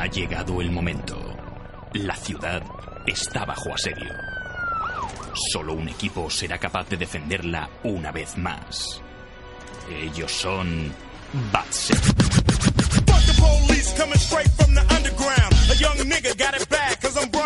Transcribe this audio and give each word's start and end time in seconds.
Ha 0.00 0.06
llegado 0.06 0.62
el 0.62 0.70
momento. 0.70 1.36
La 1.92 2.16
ciudad 2.16 2.62
está 3.06 3.44
bajo 3.44 3.74
asedio. 3.74 4.08
Solo 5.52 5.74
un 5.74 5.90
equipo 5.90 6.30
será 6.30 6.56
capaz 6.56 6.88
de 6.88 6.96
defenderla 6.96 7.68
una 7.82 8.10
vez 8.10 8.38
más. 8.38 9.02
Ellos 9.90 10.32
son 10.32 10.88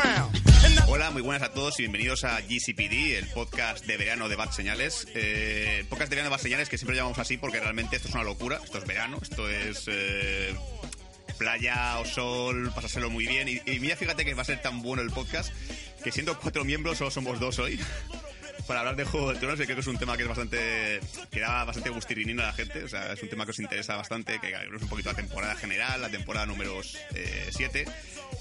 now 0.07 0.30
Hola, 0.86 1.11
muy 1.11 1.23
buenas 1.23 1.43
a 1.43 1.52
todos 1.52 1.80
y 1.80 1.82
bienvenidos 1.82 2.23
a 2.23 2.41
GCPD, 2.41 3.16
el 3.18 3.27
podcast 3.34 3.84
de 3.84 3.96
verano 3.96 4.29
de 4.29 4.36
Bad 4.36 4.52
Señales. 4.52 5.09
Eh, 5.12 5.79
el 5.80 5.86
podcast 5.86 6.09
de 6.09 6.16
verano 6.16 6.30
de 6.30 6.36
Bad 6.36 6.43
Señales 6.43 6.68
que 6.68 6.79
siempre 6.79 6.95
llamamos 6.95 7.18
así 7.18 7.36
porque 7.36 7.59
realmente 7.59 7.96
esto 7.96 8.07
es 8.07 8.14
una 8.14 8.23
locura. 8.23 8.61
Esto 8.62 8.79
es 8.79 8.86
verano, 8.86 9.18
esto 9.21 9.50
es 9.50 9.86
eh, 9.89 10.55
playa 11.34 11.98
o 11.98 12.04
sol, 12.04 12.72
pasárselo 12.74 13.11
muy 13.11 13.26
bien. 13.26 13.48
Y, 13.48 13.79
mira, 13.80 13.96
fíjate 13.96 14.24
que 14.24 14.34
va 14.34 14.43
a 14.43 14.46
ser 14.46 14.61
tan 14.62 14.82
bueno 14.82 15.02
el 15.02 15.11
podcast 15.11 15.52
que 16.02 16.12
siendo 16.12 16.38
cuatro 16.38 16.64
miembros 16.64 16.98
solo 16.98 17.10
somos 17.10 17.40
dos 17.40 17.58
hoy. 17.58 17.79
Para 18.66 18.80
hablar 18.80 18.96
de 18.96 19.04
Juego 19.04 19.30
de 19.32 19.38
Tronos, 19.38 19.58
que 19.58 19.64
creo 19.64 19.76
que 19.76 19.82
es 19.82 19.86
un 19.86 19.98
tema 19.98 20.16
que 20.16 20.22
es 20.22 20.29
bastante. 20.29 21.00
que 21.30 21.40
da 21.40 21.64
bastante 21.64 21.90
gustirinino 21.90 22.43
a 22.43 22.46
la 22.46 22.52
gente. 22.54 22.82
O 22.84 22.88
sea, 22.88 23.12
es 23.12 23.22
un 23.22 23.29
tema 23.29 23.44
que 23.44 23.50
os 23.50 23.58
interesa 23.58 23.96
bastante, 23.96 24.40
que 24.40 24.52
es 24.52 24.82
un 24.82 24.88
poquito 24.88 25.10
la 25.10 25.16
temporada 25.16 25.54
general, 25.54 26.00
la 26.00 26.08
temporada 26.08 26.46
número 26.46 26.80
7. 26.82 27.85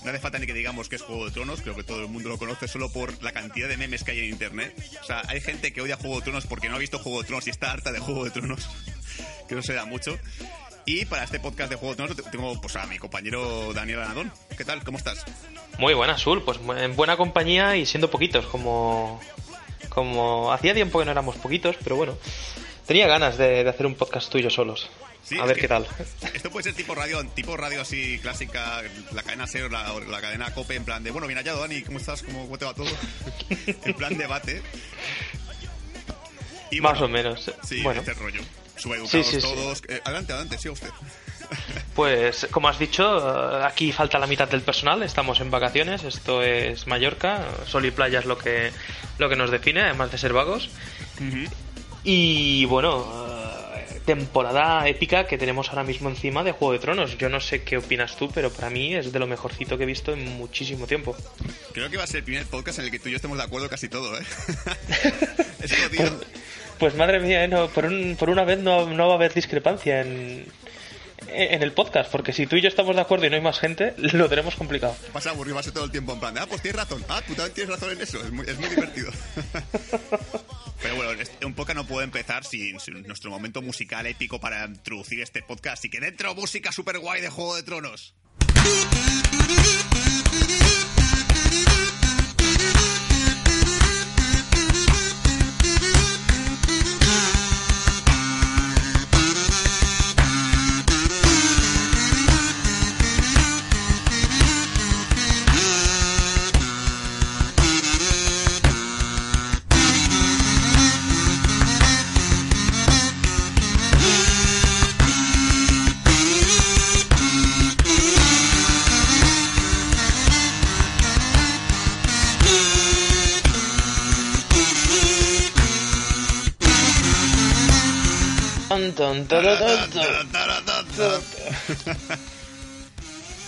No 0.04 0.10
hace 0.10 0.20
falta 0.20 0.40
ni 0.40 0.46
que 0.46 0.54
digamos 0.54 0.90
que 0.90 0.96
es 0.96 1.02
Juego 1.02 1.26
de 1.26 1.32
Tronos, 1.32 1.62
creo 1.62 1.76
que 1.76 1.84
todo 1.84 2.02
el 2.02 2.08
mundo 2.08 2.30
lo 2.30 2.38
conoce 2.38 2.68
solo 2.68 2.92
por 2.92 3.22
la 3.24 3.32
cantidad 3.32 3.68
de 3.68 3.78
memes 3.78 4.04
que 4.04 4.12
hay 4.12 4.20
en 4.20 4.26
internet. 4.26 4.74
O 5.02 5.06
sea, 5.06 5.24
hay 5.28 5.42
gente 5.42 5.74
que 5.74 5.82
odia 5.82 5.98
Juego 5.98 6.18
de 6.18 6.24
Tronos 6.24 6.46
porque 6.46 6.70
no 6.70 6.76
ha 6.76 6.80
visto 6.80 7.00
Juego 7.00 7.22
de 7.22 7.28
Tronos 7.28 7.48
y 7.48 7.50
está 7.50 7.72
harta 7.72 7.92
de 7.92 8.00
Juego 8.00 8.26
de 8.26 8.32
Tronos, 8.32 8.70
que 9.48 9.56
no 9.56 9.62
se 9.62 9.74
da 9.74 9.86
mucho. 9.86 10.18
Y 10.86 11.06
para 11.06 11.24
este 11.24 11.40
podcast 11.40 11.70
de 11.70 11.78
Juego 11.78 11.96
de 11.96 11.98
Tronos 11.98 12.32
tengo 12.32 12.60
pues, 12.60 12.76
a 12.76 12.86
mi 12.88 12.98
compañero 12.98 13.72
Daniel 13.74 14.02
Anadón. 14.02 14.32
¿Qué 14.58 14.66
tal? 14.66 14.84
¿Cómo 14.84 14.98
estás? 14.98 15.24
Muy 15.78 15.94
buena, 15.94 16.14
Azul. 16.14 16.44
Pues 16.44 16.60
en 16.78 16.96
buena 16.96 17.16
compañía 17.16 17.78
y 17.78 17.86
siendo 17.86 18.10
poquitos, 18.10 18.46
como. 18.48 19.22
Como. 19.90 20.52
Hacía 20.52 20.74
tiempo 20.74 21.00
que 21.00 21.06
no 21.06 21.12
éramos 21.12 21.38
poquitos, 21.38 21.78
pero 21.84 21.96
bueno. 21.96 22.18
Tenía 22.86 23.08
ganas 23.08 23.38
de, 23.38 23.64
de 23.64 23.70
hacer 23.70 23.86
un 23.86 23.96
podcast 23.96 24.30
tuyo 24.30 24.50
solos. 24.50 24.90
Sí, 25.24 25.40
a 25.40 25.46
ver 25.46 25.58
qué 25.58 25.70
tal. 25.70 25.88
Esto 26.34 26.52
puede 26.52 26.66
ser 26.66 26.74
tipo 26.74 26.94
radio, 26.94 27.24
tipo 27.28 27.56
radio 27.56 27.80
así 27.80 28.20
clásica, 28.20 28.82
la 29.14 29.24
cadena 29.24 29.48
SEO, 29.48 29.70
la, 29.70 29.94
la 29.94 30.20
cadena 30.20 30.54
COPE, 30.54 30.76
en 30.76 30.84
plan 30.84 31.02
de, 31.02 31.12
bueno, 31.12 31.28
bien 31.28 31.38
hallado, 31.38 31.62
Dani, 31.62 31.82
¿cómo 31.84 31.98
estás? 31.98 32.24
¿Cómo, 32.24 32.44
cómo 32.44 32.58
te 32.58 32.66
va 32.66 32.74
todo? 32.74 32.90
en 33.86 33.94
plan 33.94 34.18
debate. 34.18 34.62
Y 36.72 36.82
Más 36.82 37.00
bueno, 37.00 37.06
o 37.06 37.08
menos. 37.08 37.52
Sí, 37.64 37.82
bueno, 37.84 38.02
este 38.02 38.14
rollo. 38.16 38.42
Subeducados 38.76 39.12
Sí, 39.12 39.24
sí, 39.24 39.42
sí. 39.42 39.48
todos. 39.48 39.82
Eh, 39.88 40.02
adelante, 40.04 40.34
adelante, 40.34 40.58
siga 40.58 40.74
usted. 40.74 40.90
pues 41.96 42.48
como 42.52 42.68
has 42.68 42.80
dicho, 42.80 43.60
eh, 43.60 43.64
aquí 43.66 43.92
falta 43.92 44.20
la 44.20 44.28
mitad 44.28 44.48
del 44.48 44.62
personal. 44.62 45.04
Estamos 45.04 45.40
en 45.40 45.52
vacaciones. 45.52 46.04
Esto 46.04 46.42
es 46.42 46.88
Mallorca. 46.88 47.46
Sol 47.68 47.86
y 47.86 47.92
playa 47.92 48.20
es 48.20 48.26
lo 48.26 48.38
que, 48.38 48.72
lo 49.18 49.30
que 49.30 49.36
nos 49.36 49.52
define, 49.52 49.82
además 49.82 50.12
de 50.12 50.18
ser 50.18 50.34
vagos. 50.34 50.70
Y 52.04 52.66
bueno, 52.66 53.06
eh, 53.78 54.02
temporada 54.06 54.88
épica 54.88 55.26
que 55.26 55.38
tenemos 55.38 55.70
ahora 55.70 55.84
mismo 55.84 56.10
encima 56.10 56.44
de 56.44 56.52
Juego 56.52 56.74
de 56.74 56.80
Tronos. 56.80 57.18
Yo 57.18 57.30
no 57.30 57.40
sé 57.40 57.64
qué 57.64 57.78
opinas 57.78 58.18
tú, 58.18 58.30
pero 58.34 58.52
para 58.52 58.70
mí 58.70 58.96
es 58.96 59.12
de 59.12 59.20
lo 59.20 59.28
mejorcito 59.28 59.78
que 59.78 59.84
he 59.84 59.88
visto 59.88 60.14
en 60.14 60.26
muchísimo 60.38 60.88
tiempo. 60.88 61.16
Creo 61.74 61.90
que 61.90 61.98
va 61.98 62.04
a 62.04 62.08
ser 62.08 62.18
el 62.18 62.24
primer 62.24 62.46
podcast 62.46 62.80
en 62.80 62.86
el 62.86 62.92
que 62.92 63.00
tú 63.00 63.10
y 63.10 63.12
yo 63.12 63.18
estemos 63.18 63.38
de 63.38 63.44
acuerdo 63.44 63.70
casi 63.70 63.88
todo, 63.88 64.18
¿eh? 64.18 64.24
Esto, 65.62 65.90
tío. 65.90 66.20
Pues 66.84 66.96
madre 66.96 67.22
mía, 67.22 67.46
¿eh? 67.46 67.48
no, 67.48 67.70
por, 67.70 67.86
un- 67.86 68.18
por 68.20 68.30
una 68.30 68.44
vez 68.44 68.60
no, 68.60 68.86
no 68.86 69.08
va 69.08 69.14
a 69.14 69.16
haber 69.16 69.34
discrepancia 69.34 70.02
en, 70.02 70.46
en 71.30 71.64
el 71.64 71.72
podcast, 71.72 72.12
porque 72.12 72.34
si 72.34 72.46
tú 72.46 72.58
y 72.58 72.62
yo 72.62 72.68
estamos 72.68 72.94
de 72.94 73.02
acuerdo 73.02 73.26
y 73.26 73.30
no 73.30 73.38
hay 73.38 73.42
más 73.42 73.58
gente, 73.58 73.94
lo 73.98 74.28
tenemos 74.28 74.56
complicado. 74.56 74.94
Vas 75.14 75.26
a 75.26 75.30
aburrir, 75.30 75.54
vas 75.54 75.62
a 75.62 75.64
ser 75.64 75.74
todo 75.76 75.86
el 75.86 75.92
tiempo 75.92 76.12
en 76.12 76.20
plan 76.20 76.38
ah, 76.38 76.46
pues 76.46 76.62
tienes 76.62 76.82
razón. 76.82 77.02
Ah, 77.08 77.22
tú 77.26 77.36
también 77.36 77.54
tienes 77.54 77.74
razón 77.74 77.92
en 77.94 78.02
eso. 78.02 78.22
Es 78.22 78.32
muy, 78.34 78.46
es 78.46 78.60
muy 78.60 78.68
divertido. 78.68 79.12
Pero 80.82 80.96
bueno, 80.98 81.24
un 81.46 81.54
podcast 81.54 81.78
no 81.78 81.88
puede 81.88 82.04
empezar 82.04 82.44
sin, 82.44 82.78
sin 82.82 83.02
nuestro 83.04 83.32
momento 83.32 83.62
musical 83.62 84.06
épico 84.06 84.42
para 84.42 84.66
introducir 84.66 85.22
este 85.22 85.42
podcast. 85.42 85.80
Así 85.80 85.90
que 85.90 86.02
dentro, 86.02 86.36
música 86.36 86.74
super 86.74 87.00
guay 87.00 87.22
de 87.22 87.30
Juego 87.30 87.56
de 87.56 87.64
Tronos. 87.64 88.14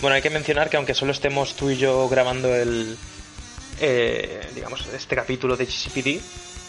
Bueno, 0.00 0.14
hay 0.14 0.22
que 0.22 0.30
mencionar 0.30 0.68
que 0.68 0.76
aunque 0.76 0.94
solo 0.94 1.12
estemos 1.12 1.54
tú 1.54 1.70
y 1.70 1.76
yo 1.78 2.08
grabando 2.08 2.54
el, 2.54 2.96
eh, 3.80 4.40
digamos, 4.54 4.84
este 4.94 5.16
capítulo 5.16 5.56
de 5.56 5.64
GCPD, 5.66 6.20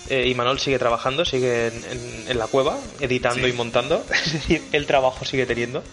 eh, 0.09 0.27
Imanol 0.29 0.59
sigue 0.59 0.79
trabajando, 0.79 1.25
sigue 1.25 1.67
en, 1.67 1.83
en- 1.91 2.25
en 2.29 2.37
la 2.39 2.47
cueva, 2.47 2.77
editando 3.01 3.45
Sí. 3.45 3.49
y 3.51 3.53
montando. 3.53 4.05
Es 4.25 4.33
decir, 4.33 4.63
el 4.71 4.85
trabajo 4.85 5.25
sigue 5.25 5.45
teniendo. 5.45 5.83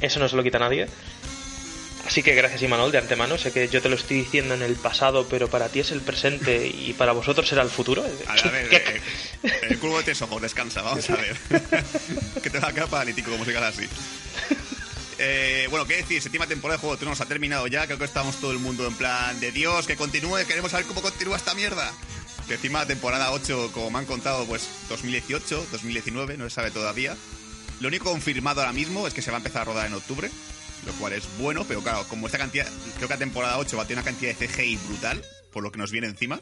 Eso 0.00 0.18
no 0.20 0.28
se 0.28 0.36
lo 0.36 0.42
quita 0.42 0.58
nadie. 0.58 0.88
Así 2.08 2.22
que 2.22 2.34
gracias 2.34 2.62
Imanol 2.62 2.90
de 2.90 2.96
antemano. 2.96 3.36
Sé 3.36 3.52
que 3.52 3.68
yo 3.68 3.82
te 3.82 3.90
lo 3.90 3.96
estoy 3.96 4.20
diciendo 4.20 4.54
en 4.54 4.62
el 4.62 4.76
pasado, 4.76 5.28
pero 5.28 5.48
para 5.48 5.68
ti 5.68 5.80
es 5.80 5.90
el 5.90 6.00
presente 6.00 6.66
y 6.66 6.94
para 6.94 7.12
vosotros 7.12 7.46
será 7.46 7.60
el 7.60 7.68
futuro. 7.68 8.02
A 8.02 8.32
ver, 8.50 8.72
eh, 8.72 9.02
eh, 9.42 9.50
el 9.68 9.78
culo 9.78 9.98
de 9.98 10.04
tres 10.04 10.22
ojos, 10.22 10.40
descansa, 10.40 10.80
vamos 10.80 11.08
a 11.10 11.16
ver. 11.16 11.36
que 12.42 12.48
te 12.48 12.60
va 12.60 12.68
a 12.68 12.72
quedar 12.72 12.88
paralítico 12.88 13.30
como 13.30 13.44
sigas 13.44 13.62
así. 13.62 13.86
Eh, 15.18 15.66
bueno, 15.68 15.86
qué 15.86 15.96
decir, 15.96 16.22
séptima 16.22 16.46
temporada 16.46 16.78
de 16.78 16.80
Juego 16.80 16.94
de 16.94 17.00
Tronos 17.00 17.20
ha 17.20 17.26
terminado 17.26 17.66
ya, 17.66 17.84
creo 17.84 17.98
que 17.98 18.06
estamos 18.06 18.40
todo 18.40 18.52
el 18.52 18.58
mundo 18.58 18.86
en 18.86 18.94
plan 18.94 19.38
de 19.38 19.52
Dios, 19.52 19.86
que 19.86 19.96
continúe, 19.96 20.46
queremos 20.46 20.70
saber 20.70 20.86
cómo 20.86 21.02
continúa 21.02 21.36
esta 21.36 21.52
mierda. 21.52 21.92
Que 22.46 22.54
encima 22.54 22.86
temporada 22.86 23.32
8, 23.32 23.72
como 23.74 23.90
me 23.90 23.98
han 23.98 24.06
contado, 24.06 24.46
pues 24.46 24.66
2018, 24.88 25.66
2019, 25.72 26.38
no 26.38 26.44
se 26.44 26.54
sabe 26.54 26.70
todavía. 26.70 27.14
Lo 27.80 27.88
único 27.88 28.10
confirmado 28.10 28.62
ahora 28.62 28.72
mismo 28.72 29.06
es 29.06 29.12
que 29.12 29.20
se 29.20 29.30
va 29.30 29.36
a 29.36 29.40
empezar 29.40 29.62
a 29.62 29.64
rodar 29.66 29.86
en 29.88 29.92
octubre, 29.92 30.30
lo 30.88 30.92
cual 30.94 31.12
es 31.12 31.24
bueno, 31.38 31.64
pero 31.68 31.82
claro, 31.82 32.04
como 32.08 32.26
esta 32.26 32.38
cantidad, 32.38 32.66
creo 32.96 33.08
que 33.08 33.14
la 33.14 33.18
temporada 33.18 33.58
8 33.58 33.76
va 33.76 33.82
a 33.84 33.86
tener 33.86 34.02
una 34.02 34.10
cantidad 34.10 34.34
de 34.34 34.46
CGI 34.46 34.76
brutal, 34.88 35.22
por 35.52 35.62
lo 35.62 35.70
que 35.70 35.78
nos 35.78 35.92
viene 35.92 36.06
encima, 36.06 36.40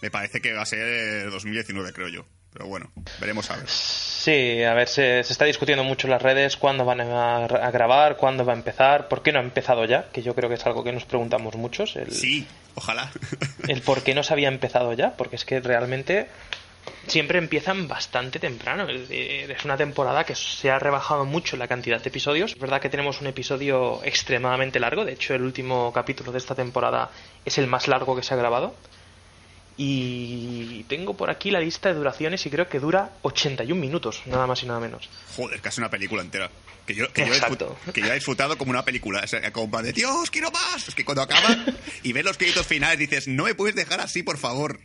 me 0.00 0.10
parece 0.10 0.40
que 0.40 0.52
va 0.52 0.62
a 0.62 0.66
ser 0.66 1.30
2019, 1.30 1.92
creo 1.92 2.08
yo. 2.08 2.24
Pero 2.52 2.66
bueno, 2.66 2.92
veremos 3.18 3.50
a 3.50 3.56
ver. 3.56 3.66
Sí, 3.66 4.62
a 4.62 4.74
ver, 4.74 4.86
se, 4.86 5.24
se 5.24 5.32
está 5.32 5.46
discutiendo 5.46 5.84
mucho 5.84 6.06
en 6.06 6.10
las 6.10 6.20
redes 6.20 6.58
cuándo 6.58 6.84
van 6.84 7.00
a, 7.00 7.36
a 7.46 7.70
grabar, 7.70 8.18
cuándo 8.18 8.44
va 8.44 8.52
a 8.52 8.56
empezar, 8.56 9.08
por 9.08 9.22
qué 9.22 9.32
no 9.32 9.38
ha 9.38 9.42
empezado 9.42 9.86
ya, 9.86 10.10
que 10.10 10.22
yo 10.22 10.34
creo 10.34 10.50
que 10.50 10.56
es 10.56 10.66
algo 10.66 10.84
que 10.84 10.92
nos 10.92 11.06
preguntamos 11.06 11.56
muchos, 11.56 11.96
el, 11.96 12.12
Sí, 12.12 12.46
ojalá. 12.74 13.10
el 13.68 13.80
por 13.80 14.02
qué 14.02 14.14
no 14.14 14.22
se 14.22 14.34
había 14.34 14.48
empezado 14.48 14.92
ya, 14.92 15.16
porque 15.16 15.36
es 15.36 15.46
que 15.46 15.60
realmente 15.60 16.28
siempre 17.06 17.38
empiezan 17.38 17.88
bastante 17.88 18.38
temprano. 18.38 18.86
Es 18.88 19.64
una 19.64 19.76
temporada 19.76 20.24
que 20.24 20.34
se 20.34 20.70
ha 20.70 20.78
rebajado 20.78 21.24
mucho 21.24 21.56
la 21.56 21.68
cantidad 21.68 22.00
de 22.00 22.08
episodios. 22.08 22.52
Es 22.52 22.58
verdad 22.58 22.80
que 22.80 22.88
tenemos 22.88 23.20
un 23.20 23.26
episodio 23.26 24.02
extremadamente 24.04 24.80
largo, 24.80 25.04
de 25.04 25.12
hecho 25.12 25.34
el 25.34 25.42
último 25.42 25.92
capítulo 25.92 26.32
de 26.32 26.38
esta 26.38 26.54
temporada 26.54 27.10
es 27.44 27.58
el 27.58 27.66
más 27.66 27.88
largo 27.88 28.16
que 28.16 28.22
se 28.22 28.34
ha 28.34 28.36
grabado. 28.36 28.74
Y 29.76 30.84
tengo 30.84 31.16
por 31.16 31.30
aquí 31.30 31.50
la 31.50 31.58
lista 31.58 31.88
de 31.88 31.94
duraciones 31.94 32.44
y 32.44 32.50
creo 32.50 32.68
que 32.68 32.78
dura 32.78 33.12
81 33.22 33.80
minutos, 33.80 34.22
nada 34.26 34.46
más 34.46 34.62
y 34.62 34.66
nada 34.66 34.80
menos. 34.80 35.08
Joder, 35.34 35.60
casi 35.60 35.80
una 35.80 35.88
película 35.88 36.22
entera. 36.22 36.50
Que 36.86 36.94
yo, 36.94 37.10
que 37.12 37.24
yo, 37.26 37.32
he, 37.32 37.92
que 37.92 38.00
yo 38.00 38.08
he 38.08 38.14
disfrutado 38.14 38.58
como 38.58 38.70
una 38.70 38.84
película. 38.84 39.20
O 39.24 39.26
sea, 39.26 39.52
como 39.52 39.80
de 39.82 39.92
Dios, 39.92 40.30
quiero 40.30 40.50
más. 40.50 40.88
Es 40.88 40.94
que 40.94 41.04
cuando 41.04 41.22
acaba 41.22 41.56
y 42.02 42.12
ves 42.12 42.24
los 42.24 42.36
créditos 42.36 42.66
finales 42.66 42.98
dices, 42.98 43.28
no 43.28 43.44
me 43.44 43.54
puedes 43.54 43.76
dejar 43.76 44.00
así, 44.00 44.22
por 44.22 44.36
favor. 44.36 44.80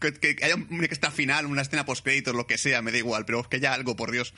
Que, 0.00 0.12
que 0.14 0.44
haya 0.44 0.56
un 0.56 0.84
extra 0.84 1.10
final, 1.10 1.46
una 1.46 1.62
escena 1.62 1.84
post 1.84 2.04
créditos, 2.04 2.34
lo 2.34 2.46
que 2.46 2.58
sea, 2.58 2.82
me 2.82 2.92
da 2.92 2.98
igual, 2.98 3.24
pero 3.24 3.42
que 3.48 3.56
haya 3.56 3.74
algo, 3.74 3.96
por 3.96 4.10
Dios. 4.10 4.34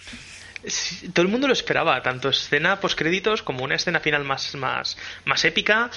Sí, 0.67 1.11
todo 1.11 1.27
el 1.27 1.31
mundo 1.31 1.47
lo 1.47 1.53
esperaba, 1.53 2.03
tanto 2.03 2.31
escena 2.31 2.81
postcréditos 2.81 3.43
como 3.43 3.65
una 3.65 3.75
escena 3.75 4.01
final 4.01 4.25
más, 4.25 4.55
más, 4.55 4.97
más 5.27 5.45
épica. 5.45 5.91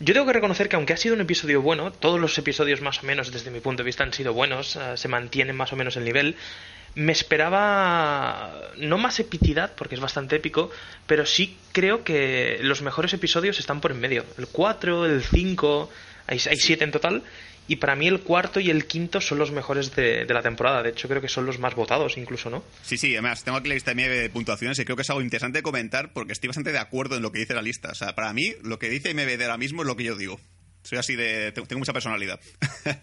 Yo 0.00 0.14
tengo 0.14 0.26
que 0.26 0.32
reconocer 0.32 0.68
que 0.68 0.76
aunque 0.76 0.94
ha 0.94 0.96
sido 0.96 1.14
un 1.14 1.20
episodio 1.20 1.60
bueno, 1.60 1.92
todos 1.92 2.18
los 2.18 2.36
episodios 2.38 2.80
más 2.80 3.02
o 3.02 3.06
menos 3.06 3.30
desde 3.30 3.50
mi 3.50 3.60
punto 3.60 3.82
de 3.82 3.86
vista 3.86 4.04
han 4.04 4.14
sido 4.14 4.32
buenos, 4.32 4.76
eh, 4.76 4.96
se 4.96 5.08
mantienen 5.08 5.54
más 5.54 5.72
o 5.72 5.76
menos 5.76 5.96
el 5.96 6.04
nivel, 6.04 6.36
me 6.94 7.12
esperaba 7.12 8.54
no 8.78 8.96
más 8.96 9.20
epicidad, 9.20 9.74
porque 9.76 9.96
es 9.96 10.00
bastante 10.00 10.36
épico, 10.36 10.70
pero 11.06 11.26
sí 11.26 11.58
creo 11.72 12.02
que 12.02 12.58
los 12.62 12.80
mejores 12.80 13.12
episodios 13.12 13.58
están 13.58 13.82
por 13.82 13.92
en 13.92 14.00
medio. 14.00 14.24
El 14.38 14.46
4, 14.46 15.04
el 15.04 15.22
5, 15.22 15.90
hay, 16.26 16.40
hay 16.48 16.56
7 16.56 16.84
en 16.84 16.90
total, 16.90 17.22
y 17.68 17.76
para 17.76 17.96
mí 17.96 18.06
el 18.06 18.20
cuarto 18.20 18.60
y 18.60 18.70
el 18.70 18.86
quinto 18.86 19.20
son 19.20 19.38
los 19.38 19.50
mejores 19.50 19.94
de, 19.94 20.24
de, 20.24 20.34
la 20.34 20.42
temporada. 20.42 20.82
De 20.82 20.90
hecho, 20.90 21.08
creo 21.08 21.20
que 21.20 21.28
son 21.28 21.46
los 21.46 21.58
más 21.58 21.74
votados, 21.74 22.16
incluso, 22.16 22.50
¿no? 22.50 22.62
Sí, 22.82 22.96
sí, 22.96 23.12
además 23.12 23.44
tengo 23.44 23.58
aquí 23.58 23.68
la 23.68 23.74
lista 23.74 23.94
de 23.94 24.30
puntuaciones 24.30 24.78
y 24.78 24.84
creo 24.84 24.96
que 24.96 25.02
es 25.02 25.10
algo 25.10 25.22
interesante 25.22 25.58
de 25.58 25.62
comentar 25.62 26.12
porque 26.12 26.32
estoy 26.32 26.48
bastante 26.48 26.72
de 26.72 26.78
acuerdo 26.78 27.16
en 27.16 27.22
lo 27.22 27.32
que 27.32 27.40
dice 27.40 27.54
la 27.54 27.62
lista. 27.62 27.90
O 27.90 27.94
sea, 27.94 28.14
para 28.14 28.32
mí, 28.32 28.52
lo 28.62 28.78
que 28.78 28.88
dice 28.88 29.14
MBD 29.14 29.42
ahora 29.42 29.58
mismo 29.58 29.82
es 29.82 29.88
lo 29.88 29.96
que 29.96 30.04
yo 30.04 30.16
digo. 30.16 30.38
Soy 30.86 30.98
así 30.98 31.16
de. 31.16 31.50
Tengo 31.50 31.80
mucha 31.80 31.92
personalidad. 31.92 32.38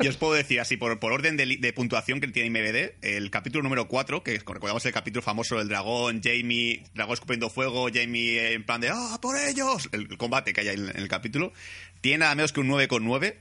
yo, 0.00 0.10
os 0.10 0.16
puedo 0.16 0.32
decir 0.32 0.58
así, 0.58 0.76
por, 0.76 0.98
por 0.98 1.12
orden 1.12 1.36
de, 1.36 1.58
de, 1.60 1.72
puntuación 1.72 2.20
que 2.20 2.26
tiene 2.26 2.50
MBD, 2.50 3.04
el 3.04 3.30
capítulo 3.30 3.62
número 3.62 3.86
4, 3.86 4.24
que 4.24 4.32
recordamos 4.32 4.84
el 4.84 4.92
capítulo 4.92 5.22
famoso 5.22 5.58
del 5.58 5.68
dragón, 5.68 6.20
Jamie, 6.24 6.82
dragón 6.94 7.14
escupiendo 7.14 7.50
fuego, 7.50 7.86
Jamie 7.94 8.52
en 8.52 8.64
plan 8.64 8.80
de 8.80 8.88
¡Ah, 8.88 9.18
por 9.22 9.36
ellos! 9.38 9.88
El, 9.92 10.08
el 10.10 10.18
combate 10.18 10.52
que 10.52 10.62
hay 10.62 10.68
en, 10.70 10.88
en 10.88 10.96
el 10.96 11.06
capítulo, 11.06 11.52
tiene 12.00 12.18
nada 12.18 12.34
menos 12.34 12.52
que 12.52 12.58
un 12.58 12.68
9,9 12.68 13.36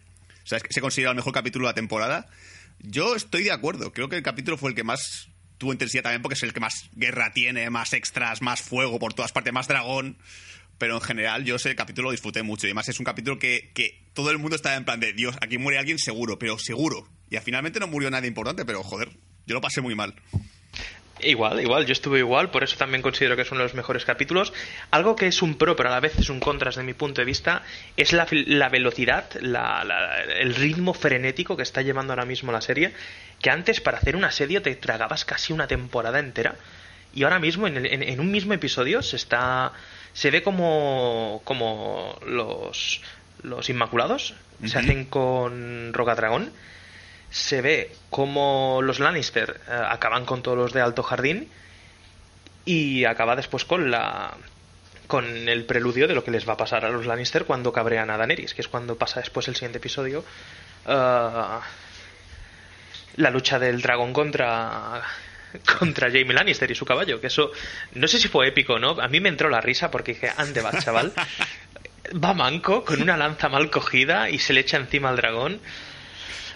o 0.48 0.50
sea, 0.50 0.60
es 0.60 0.64
que 0.64 0.72
se 0.72 0.80
considera 0.80 1.10
el 1.10 1.18
mejor 1.18 1.34
capítulo 1.34 1.66
de 1.66 1.72
la 1.72 1.76
temporada. 1.76 2.26
Yo 2.80 3.18
estoy 3.18 3.44
de 3.44 3.52
acuerdo. 3.52 3.92
Creo 3.92 4.08
que 4.08 4.16
el 4.16 4.24
capítulo 4.24 4.58
fue 4.58 4.70
el 4.70 4.78
que 4.78 4.86
más 4.86 5.28
tuvo 5.58 5.74
intensidad 5.74 6.04
también 6.04 6.22
porque 6.22 6.36
es 6.36 6.44
el 6.44 6.54
que 6.54 6.62
más 6.62 6.90
guerra 6.94 7.34
tiene, 7.34 7.70
más 7.70 7.92
extras, 7.92 8.42
más 8.42 8.62
fuego 8.62 8.98
por 8.98 9.14
todas 9.14 9.34
partes, 9.34 9.52
más 9.52 9.68
dragón. 9.68 10.18
Pero 10.78 10.96
en 10.96 11.02
general 11.02 11.44
yo 11.44 11.58
ese 11.58 11.76
capítulo 11.76 12.08
lo 12.08 12.12
disfruté 12.12 12.44
mucho. 12.44 12.66
Y 12.66 12.70
además 12.70 12.88
es 12.88 12.98
un 12.98 13.04
capítulo 13.04 13.40
que, 13.40 13.74
que 13.76 14.06
todo 14.14 14.32
el 14.32 14.38
mundo 14.38 14.56
estaba 14.56 14.78
en 14.78 14.86
plan 14.86 15.02
de 15.02 15.12
Dios, 15.12 15.36
aquí 15.42 15.58
muere 15.58 15.80
alguien 15.80 16.00
seguro, 16.00 16.40
pero 16.40 16.58
seguro. 16.58 17.10
Y 17.30 17.36
finalmente 17.40 17.82
no 17.82 17.88
murió 17.88 18.10
nadie 18.10 18.30
importante, 18.30 18.64
pero 18.64 18.84
joder, 18.84 19.10
yo 19.48 19.54
lo 19.54 19.60
pasé 19.60 19.82
muy 19.82 19.96
mal. 19.96 20.16
Igual, 21.20 21.60
igual, 21.62 21.86
yo 21.86 21.94
estuve 21.94 22.20
igual, 22.20 22.52
por 22.52 22.64
eso 22.64 22.78
también 22.78 23.02
considero 23.02 23.36
que 23.36 23.42
es 23.42 23.52
uno 23.52 23.60
de 23.60 23.66
los 23.66 23.74
mejores 23.74 24.06
capítulos. 24.06 24.54
Algo 24.92 25.16
que 25.16 25.28
es 25.28 25.42
un 25.42 25.56
pro, 25.56 25.76
pero 25.76 25.90
a 25.90 25.92
la 25.92 26.00
vez 26.00 26.18
es 26.20 26.30
un 26.30 26.40
contra 26.40 26.70
desde 26.70 26.84
mi 26.84 26.94
punto 26.94 27.22
de 27.22 27.26
vista, 27.26 27.64
es 27.96 28.14
la, 28.14 28.28
la 28.32 28.70
velocidad, 28.70 29.30
la, 29.42 29.84
la, 29.84 30.24
el 30.24 30.56
ritmo 30.56 30.94
frenético 30.94 31.58
que 31.58 31.64
está 31.64 31.82
llevando 31.82 32.14
ahora 32.14 32.26
mismo 32.26 32.52
la 32.52 32.62
serie, 32.62 32.94
que 33.42 33.50
antes 33.50 33.82
para 33.82 33.98
hacer 33.98 34.16
un 34.16 34.24
asedio 34.26 34.62
te 34.62 34.76
tragabas 34.76 35.26
casi 35.26 35.54
una 35.54 35.68
temporada 35.68 36.20
entera, 36.20 36.56
y 37.14 37.24
ahora 37.24 37.40
mismo 37.40 37.68
en, 37.68 37.78
el, 37.78 37.86
en, 37.88 38.04
en 38.04 38.20
un 38.20 38.32
mismo 38.32 38.54
episodio 38.54 39.02
se 39.02 39.16
está 39.16 39.74
se 40.14 40.32
ve 40.32 40.42
como, 40.42 41.42
como 41.44 42.20
los, 42.26 43.02
los 43.44 43.70
Inmaculados 43.70 44.32
uh 44.32 44.66
-huh. 44.66 44.68
se 44.68 44.80
hacen 44.80 45.06
con 45.06 45.94
Rocadragón 45.94 46.52
se 47.30 47.62
ve 47.62 47.96
como 48.10 48.80
los 48.82 49.00
Lannister 49.00 49.60
eh, 49.68 49.72
acaban 49.90 50.26
con 50.26 50.42
todos 50.42 50.58
los 50.58 50.74
de 50.74 50.82
Alto 50.82 51.04
Jardín 51.04 51.50
y 52.66 53.06
acaba 53.06 53.36
después 53.36 53.66
con 53.66 53.92
la 53.92 54.36
con 55.08 55.48
el 55.48 55.66
preludio 55.66 56.08
de 56.08 56.14
lo 56.14 56.24
que 56.24 56.32
les 56.32 56.48
va 56.48 56.54
a 56.54 56.58
pasar 56.58 56.84
a 56.84 56.90
los 56.90 57.06
Lannister 57.06 57.46
cuando 57.46 57.72
cabrean 57.72 58.10
a 58.10 58.18
Daenerys, 58.18 58.54
que 58.54 58.62
es 58.62 58.68
cuando 58.68 58.98
pasa 58.98 59.22
después 59.22 59.48
el 59.48 59.56
siguiente 59.56 59.78
episodio 59.78 60.26
uh, 60.86 61.62
la 63.16 63.30
lucha 63.32 63.58
del 63.58 63.82
dragón 63.82 64.12
contra 64.12 65.02
contra 65.80 66.08
Jamie 66.08 66.34
Lannister 66.34 66.70
y 66.70 66.76
su 66.76 66.86
caballo, 66.86 67.22
que 67.22 67.28
eso 67.28 67.52
no 67.94 68.08
sé 68.08 68.20
si 68.20 68.28
fue 68.28 68.48
épico, 68.48 68.80
¿no? 68.80 69.00
A 69.02 69.08
mí 69.08 69.20
me 69.20 69.30
entró 69.30 69.50
la 69.50 69.62
risa 69.62 69.92
porque 69.92 70.14
dije, 70.14 70.32
ande 70.36 70.62
va, 70.62 70.78
chaval. 70.80 71.14
Va 72.24 72.34
manco 72.34 72.86
con 72.86 73.02
una 73.02 73.18
lanza 73.18 73.50
mal 73.50 73.70
cogida 73.70 74.30
y 74.30 74.40
se 74.40 74.54
le 74.54 74.62
echa 74.62 74.78
encima 74.78 75.10
al 75.10 75.18
dragón. 75.18 75.60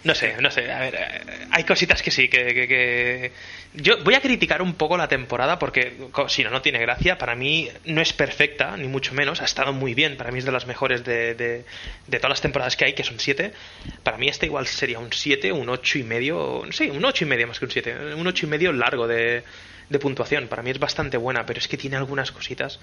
No 0.04 0.16
sé, 0.16 0.36
no 0.42 0.50
sé. 0.50 0.72
A 0.72 0.80
ver, 0.80 1.48
hay 1.52 1.64
cositas 1.64 2.02
que 2.02 2.10
sí, 2.10 2.28
que, 2.28 2.46
que, 2.48 2.68
que, 2.68 3.32
Yo 3.76 4.04
voy 4.04 4.16
a 4.16 4.22
criticar 4.22 4.62
un 4.62 4.74
poco 4.74 4.98
la 4.98 5.08
temporada 5.08 5.60
porque, 5.60 5.94
si 6.28 6.44
no, 6.44 6.50
no 6.50 6.62
tiene 6.62 6.80
gracia. 6.80 7.18
Para 7.20 7.36
mí 7.36 7.70
no 7.86 8.02
es 8.02 8.12
perfecta, 8.12 8.76
ni 8.78 8.88
mucho 8.88 9.14
menos. 9.14 9.42
Ha 9.42 9.46
estado 9.46 9.74
muy 9.74 9.94
bien. 9.94 10.18
Para 10.18 10.32
mí 10.32 10.40
es 10.40 10.46
de 10.46 10.52
las 10.52 10.66
mejores 10.66 11.04
de, 11.04 11.36
de, 11.36 11.66
de 12.08 12.18
todas 12.18 12.32
las 12.32 12.42
temporadas 12.42 12.76
que 12.76 12.86
hay, 12.86 12.94
que 12.94 13.04
son 13.04 13.20
siete. 13.20 13.54
Para 14.02 14.18
mí 14.18 14.28
este 14.28 14.48
igual 14.48 14.66
sería 14.66 14.98
un 14.98 15.14
siete, 15.14 15.52
un 15.52 15.70
ocho 15.70 16.00
y 16.00 16.04
medio. 16.04 16.64
Sí, 16.72 16.90
un 16.90 17.06
ocho 17.06 17.24
y 17.24 17.28
medio 17.28 17.48
más 17.48 17.60
que 17.60 17.66
un 17.66 17.72
siete. 17.72 17.96
Un 18.16 18.26
ocho 18.26 18.48
y 18.48 18.50
medio 18.50 18.74
largo 18.74 19.08
de, 19.08 19.44
de 19.90 20.00
puntuación. 20.00 20.48
Para 20.48 20.64
mí 20.64 20.72
es 20.72 20.80
bastante 20.80 21.18
buena, 21.18 21.46
pero 21.46 21.60
es 21.60 21.68
que 21.68 21.78
tiene 21.78 21.98
algunas 21.98 22.32
cositas 22.32 22.80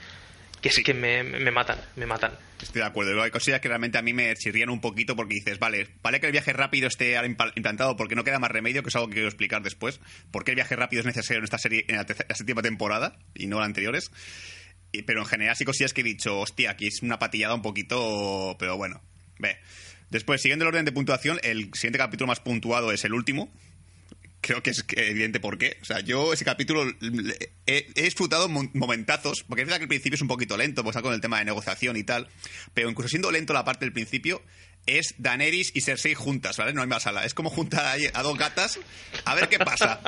que 0.61 0.69
es 0.69 0.75
sí. 0.75 0.83
que 0.83 0.95
me, 0.95 1.23
me, 1.23 1.51
matan, 1.51 1.79
me 1.97 2.07
matan. 2.07 2.33
Estoy 2.61 2.81
de 2.83 2.87
acuerdo. 2.87 3.23
Hay 3.23 3.31
cosillas 3.31 3.61
que 3.61 3.69
realmente 3.69 3.99
a 3.99 4.03
mí 4.03 4.13
me 4.13 4.35
chirrían 4.35 4.71
un 4.71 4.81
poquito 4.81 5.17
porque 5.17 5.35
dices, 5.35 5.59
vale, 5.59 5.89
vale 6.03 6.21
que 6.21 6.27
el 6.27 6.33
viaje 6.33 6.53
rápido 6.53 6.89
esté 6.89 7.17
implantado 7.25 7.97
porque 7.97 8.15
no 8.15 8.25
queda 8.25 8.39
más 8.39 8.51
remedio, 8.51 8.83
que 8.83 8.89
es 8.89 8.97
algo 8.97 9.09
que 9.09 9.15
quiero 9.15 9.29
explicar 9.29 9.63
después. 9.63 10.01
¿Por 10.31 10.45
qué 10.45 10.53
el 10.53 10.57
viaje 10.57 10.77
rápido 10.77 11.01
es 11.01 11.07
necesario 11.07 11.39
en 11.39 11.45
esta 11.45 11.59
serie, 11.59 11.85
en 11.89 11.97
la, 11.97 12.07
la 12.29 12.35
séptima 12.35 12.63
temporada 12.63 13.19
y 13.35 13.47
no 13.47 13.59
la 13.61 13.67
anteriores? 13.67 14.11
Y, 14.93 15.03
pero 15.03 15.21
en 15.21 15.27
general 15.27 15.57
sí 15.57 15.65
cosillas 15.65 15.93
que 15.93 16.01
he 16.01 16.05
dicho, 16.05 16.39
hostia, 16.39 16.71
aquí 16.71 16.87
es 16.87 17.03
una 17.03 17.19
patillada 17.19 17.55
un 17.55 17.63
poquito, 17.63 18.57
pero 18.59 18.77
bueno, 18.77 19.03
ve. 19.39 19.59
Después, 20.11 20.41
siguiendo 20.41 20.65
el 20.65 20.69
orden 20.69 20.87
de 20.87 20.93
puntuación, 20.93 21.39
el 21.43 21.71
siguiente 21.75 21.99
capítulo 21.99 22.29
más 22.29 22.41
puntuado 22.41 22.93
es 22.93 23.05
el 23.05 23.13
último, 23.13 23.53
creo 24.41 24.63
que 24.63 24.71
es 24.71 24.85
evidente 24.97 25.41
por 25.41 25.59
qué. 25.59 25.79
O 25.83 25.85
sea, 25.85 26.01
yo 26.01 26.33
ese 26.33 26.45
capítulo 26.45 26.85
he, 27.67 27.87
he 27.95 28.03
disfrutado 28.03 28.49
momentazos, 28.49 29.45
porque 29.47 29.63
es 29.63 29.67
verdad 29.67 29.79
que 29.79 29.85
el 29.85 29.89
principio 29.89 30.15
es 30.15 30.23
un 30.23 30.29
poquito 30.29 30.57
lento, 30.57 30.83
pues 30.83 30.95
está 30.95 31.03
con 31.03 31.15
el 31.15 31.21
tema 31.21 31.39
de 31.39 31.45
negociación 31.45 31.97
y 31.97 32.05
tal, 32.05 32.29
pero 32.75 32.91
incluso 32.91 33.09
siendo 33.09 33.31
lento 33.31 33.53
la 33.53 33.65
parte 33.65 33.85
del 33.85 33.93
principio, 33.93 34.43
es 34.87 35.15
Daenerys 35.19 35.73
y 35.75 35.83
Cersei 35.83 36.15
juntas, 36.15 36.57
¿vale? 36.57 36.73
No 36.73 36.81
hay 36.81 36.87
más 36.87 37.03
sala. 37.03 37.25
Es 37.25 37.35
como 37.35 37.51
juntar 37.51 37.99
a 38.15 38.23
dos 38.23 38.39
gatas, 38.39 38.79
a 39.25 39.35
ver 39.35 39.49
qué 39.49 39.59
pasa. 39.59 40.01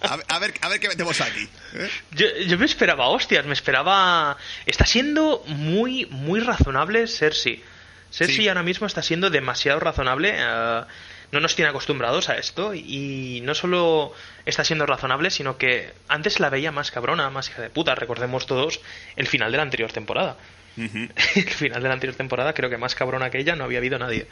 A 0.00 0.16
ver, 0.16 0.26
a 0.28 0.38
ver, 0.38 0.54
a 0.60 0.68
ver 0.68 0.80
qué 0.80 0.88
metemos 0.88 1.20
aquí. 1.20 1.48
¿eh? 1.74 1.88
Yo, 2.10 2.26
yo, 2.46 2.58
me 2.58 2.66
esperaba, 2.66 3.08
hostias, 3.08 3.46
me 3.46 3.52
esperaba... 3.52 4.36
Está 4.66 4.86
siendo 4.86 5.44
muy, 5.46 6.06
muy 6.06 6.40
razonable 6.40 7.06
Cersei. 7.06 7.62
Cersei 8.10 8.36
sí. 8.36 8.48
ahora 8.48 8.62
mismo 8.62 8.86
está 8.86 9.02
siendo 9.02 9.30
demasiado 9.30 9.78
razonable. 9.78 10.34
Uh 10.34 10.84
no 11.32 11.40
nos 11.40 11.54
tiene 11.56 11.70
acostumbrados 11.70 12.28
a 12.28 12.36
esto 12.36 12.74
y 12.74 13.40
no 13.44 13.54
solo 13.54 14.12
está 14.46 14.64
siendo 14.64 14.86
razonable, 14.86 15.30
sino 15.30 15.58
que 15.58 15.92
antes 16.08 16.40
la 16.40 16.50
veía 16.50 16.72
más 16.72 16.90
cabrona, 16.90 17.30
más 17.30 17.48
hija 17.48 17.62
de 17.62 17.70
puta. 17.70 17.94
Recordemos 17.94 18.46
todos 18.46 18.80
el 19.16 19.26
final 19.26 19.50
de 19.50 19.56
la 19.56 19.62
anterior 19.62 19.92
temporada. 19.92 20.36
Uh 20.76 20.80
-huh. 20.82 21.10
el 21.36 21.50
final 21.50 21.82
de 21.82 21.88
la 21.88 21.94
anterior 21.94 22.16
temporada 22.16 22.52
creo 22.52 22.70
que 22.70 22.76
más 22.76 22.94
cabrona 22.94 23.30
que 23.30 23.38
ella 23.38 23.56
no 23.56 23.64
había 23.64 23.78
habido 23.78 23.98
nadie. 23.98 24.26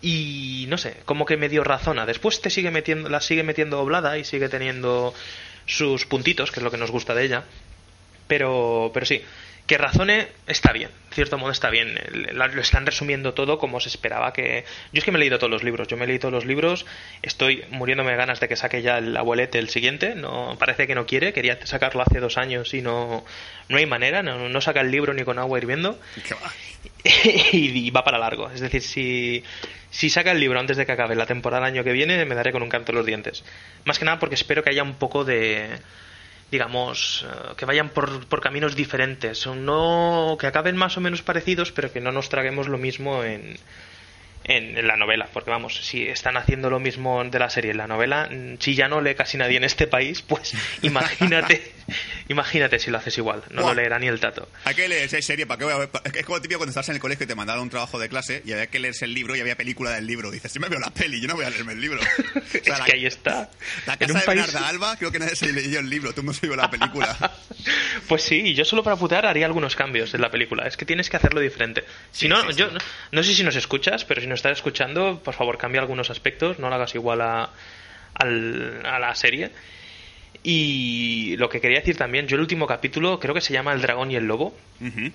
Y 0.00 0.66
no 0.68 0.78
sé, 0.78 0.96
como 1.04 1.26
que 1.26 1.36
medio 1.36 1.64
razona. 1.64 2.06
Después 2.06 2.40
te 2.40 2.50
sigue 2.50 2.70
metiendo, 2.70 3.08
la 3.08 3.20
sigue 3.20 3.42
metiendo 3.42 3.78
doblada 3.78 4.16
y 4.16 4.24
sigue 4.24 4.48
teniendo 4.48 5.12
sus 5.66 6.06
puntitos, 6.06 6.50
que 6.52 6.60
es 6.60 6.64
lo 6.64 6.70
que 6.70 6.76
nos 6.76 6.90
gusta 6.90 7.14
de 7.14 7.24
ella. 7.24 7.44
Pero, 8.28 8.90
pero 8.94 9.06
sí, 9.06 9.22
que 9.68 9.76
razone 9.76 10.28
está 10.46 10.72
bien, 10.72 10.88
en 11.10 11.14
cierto 11.14 11.36
modo 11.36 11.52
está 11.52 11.68
bien. 11.68 11.94
Lo 12.32 12.60
están 12.62 12.86
resumiendo 12.86 13.34
todo 13.34 13.58
como 13.58 13.80
se 13.80 13.90
esperaba 13.90 14.32
que. 14.32 14.64
Yo 14.94 14.98
es 14.98 15.04
que 15.04 15.12
me 15.12 15.18
he 15.18 15.20
leído 15.20 15.38
todos 15.38 15.50
los 15.50 15.62
libros, 15.62 15.86
yo 15.88 15.98
me 15.98 16.04
he 16.04 16.06
leído 16.06 16.22
todos 16.22 16.32
los 16.32 16.46
libros, 16.46 16.86
estoy 17.20 17.64
muriéndome 17.68 18.12
de 18.12 18.16
ganas 18.16 18.40
de 18.40 18.48
que 18.48 18.56
saque 18.56 18.80
ya 18.80 18.96
el 18.96 19.14
abuelete 19.14 19.58
el 19.58 19.68
siguiente, 19.68 20.14
no 20.14 20.56
parece 20.58 20.86
que 20.86 20.94
no 20.94 21.04
quiere, 21.04 21.34
quería 21.34 21.58
sacarlo 21.66 22.00
hace 22.00 22.18
dos 22.18 22.38
años 22.38 22.72
y 22.72 22.80
no, 22.80 23.26
no 23.68 23.76
hay 23.76 23.84
manera, 23.84 24.22
no, 24.22 24.48
no 24.48 24.60
saca 24.62 24.80
el 24.80 24.90
libro 24.90 25.12
ni 25.12 25.22
con 25.22 25.38
agua 25.38 25.58
hirviendo. 25.58 26.00
Y, 27.52 27.58
y 27.86 27.90
va 27.90 28.04
para 28.04 28.16
largo, 28.16 28.50
es 28.50 28.60
decir, 28.60 28.80
si, 28.80 29.44
si 29.90 30.08
saca 30.08 30.32
el 30.32 30.40
libro 30.40 30.58
antes 30.58 30.78
de 30.78 30.86
que 30.86 30.92
acabe 30.92 31.14
la 31.14 31.26
temporada 31.26 31.68
el 31.68 31.74
año 31.74 31.84
que 31.84 31.92
viene, 31.92 32.24
me 32.24 32.34
daré 32.34 32.52
con 32.52 32.62
un 32.62 32.70
canto 32.70 32.92
en 32.92 32.96
los 32.96 33.04
dientes. 33.04 33.44
Más 33.84 33.98
que 33.98 34.06
nada 34.06 34.18
porque 34.18 34.34
espero 34.34 34.64
que 34.64 34.70
haya 34.70 34.82
un 34.82 34.94
poco 34.94 35.26
de 35.26 35.68
digamos, 36.50 37.24
uh, 37.24 37.54
que 37.56 37.64
vayan 37.64 37.90
por, 37.90 38.26
por, 38.26 38.40
caminos 38.40 38.74
diferentes, 38.74 39.46
no 39.46 40.36
que 40.40 40.46
acaben 40.46 40.76
más 40.76 40.96
o 40.96 41.00
menos 41.00 41.22
parecidos, 41.22 41.72
pero 41.72 41.92
que 41.92 42.00
no 42.00 42.12
nos 42.12 42.28
traguemos 42.28 42.68
lo 42.68 42.78
mismo 42.78 43.24
en, 43.24 43.58
en, 44.44 44.78
en, 44.78 44.86
la 44.86 44.96
novela, 44.96 45.28
porque 45.32 45.50
vamos, 45.50 45.76
si 45.86 46.06
están 46.06 46.36
haciendo 46.36 46.70
lo 46.70 46.80
mismo 46.80 47.22
de 47.24 47.38
la 47.38 47.50
serie 47.50 47.72
en 47.72 47.76
la 47.76 47.86
novela, 47.86 48.28
si 48.58 48.74
ya 48.74 48.88
no 48.88 49.00
lee 49.00 49.14
casi 49.14 49.36
nadie 49.36 49.56
en 49.56 49.64
este 49.64 49.86
país, 49.86 50.22
pues 50.22 50.54
imagínate, 50.82 51.72
imagínate 52.28 52.78
si 52.78 52.90
lo 52.90 52.98
haces 52.98 53.18
igual, 53.18 53.42
no 53.50 53.62
lo 53.62 53.74
leerá 53.74 53.98
ni 53.98 54.06
el 54.06 54.20
tato. 54.20 54.48
Hay 54.64 54.74
que 54.74 54.88
leerse 54.88 55.20
serie, 55.22 55.46
¿para 55.46 55.58
qué 55.58 55.64
voy 55.64 55.74
a 55.74 55.78
ver? 55.78 55.90
Es 56.14 56.24
como 56.24 56.40
típico 56.40 56.58
cuando 56.58 56.70
estás 56.70 56.88
en 56.88 56.94
el 56.94 57.00
colegio 57.00 57.24
y 57.24 57.26
te 57.26 57.34
mandaron 57.34 57.62
un 57.62 57.70
trabajo 57.70 57.98
de 57.98 58.08
clase 58.08 58.42
y 58.44 58.52
había 58.52 58.66
que 58.68 58.78
leerse 58.78 59.04
el 59.04 59.14
libro 59.14 59.36
y 59.36 59.40
había 59.40 59.56
película 59.56 59.90
del 59.90 60.06
libro. 60.06 60.30
Dices, 60.30 60.50
si 60.50 60.58
me 60.58 60.68
veo 60.68 60.78
la 60.78 60.90
peli, 60.90 61.20
yo 61.20 61.28
no 61.28 61.34
voy 61.34 61.44
a 61.44 61.50
leerme 61.50 61.72
el 61.72 61.80
libro. 61.80 62.00
O 62.48 62.50
sea, 62.50 62.60
es 62.60 62.78
la, 62.78 62.84
que 62.84 62.92
ahí 62.92 63.06
está. 63.06 63.50
La 63.86 63.96
casa 63.96 64.18
de 64.18 64.24
país... 64.24 64.46
Bernarda 64.46 64.68
Alba, 64.68 64.96
creo 64.96 65.12
que 65.12 65.18
nadie 65.18 65.36
se 65.36 65.52
leyó 65.52 65.80
el 65.80 65.90
libro, 65.90 66.12
tú 66.14 66.22
no 66.22 66.32
se 66.32 66.46
vio 66.46 66.56
la 66.56 66.70
película. 66.70 67.16
pues 68.08 68.22
sí, 68.22 68.54
yo 68.54 68.64
solo 68.64 68.82
para 68.82 68.96
putear 68.96 69.26
haría 69.26 69.46
algunos 69.46 69.76
cambios 69.76 70.14
en 70.14 70.20
la 70.20 70.30
película. 70.30 70.66
Es 70.66 70.76
que 70.76 70.86
tienes 70.86 71.10
que 71.10 71.16
hacerlo 71.16 71.40
diferente. 71.40 71.84
Si 72.10 72.20
sí, 72.20 72.28
no, 72.28 72.40
sí, 72.50 72.56
yo 72.56 72.68
sí. 72.68 72.74
No, 72.74 72.80
no 73.12 73.22
sé 73.22 73.34
si 73.34 73.42
nos 73.44 73.56
escuchas, 73.56 74.04
pero 74.04 74.20
si 74.20 74.26
nos 74.28 74.38
estás 74.38 74.58
escuchando, 74.58 75.20
por 75.22 75.34
favor, 75.34 75.58
cambia 75.58 75.80
algunos 75.80 76.10
aspectos, 76.10 76.58
no 76.58 76.68
lo 76.68 76.74
hagas 76.74 76.94
igual 76.94 77.20
a, 77.20 77.50
al, 78.14 78.82
a 78.84 78.98
la 78.98 79.14
serie. 79.14 79.50
Y 80.42 81.36
lo 81.36 81.48
que 81.48 81.60
quería 81.60 81.80
decir 81.80 81.96
también, 81.96 82.26
yo 82.28 82.36
el 82.36 82.42
último 82.42 82.66
capítulo 82.66 83.18
creo 83.18 83.34
que 83.34 83.40
se 83.40 83.52
llama 83.52 83.72
El 83.72 83.80
dragón 83.82 84.10
y 84.10 84.16
el 84.16 84.24
lobo. 84.24 84.54
Uh 84.80 84.84
-huh. 84.84 85.12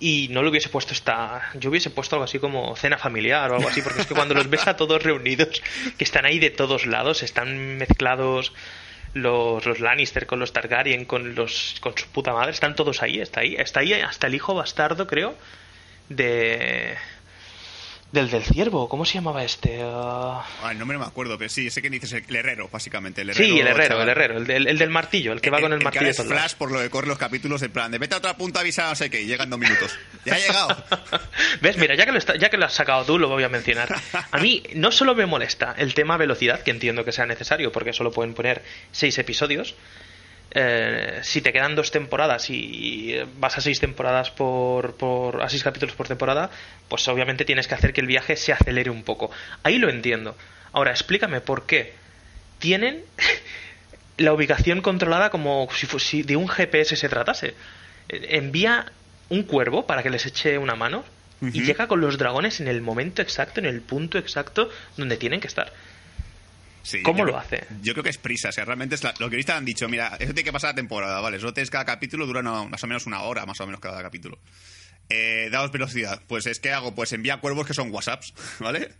Y 0.00 0.28
no 0.30 0.42
lo 0.42 0.50
hubiese 0.50 0.68
puesto 0.68 0.92
esta. 0.92 1.50
Yo 1.54 1.70
hubiese 1.70 1.90
puesto 1.90 2.14
algo 2.16 2.24
así 2.24 2.38
como 2.38 2.76
cena 2.76 2.98
familiar 2.98 3.50
o 3.50 3.56
algo 3.56 3.68
así, 3.68 3.82
porque 3.82 4.02
es 4.02 4.06
que 4.06 4.14
cuando 4.14 4.34
los 4.34 4.48
ves 4.48 4.66
a 4.66 4.76
todos 4.76 5.02
reunidos, 5.02 5.60
que 5.96 6.04
están 6.04 6.24
ahí 6.24 6.38
de 6.38 6.50
todos 6.50 6.86
lados, 6.86 7.22
están 7.24 7.78
mezclados 7.78 8.52
los, 9.14 9.66
los 9.66 9.80
Lannister 9.80 10.26
con 10.26 10.38
los 10.38 10.52
Targaryen, 10.52 11.04
con 11.04 11.34
los 11.34 11.78
con 11.80 11.96
su 11.96 12.06
puta 12.08 12.32
madre, 12.32 12.52
están 12.52 12.76
todos 12.76 13.02
ahí, 13.02 13.20
está 13.20 13.40
ahí, 13.40 13.56
está 13.56 13.80
ahí 13.80 13.92
hasta 13.94 14.28
el 14.28 14.34
hijo 14.36 14.54
bastardo, 14.54 15.06
creo, 15.08 15.34
de 16.08 16.94
del 18.12 18.30
del 18.30 18.42
ciervo, 18.42 18.88
¿cómo 18.88 19.04
se 19.04 19.14
llamaba 19.14 19.44
este? 19.44 19.84
Uh... 19.84 20.40
Ah, 20.62 20.68
el 20.70 20.78
nombre 20.78 20.96
no 20.96 21.04
me 21.04 21.08
acuerdo, 21.08 21.36
pero 21.36 21.50
sí, 21.50 21.70
sé 21.70 21.82
que 21.82 21.90
dices 21.90 22.12
el, 22.12 22.36
herrero, 22.36 22.68
básicamente. 22.72 23.22
El 23.22 23.30
herrero, 23.30 23.54
sí, 23.54 23.60
el 23.60 23.66
herrero, 23.66 24.02
el 24.02 24.08
herrero, 24.08 24.38
el 24.38 24.46
del, 24.46 24.66
el 24.66 24.78
del, 24.78 24.90
martillo, 24.90 25.32
el 25.32 25.40
que 25.40 25.50
va 25.50 25.60
con 25.60 25.72
el, 25.72 25.78
el 25.78 25.84
martillo. 25.84 26.06
Que 26.06 26.22
flash 26.22 26.54
por 26.54 26.72
lo 26.72 26.80
de 26.80 26.88
corre 26.88 27.06
los 27.06 27.18
capítulos 27.18 27.62
en 27.62 27.70
plan 27.70 27.90
de 27.90 27.98
vete 27.98 28.14
a 28.14 28.18
otra 28.18 28.36
punta 28.36 28.60
avisa 28.60 28.88
no 28.88 28.94
sé 28.94 29.10
qué, 29.10 29.20
y 29.20 29.26
llegan 29.26 29.50
dos 29.50 29.58
minutos. 29.58 29.98
Ya 30.24 30.34
ha 30.34 30.38
llegado. 30.38 30.84
¿Ves? 31.60 31.76
Mira, 31.76 31.94
ya 31.94 32.06
que, 32.06 32.12
lo 32.12 32.18
está, 32.18 32.36
ya 32.36 32.48
que 32.48 32.56
lo 32.56 32.66
has 32.66 32.72
sacado 32.72 33.04
tú, 33.04 33.18
lo 33.18 33.28
voy 33.28 33.44
a 33.44 33.48
mencionar. 33.48 33.94
A 34.30 34.38
mí 34.38 34.62
no 34.74 34.90
solo 34.90 35.14
me 35.14 35.26
molesta 35.26 35.74
el 35.76 35.94
tema 35.94 36.16
velocidad, 36.16 36.62
que 36.62 36.70
entiendo 36.70 37.04
que 37.04 37.12
sea 37.12 37.26
necesario, 37.26 37.72
porque 37.72 37.92
solo 37.92 38.10
pueden 38.10 38.34
poner 38.34 38.62
seis 38.90 39.18
episodios, 39.18 39.74
eh, 40.50 41.20
si 41.22 41.42
te 41.42 41.52
quedan 41.52 41.74
dos 41.74 41.90
temporadas 41.90 42.48
y 42.48 43.16
vas 43.38 43.58
a 43.58 43.60
seis 43.60 43.80
temporadas 43.80 44.30
por, 44.30 44.94
por 44.96 45.42
a 45.42 45.48
seis 45.48 45.62
capítulos 45.62 45.94
por 45.94 46.08
temporada, 46.08 46.50
pues 46.88 47.06
obviamente 47.08 47.44
tienes 47.44 47.68
que 47.68 47.74
hacer 47.74 47.92
que 47.92 48.00
el 48.00 48.06
viaje 48.06 48.36
se 48.36 48.52
acelere 48.52 48.90
un 48.90 49.02
poco. 49.02 49.30
Ahí 49.62 49.78
lo 49.78 49.90
entiendo. 49.90 50.36
Ahora 50.72 50.90
explícame 50.90 51.40
por 51.40 51.66
qué 51.66 51.92
tienen 52.58 53.04
la 54.16 54.32
ubicación 54.32 54.80
controlada 54.80 55.30
como 55.30 55.68
si, 55.72 55.86
si 55.98 56.22
de 56.22 56.36
un 56.36 56.48
GPS 56.48 56.96
se 56.96 57.08
tratase. 57.08 57.54
Envía 58.08 58.90
un 59.28 59.42
cuervo 59.42 59.86
para 59.86 60.02
que 60.02 60.10
les 60.10 60.24
eche 60.24 60.56
una 60.56 60.74
mano 60.74 61.04
y 61.40 61.62
llega 61.62 61.86
con 61.86 62.00
los 62.00 62.18
dragones 62.18 62.60
en 62.60 62.68
el 62.68 62.80
momento 62.80 63.22
exacto, 63.22 63.60
en 63.60 63.66
el 63.66 63.80
punto 63.80 64.18
exacto 64.18 64.70
donde 64.96 65.16
tienen 65.16 65.40
que 65.40 65.46
estar. 65.46 65.72
¿Cómo 67.02 67.24
lo 67.24 67.36
hace? 67.36 67.64
Yo 67.82 67.92
creo 67.92 68.04
que 68.04 68.10
es 68.10 68.18
prisa, 68.18 68.48
o 68.48 68.52
sea, 68.52 68.64
realmente 68.64 68.94
es 68.94 69.02
la, 69.02 69.14
lo 69.18 69.28
que 69.28 69.36
ahorita 69.36 69.56
han 69.56 69.64
dicho, 69.64 69.88
mira, 69.88 70.16
eso 70.18 70.32
tiene 70.32 70.44
que 70.44 70.52
pasar 70.52 70.70
la 70.70 70.76
temporada, 70.76 71.20
¿vale? 71.20 71.36
Eso 71.36 71.52
cada 71.70 71.84
capítulo 71.84 72.26
dura 72.26 72.42
más 72.42 72.82
o 72.82 72.86
menos 72.86 73.06
una 73.06 73.22
hora, 73.22 73.46
más 73.46 73.60
o 73.60 73.66
menos 73.66 73.80
cada 73.80 74.02
capítulo. 74.02 74.38
Eh, 75.10 75.48
daos 75.50 75.72
velocidad. 75.72 76.22
Pues 76.26 76.46
es 76.46 76.60
que 76.60 76.72
hago, 76.72 76.94
pues 76.94 77.12
envía 77.12 77.38
cuervos 77.38 77.66
que 77.66 77.74
son 77.74 77.90
WhatsApps, 77.90 78.34
¿vale? 78.60 78.90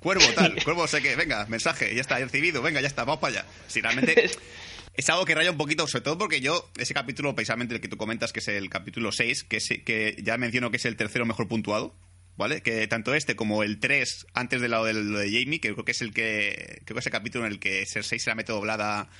Cuervo 0.00 0.24
tal, 0.34 0.56
cuervo 0.64 0.86
sé 0.86 1.02
que, 1.02 1.14
venga, 1.16 1.44
mensaje, 1.46 1.94
ya 1.94 2.00
está, 2.00 2.18
recibido, 2.18 2.62
venga, 2.62 2.80
ya 2.80 2.86
está, 2.86 3.04
vamos 3.04 3.20
para 3.20 3.40
allá. 3.40 3.50
Si 3.66 3.80
realmente 3.80 4.30
es 4.94 5.10
algo 5.10 5.24
que 5.24 5.34
raya 5.34 5.50
un 5.50 5.58
poquito, 5.58 5.86
sobre 5.86 6.04
todo 6.04 6.18
porque 6.18 6.40
yo, 6.40 6.70
ese 6.78 6.94
capítulo, 6.94 7.34
precisamente 7.34 7.74
el 7.74 7.80
que 7.80 7.88
tú 7.88 7.96
comentas, 7.96 8.32
que 8.32 8.40
es 8.40 8.48
el 8.48 8.70
capítulo 8.70 9.12
6, 9.12 9.44
que, 9.44 9.58
que 9.84 10.16
ya 10.22 10.38
menciono 10.38 10.70
que 10.70 10.78
es 10.78 10.84
el 10.86 10.96
tercero 10.96 11.26
mejor 11.26 11.48
puntuado, 11.48 11.94
¿vale? 12.38 12.62
Que 12.62 12.86
tanto 12.86 13.14
este 13.14 13.36
como 13.36 13.62
el 13.62 13.80
3, 13.80 14.28
antes 14.32 14.62
del 14.62 14.70
lado 14.70 14.86
de, 14.86 14.94
lo 14.94 15.18
de 15.18 15.26
Jamie, 15.26 15.60
que 15.60 15.72
creo 15.74 15.84
que 15.84 15.92
es 15.92 16.00
el 16.00 16.14
que. 16.14 16.80
Creo 16.84 16.94
que 16.94 17.00
es 17.00 17.06
el 17.06 17.12
capítulo 17.12 17.44
en 17.44 17.52
el 17.52 17.58
que 17.58 17.84
Cersei 17.84 18.18
se 18.18 18.30
la 18.30 18.36
mete 18.36 18.52
doblada 18.52 19.10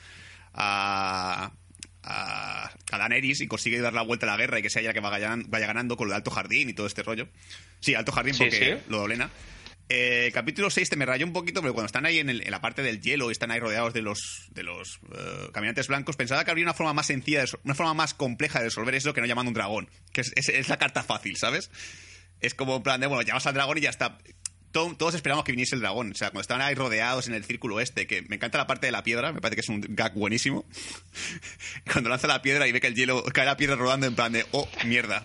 a. 0.54 1.52
a, 2.04 2.72
a 2.92 2.98
Daenerys 2.98 3.42
y 3.42 3.48
consigue 3.48 3.80
dar 3.80 3.92
la 3.92 4.02
vuelta 4.02 4.24
a 4.24 4.30
la 4.30 4.36
guerra 4.36 4.60
y 4.60 4.62
que 4.62 4.70
sea 4.70 4.80
ella 4.80 4.90
la 4.90 4.94
que 4.94 5.00
vaya, 5.00 5.36
vaya 5.48 5.66
ganando 5.66 5.96
con 5.96 6.06
lo 6.06 6.12
de 6.12 6.16
Alto 6.16 6.30
Jardín 6.30 6.70
y 6.70 6.72
todo 6.72 6.86
este 6.86 7.02
rollo. 7.02 7.28
Sí, 7.80 7.94
Alto 7.94 8.12
Jardín 8.12 8.36
porque 8.38 8.78
lo 8.88 8.98
doblena. 8.98 9.30
Eh, 9.90 10.30
capítulo 10.34 10.70
6 10.70 10.90
te 10.90 10.96
me 10.96 11.06
rayó 11.06 11.26
un 11.26 11.32
poquito, 11.32 11.60
pero 11.62 11.72
cuando 11.72 11.86
están 11.86 12.06
ahí 12.06 12.18
en, 12.18 12.28
el, 12.28 12.42
en, 12.42 12.50
la 12.50 12.60
parte 12.60 12.82
del 12.82 13.00
hielo 13.00 13.30
y 13.30 13.32
están 13.32 13.50
ahí 13.50 13.58
rodeados 13.58 13.94
de 13.94 14.02
los, 14.02 14.46
de 14.50 14.62
los 14.62 15.00
uh, 15.08 15.50
caminantes 15.50 15.88
blancos, 15.88 16.14
pensaba 16.14 16.44
que 16.44 16.50
habría 16.50 16.66
una 16.66 16.74
forma 16.74 16.92
más 16.92 17.06
sencilla, 17.06 17.40
de, 17.40 17.48
una 17.64 17.74
forma 17.74 17.94
más 17.94 18.12
compleja 18.12 18.58
de 18.58 18.66
resolver 18.66 18.94
eso 18.94 19.14
que 19.14 19.22
no 19.22 19.26
llamando 19.26 19.48
un 19.48 19.54
dragón, 19.54 19.88
que 20.12 20.20
es, 20.20 20.32
es, 20.36 20.50
es 20.50 20.68
la 20.68 20.76
carta 20.76 21.02
fácil, 21.02 21.38
¿sabes? 21.38 21.70
Es 22.40 22.54
como 22.54 22.76
un 22.76 22.82
plan 22.82 23.00
de, 23.00 23.06
bueno, 23.06 23.22
llamas 23.22 23.46
al 23.46 23.54
dragón 23.54 23.78
y 23.78 23.82
ya 23.82 23.90
está. 23.90 24.18
todos 24.72 25.14
esperamos 25.14 25.44
que 25.44 25.52
viniese 25.52 25.74
el 25.74 25.80
dragón. 25.80 26.12
O 26.12 26.14
sea, 26.14 26.28
cuando 26.28 26.42
estaban 26.42 26.62
ahí 26.62 26.74
rodeados 26.74 27.26
en 27.28 27.34
el 27.34 27.44
círculo 27.44 27.80
este, 27.80 28.06
que 28.06 28.22
me 28.22 28.36
encanta 28.36 28.58
la 28.58 28.66
parte 28.66 28.86
de 28.86 28.92
la 28.92 29.02
piedra, 29.02 29.32
me 29.32 29.40
parece 29.40 29.56
que 29.56 29.60
es 29.62 29.68
un 29.68 29.84
gag 29.88 30.14
buenísimo. 30.14 30.64
cuando 31.92 32.10
lanza 32.10 32.26
la 32.26 32.42
piedra 32.42 32.66
y 32.68 32.72
ve 32.72 32.80
que 32.80 32.86
el 32.86 32.94
hielo 32.94 33.24
cae 33.24 33.46
la 33.46 33.56
piedra 33.56 33.76
rodando 33.76 34.06
en 34.06 34.14
plan 34.14 34.32
de, 34.32 34.46
oh, 34.52 34.68
mierda. 34.84 35.24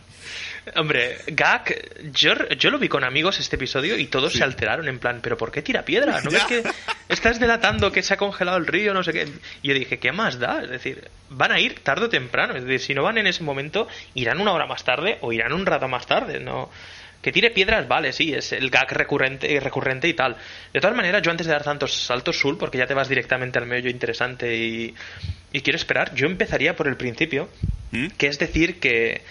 Hombre, 0.78 1.18
gag, 1.28 2.12
yo, 2.14 2.48
yo 2.58 2.70
lo 2.72 2.80
vi 2.80 2.88
con 2.88 3.04
amigos 3.04 3.38
este 3.40 3.58
episodio 3.58 3.98
y 3.98 4.08
todos 4.08 4.32
Sí. 4.32 4.38
se 4.38 4.44
alteraron 4.46 4.88
en 4.88 4.98
plan, 4.98 5.20
¿pero 5.22 5.38
por 5.38 5.52
qué 5.52 5.62
tira 5.62 5.84
piedra? 5.84 6.22
¿No 6.22 6.32
ves 6.32 6.46
que 6.46 6.64
estás 7.10 7.38
delatando 7.40 7.92
que 7.92 8.02
se 8.02 8.14
ha 8.14 8.18
congelado 8.18 8.58
el 8.58 8.66
río, 8.66 8.94
no 8.94 9.04
sé 9.04 9.12
qué? 9.12 9.28
Y 9.62 9.68
yo 9.68 9.74
dije, 9.74 10.00
¿qué 10.00 10.14
más 10.14 10.40
da? 10.40 10.64
Es 10.64 10.70
decir, 10.70 11.10
van 11.30 11.52
a 11.52 11.60
ir 11.60 11.82
tarde 11.82 12.06
o 12.06 12.10
temprano. 12.10 12.56
Es 12.56 12.64
decir, 12.64 12.80
si 12.80 12.94
no 12.94 13.04
van 13.04 13.18
en 13.18 13.28
ese 13.28 13.44
momento, 13.44 13.90
irán 14.14 14.40
una 14.40 14.54
hora 14.54 14.66
más 14.66 14.86
tarde 14.86 15.18
o 15.20 15.34
irán 15.34 15.52
un 15.52 15.66
rato 15.66 15.90
más 15.90 16.08
tarde. 16.08 16.40
No, 16.40 16.72
que 17.24 17.32
tire 17.32 17.50
piedras, 17.50 17.88
vale, 17.88 18.14
sí, 18.14 18.34
es 18.34 18.52
el 18.52 18.70
gag 18.70 18.92
recurrente, 18.92 19.60
recurrente 19.60 20.08
y 20.08 20.14
tal. 20.14 20.36
De 20.72 20.80
todas 20.80 20.96
maneras, 20.96 21.22
yo 21.24 21.32
antes 21.32 21.48
de 21.48 21.54
dar 21.54 21.64
tantos 21.64 21.94
saltos, 22.06 22.38
Sul, 22.38 22.58
porque 22.60 22.78
ya 22.78 22.86
te 22.86 22.94
vas 22.94 23.10
directamente 23.10 23.58
al 23.58 23.66
meollo 23.66 23.90
interesante 23.90 24.56
y, 24.56 24.94
y 25.52 25.62
quiero 25.62 25.78
esperar, 25.78 26.14
yo 26.14 26.28
empezaría 26.28 26.76
por 26.76 26.88
el 26.88 26.98
principio, 26.98 27.50
¿Mm? 27.92 28.08
que 28.18 28.28
es 28.28 28.38
decir 28.38 28.80
que 28.80 29.22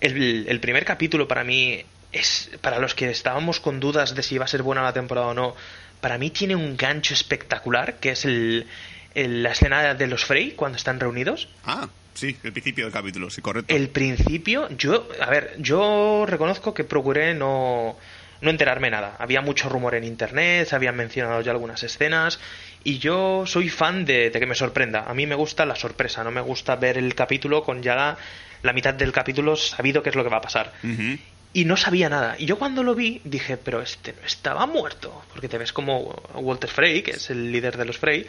el, 0.00 0.46
el 0.48 0.60
primer 0.60 0.84
capítulo 0.84 1.26
para 1.26 1.42
mí 1.42 1.82
es, 2.12 2.50
para 2.60 2.78
los 2.78 2.94
que 2.94 3.10
estábamos 3.10 3.58
con 3.60 3.80
dudas 3.80 4.14
de 4.14 4.22
si 4.22 4.34
iba 4.36 4.44
a 4.44 4.48
ser 4.48 4.62
buena 4.62 4.82
la 4.82 4.92
temporada 4.92 5.28
o 5.28 5.34
no, 5.34 5.56
para 6.00 6.18
mí 6.18 6.30
tiene 6.30 6.54
un 6.54 6.76
gancho 6.76 7.14
espectacular, 7.14 7.94
que 7.94 8.10
es 8.10 8.24
el, 8.24 8.66
el- 9.14 9.42
la 9.42 9.50
escena 9.52 9.94
de 9.94 10.06
los 10.06 10.24
Frey 10.24 10.52
cuando 10.52 10.76
están 10.76 11.00
reunidos. 11.00 11.48
Ah, 11.64 11.88
sí, 12.18 12.36
el 12.42 12.52
principio 12.52 12.84
del 12.84 12.92
capítulo, 12.92 13.30
sí, 13.30 13.40
correcto. 13.40 13.74
El 13.74 13.88
principio, 13.90 14.68
yo, 14.76 15.08
a 15.20 15.30
ver, 15.30 15.54
yo 15.58 16.24
reconozco 16.26 16.74
que 16.74 16.84
procuré 16.84 17.34
no, 17.34 17.96
no 18.40 18.50
enterarme 18.50 18.90
nada. 18.90 19.16
Había 19.18 19.40
mucho 19.40 19.68
rumor 19.68 19.94
en 19.94 20.04
internet, 20.04 20.68
se 20.68 20.76
habían 20.76 20.96
mencionado 20.96 21.40
ya 21.40 21.52
algunas 21.52 21.82
escenas, 21.82 22.40
y 22.84 22.98
yo 22.98 23.44
soy 23.46 23.68
fan 23.68 24.04
de, 24.04 24.30
de 24.30 24.40
que 24.40 24.46
me 24.46 24.54
sorprenda. 24.54 25.04
A 25.06 25.14
mí 25.14 25.26
me 25.26 25.34
gusta 25.34 25.64
la 25.64 25.76
sorpresa, 25.76 26.24
no 26.24 26.30
me 26.30 26.40
gusta 26.40 26.76
ver 26.76 26.98
el 26.98 27.14
capítulo 27.14 27.62
con 27.62 27.82
ya 27.82 27.94
la, 27.94 28.18
la 28.62 28.72
mitad 28.72 28.94
del 28.94 29.12
capítulo 29.12 29.56
sabido 29.56 30.02
qué 30.02 30.10
es 30.10 30.16
lo 30.16 30.24
que 30.24 30.30
va 30.30 30.38
a 30.38 30.42
pasar. 30.42 30.72
Ujú. 30.82 31.18
Y 31.52 31.64
no 31.64 31.76
sabía 31.76 32.08
nada. 32.08 32.36
Y 32.38 32.44
yo 32.44 32.58
cuando 32.58 32.82
lo 32.82 32.94
vi 32.94 33.20
dije, 33.24 33.56
pero 33.56 33.80
este 33.80 34.12
no 34.12 34.26
estaba 34.26 34.66
muerto. 34.66 35.24
Porque 35.32 35.48
te 35.48 35.56
ves 35.56 35.72
como 35.72 36.22
Walter 36.34 36.68
Frey, 36.70 37.02
que 37.02 37.12
es 37.12 37.30
el 37.30 37.50
líder 37.50 37.76
de 37.76 37.86
los 37.86 37.96
Frey, 37.96 38.26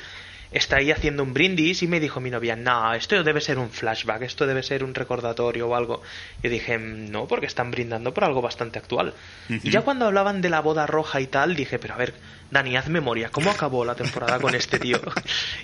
está 0.51 0.77
ahí 0.77 0.91
haciendo 0.91 1.23
un 1.23 1.33
brindis 1.33 1.83
y 1.83 1.87
me 1.87 1.99
dijo 1.99 2.19
mi 2.19 2.29
novia, 2.29 2.55
no, 2.55 2.93
esto 2.93 3.23
debe 3.23 3.41
ser 3.41 3.59
un 3.59 3.69
flashback, 3.69 4.23
esto 4.23 4.47
debe 4.47 4.63
ser 4.63 4.83
un 4.83 4.95
recordatorio 4.95 5.67
o 5.67 5.75
algo. 5.75 6.01
Yo 6.41 6.49
dije, 6.49 6.77
no, 6.77 7.27
porque 7.27 7.45
están 7.45 7.71
brindando 7.71 8.13
por 8.13 8.23
algo 8.23 8.41
bastante 8.41 8.79
actual. 8.79 9.13
Y 9.49 9.69
ya 9.69 9.81
cuando 9.81 10.05
hablaban 10.05 10.41
de 10.41 10.49
la 10.49 10.61
boda 10.61 10.87
roja 10.87 11.21
y 11.21 11.27
tal, 11.27 11.55
dije, 11.55 11.77
pero 11.77 11.93
a 11.93 11.97
ver, 11.97 12.13
Dani, 12.51 12.75
haz 12.77 12.87
memoria, 12.87 13.29
¿cómo 13.29 13.51
acabó 13.51 13.85
la 13.85 13.93
temporada 13.93 14.39
con 14.39 14.55
este 14.55 14.79
tío? 14.79 14.99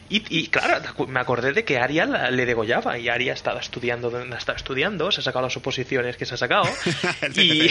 Y, 0.07 0.23
y, 0.29 0.47
claro, 0.49 0.83
me 1.07 1.19
acordé 1.19 1.51
de 1.51 1.63
que 1.63 1.79
Aria 1.79 2.05
le 2.05 2.45
degollaba 2.45 2.97
y 2.99 3.09
Aria 3.09 3.33
estaba 3.33 3.59
estudiando, 3.59 4.11
donde 4.11 4.37
estaba 4.37 4.55
estudiando, 4.55 5.11
se 5.11 5.21
ha 5.21 5.23
sacado 5.23 5.45
las 5.45 5.57
oposiciones 5.57 6.15
que 6.15 6.25
se 6.25 6.35
ha 6.35 6.37
sacado 6.37 6.65
y, 7.35 7.63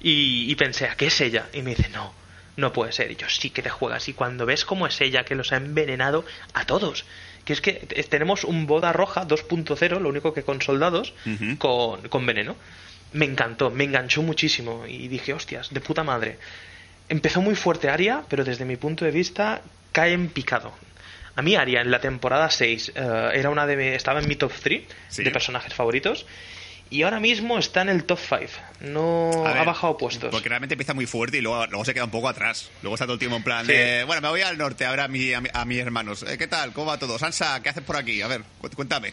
y, 0.00 0.50
y 0.50 0.54
pensé, 0.56 0.86
¿a 0.86 0.94
qué 0.94 1.08
es 1.08 1.20
ella? 1.20 1.48
Y 1.52 1.60
me 1.60 1.74
dice, 1.74 1.90
no, 1.90 2.14
no 2.56 2.72
puede 2.72 2.92
ser. 2.92 3.10
Y 3.10 3.16
yo, 3.16 3.28
sí 3.28 3.50
que 3.50 3.62
te 3.62 3.70
juegas. 3.70 4.08
Y 4.08 4.12
cuando 4.12 4.46
ves 4.46 4.64
cómo 4.64 4.86
es 4.86 5.00
ella 5.00 5.24
que 5.24 5.34
los 5.34 5.52
ha 5.52 5.56
envenenado 5.56 6.24
a 6.54 6.64
todos. 6.66 7.04
Que 7.44 7.52
es 7.54 7.60
que 7.60 7.72
te- 7.72 8.02
tenemos 8.04 8.44
un 8.44 8.66
boda 8.66 8.92
roja 8.92 9.26
2.0, 9.26 10.00
lo 10.00 10.08
único 10.08 10.32
que 10.34 10.42
con 10.42 10.60
soldados, 10.62 11.14
con, 11.58 12.08
con 12.08 12.26
veneno. 12.26 12.56
Me 13.12 13.26
encantó, 13.26 13.70
me 13.70 13.84
enganchó 13.84 14.22
muchísimo. 14.22 14.84
Y 14.86 15.08
dije, 15.08 15.32
hostias, 15.32 15.70
de 15.70 15.80
puta 15.80 16.02
madre. 16.04 16.38
Empezó 17.08 17.42
muy 17.42 17.54
fuerte 17.56 17.88
Aria, 17.90 18.22
pero 18.28 18.44
desde 18.44 18.64
mi 18.64 18.76
punto 18.76 19.04
de 19.04 19.10
vista 19.10 19.60
cae 19.90 20.12
en 20.12 20.28
picado. 20.28 20.72
A 21.34 21.42
mí 21.42 21.56
Aria 21.56 21.80
en 21.80 21.90
la 21.90 22.00
temporada 22.00 22.50
6 22.50 22.92
eh, 22.94 23.30
era 23.34 23.50
una 23.50 23.66
de 23.66 23.94
estaba 23.94 24.20
en 24.20 24.28
mi 24.28 24.36
top 24.36 24.52
3 24.62 24.82
Sí. 25.08 25.24
de 25.24 25.30
personajes 25.30 25.72
favoritos 25.74 26.26
y 26.92 27.02
ahora 27.02 27.20
mismo 27.20 27.58
está 27.58 27.82
en 27.82 27.88
el 27.88 28.04
top 28.04 28.18
5. 28.20 28.40
No 28.80 29.46
ha 29.46 29.64
bajado 29.64 29.96
puestos. 29.96 30.30
Porque 30.30 30.48
realmente 30.48 30.74
empieza 30.74 30.92
muy 30.94 31.06
fuerte 31.06 31.38
y 31.38 31.40
luego, 31.40 31.66
luego 31.66 31.84
se 31.84 31.94
queda 31.94 32.04
un 32.04 32.10
poco 32.10 32.28
atrás. 32.28 32.70
Luego 32.82 32.94
está 32.94 33.06
todo 33.06 33.14
el 33.14 33.18
tiempo 33.18 33.36
en 33.36 33.42
plan 33.42 33.64
Sí. 33.66 33.72
de, 33.72 34.04
bueno, 34.04 34.20
me 34.22 34.28
voy 34.28 34.42
al 34.42 34.58
norte 34.58 34.84
a 34.84 34.90
ver 34.90 35.00
a, 35.00 35.08
mi, 35.08 35.32
a, 35.32 35.40
mi- 35.40 35.48
a 35.52 35.64
mis 35.64 35.78
hermanos. 35.78 36.22
Eh, 36.28 36.36
¿Qué 36.38 36.46
tal? 36.46 36.72
¿Cómo 36.72 36.86
va 36.88 36.98
todo? 36.98 37.18
Sansa, 37.18 37.60
¿qué 37.62 37.70
haces 37.70 37.82
por 37.82 37.96
aquí? 37.96 38.20
A 38.22 38.26
ver, 38.28 38.42
cu- 38.60 38.68
cuéntame. 38.70 39.12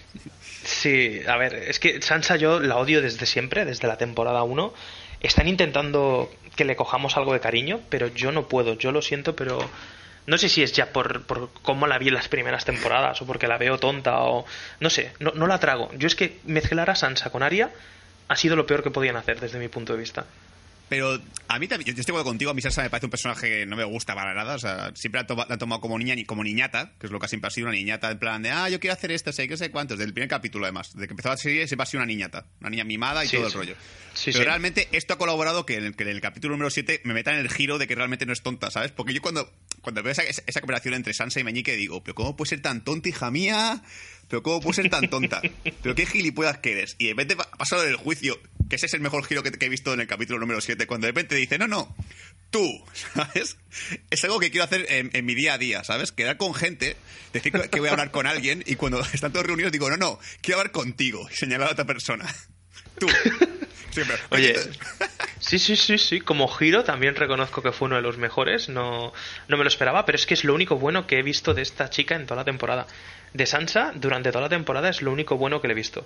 Sí, 0.64 1.22
a 1.28 1.38
ver, 1.38 1.54
es 1.54 1.80
que 1.80 2.02
Sansa 2.02 2.36
yo 2.36 2.60
la 2.60 2.78
odio 2.78 3.02
desde 3.02 3.26
siempre, 3.26 3.66
desde 3.66 3.88
la 3.88 3.98
temporada 3.98 4.44
1. 4.44 4.74
Están 5.22 5.48
intentando 5.48 6.32
que 6.56 6.66
le 6.66 6.76
cojamos 6.76 7.16
algo 7.18 7.34
de 7.34 7.40
cariño, 7.40 7.80
pero 7.90 8.08
yo 8.08 8.32
no 8.32 8.48
puedo, 8.48 8.78
yo 8.78 8.92
lo 8.92 9.02
siento, 9.02 9.36
pero 9.36 9.60
no 10.30 10.38
sé 10.38 10.48
si 10.48 10.62
es 10.64 10.72
ya 10.74 10.94
por, 10.94 11.24
por 11.24 11.52
cómo 11.62 11.88
la 11.88 11.98
vi 11.98 12.08
en 12.10 12.14
las 12.14 12.28
primeras 12.30 12.64
temporadas 12.64 13.22
o 13.22 13.26
porque 13.26 13.48
la 13.48 13.58
veo 13.58 13.78
tonta 13.80 14.20
o 14.20 14.46
no 14.80 14.90
sé, 14.90 15.12
no, 15.20 15.32
no 15.32 15.48
la 15.48 15.60
trago. 15.60 15.92
Yo 15.98 16.08
es 16.08 16.16
que 16.16 16.40
mezclar 16.46 16.90
a 16.90 16.96
Sansa 16.96 17.32
con 17.32 17.44
Arya 17.44 17.72
ha 18.28 18.36
sido 18.36 18.56
lo 18.56 18.66
peor 18.68 18.84
que 18.84 18.92
podían 18.92 19.16
hacer 19.18 19.40
desde 19.40 19.58
mi 19.60 19.68
punto 19.68 19.94
de 19.94 20.00
vista. 20.00 20.26
Pero 20.88 21.20
a 21.48 21.60
mí 21.60 21.68
también, 21.68 21.86
yo 21.86 21.92
estoy 22.00 22.04
de 22.06 22.14
acuerdo 22.14 22.32
contigo, 22.32 22.50
a 22.50 22.54
mí 22.56 22.64
Sansa 22.64 22.82
me 22.82 22.90
parece 22.90 23.06
un 23.06 23.12
personaje 23.12 23.48
que 23.48 23.66
no 23.68 23.76
me 23.76 23.84
gusta 23.84 24.16
para 24.16 24.34
nada, 24.34 24.56
o 24.56 24.60
sea, 24.60 24.92
siempre 24.96 25.22
la, 25.28 25.46
han 25.48 25.60
tomado 25.60 25.82
como 25.82 26.00
niña 26.00 26.16
ni 26.16 26.26
como 26.26 26.44
niñata, 26.44 26.94
que 27.00 27.06
es 27.06 27.12
lo 27.12 27.20
que 27.20 27.28
siempre 27.28 27.48
ha 27.48 27.52
sido 27.52 27.68
una 27.68 27.76
niñata, 27.76 28.10
en 28.10 28.18
plan 28.18 28.42
de, 28.42 28.50
ah, 28.50 28.70
yo 28.70 28.80
quiero 28.80 28.96
hacer 28.96 29.12
esto, 29.12 29.32
sé 29.32 29.48
que 29.48 29.56
sé 29.56 29.70
cuántos, 29.70 30.00
del 30.00 30.14
primer 30.14 30.30
capítulo 30.30 30.66
además, 30.66 30.96
de 30.96 31.06
que 31.06 31.14
empezó 31.14 31.30
la 31.30 31.38
serie 31.38 31.68
siempre 31.68 31.84
ha 31.84 31.86
sido 31.86 32.00
una 32.02 32.08
niñata, 32.08 32.46
una 32.60 32.72
niña 32.72 32.86
mimada 32.86 33.24
y 33.24 33.28
Sí, 33.28 33.36
todo 33.38 33.46
el 33.46 33.52
sí. 33.52 33.58
rollo. 33.60 33.76
Sí, 34.16 34.32
Pero 34.34 34.46
realmente 34.46 34.88
esto 34.92 35.14
ha 35.14 35.18
colaborado 35.20 35.64
que 35.66 35.76
en, 35.76 35.86
el, 35.86 35.96
que 35.96 36.04
en 36.04 36.10
el 36.10 36.22
capítulo 36.22 36.54
número 36.56 36.72
7 36.72 37.02
me 37.04 37.14
metan 37.14 37.36
el 37.36 37.50
giro 37.52 37.78
de 37.78 37.86
que 37.88 37.94
realmente 37.94 38.26
no 38.26 38.34
es 38.34 38.42
tonta, 38.42 38.72
¿sabes? 38.72 38.92
Porque 38.92 39.14
yo 39.14 39.22
cuando, 39.22 39.48
cuando 39.82 40.04
veo 40.04 40.12
esa, 40.12 40.24
esa, 40.24 40.62
conversación 40.62 40.94
entre 40.94 41.14
Sansa 41.14 41.40
y 41.40 41.44
Meñique 41.44 41.76
digo, 41.76 42.04
pero 42.04 42.16
¿cómo 42.16 42.36
puede 42.36 42.50
ser 42.50 42.62
tan 42.62 42.84
tonta, 42.84 43.10
hija 43.10 43.32
mía? 43.32 43.82
¿Pero 44.28 44.44
cómo 44.44 44.62
puede 44.62 44.76
ser 44.76 44.90
tan 44.90 45.10
tonta? 45.10 45.42
¿Pero 45.82 45.96
qué 45.96 46.06
gilipollas 46.06 46.60
que 46.60 46.74
eres? 46.74 46.96
Y 47.00 47.06
de 47.06 47.10
repente 47.12 47.36
pa- 47.36 47.50
pasa 47.52 47.76
lo 47.78 47.82
del 47.84 47.96
juicio, 47.96 48.40
que 48.70 48.76
ese 48.76 48.86
es 48.86 48.94
el 48.94 49.02
mejor 49.02 49.26
giro 49.26 49.42
que, 49.42 49.52
que 49.52 49.66
he 49.66 49.70
visto 49.70 49.94
en 49.94 50.02
el 50.02 50.08
capítulo 50.08 50.40
número 50.40 50.62
7, 50.62 50.86
cuando 50.86 51.06
de 51.08 51.12
repente 51.12 51.36
dice, 51.36 51.58
no, 51.58 51.68
no, 51.68 51.96
tú, 52.52 52.84
¿sabes? 53.16 53.58
Es 54.12 54.24
algo 54.24 54.40
que 54.40 54.52
quiero 54.52 54.66
hacer 54.66 54.86
en, 54.90 55.10
en 55.14 55.26
mi 55.26 55.34
día 55.34 55.54
a 55.56 55.58
día, 55.58 55.84
¿sabes? 55.84 56.12
Quedar 56.12 56.38
con 56.38 56.54
gente, 56.54 56.96
decir 57.34 57.52
que, 57.52 57.70
que 57.70 57.80
voy 57.80 57.90
a 57.90 57.92
hablar 57.94 58.12
con 58.12 58.28
alguien 58.28 58.64
y 58.68 58.76
cuando 58.76 59.02
están 59.14 59.32
todos 59.32 59.46
reunidos 59.48 59.72
digo, 59.72 59.90
no, 59.90 59.98
no, 59.98 60.20
quiero 60.42 60.60
hablar 60.60 60.72
contigo 60.72 61.28
y 61.32 61.36
señalar 61.36 61.70
a 61.70 61.72
otra 61.72 61.86
persona. 61.86 62.26
Tú. 63.00 63.08
Siempre. 63.92 64.18
Oye, 64.30 64.56
sí, 65.40 65.60
sí, 65.60 65.76
sí, 65.76 65.98
sí. 65.98 66.22
Como 66.22 66.48
giro 66.48 66.84
también 66.84 67.16
reconozco 67.16 67.62
que 67.62 67.72
fue 67.72 67.88
uno 67.88 67.96
de 67.96 68.02
los 68.02 68.18
mejores. 68.18 68.70
No, 68.70 69.14
no 69.48 69.58
me 69.58 69.64
lo 69.64 69.68
esperaba, 69.68 70.06
pero 70.06 70.16
es 70.16 70.26
que 70.26 70.34
es 70.34 70.44
lo 70.44 70.54
único 70.54 70.78
bueno 70.78 71.08
que 71.08 71.20
he 71.20 71.24
visto 71.24 71.54
de 71.54 71.62
esta 71.62 71.90
chica 71.90 72.16
en 72.16 72.26
toda 72.26 72.38
la 72.38 72.46
temporada. 72.46 72.88
De 73.34 73.46
Sansa, 73.46 73.92
durante 73.96 74.32
toda 74.32 74.44
la 74.44 74.50
temporada, 74.50 74.90
es 74.90 75.02
lo 75.02 75.12
único 75.12 75.38
bueno 75.38 75.62
que 75.62 75.68
le 75.68 75.74
he 75.74 75.76
visto. 75.76 76.06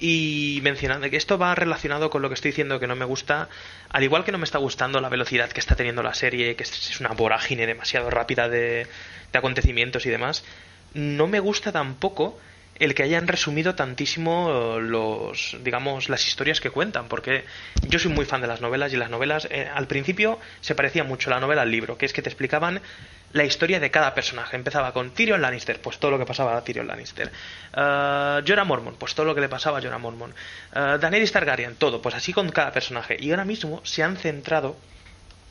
Y 0.00 0.60
mencionando 0.62 1.10
que 1.10 1.16
esto 1.16 1.38
va 1.38 1.54
relacionado 1.54 2.08
con 2.08 2.22
lo 2.22 2.28
que 2.28 2.34
estoy 2.34 2.52
diciendo 2.52 2.78
que 2.78 2.86
no 2.86 2.94
me 2.94 3.04
gusta, 3.04 3.48
al 3.88 4.04
igual 4.04 4.24
que 4.24 4.30
no 4.30 4.38
me 4.38 4.44
está 4.44 4.58
gustando 4.58 5.00
la 5.00 5.08
velocidad 5.08 5.50
que 5.50 5.58
está 5.58 5.74
teniendo 5.74 6.02
la 6.02 6.14
serie, 6.14 6.54
que 6.54 6.62
es 6.62 6.90
es 6.90 7.00
una 7.00 7.10
vorágine 7.10 7.66
demasiado 7.66 8.08
rápida 8.08 8.48
de, 8.48 8.86
de 9.32 9.38
acontecimientos 9.38 10.06
y 10.06 10.10
demás, 10.10 10.44
no 10.94 11.26
me 11.26 11.40
gusta 11.40 11.72
tampoco 11.72 12.38
el 12.78 12.94
que 12.94 13.02
hayan 13.02 13.26
resumido 13.26 13.74
tantísimo 13.74 14.78
eh, 14.78 14.80
los 14.80 15.56
digamos 15.62 16.08
las 16.08 16.26
historias 16.26 16.60
que 16.60 16.70
cuentan 16.70 17.08
porque 17.08 17.44
yo 17.88 17.98
soy 17.98 18.12
muy 18.12 18.24
fan 18.24 18.40
de 18.40 18.46
las 18.46 18.60
novelas 18.60 18.92
y 18.92 18.96
las 18.96 19.10
novelas 19.10 19.48
eh, 19.50 19.68
al 19.72 19.86
principio 19.86 20.38
se 20.60 20.74
parecía 20.74 21.04
mucho 21.04 21.30
la 21.30 21.40
novela 21.40 21.62
al 21.62 21.70
libro 21.70 21.98
que 21.98 22.06
es 22.06 22.12
que 22.12 22.22
te 22.22 22.28
explicaban 22.28 22.80
la 23.32 23.44
historia 23.44 23.80
de 23.80 23.90
cada 23.90 24.14
personaje. 24.14 24.56
Empezaba 24.56 24.92
con 24.92 25.10
Tyrion 25.10 25.40
Lannister 25.40 25.80
pues 25.80 25.98
todo 25.98 26.12
lo 26.12 26.18
que 26.18 26.24
pasaba 26.24 26.56
a 26.56 26.64
Tyrion 26.64 26.86
Lannister. 26.86 27.30
Uh, 27.74 28.42
Jorah 28.46 28.64
Mormont 28.64 28.96
pues 28.96 29.14
todo 29.14 29.26
lo 29.26 29.34
que 29.34 29.40
le 29.40 29.48
pasaba 29.48 29.78
a 29.78 29.82
Jorah 29.82 29.98
Mormont. 29.98 30.34
Uh, 30.74 30.98
Daenerys 30.98 31.32
Targaryen 31.32 31.76
todo 31.76 32.00
pues 32.00 32.14
así 32.14 32.32
con 32.32 32.48
cada 32.50 32.72
personaje. 32.72 33.16
Y 33.20 33.30
ahora 33.30 33.44
mismo 33.44 33.80
se 33.84 34.02
han 34.02 34.16
centrado 34.16 34.76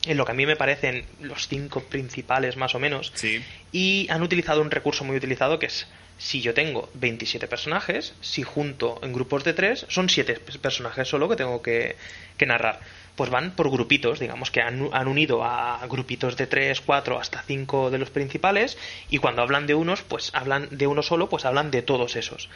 en 0.04 0.16
lo 0.16 0.24
que 0.24 0.32
a 0.32 0.34
mí 0.34 0.46
me 0.46 0.56
parecen 0.56 1.04
los 1.20 1.48
cinco 1.48 1.82
principales 1.82 2.56
más 2.56 2.74
o 2.74 2.78
menos 2.78 3.12
Sí. 3.14 3.42
y 3.72 4.06
han 4.10 4.22
utilizado 4.22 4.60
un 4.62 4.70
recurso 4.70 5.04
muy 5.04 5.16
utilizado 5.16 5.58
que 5.58 5.66
es 5.66 5.86
si 6.18 6.40
yo 6.40 6.52
tengo 6.52 6.88
27 6.94 7.46
personajes, 7.46 8.12
si 8.20 8.42
junto 8.42 8.98
en 9.04 9.12
grupos 9.12 9.44
de 9.44 9.52
3, 9.54 9.86
son 9.88 10.08
7 10.08 10.40
personajes 10.60 11.06
solo 11.06 11.28
que 11.28 11.36
tengo 11.36 11.62
que, 11.62 11.94
que 12.36 12.44
narrar. 12.44 12.80
Pues 13.14 13.30
van 13.30 13.52
por 13.52 13.70
grupitos, 13.70 14.18
digamos 14.18 14.50
que 14.50 14.60
han, 14.60 14.88
han 14.92 15.06
unido 15.06 15.44
a 15.44 15.84
grupitos 15.88 16.36
de 16.36 16.48
3, 16.48 16.80
4, 16.80 17.20
hasta 17.20 17.42
5 17.42 17.90
de 17.92 17.98
los 17.98 18.10
principales 18.10 18.76
y 19.10 19.18
cuando 19.18 19.42
hablan 19.42 19.68
de 19.68 19.74
unos, 19.76 20.02
pues 20.02 20.30
hablan 20.34 20.66
de 20.72 20.88
uno 20.88 21.02
solo, 21.02 21.28
pues 21.28 21.44
hablan 21.44 21.70
de 21.70 21.82
todos 21.82 22.16
esos. 22.16 22.48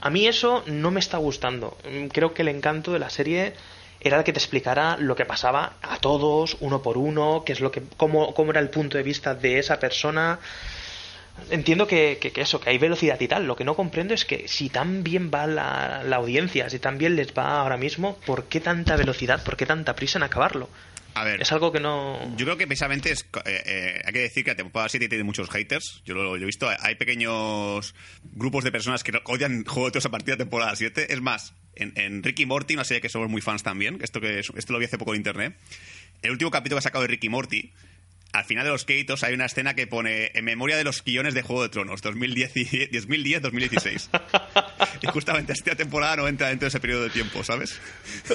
A 0.00 0.10
mí 0.10 0.28
eso 0.28 0.62
no 0.66 0.92
me 0.92 1.00
está 1.00 1.16
gustando. 1.18 1.76
Mm, 1.90 2.06
Creo 2.08 2.34
que 2.34 2.42
el 2.42 2.48
encanto 2.48 2.92
de 2.92 3.00
la 3.00 3.10
serie 3.10 3.52
era 4.00 4.18
el 4.18 4.24
que 4.24 4.32
te 4.32 4.38
explicara 4.38 4.96
lo 4.96 5.14
que 5.16 5.24
pasaba 5.24 5.74
a 5.82 5.98
todos, 5.98 6.56
uno 6.60 6.82
por 6.82 6.96
uno, 6.98 7.42
qué 7.44 7.52
es 7.52 7.60
lo 7.60 7.70
que, 7.72 7.82
cómo, 7.96 8.32
cómo 8.34 8.50
era 8.52 8.60
el 8.60 8.70
punto 8.70 8.96
de 8.96 9.02
vista 9.02 9.34
de 9.34 9.58
esa 9.58 9.78
persona. 9.80 10.38
Entiendo 11.50 11.86
que, 11.86 12.18
que- 12.20 12.32
que 12.32 12.40
eso, 12.40 12.60
que 12.60 12.70
hay 12.70 12.78
velocidad 12.78 13.20
y 13.20 13.28
tal. 13.28 13.46
Lo 13.46 13.54
que 13.54 13.64
no 13.64 13.76
comprendo 13.76 14.12
es 14.12 14.24
que 14.24 14.48
si 14.48 14.68
tan 14.70 15.04
bien 15.04 15.30
va 15.32 15.46
la, 15.46 16.02
la 16.04 16.16
audiencia, 16.16 16.68
si 16.68 16.78
tan 16.80 16.98
bien 16.98 17.14
les 17.14 17.32
va 17.32 17.60
ahora 17.60 17.76
mismo, 17.76 18.16
¿por 18.26 18.44
qué 18.46 18.60
tanta 18.60 18.96
velocidad? 18.96 19.42
¿Por 19.44 19.56
qué 19.56 19.64
tanta 19.64 19.94
prisa 19.94 20.18
en 20.18 20.24
acabarlo? 20.24 20.68
A 21.14 21.24
ver. 21.24 21.40
Es 21.40 21.50
algo 21.52 21.70
que 21.72 21.80
no. 21.80 22.18
Yo 22.36 22.44
creo 22.44 22.56
que 22.56 22.66
precisamente 22.66 23.10
es, 23.12 23.22
eh, 23.44 23.62
eh, 23.66 24.02
hay 24.04 24.12
que 24.12 24.18
decir 24.20 24.44
que 24.44 24.50
la 24.50 24.56
temporada 24.56 24.88
7 24.88 25.08
tiene 25.08 25.24
muchos 25.24 25.48
haters. 25.48 26.02
Yo 26.04 26.14
lo, 26.14 26.22
lo 26.24 26.36
he 26.36 26.44
visto. 26.44 26.68
Hay 26.80 26.96
pequeños 26.96 27.94
grupos 28.34 28.64
de 28.64 28.70
personas 28.72 29.02
que 29.04 29.12
odian 29.24 29.64
Juego 29.64 29.86
de 29.86 29.92
Tronos 29.92 30.06
a 30.06 30.10
partir 30.10 30.26
de 30.26 30.32
la 30.32 30.38
temporada 30.38 30.76
7. 30.76 31.12
Es 31.12 31.20
más, 31.20 31.54
en, 31.78 31.92
en 31.96 32.22
Ricky 32.22 32.46
Morty, 32.46 32.74
una 32.74 32.84
serie 32.84 33.00
que 33.00 33.08
somos 33.08 33.28
muy 33.28 33.40
fans 33.40 33.62
también, 33.62 33.98
que 33.98 34.04
esto, 34.04 34.20
que 34.20 34.38
es- 34.40 34.52
esto 34.56 34.72
lo 34.72 34.78
vi 34.78 34.84
hace 34.86 34.98
poco 34.98 35.12
en 35.14 35.18
internet. 35.18 35.56
El 36.22 36.32
último 36.32 36.50
capítulo 36.50 36.76
que 36.76 36.80
ha 36.80 36.82
sacado 36.82 37.02
de 37.02 37.08
Ricky 37.08 37.28
Morty, 37.28 37.72
al 38.32 38.44
final 38.44 38.64
de 38.64 38.70
los 38.70 38.84
créditos 38.84 39.24
hay 39.24 39.32
una 39.32 39.46
escena 39.46 39.74
que 39.74 39.86
pone 39.86 40.32
en 40.34 40.44
memoria 40.44 40.76
de 40.76 40.84
los 40.84 41.02
guiones 41.02 41.32
de 41.32 41.40
Juego 41.42 41.62
de 41.62 41.70
Tronos 41.70 42.02
2010 42.02 42.56
y- 42.56 42.64
2010-2016. 42.90 44.10
y 45.02 45.06
justamente 45.06 45.52
esta 45.54 45.74
temporada 45.76 46.16
no 46.16 46.28
entra 46.28 46.48
dentro 46.48 46.66
de 46.66 46.68
ese 46.68 46.80
periodo 46.80 47.04
de 47.04 47.10
tiempo, 47.10 47.42
¿sabes? 47.44 47.80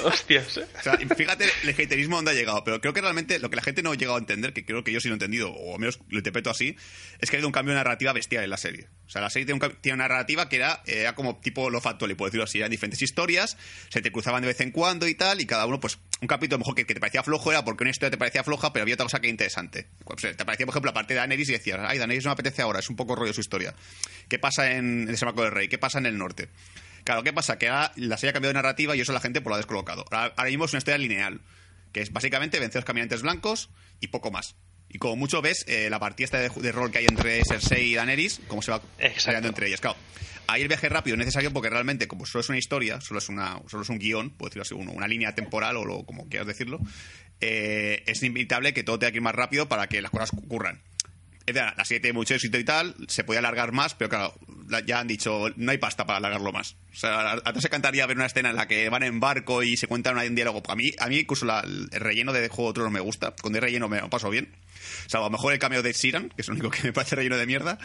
Hostias, 0.03 0.57
¿eh? 0.57 0.65
O 0.79 0.81
sea, 0.83 0.97
fíjate 1.15 1.45
el 1.63 1.69
haterismo 1.69 2.15
donde 2.15 2.31
ha 2.31 2.33
llegado, 2.33 2.63
pero 2.63 2.81
creo 2.81 2.93
que 2.93 3.01
realmente 3.01 3.37
lo 3.39 3.49
que 3.49 3.55
la 3.57 3.61
gente 3.61 3.83
no 3.83 3.91
ha 3.91 3.95
llegado 3.95 4.15
a 4.15 4.19
entender, 4.19 4.53
que 4.53 4.65
creo 4.65 4.83
que 4.83 4.91
yo 4.91 4.99
sí 4.99 5.09
lo 5.09 5.13
he 5.13 5.17
entendido, 5.17 5.51
o 5.51 5.75
al 5.75 5.79
menos 5.79 5.99
lo 6.09 6.17
interpreto 6.17 6.49
así, 6.49 6.75
es 7.19 7.29
que 7.29 7.35
ha 7.35 7.37
habido 7.37 7.47
un 7.47 7.53
cambio 7.53 7.73
de 7.73 7.79
narrativa 7.79 8.13
bestial 8.13 8.43
en 8.43 8.49
la 8.49 8.57
serie. 8.57 8.87
O 9.13 9.17
sea, 9.17 9.21
la 9.21 9.29
serie 9.29 9.45
tiene, 9.45 9.93
una 9.93 10.07
narrativa 10.07 10.49
que 10.49 10.55
era, 10.55 10.81
eh, 10.87 11.01
era 11.01 11.13
como 11.13 11.37
tipo 11.37 11.69
lo 11.69 11.79
factual, 11.81 12.15
por 12.15 12.29
decirlo 12.29 12.45
así, 12.45 12.57
eran 12.57 12.71
diferentes 12.71 12.99
historias, 12.99 13.57
se 13.89 14.01
te 14.01 14.11
cruzaban 14.11 14.41
de 14.41 14.47
vez 14.47 14.59
en 14.61 14.71
cuando 14.71 15.07
y 15.07 15.13
tal, 15.13 15.39
y 15.39 15.45
cada 15.45 15.67
uno, 15.67 15.79
pues, 15.79 15.99
un 16.19 16.27
capítulo 16.27 16.57
mejor 16.57 16.73
que, 16.73 16.87
que 16.87 16.95
te 16.95 16.99
parecía 16.99 17.21
flojo 17.21 17.51
era 17.51 17.63
porque 17.63 17.83
una 17.83 17.91
historia 17.91 18.09
te 18.09 18.17
parecía 18.17 18.43
floja, 18.43 18.73
pero 18.73 18.81
había 18.81 18.95
otra 18.95 19.05
cosa 19.05 19.19
que 19.19 19.27
era 19.27 19.31
interesante. 19.31 19.85
Pues, 20.03 20.35
te 20.35 20.45
parecía, 20.45 20.65
por 20.65 20.73
ejemplo, 20.73 20.89
la 20.89 20.95
parte 20.95 21.13
de 21.13 21.19
Daenerys 21.19 21.47
y 21.47 21.51
decías, 21.51 21.79
ay, 21.83 21.99
Daenerys 21.99 22.23
no 22.23 22.29
me 22.29 22.33
apetece 22.33 22.63
ahora, 22.63 22.79
es 22.79 22.89
un 22.89 22.95
poco 22.95 23.15
rollo 23.15 23.33
su 23.33 23.41
historia. 23.41 23.75
¿Qué 24.29 24.39
pasa 24.39 24.71
en 24.71 25.07
el 25.07 25.15
Semaco 25.15 25.43
del 25.43 25.51
Rey? 25.51 25.67
¿Qué 25.67 25.77
pasa 25.77 25.99
en 25.99 26.07
el 26.07 26.17
norte? 26.17 26.49
Claro, 27.03 27.21
¿qué 27.21 27.33
pasa? 27.33 27.59
Que 27.59 27.67
la 27.67 28.17
serie 28.17 28.31
ha 28.31 28.33
cambiado 28.33 28.49
de 28.49 28.53
narrativa 28.55 28.95
y 28.95 29.01
eso 29.01 29.13
la 29.13 29.19
gente 29.19 29.41
pues, 29.41 29.51
lo 29.51 29.53
ha 29.53 29.57
descolocado. 29.57 30.05
Ahora, 30.09 30.33
ahora 30.35 30.49
mismo 30.49 30.65
es 30.65 30.73
una 30.73 30.79
historia 30.79 30.97
lineal, 30.97 31.39
que 31.91 32.01
es 32.01 32.11
básicamente 32.11 32.59
vencer 32.59 32.79
los 32.79 32.85
caminantes 32.85 33.21
blancos 33.21 33.69
y 33.99 34.07
poco 34.07 34.31
más. 34.31 34.55
Y 34.93 34.99
como 34.99 35.15
mucho 35.15 35.41
ves 35.41 35.65
eh, 35.67 35.89
la 35.89 35.99
partida 35.99 36.25
esta 36.25 36.39
de, 36.39 36.49
de 36.49 36.71
rol 36.71 36.91
que 36.91 36.99
hay 36.99 37.05
entre 37.05 37.43
Cersei 37.43 37.89
y 37.89 37.95
Daenerys, 37.95 38.41
cómo 38.47 38.61
se 38.61 38.71
va 38.71 38.81
creando 39.25 39.49
entre 39.49 39.67
ellas. 39.67 39.81
Claro, 39.81 39.97
ahí 40.47 40.61
el 40.61 40.67
viaje 40.67 40.87
rápido 40.87 41.15
es 41.15 41.19
necesario 41.19 41.51
porque 41.51 41.69
realmente, 41.69 42.07
como 42.07 42.25
solo 42.25 42.41
es 42.41 42.49
una 42.49 42.59
historia, 42.59 43.01
solo 43.01 43.17
es, 43.17 43.27
una, 43.27 43.59
solo 43.67 43.83
es 43.83 43.89
un 43.89 43.97
guion, 43.97 44.29
puedo 44.29 44.49
decirlo 44.49 44.61
así, 44.61 44.75
uno, 44.75 44.91
una 44.91 45.07
línea 45.07 45.33
temporal 45.33 45.77
o 45.77 45.85
lo, 45.85 46.05
como 46.05 46.29
quieras 46.29 46.47
decirlo, 46.47 46.79
eh, 47.41 48.03
es 48.05 48.21
inevitable 48.21 48.73
que 48.73 48.83
todo 48.83 48.99
tenga 48.99 49.11
que 49.11 49.17
ir 49.17 49.23
más 49.23 49.35
rápido 49.35 49.67
para 49.67 49.87
que 49.87 50.01
las 50.01 50.11
cosas 50.11 50.31
ocurran. 50.33 50.81
Es 51.45 51.53
verdad, 51.53 51.73
la 51.77 51.83
serie 51.83 51.99
tiene 51.99 52.13
mucho 52.13 52.33
éxito 52.35 52.57
y 52.57 52.63
tal, 52.63 52.95
se 53.07 53.23
puede 53.25 53.39
alargar 53.39 53.73
más, 53.73 53.95
pero 53.95 54.09
claro, 54.09 54.33
la- 54.69 54.79
ya 54.79 54.99
han 54.99 55.07
dicho, 55.07 55.47
no 55.57 55.71
hay 55.71 55.77
pasta 55.77 56.05
para 56.05 56.17
alargarlo 56.17 56.53
más. 56.53 56.75
O 56.93 56.95
sea, 56.95 57.31
a 57.33 57.59
se 57.59 57.67
encantaría 57.67 58.05
ver 58.05 58.15
una 58.15 58.27
escena 58.27 58.49
en 58.51 58.55
la 58.55 58.67
que 58.67 58.87
van 58.87 59.03
en 59.03 59.19
barco 59.19 59.61
y 59.61 59.75
se 59.75 59.87
cuentan 59.87 60.17
un 60.17 60.35
diálogo. 60.35 60.63
A 60.69 60.75
mí, 60.75 60.91
a 60.99 61.07
mí 61.07 61.19
incluso 61.19 61.45
la- 61.45 61.59
el 61.59 61.89
relleno 61.91 62.31
de 62.31 62.47
Juego 62.47 62.71
de 62.71 62.75
Tronos 62.75 62.93
me 62.93 63.01
gusta. 63.01 63.33
Cuando 63.41 63.57
hay 63.57 63.61
relleno 63.61 63.89
me 63.89 63.99
lo 63.99 64.09
paso 64.09 64.29
bien. 64.29 64.53
O 65.05 65.09
sea, 65.09 65.19
a 65.19 65.23
lo 65.23 65.29
mejor 65.29 65.51
el 65.53 65.59
cameo 65.59 65.81
de 65.83 65.93
Siran, 65.93 66.29
que 66.29 66.41
es 66.43 66.47
lo 66.47 66.53
único 66.53 66.69
que 66.69 66.83
me 66.83 66.93
parece 66.93 67.15
relleno 67.15 67.35
de 67.37 67.45
mierda. 67.45 67.77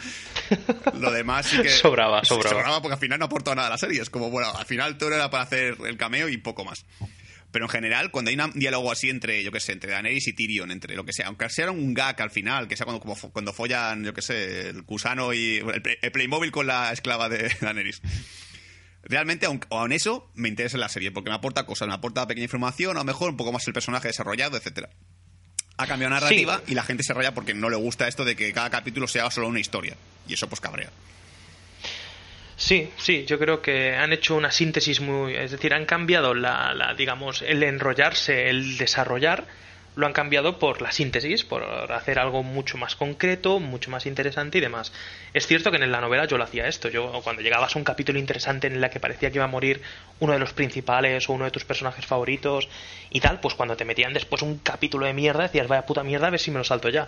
Lo 0.97 1.11
demás 1.11 1.47
sí 1.47 1.61
que... 1.61 1.69
Sobraba, 1.69 2.23
sobraba. 2.23 2.49
Sobraba 2.57 2.81
porque 2.81 2.93
al 2.93 2.99
final 2.99 3.19
no 3.19 3.25
aportó 3.25 3.53
nada 3.55 3.67
a 3.67 3.71
la 3.71 3.77
serie. 3.77 4.01
Es 4.01 4.09
como, 4.09 4.29
bueno, 4.29 4.49
al 4.55 4.65
final 4.65 4.97
todo 4.97 5.13
era 5.13 5.29
para 5.29 5.43
hacer 5.43 5.75
el 5.85 5.97
cameo 5.97 6.29
y 6.29 6.37
poco 6.37 6.63
más. 6.63 6.85
Pero 7.51 7.65
en 7.65 7.69
general, 7.69 8.11
cuando 8.11 8.29
hay 8.29 8.37
un 8.39 8.51
diálogo 8.53 8.91
así 8.91 9.09
entre, 9.09 9.43
yo 9.43 9.51
qué 9.51 9.59
sé, 9.59 9.71
entre 9.71 9.91
Daenerys 9.91 10.27
y 10.27 10.33
Tyrion, 10.33 10.69
entre 10.69 10.95
lo 10.95 11.03
que 11.03 11.13
sea, 11.13 11.27
aunque 11.27 11.49
sea 11.49 11.71
un 11.71 11.93
gag 11.95 12.21
al 12.21 12.29
final, 12.29 12.67
que 12.67 12.77
sea 12.77 12.85
cuando, 12.85 12.99
como 13.01 13.15
cuando 13.31 13.53
follan, 13.53 14.03
yo 14.03 14.13
qué 14.13 14.21
sé, 14.21 14.69
el 14.69 14.83
gusano 14.83 15.33
y 15.33 15.57
el, 15.57 15.81
Play- 15.81 15.97
el 16.01 16.11
Playmobil 16.11 16.51
con 16.51 16.67
la 16.67 16.91
esclava 16.91 17.27
de 17.27 17.49
Daenerys. 17.61 18.01
Realmente, 19.01 19.45
aun, 19.45 19.61
aun 19.71 19.91
eso, 19.93 20.29
me 20.35 20.49
interesa 20.49 20.77
la 20.77 20.89
serie, 20.89 21.11
porque 21.11 21.29
me 21.29 21.35
aporta 21.37 21.65
cosas, 21.65 21.87
me 21.87 21.93
aporta 21.93 22.27
pequeña 22.27 22.43
información, 22.45 22.97
a 22.97 22.99
lo 22.99 23.05
mejor 23.05 23.29
un 23.31 23.37
poco 23.37 23.51
más 23.51 23.65
el 23.67 23.73
personaje 23.73 24.09
desarrollado, 24.09 24.57
etcétera. 24.57 24.89
Ha 25.77 25.87
cambiado 25.87 26.13
narrativa 26.13 26.61
Sí. 26.65 26.73
y 26.73 26.75
la 26.75 26.83
gente 26.83 27.03
se 27.03 27.13
raya 27.13 27.33
porque 27.33 27.53
no 27.53 27.69
le 27.69 27.77
gusta 27.77 28.07
esto 28.09 28.25
de 28.25 28.35
que 28.35 28.51
cada 28.51 28.69
capítulo 28.69 29.07
sea 29.07 29.31
solo 29.31 29.47
una 29.47 29.61
historia. 29.61 29.95
Y 30.27 30.33
eso 30.33 30.49
pues 30.49 30.59
cabrea. 30.59 30.91
Sí, 32.59 32.91
sí, 32.97 33.23
yo 33.25 33.39
creo 33.39 33.61
que 33.61 33.95
han 33.95 34.11
hecho 34.11 34.35
una 34.35 34.51
síntesis 34.51 34.99
muy, 34.99 35.33
es 35.33 35.51
decir, 35.51 35.73
han 35.73 35.85
cambiado 35.85 36.33
la, 36.33 36.73
la, 36.73 36.93
digamos, 36.93 37.41
el 37.41 37.63
enrollarse, 37.63 38.49
el 38.49 38.77
desarrollar, 38.77 39.45
lo 39.95 40.05
han 40.05 40.11
cambiado 40.11 40.59
por 40.59 40.81
la 40.81 40.91
síntesis, 40.91 41.45
por 41.45 41.63
hacer 41.63 42.19
algo 42.19 42.43
mucho 42.43 42.77
más 42.77 42.97
concreto, 42.97 43.61
mucho 43.61 43.89
más 43.89 44.05
interesante 44.05 44.57
y 44.57 44.61
demás. 44.61 44.91
Es 45.33 45.47
cierto 45.47 45.71
que 45.71 45.77
en 45.77 45.89
la 45.89 46.01
novela 46.01 46.25
yo 46.25 46.37
lo 46.37 46.43
hacía 46.43 46.67
esto, 46.67 46.89
yo 46.89 47.21
cuando 47.23 47.41
llegabas 47.41 47.75
a 47.75 47.79
un 47.79 47.85
capítulo 47.85 48.19
interesante 48.19 48.67
en 48.67 48.83
el 48.83 48.89
que 48.89 48.99
parecía 48.99 49.31
que 49.31 49.37
iba 49.37 49.45
a 49.45 49.49
morir 49.49 49.81
uno 50.19 50.33
de 50.33 50.39
los 50.39 50.51
principales 50.51 51.29
o 51.29 51.33
uno 51.33 51.45
de 51.45 51.51
tus 51.51 51.63
personajes 51.63 52.05
favoritos 52.05 52.67
y 53.09 53.21
tal, 53.21 53.39
pues 53.39 53.55
cuando 53.55 53.77
te 53.77 53.85
metían 53.85 54.13
después 54.13 54.41
un 54.41 54.59
capítulo 54.59 55.05
de 55.05 55.13
mierda 55.13 55.43
decías, 55.43 55.67
vaya 55.69 55.85
puta 55.85 56.03
mierda, 56.03 56.27
a 56.27 56.31
ver 56.31 56.41
si 56.41 56.51
me 56.51 56.57
lo 56.57 56.65
salto 56.65 56.89
ya. 56.89 57.07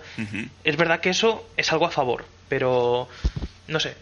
Es 0.64 0.78
verdad 0.78 1.02
que 1.02 1.10
eso 1.10 1.50
es 1.58 1.72
algo 1.74 1.88
a 1.88 1.92
favor, 1.92 2.26
pero 2.48 3.10
no 3.68 3.80
sé, 3.80 3.96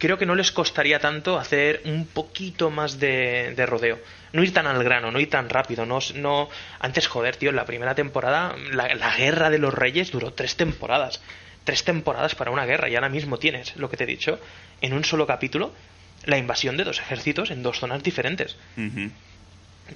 creo 0.00 0.18
que 0.18 0.26
no 0.26 0.34
les 0.34 0.50
costaría 0.50 0.98
tanto 0.98 1.38
hacer 1.38 1.82
un 1.84 2.06
poquito 2.06 2.70
más 2.70 2.98
de, 2.98 3.52
de 3.54 3.66
rodeo. 3.66 4.00
No 4.32 4.42
ir 4.42 4.52
tan 4.52 4.66
al 4.66 4.82
grano, 4.82 5.12
no 5.12 5.20
ir 5.20 5.28
tan 5.28 5.48
rápido. 5.48 5.84
No, 5.86 5.98
no... 6.14 6.48
Antes, 6.80 7.06
joder, 7.06 7.36
tío, 7.36 7.50
en 7.50 7.56
la 7.56 7.66
primera 7.66 7.94
temporada, 7.94 8.56
la, 8.72 9.14
guerra 9.16 9.50
de 9.50 9.58
los 9.58 9.74
reyes 9.74 10.10
duró 10.10 10.32
tres 10.32 10.56
temporadas. 10.56 11.20
Tres 11.64 11.84
temporadas 11.84 12.34
para 12.34 12.50
una 12.50 12.64
guerra 12.64 12.88
y 12.88 12.94
ahora 12.94 13.10
mismo 13.10 13.38
tienes, 13.38 13.76
lo 13.76 13.90
que 13.90 13.98
te 13.98 14.04
he 14.04 14.06
dicho, 14.06 14.40
en 14.80 14.94
un 14.94 15.04
solo 15.04 15.26
capítulo, 15.26 15.72
la 16.24 16.38
invasión 16.38 16.78
de 16.78 16.84
dos 16.84 16.98
ejércitos 16.98 17.50
en 17.50 17.62
dos 17.62 17.78
zonas 17.78 18.02
diferentes. 18.02 18.56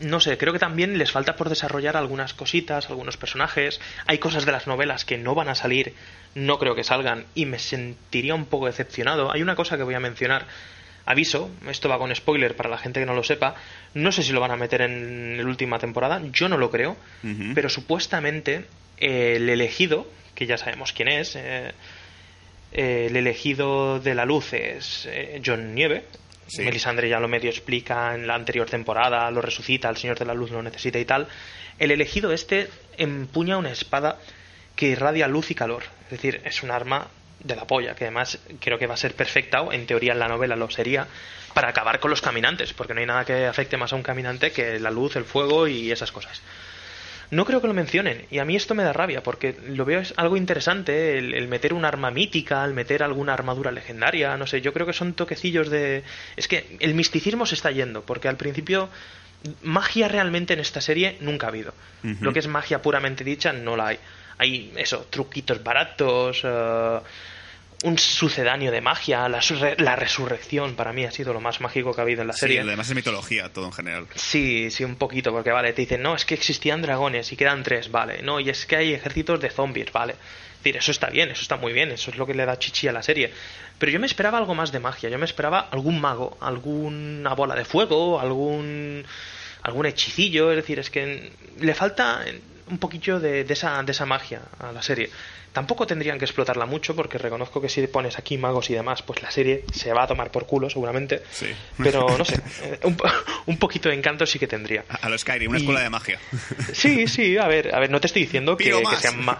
No 0.01 0.21
sé, 0.21 0.39
creo 0.39 0.53
que 0.53 0.59
también 0.59 0.99
les 0.99 1.13
falta 1.13 1.37
por 1.37 1.49
desarrollar 1.49 1.97
algunas 1.97 2.35
cositas, 2.35 2.89
algunos 2.89 3.17
personajes. 3.17 3.81
Hay 4.07 4.19
cosas 4.19 4.45
de 4.47 4.53
las 4.53 4.67
novelas 4.67 5.05
que 5.05 5.19
no 5.19 5.35
van 5.35 5.49
a 5.49 5.55
salir, 5.55 5.95
no 6.35 6.59
creo 6.59 6.75
que 6.75 6.85
salgan, 6.85 7.27
y 7.35 7.47
me 7.47 7.59
sentiría 7.59 8.35
un 8.35 8.47
poco 8.47 8.67
decepcionado. 8.67 9.33
Hay 9.33 9.43
una 9.43 9.57
cosa 9.57 9.77
que 9.77 9.83
voy 9.83 9.95
a 9.95 10.01
mencionar. 10.01 10.47
Aviso, 11.07 11.51
esto 11.69 11.89
va 11.91 11.99
con 11.99 12.15
spoiler 12.15 12.57
para 12.57 12.71
la 12.71 12.79
gente 12.79 13.01
que 13.01 13.07
no 13.07 13.15
lo 13.15 13.23
sepa. 13.23 13.57
No 13.93 14.11
sé 14.11 14.23
si 14.23 14.33
lo 14.33 14.41
van 14.41 14.53
a 14.53 14.57
meter 14.57 14.81
en 14.81 15.37
la 15.37 15.45
última 15.45 15.79
temporada, 15.79 16.23
yo 16.33 16.49
no 16.49 16.57
lo 16.57 16.71
creo. 16.71 16.97
Pero 17.55 17.69
supuestamente 17.69 18.65
eh, 18.99 19.35
el 19.37 19.49
elegido, 19.51 20.07
que 20.35 20.47
ya 20.47 20.57
sabemos 20.57 20.93
quién 20.93 21.09
es, 21.09 21.37
eh, 21.37 21.73
eh, 22.75 23.07
el 23.09 23.17
elegido 23.17 24.01
de 24.01 24.17
la 24.17 24.25
luz 24.25 24.53
es 24.53 25.07
eh, 25.09 25.41
John 25.45 25.75
Nieve. 25.75 26.05
Melisandre 26.59 27.09
ya 27.09 27.21
lo 27.21 27.29
medio 27.29 27.51
explica 27.51 28.15
en 28.15 28.27
la 28.27 28.35
anterior 28.35 28.69
temporada, 28.69 29.31
lo 29.31 29.41
resucita, 29.41 29.89
el 29.89 29.97
Señor 29.97 30.19
de 30.19 30.25
la 30.25 30.35
Luz 30.35 30.51
lo 30.51 30.63
necesita 30.63 30.99
y 30.99 31.05
tal. 31.05 31.27
El 31.79 31.91
elegido 31.91 32.33
este 32.33 32.69
empuña 32.97 33.57
una 33.57 33.71
espada 33.71 34.19
que 34.77 34.87
irradia 34.87 35.29
luz 35.29 35.51
y 35.51 35.55
calor. 35.55 35.85
Es 36.05 36.11
decir, 36.11 36.41
es 36.45 36.63
un 36.63 36.71
arma 36.71 37.09
de 37.41 37.57
la 37.57 37.67
polla, 37.67 37.95
que 37.95 38.05
además 38.05 38.39
creo 38.61 38.79
que 38.79 38.87
va 38.87 38.95
a 38.95 38.99
ser 38.99 39.15
perfecta, 39.15 39.63
o 39.63 39.73
en 39.73 39.87
teoría 39.87 40.13
en 40.13 40.19
la 40.19 40.29
novela 40.29 40.57
lo 40.57 40.71
sería, 40.71 41.07
para 41.53 41.69
acabar 41.69 42.01
con 42.01 42.11
los 42.11 42.21
caminantes, 42.21 42.73
porque 42.73 42.95
no 42.95 43.01
hay 43.01 43.07
nada 43.07 43.25
que 43.25 43.47
afecte 43.47 43.77
más 43.77 43.93
a 43.93 43.97
un 43.97 44.03
caminante 44.03 44.51
que 44.51 44.81
la 44.81 44.91
luz, 44.91 45.17
el 45.17 45.25
fuego 45.25 45.69
y 45.69 45.93
esas 45.93 46.11
cosas. 46.11 46.43
No 47.31 47.45
creo 47.45 47.61
que 47.61 47.67
lo 47.67 47.75
mencionen, 47.75 48.27
y 48.31 48.39
a 48.39 48.45
mí 48.45 48.57
esto 48.57 48.75
me 48.75 48.83
da 48.83 48.93
rabia, 48.93 49.23
porque 49.23 49.57
lo 49.69 49.85
veo 49.85 50.01
es 50.01 50.15
algo 50.17 50.37
interesante, 50.37 51.19
el, 51.19 51.35
el 51.35 51.49
meter 51.49 51.73
un 51.75 51.85
arma 51.85 52.11
mítica, 52.11 52.65
el 52.65 52.75
meter 52.75 53.03
alguna 53.03 53.35
armadura 53.35 53.71
legendaria, 53.71 54.37
no 54.37 54.47
sé, 54.47 54.61
yo 54.61 54.73
creo 54.73 54.87
que 54.87 54.93
son 54.93 55.15
toquecillos 55.15 55.71
de... 55.71 56.05
Es 56.37 56.49
que 56.49 56.77
el 56.81 56.95
misticismo 56.95 57.47
se 57.47 57.55
está 57.55 57.71
yendo, 57.71 58.03
porque 58.03 58.29
al 58.29 58.37
principio 58.37 58.89
magia 59.63 60.09
realmente 60.09 60.55
en 60.55 60.61
esta 60.61 60.81
serie 60.81 61.19
nunca 61.21 61.47
ha 61.47 61.51
habido. 61.51 61.75
Lo 62.21 62.33
que 62.33 62.39
es 62.39 62.49
magia 62.49 62.83
puramente 62.83 63.25
dicha 63.25 63.53
no 63.53 63.77
la 63.77 63.89
hay. 63.89 63.99
Hay 64.39 64.73
eso, 64.77 65.07
truquitos 65.11 65.63
baratos, 65.63 66.43
eh, 66.45 66.99
un 67.85 67.99
sucedáneo 67.99 68.73
de 68.73 68.81
magia, 68.81 69.29
la, 69.29 69.41
la 69.79 69.97
resurrección 69.97 70.75
para 70.75 70.93
mí 70.93 71.05
ha 71.05 71.11
sido 71.11 71.33
lo 71.33 71.41
más 71.41 71.61
mágico 71.61 71.95
que 71.95 72.01
ha 72.01 72.05
habido 72.05 72.23
en 72.23 72.29
la 72.29 72.33
Sí, 72.35 72.41
serie. 72.41 72.65
lo 72.65 72.71
demás 72.71 72.89
es 72.89 72.95
mitología, 72.95 73.53
todo 73.53 73.67
en 73.67 73.73
general. 73.73 74.07
Sí, 74.15 74.71
sí, 74.71 74.85
un 74.85 74.97
poquito, 74.97 75.31
porque 75.33 75.51
vale, 75.51 75.73
te 75.73 75.83
dicen, 75.83 76.03
no, 76.03 76.15
es 76.17 76.25
que 76.25 76.35
existían 76.35 76.83
dragones 76.83 77.31
y 77.33 77.37
quedan 77.37 77.63
tres, 77.63 77.91
vale, 77.91 78.23
no, 78.23 78.41
y 78.41 78.51
es 78.51 78.67
que 78.67 78.77
hay 78.77 78.93
ejércitos 78.95 79.41
de 79.41 79.51
zombies, 79.51 79.93
vale. 79.93 80.13
Es 80.15 80.59
decir, 80.65 80.77
eso 80.79 80.91
está 80.93 81.11
bien, 81.11 81.31
eso 81.31 81.43
está 81.43 81.57
muy 81.59 81.73
bien, 81.75 81.91
eso 81.91 82.11
es 82.11 82.17
lo 82.17 82.27
que 82.27 82.33
le 82.35 82.47
da 82.47 82.59
chichi 82.59 82.89
a 82.89 82.93
la 82.93 83.03
serie. 83.03 83.31
Pero 83.79 83.93
yo 83.93 84.01
me 84.01 84.07
esperaba 84.07 84.39
algo 84.39 84.55
más 84.55 84.73
de 84.73 84.81
magia, 84.81 85.11
yo 85.11 85.19
me 85.19 85.27
esperaba 85.27 85.69
algún 85.71 86.01
mago, 86.01 86.39
alguna 86.41 87.35
bola 87.35 87.55
de 87.55 87.65
fuego, 87.67 88.19
algún 88.19 89.05
algún 89.63 89.87
hechicillo, 89.87 90.51
es 90.51 90.57
decir, 90.57 90.79
es 90.79 90.89
que 90.91 91.33
le 91.61 91.75
falta 91.75 92.23
un 92.71 92.79
poquillo 92.79 93.21
de, 93.21 93.45
de 93.45 93.53
esa, 93.53 93.83
de 93.83 93.93
esa 93.93 94.07
magia 94.07 94.41
a 94.59 94.73
la 94.73 94.83
serie. 94.83 95.11
Tampoco 95.53 95.87
tendrían 95.87 96.19
que 96.19 96.25
explotarla 96.25 96.67
mucho 96.67 96.97
porque 96.97 97.17
reconozco 97.17 97.61
que 97.61 97.69
si 97.69 97.87
pones 97.87 98.19
aquí 98.19 98.37
magos 98.37 98.71
y 98.71 98.75
demás, 98.75 99.03
pues 99.03 99.23
la 99.23 99.31
serie 99.31 99.65
se 99.73 99.93
va 99.93 100.03
a 100.03 100.07
tomar 100.09 100.33
por 100.33 100.47
culo 100.47 100.69
seguramente. 100.69 101.23
Sí. 101.31 101.47
Pero 101.81 102.09
no 102.19 102.25
sé, 102.25 102.41
eh, 102.63 102.81
un, 102.83 102.97
un 103.47 103.59
poquito 103.59 103.89
de 103.89 103.95
encanto 103.95 104.27
sí 104.27 104.41
que 104.41 104.49
tendría. 104.49 104.85
A 105.01 105.09
lo 105.09 105.17
Skyrim, 105.17 105.51
una 105.51 105.59
Y- 105.59 105.63
escuela 105.63 105.81
de 105.81 105.91
magia. 105.91 106.19
Sí, 106.73 107.07
sí, 107.07 107.39
a 107.39 107.47
ver, 107.47 107.73
a 107.73 107.79
ver, 107.79 107.91
no 107.91 108.01
te 108.01 108.09
estoy 108.09 108.23
diciendo 108.23 108.57
que, 108.57 108.73
sean 109.01 109.25
ma- 109.25 109.39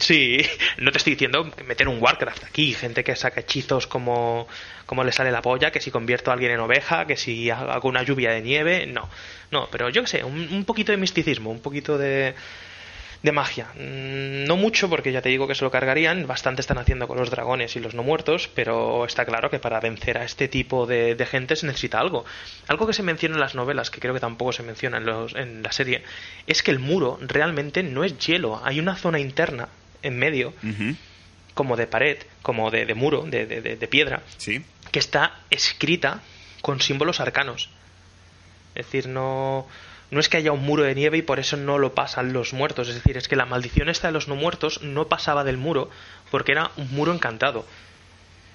Sí, 0.00 0.38
no 0.78 0.90
te 0.90 0.98
estoy 0.98 1.12
diciendo 1.12 1.48
que 1.50 1.62
meter 1.62 1.86
un 1.86 2.02
Warcraft 2.02 2.42
aquí, 2.44 2.74
gente 2.74 3.04
que 3.04 3.14
saca 3.14 3.40
hechizos 3.42 3.86
como, 3.86 4.48
como 4.92 5.04
le 5.04 5.12
sale 5.12 5.30
la 5.32 5.40
polla, 5.40 5.70
que 5.70 5.80
si 5.80 5.90
convierto 5.90 6.30
a 6.30 6.34
alguien 6.34 6.52
en 6.52 6.60
oveja, 6.60 7.06
que 7.06 7.16
si 7.16 7.48
hago 7.48 7.88
una 7.88 8.02
lluvia 8.02 8.30
de 8.30 8.42
nieve, 8.42 8.84
no. 8.84 9.08
No, 9.50 9.66
pero 9.72 9.88
yo 9.88 10.02
qué 10.02 10.06
sé, 10.06 10.22
un, 10.22 10.64
poquito 10.66 10.92
de 10.92 10.98
misticismo, 10.98 11.50
un 11.50 11.60
poquito 11.60 11.96
de, 11.96 12.34
de 13.22 13.32
magia. 13.32 13.68
Mm, 13.74 14.44
No 14.44 14.58
mucho, 14.58 14.90
porque 14.90 15.10
ya 15.10 15.22
te 15.22 15.30
digo 15.30 15.48
que 15.48 15.54
se 15.54 15.64
lo 15.64 15.70
cargarían, 15.70 16.26
bastante 16.26 16.60
están 16.60 16.76
haciendo 16.76 17.08
con 17.08 17.16
los 17.16 17.30
dragones 17.30 17.74
y 17.74 17.80
los 17.80 17.94
no 17.94 18.02
muertos, 18.02 18.50
pero 18.54 19.06
está 19.06 19.24
claro 19.24 19.48
que 19.48 19.58
para 19.58 19.80
vencer 19.80 20.18
a 20.18 20.24
este 20.24 20.46
tipo 20.46 20.84
de, 20.84 21.16
gente 21.24 21.56
se 21.56 21.64
necesita 21.66 21.98
algo. 21.98 22.26
Algo 22.68 22.86
que 22.86 22.92
se 22.92 23.02
menciona 23.02 23.36
en 23.36 23.40
las 23.40 23.54
novelas, 23.54 23.88
que 23.90 23.98
creo 23.98 24.12
que 24.12 24.20
tampoco 24.20 24.52
se 24.52 24.62
menciona 24.62 24.98
en, 24.98 25.06
los, 25.06 25.34
en 25.34 25.62
la 25.62 25.72
serie, 25.72 26.02
es 26.46 26.62
que 26.62 26.70
el 26.70 26.80
muro 26.80 27.18
realmente 27.22 27.82
no 27.82 28.04
es 28.04 28.18
hielo, 28.18 28.60
hay 28.62 28.78
una 28.78 28.94
zona 28.94 29.18
interna 29.20 29.70
en 30.02 30.18
medio, 30.18 30.52
Ujú. 30.62 30.96
Como 31.54 31.76
de 31.76 31.86
pared, 31.86 32.18
como 32.42 32.70
de, 32.70 32.86
de 32.86 32.94
muro, 32.94 33.22
de, 33.26 33.46
de- 33.46 33.60
de- 33.76 33.88
piedra, 33.88 34.22
Sí. 34.38 34.64
que 34.90 34.98
está 34.98 35.40
escrita 35.50 36.20
con 36.62 36.80
símbolos 36.80 37.20
arcanos. 37.20 37.68
Es 38.74 38.86
decir, 38.86 39.06
no, 39.08 39.66
no 40.10 40.20
es 40.20 40.28
que 40.28 40.38
haya 40.38 40.52
un 40.52 40.62
muro 40.62 40.82
de 40.84 40.94
nieve 40.94 41.18
y 41.18 41.22
por 41.22 41.38
eso 41.38 41.56
no 41.56 41.78
lo 41.78 41.94
pasan 41.94 42.32
los 42.32 42.52
muertos. 42.54 42.88
Es 42.88 42.94
decir, 42.94 43.16
es 43.16 43.28
que 43.28 43.36
la 43.36 43.44
maldición 43.46 43.88
esta 43.88 44.08
de 44.08 44.12
los 44.12 44.28
no 44.28 44.34
muertos 44.36 44.82
no 44.82 45.08
pasaba 45.08 45.44
del 45.44 45.58
muro 45.58 45.90
porque 46.30 46.52
era 46.52 46.70
un 46.76 46.90
muro 46.94 47.12
encantado. 47.12 47.66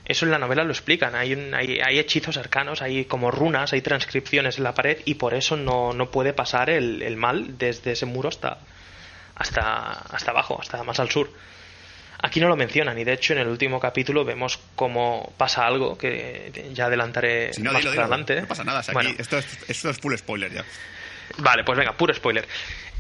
Eso 0.06 0.26
en 0.26 0.32
la 0.32 0.40
novela 0.40 0.64
lo 0.64 0.72
explican. 0.72 1.16
Hay, 1.16 1.34
un- 1.34 1.54
hay, 1.54 1.80
hay 1.82 2.00
hechizos 2.00 2.38
arcanos, 2.38 2.82
hay 2.82 3.06
como 3.06 3.30
runas, 3.30 3.74
hay 3.74 3.82
transcripciones 3.82 4.58
en 4.58 4.64
la 4.64 4.74
pared 4.74 5.00
y 5.06 5.16
por 5.16 5.34
eso 5.34 5.58
no, 5.58 5.94
no 5.94 6.10
puede 6.10 6.34
pasar 6.34 6.70
el, 6.70 7.02
el 7.04 7.18
mal 7.18 7.58
desde 7.58 7.92
ese 7.92 8.06
muro 8.06 8.30
hasta, 8.30 8.58
hasta, 9.36 9.92
hasta 9.92 10.32
abajo, 10.32 10.58
hasta 10.62 10.82
más 10.84 11.00
al 11.00 11.10
sur. 11.12 11.30
Aquí 12.22 12.40
no 12.40 12.48
lo 12.48 12.56
mencionan 12.56 12.98
y 12.98 13.04
de 13.04 13.14
hecho 13.14 13.34
en 13.34 13.40
el 13.40 13.48
último 13.48 13.80
capítulo 13.80 14.26
vemos 14.26 14.60
cómo 14.76 15.34
pasa 15.38 15.66
algo 15.68 15.98
que 15.98 16.52
ya 16.74 16.86
adelantaré 16.88 17.54
Si 17.54 17.62
no, 17.62 17.72
más 17.72 17.82
dilo, 17.82 17.92
para 17.92 18.06
dilo. 18.08 18.14
adelante. 18.16 18.42
No 18.42 18.48
pasa 18.48 18.64
nada. 18.64 18.80
o 18.80 18.84
sea, 18.84 18.94
Bueno, 18.94 19.10
aquí, 19.12 19.22
esto, 19.22 19.38
es, 19.38 19.70
esto 19.70 19.90
es 19.92 20.00
full 20.00 20.16
spoiler 20.16 20.52
ya. 20.52 20.66
Vale, 21.38 21.64
pues 21.64 21.78
venga, 21.78 21.94
puro 21.94 22.14
spoiler. 22.14 22.48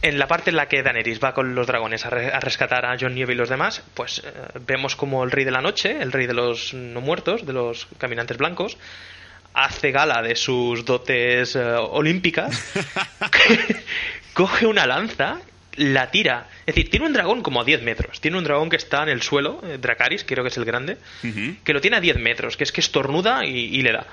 En 0.03 0.19
la 0.19 0.27
parte 0.27 0.51
en 0.51 0.58
la 0.58 0.67
que 0.67 0.84
Daenerys 0.84 1.19
va 1.23 1.34
con 1.34 1.56
los 1.56 1.65
dragones 1.65 2.06
a, 2.06 2.12
re- 2.12 2.32
a 2.32 2.39
rescatar 2.39 2.86
a 2.86 2.95
Jon 2.99 3.15
Nieve 3.15 3.34
y 3.34 3.36
los 3.36 3.49
demás, 3.49 3.82
pues 3.95 4.21
eh, 4.23 4.32
vemos 4.67 4.95
como 4.95 5.23
el 5.23 5.32
rey 5.32 5.43
de 5.45 5.49
la 5.51 5.62
noche, 5.62 5.97
el 5.99 6.12
rey 6.12 6.27
de 6.27 6.36
los 6.36 6.75
no 6.75 7.01
muertos, 7.01 7.47
de 7.47 7.53
los 7.53 7.88
caminantes 7.97 8.38
blancos, 8.38 8.77
hace 9.56 9.91
gala 9.91 10.21
de 10.21 10.36
sus 10.36 10.86
dotes 10.86 11.56
eh, 11.56 11.62
olímpicas, 11.63 12.63
coge 14.34 14.67
una 14.67 14.86
lanza, 14.86 15.39
la 15.75 16.12
tira. 16.12 16.47
Es 16.67 16.75
decir, 16.75 16.91
tiene 16.91 17.06
un 17.06 17.13
dragón 17.13 17.41
como 17.43 17.62
a 17.62 17.63
10 17.63 17.82
metros. 17.82 18.19
Tiene 18.19 18.38
un 18.38 18.43
dragón 18.43 18.69
que 18.69 18.75
está 18.75 19.01
en 19.01 19.10
el 19.10 19.21
suelo, 19.21 19.62
eh, 19.63 19.77
Dracaris, 19.80 20.25
creo 20.25 20.43
que 20.43 20.49
es 20.49 20.58
el 20.58 20.65
grande, 20.65 20.97
que 21.63 21.73
lo 21.73 21.80
tiene 21.80 21.95
a 21.95 22.01
10 22.01 22.17
metros, 22.17 22.58
que 22.58 22.65
es 22.65 22.73
que 22.73 22.82
estornuda 22.82 23.45
y, 23.45 23.58
y 23.58 23.82
le 23.84 23.93
da. 23.93 24.06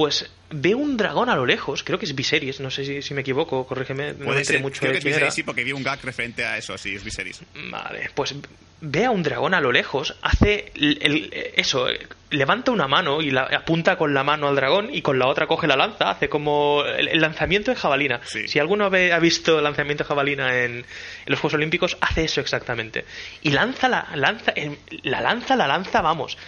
Pues 0.00 0.30
ve 0.48 0.74
un 0.74 0.96
dragón 0.96 1.28
a 1.28 1.36
lo 1.36 1.44
lejos, 1.44 1.84
creo 1.84 1.98
que 1.98 2.06
es 2.06 2.14
Viserys, 2.14 2.58
no 2.60 2.70
sé 2.70 2.86
si, 2.86 3.02
si 3.02 3.12
me 3.12 3.20
equivoco, 3.20 3.66
corrígeme, 3.66 4.12
no 4.14 4.18
me 4.20 4.24
Puede 4.24 4.38
enteré 4.40 4.56
ser. 4.58 4.62
mucho 4.62 4.80
Creo 4.80 4.92
que 4.92 4.98
es 4.98 5.04
Viserys, 5.04 5.34
sí, 5.34 5.42
porque 5.42 5.62
vi 5.62 5.72
un 5.72 5.82
gag 5.82 6.00
referente 6.02 6.42
a 6.42 6.56
eso, 6.56 6.78
sí, 6.78 6.94
es 6.94 7.04
Viserys. 7.04 7.42
Vale, 7.70 8.08
pues 8.14 8.34
ve 8.80 9.04
a 9.04 9.10
un 9.10 9.22
dragón 9.22 9.52
a 9.52 9.60
lo 9.60 9.70
lejos, 9.72 10.16
hace 10.22 10.72
el- 10.74 10.98
el- 11.02 11.30
eso, 11.54 11.86
levanta 12.30 12.70
una 12.70 12.88
mano 12.88 13.20
y 13.20 13.30
la 13.30 13.42
apunta 13.42 13.98
con 13.98 14.14
la 14.14 14.24
mano 14.24 14.48
al 14.48 14.56
dragón 14.56 14.88
y 14.90 15.02
con 15.02 15.18
la 15.18 15.26
otra 15.26 15.46
coge 15.46 15.66
la 15.66 15.76
lanza, 15.76 16.08
hace 16.08 16.30
como 16.30 16.82
el, 16.86 17.08
el 17.08 17.20
lanzamiento 17.20 17.70
de 17.70 17.76
jabalina. 17.76 18.22
Sí. 18.24 18.48
Si 18.48 18.58
alguno 18.58 18.88
ve- 18.88 19.12
ha 19.12 19.18
visto 19.18 19.58
el 19.58 19.64
lanzamiento 19.64 20.04
de 20.04 20.08
jabalina 20.08 20.64
en, 20.64 20.76
en 20.76 20.84
los 21.26 21.38
Juegos 21.40 21.56
Olímpicos, 21.56 21.98
hace 22.00 22.24
eso 22.24 22.40
exactamente. 22.40 23.04
Y 23.42 23.50
lanza 23.50 23.86
la 23.86 24.08
lanza, 24.14 24.54
la 25.02 25.20
lanza, 25.20 25.56
la 25.56 25.66
lanza, 25.66 26.00
vamos, 26.00 26.38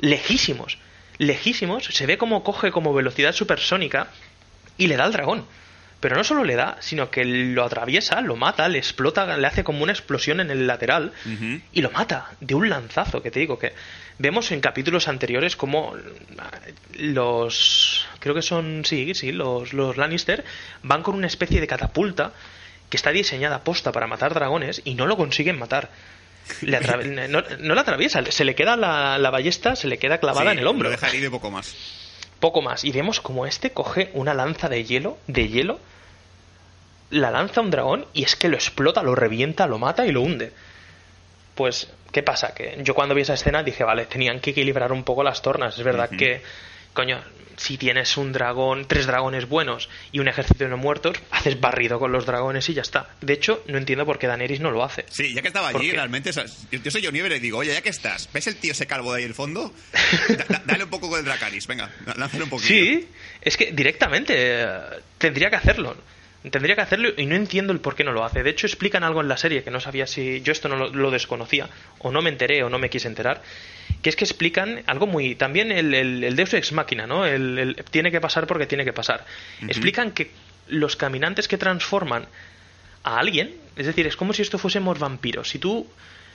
lejísimos, 0.00 0.78
lejísimos, 1.18 1.84
se 1.84 2.06
ve 2.06 2.18
como 2.18 2.42
coge 2.42 2.70
como 2.70 2.94
velocidad 2.94 3.32
supersónica 3.32 4.08
y 4.78 4.86
le 4.86 4.96
da 4.96 5.04
al 5.04 5.12
dragón. 5.12 5.44
Pero 5.98 6.14
no 6.14 6.24
solo 6.24 6.44
le 6.44 6.56
da, 6.56 6.76
sino 6.80 7.10
que 7.10 7.24
lo 7.24 7.64
atraviesa, 7.64 8.20
lo 8.20 8.36
mata, 8.36 8.68
le 8.68 8.78
explota, 8.78 9.36
le 9.38 9.46
hace 9.46 9.64
como 9.64 9.82
una 9.82 9.92
explosión 9.92 10.40
en 10.40 10.50
el 10.50 10.66
lateral 10.66 11.12
y 11.72 11.80
lo 11.80 11.90
mata 11.90 12.32
de 12.40 12.54
un 12.54 12.68
lanzazo, 12.68 13.22
que 13.22 13.30
te 13.30 13.40
digo 13.40 13.58
que 13.58 13.72
vemos 14.18 14.52
en 14.52 14.60
capítulos 14.60 15.08
anteriores 15.08 15.56
como 15.56 15.94
los 16.98 18.06
creo 18.20 18.34
que 18.34 18.42
son 18.42 18.82
sí, 18.84 19.14
sí, 19.14 19.32
los 19.32 19.72
los 19.72 19.96
Lannister 19.96 20.44
van 20.82 21.02
con 21.02 21.14
una 21.14 21.26
especie 21.26 21.60
de 21.60 21.66
catapulta 21.66 22.32
que 22.90 22.96
está 22.96 23.10
diseñada 23.10 23.64
posta 23.64 23.90
para 23.90 24.06
matar 24.06 24.34
dragones 24.34 24.82
y 24.84 24.94
no 24.94 25.06
lo 25.06 25.16
consiguen 25.16 25.58
matar. 25.58 25.90
Le 26.62 26.80
no, 27.28 27.42
no 27.60 27.74
la 27.74 27.80
atraviesa, 27.80 28.22
se 28.30 28.44
le 28.44 28.54
queda 28.54 28.76
la, 28.76 29.18
la 29.18 29.30
ballesta, 29.30 29.76
se 29.76 29.88
le 29.88 29.98
queda 29.98 30.18
clavada 30.18 30.50
Sí, 30.50 30.56
en 30.56 30.58
el 30.60 30.66
hombro 30.66 30.88
Lo 30.88 30.90
deja 30.92 31.08
herido 31.08 31.30
poco 31.30 31.50
más. 31.50 31.74
poco 32.40 32.62
más. 32.62 32.84
Y 32.84 32.92
vemos 32.92 33.20
como 33.20 33.46
este 33.46 33.70
coge 33.70 34.10
una 34.14 34.34
lanza 34.34 34.68
de 34.68 34.84
hielo, 34.84 35.18
de 35.26 35.48
hielo, 35.48 35.80
la 37.10 37.30
lanza 37.30 37.60
a 37.60 37.64
un 37.64 37.70
dragón 37.70 38.06
y 38.12 38.24
es 38.24 38.36
que 38.36 38.48
lo 38.48 38.56
explota, 38.56 39.02
lo 39.02 39.14
revienta, 39.14 39.66
lo 39.66 39.78
mata 39.78 40.06
y 40.06 40.12
lo 40.12 40.22
hunde. 40.22 40.52
Pues, 41.54 41.88
¿qué 42.12 42.22
pasa? 42.22 42.52
Que 42.54 42.78
yo 42.82 42.94
cuando 42.94 43.14
vi 43.14 43.22
esa 43.22 43.34
escena 43.34 43.62
dije, 43.62 43.82
vale, 43.84 44.06
tenían 44.06 44.40
que 44.40 44.50
equilibrar 44.50 44.92
un 44.92 45.04
poco 45.04 45.22
las 45.22 45.40
tornas. 45.40 45.78
Es 45.78 45.84
verdad 45.84 46.10
que 46.10 46.42
coño, 46.96 47.22
si 47.56 47.78
tienes 47.78 48.16
un 48.16 48.32
dragón, 48.32 48.86
tres 48.88 49.06
dragones 49.06 49.48
buenos 49.48 49.88
y 50.12 50.18
un 50.18 50.28
ejército 50.28 50.64
de 50.64 50.70
no 50.70 50.76
muertos, 50.76 51.16
haces 51.30 51.58
barrido 51.60 51.98
con 51.98 52.10
los 52.12 52.26
dragones 52.26 52.68
y 52.68 52.74
ya 52.74 52.82
está. 52.82 53.08
De 53.22 53.32
hecho, 53.32 53.62
no 53.68 53.78
entiendo 53.78 54.04
por 54.04 54.18
qué 54.18 54.26
Daenerys 54.26 54.60
no 54.60 54.70
lo 54.72 54.82
hace. 54.84 55.06
Sí, 55.08 55.32
ya 55.32 55.40
que 55.40 55.48
estaba 55.48 55.70
¿Por 55.70 55.80
allí, 55.80 55.90
qué? 55.90 55.96
realmente, 55.96 56.32
yo, 56.32 56.42
yo 56.70 56.90
soy 56.90 57.02
John 57.04 57.12
Nieve 57.14 57.28
y 57.28 57.30
le 57.30 57.40
digo, 57.40 57.58
oye, 57.58 57.72
ya 57.72 57.80
que 57.80 57.88
estás, 57.88 58.28
¿ves 58.32 58.46
el 58.48 58.56
tío 58.56 58.72
ese 58.72 58.86
calvo 58.86 59.12
de 59.14 59.20
ahí 59.20 59.24
al 59.26 59.34
fondo? 59.34 59.72
Da- 60.36 60.44
da- 60.48 60.62
dale 60.66 60.84
un 60.84 60.90
poco 60.90 61.08
con 61.08 61.18
el 61.18 61.24
Dracaris, 61.24 61.66
venga, 61.66 61.90
lánzale 62.16 62.44
un 62.44 62.50
poquito. 62.50 62.68
Sí, 62.68 63.08
es 63.40 63.56
que 63.56 63.72
directamente 63.72 64.34
eh, 64.36 64.66
tendría 65.18 65.48
que 65.48 65.56
hacerlo. 65.56 65.96
Tendría 66.50 66.74
que 66.74 66.82
hacerlo 66.82 67.08
y 67.16 67.26
no 67.26 67.34
entiendo 67.34 67.72
el 67.72 67.80
por 67.80 67.94
qué 67.94 68.04
no 68.04 68.12
lo 68.12 68.24
hace. 68.24 68.42
De 68.42 68.50
hecho, 68.50 68.66
explican 68.66 69.02
algo 69.04 69.20
en 69.20 69.28
la 69.28 69.36
serie 69.36 69.64
que 69.64 69.70
no 69.70 69.80
sabía 69.80 70.06
si 70.06 70.40
yo 70.42 70.52
esto 70.52 70.68
no 70.68 70.76
lo, 70.76 70.88
lo 70.90 71.10
desconocía, 71.10 71.68
o 71.98 72.10
no 72.10 72.22
me 72.22 72.30
enteré, 72.30 72.62
o 72.62 72.70
no 72.70 72.78
me 72.78 72.90
quise 72.90 73.08
enterar. 73.08 73.42
Que 74.02 74.10
es 74.10 74.16
que 74.16 74.24
explican 74.24 74.82
algo 74.86 75.06
muy. 75.06 75.34
También 75.34 75.72
el, 75.72 75.94
el, 75.94 76.22
el 76.24 76.36
Deus 76.36 76.54
Ex 76.54 76.72
Máquina, 76.72 77.06
¿no? 77.06 77.26
El, 77.26 77.58
el 77.58 77.84
tiene 77.90 78.10
que 78.10 78.20
pasar 78.20 78.46
porque 78.46 78.66
tiene 78.66 78.84
que 78.84 78.92
pasar. 78.92 79.24
Explican 79.62 80.12
que 80.12 80.30
los 80.68 80.96
caminantes 80.96 81.48
que 81.48 81.58
transforman 81.58 82.26
a 83.02 83.18
alguien, 83.18 83.54
es 83.76 83.86
decir, 83.86 84.06
es 84.06 84.16
como 84.16 84.32
si 84.32 84.42
esto 84.42 84.58
fuésemos 84.58 84.98
vampiros. 84.98 85.48
Si 85.48 85.58
tú 85.58 85.86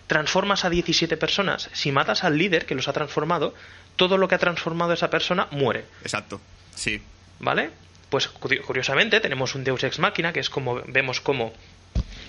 transformas 0.08 0.66
a 0.66 0.70
17 0.70 1.16
personas, 1.18 1.70
si 1.74 1.92
matas 1.92 2.24
al 2.24 2.38
líder 2.38 2.66
que 2.66 2.76
los 2.76 2.88
ha 2.88 2.94
transformado, 2.94 3.54
todo 3.96 4.18
lo 4.18 4.28
que 4.28 4.36
ha 4.36 4.40
transformado 4.40 4.94
esa 4.94 5.10
persona 5.10 5.48
muere. 5.52 5.86
Exacto, 6.02 6.42
sí. 6.76 7.02
¿Vale? 7.40 7.70
Pues 8.12 8.28
cu- 8.28 8.50
curiosamente 8.68 9.20
tenemos 9.22 9.56
un 9.56 9.64
Deus 9.64 9.84
Ex 9.84 9.98
Máquina, 9.98 10.32
que 10.34 10.42
es 10.42 10.50
como 10.52 10.82
vemos 10.86 11.22
como 11.22 11.54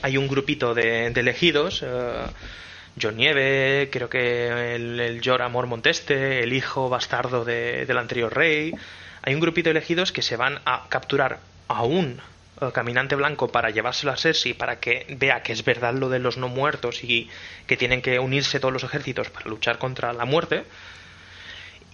hay 0.00 0.16
un 0.16 0.28
grupito 0.28 0.74
de, 0.74 1.10
de 1.10 1.20
elegidos, 1.20 1.82
eh, 1.84 2.24
John 3.00 3.16
Nieve, 3.16 3.88
creo 3.90 4.08
que 4.08 4.74
el, 4.76 5.00
el 5.00 5.20
Jorah 5.24 5.48
Monteste, 5.48 6.40
el 6.42 6.52
hijo 6.52 6.88
bastardo 6.88 7.44
de- 7.44 7.84
del 7.84 7.98
anterior 7.98 8.32
rey. 8.34 8.72
Hay 9.22 9.34
un 9.34 9.40
grupito 9.40 9.68
de 9.70 9.72
elegidos 9.72 10.12
que 10.12 10.22
se 10.22 10.36
van 10.36 10.60
a 10.64 10.86
capturar 10.88 11.40
a 11.68 11.82
un 11.84 12.20
eh, 12.60 12.66
caminante 12.72 13.16
blanco 13.16 13.48
para 13.48 13.70
llevárselo 13.70 14.12
a 14.12 14.16
Cersei 14.16 14.54
para 14.54 14.78
que 14.78 15.06
vea 15.18 15.42
que 15.42 15.52
es 15.52 15.64
verdad 15.64 15.94
lo 15.94 16.08
de 16.10 16.20
los 16.20 16.36
no 16.36 16.48
muertos 16.48 17.02
y 17.02 17.28
que 17.66 17.76
tienen 17.76 18.02
que 18.02 18.18
unirse 18.20 18.60
todos 18.60 18.72
los 18.72 18.84
ejércitos 18.84 19.30
para 19.30 19.46
luchar 19.48 19.78
contra 19.78 20.12
la 20.12 20.24
muerte. 20.26 20.64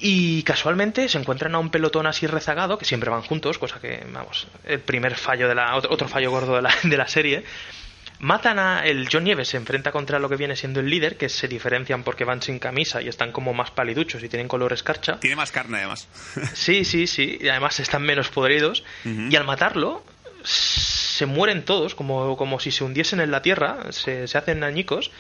Y 0.01 0.43
casualmente 0.45 1.09
se 1.09 1.19
encuentran 1.19 1.55
a 1.55 1.59
un 1.59 1.71
pelotón 1.71 2.07
así 2.07 2.27
rezagado, 2.27 2.79
que 2.79 2.85
siempre 2.85 3.11
van 3.11 3.23
juntos, 3.23 3.59
cosa 3.59 3.81
que, 3.81 4.07
vamos, 4.13 4.47
el 4.65 4.81
primer 4.81 5.17
fallo 5.17 5.49
de 5.49 5.55
la. 5.55 5.75
otro, 5.75 6.09
fallo 6.09 6.31
gordo 6.31 6.57
de 6.57 6.63
la, 6.63 6.75
de 6.85 6.97
la 6.97 7.09
serie. 7.09 7.45
Matan 8.21 8.59
a. 8.59 8.85
El 8.85 9.09
John 9.11 9.25
Nieves 9.25 9.49
se 9.49 9.57
enfrenta 9.57 9.91
contra 9.91 10.19
lo 10.19 10.29
que 10.29 10.37
viene 10.37 10.55
siendo 10.55 10.81
el 10.81 10.89
líder, 10.89 11.17
que 11.17 11.29
se 11.29 11.49
diferencian 11.49 12.05
porque 12.05 12.25
van 12.25 12.43
sin 12.43 12.59
camisa 12.59 13.03
y 13.03 13.09
están 13.09 13.33
como 13.33 13.55
más 13.55 13.73
paliduchos 13.73 14.23
y 14.23 14.29
tienen 14.29 14.47
color 14.47 14.73
escarcha. 14.73 15.19
Tiene 15.19 15.37
más 15.37 15.51
carne, 15.51 15.79
además. 15.79 16.09
Sí, 16.55 16.85
sí, 16.85 17.07
sí. 17.07 17.39
Y 17.41 17.49
además 17.49 17.81
están 17.81 18.03
menos 18.03 18.29
podridos. 18.29 18.85
Y 19.05 19.35
al 19.35 19.45
matarlo, 19.45 20.05
se 20.45 21.27
mueren 21.27 21.65
todos, 21.65 21.97
como, 21.97 22.37
como 22.37 22.61
si 22.61 22.71
se 22.71 22.85
hundiesen 22.85 23.21
en 23.21 23.33
la 23.33 23.43
tierra, 23.43 23.91
se, 23.91 24.29
se 24.29 24.39
hacen 24.39 24.63
añicos, 24.63 25.11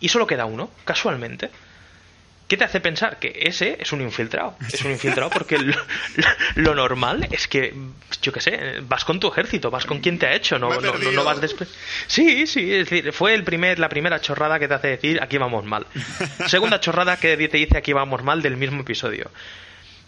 y 0.00 0.08
solo 0.08 0.26
queda 0.26 0.44
uno, 0.44 0.70
casualmente. 0.84 1.50
¿Qué 2.48 2.56
te 2.56 2.64
hace 2.64 2.80
pensar? 2.80 3.18
Que 3.18 3.40
ese 3.42 3.76
es 3.80 3.92
un 3.92 4.00
infiltrado. 4.00 4.56
Es 4.72 4.82
un 4.82 4.92
infiltrado 4.92 5.30
porque 5.34 5.58
lo, 5.58 5.76
lo 6.54 6.74
normal 6.74 7.26
es 7.30 7.48
que, 7.48 7.74
yo 8.22 8.32
qué 8.32 8.40
sé, 8.40 8.80
vas 8.82 9.04
con 9.04 9.18
tu 9.18 9.28
ejército, 9.28 9.70
vas 9.70 9.84
con 9.84 10.00
quien 10.00 10.18
te 10.18 10.26
ha 10.26 10.34
hecho, 10.34 10.58
no, 10.58 10.80
no, 10.80 10.92
no 10.94 11.24
vas 11.24 11.40
después. 11.40 11.68
Sí, 12.06 12.46
sí, 12.46 12.72
es 12.72 12.88
decir, 12.88 13.12
fue 13.12 13.34
el 13.34 13.42
primer, 13.42 13.78
la 13.78 13.88
primera 13.88 14.20
chorrada 14.20 14.58
que 14.58 14.68
te 14.68 14.74
hace 14.74 14.88
decir 14.88 15.20
aquí 15.20 15.38
vamos 15.38 15.64
mal. 15.64 15.86
Segunda 16.46 16.80
chorrada 16.80 17.16
que 17.16 17.36
te 17.36 17.56
dice 17.56 17.78
aquí 17.78 17.92
vamos 17.92 18.22
mal 18.22 18.42
del 18.42 18.56
mismo 18.56 18.82
episodio. 18.82 19.30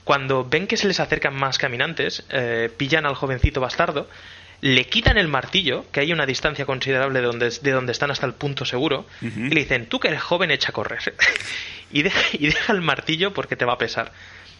Cuando 0.05 0.44
ven 0.44 0.66
que 0.66 0.77
se 0.77 0.87
les 0.87 1.01
acercan 1.01 1.35
más 1.35 1.59
caminantes, 1.59 2.24
eh, 2.31 2.70
pillan 2.74 3.05
al 3.05 3.14
jovencito 3.14 3.61
bastardo, 3.61 4.09
le 4.61 4.87
quitan 4.87 5.18
el 5.18 5.29
martillo, 5.29 5.85
que 5.92 6.01
hay 6.01 6.12
una 6.12 6.27
distancia 6.27 6.66
considerable 6.66 7.21
de 7.21 7.27
donde, 7.27 7.51
de 7.51 7.71
donde 7.71 7.92
están 7.92 8.11
hasta 8.11 8.27
el 8.27 8.35
punto 8.35 8.64
seguro, 8.64 9.07
y 9.23 9.51
le 9.51 9.61
dicen, 9.61 9.87
tú 9.87 10.01
que 10.01 10.09
eres 10.09 10.23
joven, 10.23 10.51
echa 10.51 10.71
a 10.71 10.73
correr. 10.73 11.14
y, 11.92 12.03
deja, 12.03 12.21
y 12.33 12.47
deja 12.47 12.73
el 12.73 12.81
martillo 12.81 13.33
porque 13.33 13.57
te 13.57 13.64
va 13.64 13.75
a 13.75 13.79
pesar. 13.79 14.12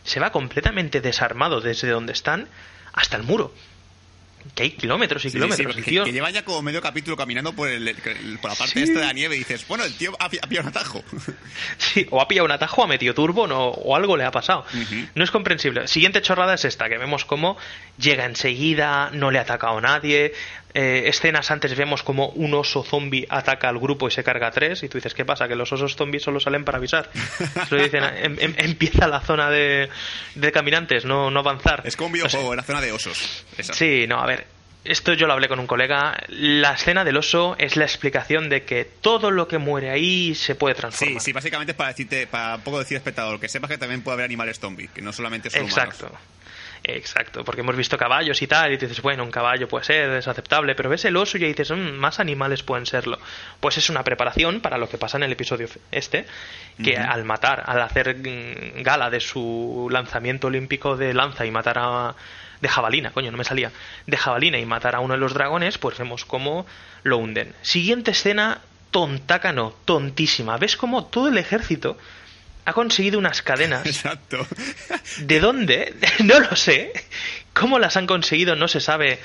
Se 0.05 0.21
va 0.21 0.31
completamente 0.31 1.01
desarmado 1.01 1.61
desde 1.61 1.89
donde 1.89 2.13
están 2.13 2.49
hasta 2.93 3.17
el 3.17 3.25
muro. 3.25 3.53
Que 4.55 4.63
hay 4.65 4.71
kilómetros 4.71 5.25
y 5.25 5.31
Sí, 5.31 5.39
sí, 5.39 5.45
sí, 5.51 5.57
kilómetros. 5.57 5.85
que 6.07 6.13
llevan 6.13 6.33
ya 6.33 6.45
como 6.45 6.63
medio 6.63 6.81
capítulo 6.81 7.17
caminando 7.17 7.53
por, 7.53 7.69
el, 7.69 7.87
el- 7.87 8.39
por 8.41 8.51
la 8.51 8.57
parte 8.57 8.83
esta 8.83 9.01
de 9.01 9.07
la 9.07 9.13
nieve 9.13 9.37
y 9.37 9.41
dices, 9.41 9.67
bueno, 9.69 9.85
el 9.85 9.95
tío 9.95 10.17
ha, 10.19 10.25
ha 10.25 10.29
pillado 10.31 10.63
un 10.63 10.69
atajo. 10.69 11.05
Sí, 11.79 12.07
o 12.11 12.21
ha 12.21 12.29
pillado 12.29 12.47
un 12.47 12.53
atajo, 12.53 12.83
ha 12.83 12.87
metido 12.87 13.15
turbo 13.15 13.47
no, 13.47 13.69
o 13.69 13.95
algo 13.97 14.17
le 14.17 14.25
ha 14.25 14.31
pasado. 14.31 14.65
No 15.15 15.23
es 15.25 15.31
comprensible. 15.31 15.87
Siguiente 15.89 16.23
chorrada 16.23 16.55
es 16.55 16.65
esta, 16.65 16.89
que 16.89 16.99
vemos 16.99 17.25
cómo 17.25 17.57
llega 17.99 18.25
enseguida, 18.25 19.11
no 19.13 19.31
le 19.31 19.39
ha 19.39 19.43
atacado 19.43 19.81
nadie. 19.81 20.33
Eh, 20.75 21.05
escenas 21.09 21.51
antes 21.51 21.75
vemos 21.77 22.03
como 22.03 22.29
un 22.29 22.53
oso 22.55 22.85
zombie 22.85 23.27
ataca 23.31 23.69
al 23.71 23.79
grupo 23.79 24.07
y 24.07 24.11
se 24.11 24.23
carga 24.23 24.49
a 24.49 24.51
tres. 24.51 24.83
Y 24.83 24.89
tú 24.89 24.99
dices, 24.99 25.15
¿qué 25.15 25.25
pasa? 25.25 25.49
Que 25.49 25.57
los 25.57 25.73
osos 25.73 25.97
zombies 25.97 26.23
solo 26.23 26.41
salen 26.41 26.65
para 26.65 26.79
avisar. 26.79 27.11
Se 27.69 27.75
lo 27.75 27.83
dicen, 27.83 28.05
em- 28.05 28.37
em- 28.39 28.55
empieza 28.59 29.09
la 29.09 29.21
zona 29.21 29.51
de, 29.51 29.89
de 30.35 30.53
caminantes, 30.53 31.05
no, 31.05 31.31
no 31.31 31.41
avanzar. 31.41 31.83
Es 31.85 31.97
como 31.97 32.09
un 32.09 32.13
videojuego, 32.13 32.53
en 32.53 32.59
la 32.59 32.63
zona 32.63 32.81
de 32.81 32.93
osos. 32.93 33.45
Esa. 33.57 33.73
Sí, 33.73 34.07
no, 34.07 34.21
a 34.21 34.27
ver. 34.27 34.38
Esto 34.85 35.13
yo 35.13 35.27
lo 35.27 35.33
hablé 35.35 35.49
con 35.49 35.59
un 35.59 35.67
colega. 35.67 36.17
La 36.29 36.73
escena 36.73 37.05
del 37.05 37.17
oso 37.17 37.57
es 37.59 37.77
la 37.77 37.85
explicación 37.85 38.49
de 38.49 38.63
que 38.63 38.85
todo 38.85 39.31
lo 39.31 39.47
que 39.49 39.59
muere 39.59 39.91
ahí 39.91 40.35
se 40.35 40.55
puede 40.55 40.75
Sí, 40.75 40.81
transformar. 40.81 41.21
sí, 41.21 41.33
básicamente 41.33 41.73
es 41.73 41.77
para 41.77 41.91
decirte, 41.91 42.27
para 42.27 42.55
un 42.57 42.63
poco 42.63 42.79
decir 42.79 42.97
espectador, 42.97 43.39
que 43.41 43.49
sepas 43.49 43.69
que 43.71 43.77
también 43.79 44.03
puede 44.03 44.15
haber 44.15 44.25
animales 44.27 44.59
zombie, 44.61 44.89
que 44.95 45.03
no 45.03 45.13
solamente 45.13 45.51
son 45.51 45.63
Exacto. 45.63 46.07
humanos. 46.07 46.21
Exacto, 46.85 47.45
porque 47.45 47.63
hemos 47.63 47.77
visto 47.77 47.99
caballos 47.99 48.41
y 48.41 48.47
tal, 48.47 48.73
y 48.73 48.77
dices, 48.77 49.03
bueno, 49.03 49.25
un 49.25 49.33
caballo 49.33 49.67
puede 49.67 49.85
ser, 49.85 50.11
es 50.11 50.29
aceptable, 50.29 50.77
pero 50.77 50.89
ves 50.89 51.05
el 51.07 51.17
oso 51.17 51.37
y 51.37 51.41
dices, 51.41 51.73
"Mm, 51.73 51.97
más 51.97 52.21
animales 52.21 52.63
pueden 52.63 52.87
serlo. 52.87 53.19
Pues 53.59 53.77
es 53.79 53.91
una 53.91 54.05
preparación 54.05 54.61
para 54.61 54.79
lo 54.79 54.89
que 54.89 54.97
pasa 54.97 55.17
en 55.17 55.25
el 55.25 55.33
episodio 55.33 55.67
este, 55.91 56.25
que 56.83 56.97
al 56.97 57.25
matar, 57.25 57.65
al 57.67 57.83
hacer 57.83 58.17
mm, 58.17 58.83
gala 58.85 59.11
de 59.11 59.19
su 59.19 59.89
lanzamiento 59.91 60.47
olímpico 60.47 60.97
de 60.97 61.13
lanza 61.15 61.45
y 61.45 61.51
matar 61.51 61.79
a. 61.81 62.15
de 62.61 62.69
jabalina, 62.69 63.11
coño, 63.11 63.31
no 63.31 63.39
me 63.39 63.45
salía. 63.45 63.71
De 64.07 64.17
jabalina 64.17 64.59
y 64.59 64.67
matar 64.67 64.95
a 64.97 65.01
uno 65.01 65.15
de 65.15 65.21
los 65.21 65.35
dragones, 65.35 65.79
pues 65.79 65.99
vemos 65.99 66.25
cómo 66.25 66.67
lo 67.03 67.19
hunden. 67.19 67.55
Siguiente 67.63 68.11
escena, 68.13 68.61
tontaca 68.91 69.53
no, 69.53 69.75
tontísima. 69.85 70.57
¿Ves 70.57 70.77
cómo 70.77 71.05
todo 71.05 71.29
el 71.29 71.39
ejército 71.39 71.97
ha 72.65 72.73
conseguido 72.73 73.19
unas 73.19 73.43
cadenas 73.43 73.87
Exacto. 73.87 74.47
¿De 75.19 75.41
dónde? 75.41 75.95
No 76.25 76.41
lo 76.41 76.55
sé. 76.57 76.93
¿Cómo 77.55 77.79
las 77.79 77.97
han 77.97 78.07
conseguido? 78.07 78.57
No 78.57 78.69
se 78.69 78.81
sabe. 78.81 79.19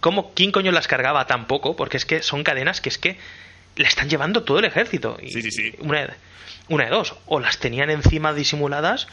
¿Cómo, 0.00 0.32
¿Quién 0.34 0.52
coño 0.52 0.72
las 0.72 0.86
cargaba 0.88 1.26
tampoco? 1.26 1.74
Porque 1.76 1.96
es 1.96 2.04
que 2.04 2.22
son 2.22 2.44
cadenas 2.44 2.80
que 2.80 2.88
es 2.88 2.98
que 2.98 3.16
le 3.76 3.86
están 3.88 4.08
llevando 4.08 4.42
todo 4.44 4.58
el 4.58 4.64
ejército. 4.64 5.18
Y 5.22 5.30
Sí, 5.30 5.42
sí, 5.42 5.50
sí. 5.50 5.74
Una, 5.80 6.00
de- 6.06 6.14
una 6.68 6.84
de 6.84 6.90
dos. 6.90 7.14
O 7.26 7.40
las 7.40 7.58
tenían 7.58 7.90
encima 7.90 8.32
disimuladas 8.32 9.08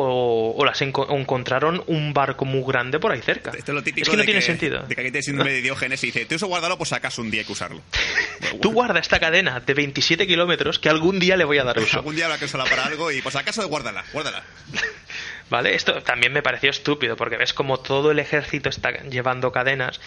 o, 0.00 0.54
o 0.56 0.64
las 0.64 0.80
enco- 0.82 1.06
o 1.08 1.16
encontraron 1.18 1.82
un 1.86 2.12
barco 2.14 2.44
muy 2.44 2.62
grande 2.66 2.98
por 2.98 3.12
ahí 3.12 3.20
cerca. 3.20 3.50
Esto 3.50 3.72
es 3.72 3.74
lo 3.76 3.82
típico 3.82 4.04
es 4.04 4.08
que 4.10 4.16
no 4.16 4.22
de 4.22 4.26
tiene 4.26 4.40
sentido. 4.42 4.80
De 4.82 4.94
que 4.94 5.00
aquí 5.02 5.10
tienes 5.10 5.24
síndrome 5.26 5.52
de 5.52 5.62
Diógenes 5.62 6.02
y 6.02 6.06
dice, 6.06 6.24
tú 6.24 6.34
eso 6.34 6.46
guárdalo 6.46 6.78
por 6.78 6.86
si 6.86 6.94
acaso 6.94 7.22
un 7.22 7.30
día 7.30 7.40
hay 7.42 7.46
que 7.46 7.52
usarlo. 7.52 7.82
Tú 8.60 8.72
guarda 8.72 8.98
esta 9.00 9.18
cadena 9.18 9.60
de 9.60 9.74
27 9.74 10.26
kilómetros 10.26 10.78
que 10.78 10.88
algún 10.88 11.18
día 11.18 11.36
le 11.36 11.44
voy 11.44 11.58
a 11.58 11.64
dar 11.64 11.78
uso. 11.78 11.96
Algún 12.02 12.16
día 12.16 12.26
habrá 12.26 12.38
que 12.38 12.44
usarla 12.46 12.64
para 12.66 12.84
algo 12.84 13.10
y 13.10 13.22
por 13.22 13.32
si 13.32 13.38
acaso 13.38 13.66
guárdala, 13.68 14.04
guárdala. 14.12 14.42
¿Vale? 15.50 15.74
Esto 15.74 16.02
también 16.02 16.32
me 16.32 16.42
pareció 16.42 16.70
estúpido, 16.70 17.14
porque 17.16 17.36
ves 17.36 17.52
como 17.52 17.78
todo 17.80 18.10
el 18.10 18.18
ejército 18.18 18.68
está 18.70 18.90
llevando 19.02 19.52
cadenas 19.52 20.00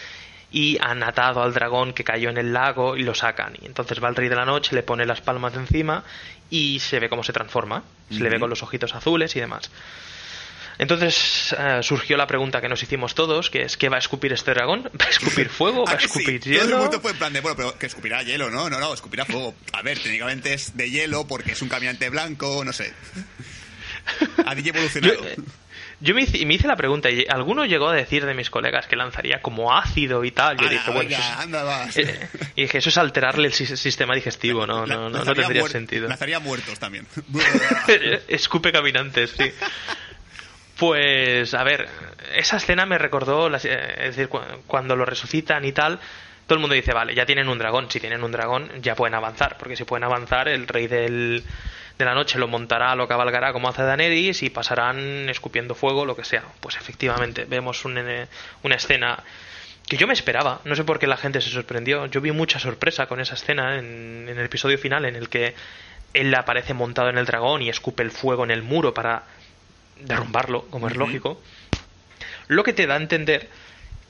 y 0.52 0.78
han 0.82 1.04
atado 1.04 1.42
al 1.44 1.54
dragón 1.54 1.94
que 1.94 2.04
cayó 2.04 2.30
en 2.30 2.38
el 2.38 2.54
lago 2.54 2.96
y 2.98 3.04
lo 3.04 3.14
sacan. 3.16 3.54
Y 3.62 3.66
entonces 3.66 4.02
va 4.04 4.10
el 4.10 4.16
rey 4.16 4.30
de 4.30 4.36
la 4.36 4.46
noche, 4.46 4.76
le 4.76 4.84
pone 4.84 5.06
las 5.06 5.22
palmas 5.22 5.54
encima 5.56 6.04
y 6.50 6.80
se 6.80 7.00
ve 7.00 7.10
cómo 7.10 7.24
se 7.24 7.34
transforma. 7.34 7.84
Se 8.10 8.20
le 8.20 8.30
ve 8.30 8.40
con 8.40 8.50
los 8.50 8.62
ojitos 8.64 8.94
azules 8.96 9.36
y 9.36 9.40
demás. 9.40 9.70
Entonces 10.78 11.56
eh, 11.58 11.80
surgió 11.84 12.18
la 12.18 12.28
pregunta 12.28 12.60
que 12.60 12.68
nos 12.68 12.84
hicimos 12.84 13.16
todos, 13.16 13.50
que 13.50 13.62
es 13.64 13.78
¿qué 13.78 13.88
va 13.88 13.96
a 13.96 14.00
escupir 14.00 14.34
este 14.34 14.52
dragón? 14.52 14.84
¿Va 15.02 15.06
a 15.06 15.10
escupir 15.10 15.48
fuego? 15.50 15.86
¿Va 15.86 15.92
¿A 15.92 15.96
a 15.96 15.98
que 15.98 16.08
sí? 16.08 16.20
escupir 16.20 16.42
Todo 16.42 16.52
el 16.54 16.60
hielo? 16.68 16.78
mundo 16.80 17.00
fue 17.02 17.12
en 17.12 17.18
plan 17.18 17.32
de, 17.34 17.40
bueno, 17.42 17.56
pero 17.56 17.78
que 17.80 17.86
escupirá 17.86 18.24
hielo, 18.24 18.50
¿no? 18.52 18.70
No, 18.70 18.80
no, 18.80 18.94
escupirá 18.94 19.24
fuego. 19.26 19.56
A 19.74 19.82
ver, 19.82 19.98
técnicamente 20.00 20.54
es 20.54 20.76
de 20.76 20.90
hielo 20.90 21.26
porque 21.28 21.54
es 21.54 21.62
un 21.62 21.70
caminante 21.70 22.10
blanco, 22.10 22.64
no 22.66 22.74
sé. 22.74 22.94
Ha 24.46 24.54
Yo, 24.54 24.70
evolucionado. 24.74 25.26
eh, 25.26 25.36
yo 26.02 26.14
me, 26.16 26.24
hice, 26.24 26.46
me 26.46 26.54
hice 26.56 26.68
la 26.68 26.76
pregunta 26.76 27.10
y 27.10 27.26
alguno 27.30 27.66
llegó 27.66 27.90
a 27.90 27.94
decir 27.96 28.26
de 28.26 28.34
mis 28.34 28.50
colegas 28.50 28.88
que 28.88 28.96
lanzaría 28.96 29.42
como 29.42 29.76
ácido 29.76 30.24
y 30.24 30.32
tal. 30.32 30.58
Yo 30.58 30.68
dije, 30.70 30.92
bueno, 30.92 31.10
es-. 31.10 31.18
Eh, 31.98 32.28
y 32.56 32.62
dije, 32.64 32.78
eso 32.80 32.90
es 32.90 32.98
alterarle 32.98 33.48
el 33.48 33.54
sis- 33.54 33.78
sistema 33.80 34.14
digestivo, 34.16 34.66
no, 34.68 34.86
no, 34.86 35.10
no, 35.10 35.20
no 35.24 35.34
tendría 35.34 35.62
sentido. 35.72 36.08
Lanzaría 36.10 36.40
muertos 36.40 36.78
también. 36.80 37.08
Escupe 38.28 38.72
caminantes, 38.72 39.32
sí. 39.38 39.52
Pues, 40.78 41.54
a 41.54 41.64
ver, 41.64 41.88
esa 42.36 42.58
escena 42.58 42.86
me 42.86 42.98
recordó, 42.98 43.50
las- 43.50 43.64
eh, 43.66 43.94
es 44.00 44.16
decir, 44.16 44.28
cu- 44.28 44.42
cuando 44.68 44.96
lo 44.98 45.06
resucitan 45.06 45.64
y 45.64 45.72
tal, 45.72 46.00
todo 46.48 46.56
el 46.56 46.60
mundo 46.60 46.76
dice, 46.76 46.94
vale, 46.94 47.16
ya 47.16 47.26
tienen 47.26 47.48
un 47.48 47.58
dragón, 47.58 47.90
si 47.90 48.00
tienen 48.02 48.24
un 48.24 48.32
dragón 48.32 48.70
ya 48.82 48.94
pueden 48.96 49.16
avanzar, 49.16 49.58
porque 49.58 49.78
si 49.78 49.86
pueden 49.86 50.04
avanzar, 50.04 50.50
el 50.50 50.68
rey 50.68 50.88
del, 50.88 51.44
de 51.98 52.06
la 52.06 52.14
noche 52.14 52.40
lo 52.40 52.48
montará, 52.48 52.96
lo 52.96 53.08
cabalgará 53.08 53.54
como 53.54 53.70
hace 53.70 53.84
Daenerys 53.84 54.44
y 54.44 54.50
pasarán 54.50 55.30
escupiendo 55.30 55.76
fuego, 55.76 56.06
lo 56.06 56.16
que 56.16 56.26
sea. 56.26 56.44
Pues 56.60 56.76
efectivamente, 56.76 57.46
vemos 57.46 57.86
una 57.86 58.76
escena 58.76 59.24
que 59.88 59.98
yo 59.98 60.08
me 60.08 60.14
esperaba. 60.14 60.62
No 60.66 60.76
sé 60.76 60.84
por 60.84 61.00
qué 61.00 61.08
la 61.08 61.18
gente 61.18 61.42
se 61.42 61.50
sorprendió. 61.50 62.06
Yo 62.08 62.22
vi 62.22 62.32
mucha 62.32 62.60
sorpresa 62.60 63.08
con 63.08 63.20
esa 63.20 63.36
escena 63.36 63.78
en, 63.78 64.28
el 64.28 64.40
episodio 64.40 64.78
final 64.78 65.06
en 65.06 65.16
el 65.16 65.30
que 65.30 65.56
él 66.14 66.34
aparece 66.34 66.74
montado 66.74 67.10
en 67.10 67.18
el 67.18 67.26
dragón 67.26 67.62
y 67.62 67.70
escupe 67.70 68.04
el 68.04 68.12
fuego 68.12 68.44
en 68.44 68.52
el 68.52 68.64
muro 68.64 68.94
para 68.94 69.24
derrumbarlo, 70.00 70.66
como 70.70 70.88
es 70.88 70.96
lógico. 70.96 71.42
Lo 72.48 72.64
que 72.64 72.74
te 72.74 72.88
da 72.88 72.96
a 72.96 72.98
entender 72.98 73.50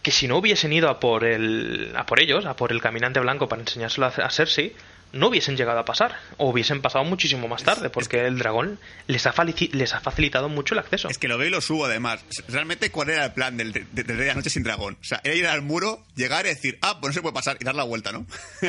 que 0.02 0.12
si 0.12 0.28
no 0.28 0.38
hubiesen 0.38 0.72
ido 0.72 0.90
a 0.90 1.00
por 1.00 1.24
el 1.24 1.94
a 1.96 2.06
por 2.06 2.20
ellos, 2.20 2.46
a 2.46 2.56
por 2.56 2.72
el 2.72 2.82
caminante 2.82 3.20
blanco 3.20 3.48
para 3.48 3.62
enseñárselo 3.62 4.06
a 4.06 4.30
Cersei, 4.30 4.76
no 5.16 5.30
hubiesen 5.30 5.56
llegado 5.56 5.80
a 5.80 5.86
pasar, 5.86 6.16
o 6.38 6.50
hubiesen 6.50 6.82
pasado 6.82 7.06
muchísimo 7.06 7.48
más 7.48 7.64
tarde, 7.64 7.90
porque 7.90 8.26
el 8.26 8.38
dragón 8.38 8.80
les 9.08 9.26
ha, 9.26 9.34
les 9.72 9.94
ha 9.94 10.00
facilitado 10.02 10.50
mucho 10.50 10.76
el 10.76 10.80
acceso. 10.80 11.10
Es 11.10 11.18
que 11.18 11.28
lo 11.28 11.38
veo 11.38 11.48
y 11.48 11.52
lo 11.52 11.62
subo 11.62 11.86
además. 11.86 12.24
Realmente, 12.50 12.92
¿cuál 12.92 13.10
era 13.10 13.26
el 13.26 13.34
plan 13.34 13.58
del, 13.58 13.72
de, 13.72 13.86
de, 13.92 14.14
la 14.14 14.34
noche 14.34 14.50
sin 14.50 14.64
dragón? 14.64 14.98
O 15.02 15.04
sea, 15.04 15.22
era 15.24 15.34
ir 15.34 15.48
al 15.48 15.62
muro, 15.62 16.04
llegar 16.16 16.46
y 16.46 16.50
decir, 16.50 16.78
ah, 16.82 17.00
pues 17.00 17.12
no 17.12 17.14
se 17.14 17.22
puede 17.22 17.34
pasar, 17.34 17.58
y 17.60 17.64
dar 17.64 17.76
la 17.76 17.84
vuelta, 17.84 18.12
¿no? 18.12 18.26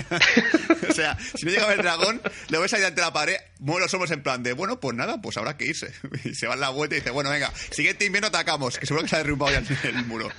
o 0.89 0.93
sea, 0.95 1.19
si 1.35 1.45
no 1.45 1.53
llegaba 1.53 1.73
el 1.73 1.83
dragón, 1.83 2.23
lo 2.49 2.61
ves 2.61 2.73
ahí 2.75 2.85
ante 2.85 3.01
la 3.01 3.13
pared, 3.13 3.37
mueve 3.59 3.83
los 3.83 3.95
hombros 3.95 4.11
en 4.13 4.23
plan 4.23 4.43
de, 4.43 4.53
bueno, 4.53 4.79
pues 4.79 4.97
nada, 4.97 5.21
pues 5.21 5.37
habrá 5.37 5.57
que 5.57 5.67
irse. 5.67 5.93
Y 6.25 6.35
se 6.35 6.47
va 6.47 6.57
la 6.57 6.71
vuelta 6.71 6.97
y 6.97 7.01
dice, 7.01 7.11
bueno, 7.11 7.31
venga, 7.31 7.53
siguiente 7.71 8.05
invierno 8.05 8.29
atacamos, 8.29 8.79
que 8.79 8.87
seguro 8.87 9.03
que 9.03 9.09
se 9.09 9.17
ha 9.17 9.19
derrumbado 9.19 9.53
ya 9.53 9.89
el 9.89 10.05
muro. 10.07 10.31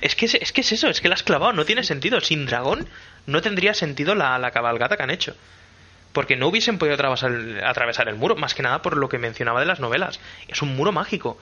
es, 0.00 0.14
que 0.14 0.26
es, 0.26 0.34
es 0.34 0.52
que 0.52 0.60
es 0.60 0.72
eso, 0.72 0.88
es 0.88 1.00
que 1.00 1.08
la 1.08 1.14
has 1.14 1.22
clavado, 1.22 1.52
no 1.52 1.64
tiene 1.64 1.84
sentido. 1.84 2.20
Sin 2.20 2.46
dragón 2.46 2.88
no 3.26 3.40
tendría 3.42 3.74
sentido 3.74 4.14
la, 4.14 4.38
la 4.38 4.50
cabalgata 4.50 4.96
que 4.96 5.02
han 5.02 5.10
hecho. 5.10 5.34
Porque 6.12 6.36
no 6.36 6.48
hubiesen 6.48 6.78
podido 6.78 6.94
atravesar 6.94 7.30
el, 7.30 7.62
atravesar 7.62 8.08
el 8.08 8.16
muro, 8.16 8.34
más 8.34 8.54
que 8.54 8.62
nada 8.62 8.80
por 8.80 8.96
lo 8.96 9.08
que 9.08 9.18
mencionaba 9.18 9.60
de 9.60 9.66
las 9.66 9.78
novelas. 9.78 10.20
Es 10.48 10.62
un 10.62 10.74
muro 10.74 10.90
mágico. 10.90 11.38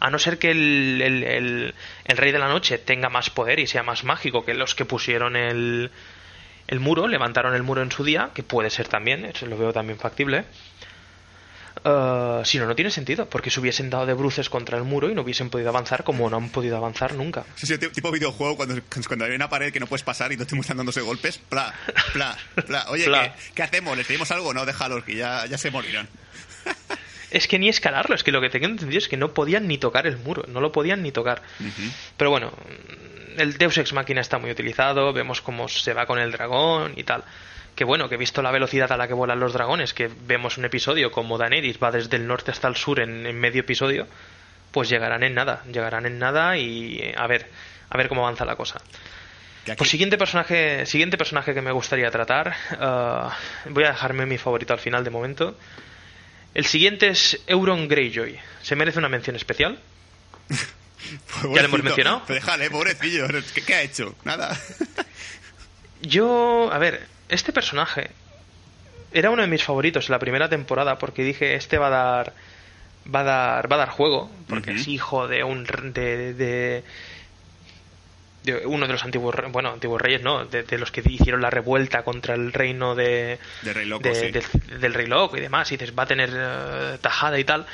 A 0.00 0.10
no 0.10 0.18
ser 0.18 0.38
que 0.38 0.50
el, 0.50 1.00
el, 1.02 1.74
el, 2.04 2.16
Rey 2.16 2.30
de 2.30 2.38
la 2.38 2.48
Noche 2.48 2.78
tenga 2.78 3.08
más 3.08 3.30
poder 3.30 3.58
y 3.58 3.66
sea 3.66 3.82
más 3.82 4.04
mágico 4.04 4.44
que 4.44 4.54
los 4.54 4.74
que 4.74 4.84
pusieron 4.84 5.34
el, 5.34 5.90
el 6.68 6.80
muro, 6.80 7.08
levantaron 7.08 7.54
el 7.54 7.62
muro 7.62 7.82
en 7.82 7.90
su 7.90 8.04
día, 8.04 8.30
que 8.34 8.42
puede 8.42 8.70
ser 8.70 8.86
también, 8.86 9.24
eso 9.24 9.46
lo 9.46 9.56
veo 9.56 9.72
también 9.72 9.98
factible. 9.98 10.44
Uh, 11.84 12.44
si 12.44 12.58
no, 12.58 12.66
no 12.66 12.76
tiene 12.76 12.90
sentido, 12.90 13.28
porque 13.28 13.50
se 13.50 13.58
hubiesen 13.58 13.90
dado 13.90 14.06
de 14.06 14.14
bruces 14.14 14.48
contra 14.48 14.78
el 14.78 14.84
muro 14.84 15.10
y 15.10 15.14
no 15.14 15.22
hubiesen 15.22 15.50
podido 15.50 15.70
avanzar 15.70 16.04
como 16.04 16.28
no 16.30 16.36
han 16.36 16.50
podido 16.50 16.76
avanzar 16.76 17.14
nunca. 17.14 17.44
Sí, 17.56 17.66
sí, 17.66 17.76
tipo 17.78 18.12
videojuego, 18.12 18.56
cuando, 18.56 18.80
cuando 19.06 19.24
hay 19.24 19.32
una 19.32 19.48
pared 19.48 19.72
que 19.72 19.80
no 19.80 19.86
puedes 19.86 20.04
pasar 20.04 20.32
y 20.32 20.36
no 20.36 20.46
te 20.46 20.56
están 20.56 20.76
dándose 20.76 21.00
golpes, 21.00 21.38
pla, 21.38 21.74
pla, 22.12 22.36
pla. 22.66 22.86
Oye, 22.88 23.10
¿qué, 23.54 23.62
hacemos? 23.62 23.96
¿Les 23.96 24.06
pedimos 24.06 24.30
algo? 24.30 24.54
No, 24.54 24.64
déjalos, 24.64 25.02
que 25.02 25.16
ya, 25.16 25.46
ya 25.46 25.58
se 25.58 25.70
morirán. 25.70 26.08
es 27.30 27.48
que 27.48 27.58
ni 27.58 27.68
escalarlo, 27.68 28.14
es 28.14 28.22
que 28.22 28.32
lo 28.32 28.40
que 28.40 28.50
tengo 28.50 28.66
entendido 28.66 28.98
es 28.98 29.08
que 29.08 29.16
no 29.16 29.34
podían 29.34 29.66
ni 29.66 29.78
tocar 29.78 30.06
el 30.06 30.18
muro, 30.18 30.44
no 30.48 30.60
lo 30.60 30.70
podían 30.70 31.02
ni 31.02 31.10
tocar. 31.10 31.42
Pero 32.16 32.30
bueno, 32.30 32.52
el 33.38 33.56
Deus 33.56 33.76
Ex 33.78 33.92
Machina 33.92 34.20
está 34.20 34.38
muy 34.38 34.50
utilizado, 34.50 35.12
vemos 35.12 35.40
cómo 35.40 35.68
se 35.68 35.94
va 35.94 36.06
con 36.06 36.20
el 36.20 36.30
dragón 36.30 36.92
y 36.96 37.02
tal 37.02 37.24
que 37.74 37.84
bueno, 37.84 38.08
que 38.08 38.16
he 38.16 38.18
visto 38.18 38.42
la 38.42 38.50
velocidad 38.50 38.92
a 38.92 38.96
la 38.96 39.08
que 39.08 39.14
vuelan 39.14 39.40
los 39.40 39.52
dragones, 39.52 39.94
que 39.94 40.10
vemos 40.26 40.58
un 40.58 40.64
episodio 40.64 41.10
como 41.10 41.38
Daenerys 41.38 41.78
va 41.82 41.90
desde 41.90 42.16
el 42.16 42.26
norte 42.26 42.50
hasta 42.50 42.68
el 42.68 42.76
sur 42.76 43.00
en, 43.00 43.22
medio 43.38 43.60
episodio, 43.60 44.06
pues 44.70 44.88
llegarán 44.88 45.22
en 45.22 45.34
nada, 45.34 45.62
llegarán 45.70 46.06
en 46.06 46.18
nada 46.18 46.56
y 46.58 47.12
a 47.16 47.26
ver, 47.26 47.48
a 47.88 47.96
ver 47.96 48.08
cómo 48.08 48.22
avanza 48.22 48.44
la 48.44 48.56
cosa. 48.56 48.80
Pues 49.76 49.90
siguiente 49.90 50.18
personaje, 50.18 50.86
siguiente 50.86 51.16
personaje 51.16 51.54
que 51.54 51.62
me 51.62 51.70
gustaría 51.70 52.10
tratar, 52.10 52.54
uh, 52.72 53.70
voy 53.70 53.84
a 53.84 53.88
dejarme 53.88 54.26
mi 54.26 54.36
favorito 54.36 54.72
al 54.72 54.80
final 54.80 55.04
de 55.04 55.10
momento. 55.10 55.56
El 56.52 56.66
siguiente 56.66 57.08
es 57.08 57.40
Euron 57.46 57.88
Greyjoy. 57.88 58.38
¿Se 58.62 58.76
merece 58.76 58.98
una 58.98 59.08
mención 59.08 59.36
especial? 59.36 59.78
¿Ya 61.44 61.62
le 61.62 61.64
hemos 61.64 61.82
mencionado? 61.82 62.22
Déjale, 62.28 62.70
pobrecillo. 62.70 63.26
¿Qué 63.66 63.74
ha 63.74 63.82
hecho? 63.82 64.14
Nada. 64.24 64.58
Yo, 66.02 66.70
a 66.72 66.78
ver, 66.78 67.06
este 67.28 67.52
personaje 67.52 68.10
era 69.12 69.30
uno 69.30 69.42
de 69.42 69.48
mis 69.48 69.64
favoritos 69.64 70.08
en 70.08 70.12
la 70.12 70.18
primera 70.18 70.48
temporada 70.48 70.98
porque 70.98 71.22
dije 71.22 71.54
este 71.54 71.78
va 71.78 71.88
a 71.88 71.90
dar 71.90 72.32
va 73.12 73.20
a 73.20 73.24
dar 73.24 73.70
va 73.70 73.76
a 73.76 73.78
dar 73.80 73.88
juego 73.90 74.30
porque 74.48 74.72
es 74.72 74.88
hijo 74.88 75.28
de 75.28 75.44
un 75.44 75.64
de, 75.64 76.34
de, 76.34 76.84
uno 78.64 78.86
de 78.86 78.92
los 78.92 79.04
antiguos 79.04 79.34
bueno 79.50 79.70
antiguos 79.70 80.00
reyes 80.00 80.22
no 80.22 80.44
de, 80.46 80.78
los 80.78 80.90
que 80.90 81.02
hicieron 81.04 81.42
la 81.42 81.50
revuelta 81.50 82.02
contra 82.02 82.34
el 82.34 82.52
reino 82.52 82.94
de, 82.94 83.38
rey 83.62 83.86
loco, 83.86 84.08
del 84.08 84.94
rey 84.94 85.06
loco 85.06 85.36
y 85.36 85.40
demás 85.40 85.70
y 85.72 85.76
dices 85.76 85.96
va 85.96 86.04
a 86.04 86.06
tener 86.06 86.30
eh, 86.32 86.98
tajada 87.00 87.38
y 87.38 87.44
tal. 87.44 87.66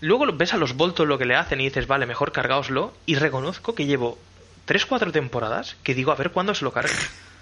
Luego 0.00 0.26
ves 0.32 0.54
a 0.54 0.58
los 0.58 0.74
voltos 0.74 1.08
lo 1.08 1.18
que 1.18 1.24
le 1.24 1.34
hacen 1.34 1.60
y 1.60 1.64
dices 1.64 1.88
vale 1.88 2.06
mejor 2.06 2.30
cargaoslo 2.30 2.94
y 3.04 3.16
reconozco 3.16 3.74
que 3.74 3.86
llevo 3.86 4.16
3-4 4.68 5.10
temporadas 5.10 5.76
que 5.82 5.94
digo 5.94 6.12
a 6.12 6.14
ver 6.14 6.30
cuándo 6.30 6.54
se 6.54 6.64
lo 6.64 6.72
cargue 6.72 6.94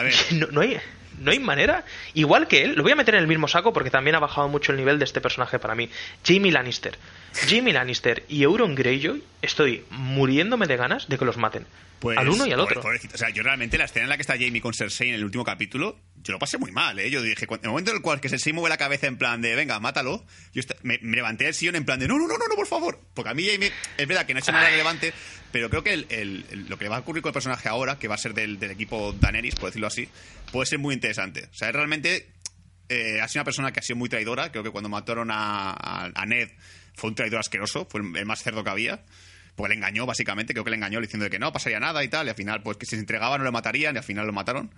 ver. 0.00 0.14
No, 0.52 0.60
hay, 0.62 0.80
no 1.18 1.30
hay 1.30 1.38
manera. 1.38 1.84
Igual 2.14 2.48
que 2.48 2.64
él, 2.64 2.74
lo 2.74 2.82
voy 2.82 2.92
a 2.92 2.96
meter 2.96 3.14
en 3.14 3.20
el 3.20 3.26
mismo 3.26 3.48
saco 3.48 3.72
porque 3.72 3.90
también 3.90 4.16
ha 4.16 4.20
bajado 4.20 4.48
mucho 4.48 4.72
el 4.72 4.78
nivel 4.78 4.98
de 4.98 5.04
este 5.04 5.20
personaje 5.20 5.58
para 5.58 5.74
mí. 5.74 5.90
Jamie 6.24 6.52
Lannister. 6.52 6.96
Jamie 7.48 7.74
Lannister 7.74 8.24
y 8.28 8.42
Euron 8.42 8.74
Greyjoy, 8.74 9.22
estoy 9.42 9.84
muriéndome 9.90 10.66
de 10.66 10.76
ganas 10.76 11.08
de 11.08 11.18
que 11.18 11.24
los 11.24 11.36
maten. 11.36 11.66
Pues, 12.02 12.18
al 12.18 12.28
uno 12.28 12.48
y 12.48 12.52
al 12.52 12.58
otro. 12.58 12.82
o 12.82 13.16
sea, 13.16 13.30
yo 13.30 13.44
realmente 13.44 13.78
la 13.78 13.84
escena 13.84 14.02
en 14.02 14.08
la 14.08 14.16
que 14.16 14.22
está 14.22 14.32
Jamie 14.32 14.60
con 14.60 14.74
Cersei 14.74 15.10
en 15.10 15.14
el 15.14 15.24
último 15.24 15.44
capítulo, 15.44 16.00
yo 16.16 16.32
lo 16.32 16.40
pasé 16.40 16.58
muy 16.58 16.72
mal, 16.72 16.98
¿eh? 16.98 17.08
Yo 17.08 17.22
dije, 17.22 17.46
en 17.48 17.60
el 17.62 17.70
momento 17.70 17.92
en 17.92 17.98
el 17.98 18.02
cual 18.02 18.20
que 18.20 18.28
Cersei 18.28 18.52
mueve 18.52 18.70
la 18.70 18.76
cabeza 18.76 19.06
en 19.06 19.16
plan 19.16 19.40
de, 19.40 19.54
venga, 19.54 19.78
mátalo, 19.78 20.26
yo 20.52 20.62
me, 20.82 20.98
levanté 20.98 21.44
del 21.44 21.54
sillón 21.54 21.76
en 21.76 21.84
plan 21.84 22.00
de, 22.00 22.08
no, 22.08 22.18
no, 22.18 22.26
no, 22.26 22.38
no, 22.38 22.48
no, 22.48 22.56
por 22.56 22.66
favor. 22.66 22.98
Porque 23.14 23.30
a 23.30 23.34
mí 23.34 23.46
Jamie, 23.48 23.70
es 23.96 24.08
verdad 24.08 24.26
que 24.26 24.34
no 24.34 24.38
ha 24.38 24.40
hecho 24.40 24.50
nada 24.50 24.68
relevante, 24.68 25.14
pero 25.52 25.70
creo 25.70 25.84
que 25.84 25.92
el, 25.92 26.66
lo 26.68 26.76
que 26.76 26.88
va 26.88 26.96
a 26.96 26.98
ocurrir 26.98 27.22
con 27.22 27.30
el 27.30 27.34
personaje 27.34 27.68
ahora, 27.68 27.96
que 28.00 28.08
va 28.08 28.16
a 28.16 28.18
ser 28.18 28.34
del, 28.34 28.60
equipo 28.64 29.12
Daenerys, 29.12 29.54
por 29.54 29.66
decirlo 29.66 29.86
así, 29.86 30.08
puede 30.50 30.66
ser 30.66 30.80
muy 30.80 30.94
interesante. 30.94 31.50
O 31.52 31.54
sea, 31.54 31.70
realmente 31.70 32.32
eh, 32.88 33.20
ha 33.20 33.28
sido 33.28 33.42
una 33.42 33.44
persona 33.44 33.70
que 33.70 33.78
ha 33.78 33.82
sido 33.84 33.94
muy 33.94 34.08
traidora. 34.08 34.50
Creo 34.50 34.64
que 34.64 34.70
cuando 34.70 34.88
mataron 34.88 35.30
a, 35.30 36.10
a 36.12 36.26
Ned 36.26 36.48
fue 36.94 37.10
un 37.10 37.14
traidor 37.14 37.38
asqueroso, 37.38 37.86
fue 37.88 38.00
el 38.00 38.26
más 38.26 38.42
cerdo 38.42 38.64
que 38.64 38.70
había 38.70 39.04
pues 39.54 39.68
le 39.68 39.76
engañó 39.76 40.06
básicamente, 40.06 40.52
creo 40.52 40.64
que 40.64 40.70
le 40.70 40.76
engañó 40.76 41.00
diciendo 41.00 41.28
que 41.28 41.38
no 41.38 41.52
pasaría 41.52 41.80
nada 41.80 42.02
y 42.04 42.08
tal, 42.08 42.26
y 42.26 42.30
al 42.30 42.36
final 42.36 42.62
pues 42.62 42.76
que 42.76 42.86
si 42.86 42.96
se 42.96 43.00
entregaba 43.00 43.38
no 43.38 43.44
le 43.44 43.50
matarían 43.50 43.94
y 43.94 43.98
al 43.98 44.04
final 44.04 44.26
lo 44.26 44.32
mataron. 44.32 44.74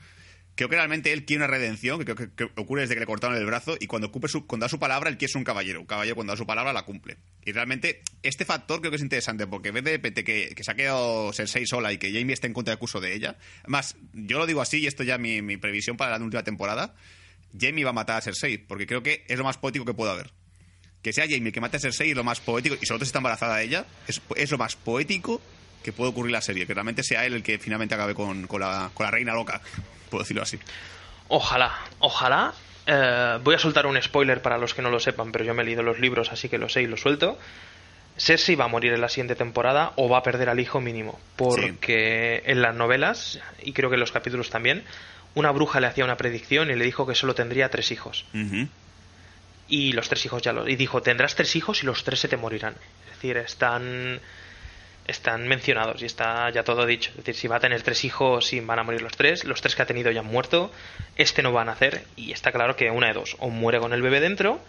Creo 0.56 0.68
que 0.68 0.76
realmente 0.76 1.12
él 1.12 1.24
quiere 1.24 1.42
una 1.42 1.48
redención, 1.48 1.98
que 1.98 2.14
creo 2.14 2.34
que, 2.36 2.44
ocurre 2.60 2.82
desde 2.82 2.94
que 2.94 3.00
le 3.00 3.06
cortaron 3.06 3.36
el 3.36 3.44
brazo 3.44 3.76
y 3.80 3.88
cuando, 3.88 4.08
ocupe 4.08 4.28
su, 4.28 4.46
cuando 4.46 4.64
da 4.64 4.68
su 4.68 4.78
palabra, 4.78 5.10
él 5.10 5.18
quiere 5.18 5.32
ser 5.32 5.38
un 5.38 5.44
caballero. 5.44 5.80
Un 5.80 5.86
caballero 5.86 6.14
cuando 6.14 6.32
da 6.32 6.36
su 6.36 6.46
palabra 6.46 6.72
la 6.72 6.82
cumple. 6.82 7.16
Y 7.44 7.50
realmente 7.50 8.02
este 8.22 8.44
factor 8.44 8.78
creo 8.78 8.92
que 8.92 8.96
es 8.96 9.02
interesante 9.02 9.48
porque 9.48 9.70
en 9.70 9.82
vez 9.82 9.84
de, 9.84 10.00
que, 10.00 10.54
que, 10.54 10.64
se 10.64 10.70
ha 10.70 10.74
quedado 10.74 11.32
Cersei 11.32 11.66
sola 11.66 11.92
y 11.92 11.98
que 11.98 12.12
Jamie 12.12 12.34
esté 12.34 12.46
en 12.46 12.52
contra 12.52 12.70
del 12.70 12.78
curso 12.78 13.00
de 13.00 13.14
ella, 13.14 13.36
más, 13.66 13.96
yo 14.12 14.38
lo 14.38 14.46
digo 14.46 14.60
así 14.60 14.78
y 14.78 14.86
esto 14.86 15.02
ya 15.02 15.18
mi, 15.18 15.42
mi 15.42 15.56
previsión 15.56 15.96
para 15.96 16.16
la 16.16 16.24
última 16.24 16.44
temporada, 16.44 16.94
Jamie 17.58 17.82
va 17.82 17.90
a 17.90 17.94
matar 17.94 18.18
a 18.18 18.20
Cersei 18.20 18.58
porque 18.58 18.86
creo 18.86 19.02
que 19.02 19.24
es 19.26 19.36
lo 19.36 19.42
más 19.42 19.58
poético 19.58 19.84
que 19.84 19.94
puede 19.94 20.12
haber 20.12 20.32
que 21.04 21.12
sea 21.12 21.26
Jamie 21.28 21.52
que 21.52 21.60
mate 21.60 21.76
a 21.76 21.80
Cersei 21.80 22.10
es 22.10 22.16
lo 22.16 22.24
más 22.24 22.40
poético, 22.40 22.76
y 22.80 22.86
sobre 22.86 22.98
todo 22.98 23.04
si 23.04 23.10
está 23.10 23.18
embarazada 23.18 23.60
ella, 23.60 23.84
es, 24.08 24.22
es, 24.36 24.50
lo 24.50 24.56
más 24.56 24.74
poético 24.74 25.40
que 25.82 25.92
puede 25.92 26.10
ocurrir 26.10 26.30
en 26.30 26.32
la 26.32 26.40
serie, 26.40 26.66
que 26.66 26.72
realmente 26.72 27.02
sea 27.02 27.26
él 27.26 27.34
el 27.34 27.42
que 27.42 27.58
finalmente 27.58 27.94
acabe 27.94 28.14
con, 28.14 28.46
con, 28.46 28.60
la, 28.62 28.90
con 28.94 29.04
la 29.04 29.10
reina 29.10 29.34
loca, 29.34 29.60
puedo 30.08 30.24
decirlo 30.24 30.42
así. 30.42 30.58
Ojalá, 31.28 31.72
ojalá. 31.98 32.54
Eh, 32.86 33.38
voy 33.44 33.54
a 33.54 33.58
soltar 33.58 33.86
un 33.86 34.00
spoiler 34.00 34.40
para 34.40 34.56
los 34.56 34.72
que 34.72 34.80
no 34.80 34.90
lo 34.90 34.98
sepan, 34.98 35.30
pero 35.30 35.44
yo 35.44 35.52
me 35.52 35.62
he 35.62 35.66
leído 35.66 35.82
los 35.82 36.00
libros, 36.00 36.32
así 36.32 36.48
que 36.48 36.56
lo 36.56 36.70
sé 36.70 36.82
y 36.82 36.86
lo 36.86 36.96
suelto. 36.96 37.38
Cersei 38.16 38.54
va 38.54 38.64
a 38.64 38.68
morir 38.68 38.94
en 38.94 39.00
la 39.02 39.10
siguiente 39.10 39.34
temporada 39.34 39.92
o 39.96 40.08
va 40.08 40.18
a 40.18 40.22
perder 40.22 40.48
al 40.48 40.60
hijo 40.60 40.80
mínimo. 40.80 41.20
Porque 41.36 42.42
en 42.46 42.62
las 42.62 42.74
novelas, 42.74 43.40
y 43.62 43.72
creo 43.72 43.90
que 43.90 43.94
en 43.94 44.00
los 44.00 44.12
capítulos 44.12 44.48
también, 44.48 44.84
una 45.34 45.50
bruja 45.50 45.80
le 45.80 45.86
hacía 45.86 46.04
una 46.04 46.16
predicción 46.16 46.70
y 46.70 46.76
le 46.76 46.84
dijo 46.84 47.06
que 47.06 47.14
solo 47.14 47.34
tendría 47.34 47.68
tres 47.68 47.90
hijos 47.90 48.24
y 49.68 49.92
los 49.92 50.08
tres 50.08 50.24
hijos 50.26 50.42
ya 50.42 50.52
lo 50.52 50.68
y 50.68 50.76
dijo 50.76 51.02
tendrás 51.02 51.34
tres 51.34 51.56
hijos 51.56 51.82
y 51.82 51.86
los 51.86 52.04
tres 52.04 52.20
se 52.20 52.28
te 52.28 52.36
morirán 52.36 52.74
es 53.06 53.14
decir 53.14 53.36
están 53.38 54.20
están 55.06 55.46
mencionados 55.48 56.02
y 56.02 56.06
está 56.06 56.50
ya 56.50 56.64
todo 56.64 56.86
dicho 56.86 57.10
es 57.10 57.18
decir 57.18 57.34
si 57.34 57.48
va 57.48 57.56
a 57.56 57.60
tener 57.60 57.82
tres 57.82 58.04
hijos 58.04 58.52
y 58.52 58.60
van 58.60 58.78
a 58.78 58.82
morir 58.82 59.02
los 59.02 59.16
tres 59.16 59.44
los 59.44 59.60
tres 59.60 59.74
que 59.74 59.82
ha 59.82 59.86
tenido 59.86 60.10
ya 60.10 60.20
han 60.20 60.26
muerto 60.26 60.72
este 61.16 61.42
no 61.42 61.52
va 61.52 61.62
a 61.62 61.64
nacer 61.64 62.04
y 62.16 62.32
está 62.32 62.52
claro 62.52 62.76
que 62.76 62.90
una 62.90 63.08
de 63.08 63.14
dos 63.14 63.36
o 63.38 63.50
muere 63.50 63.78
con 63.78 63.92
el 63.92 64.02
bebé 64.02 64.20
dentro 64.20 64.60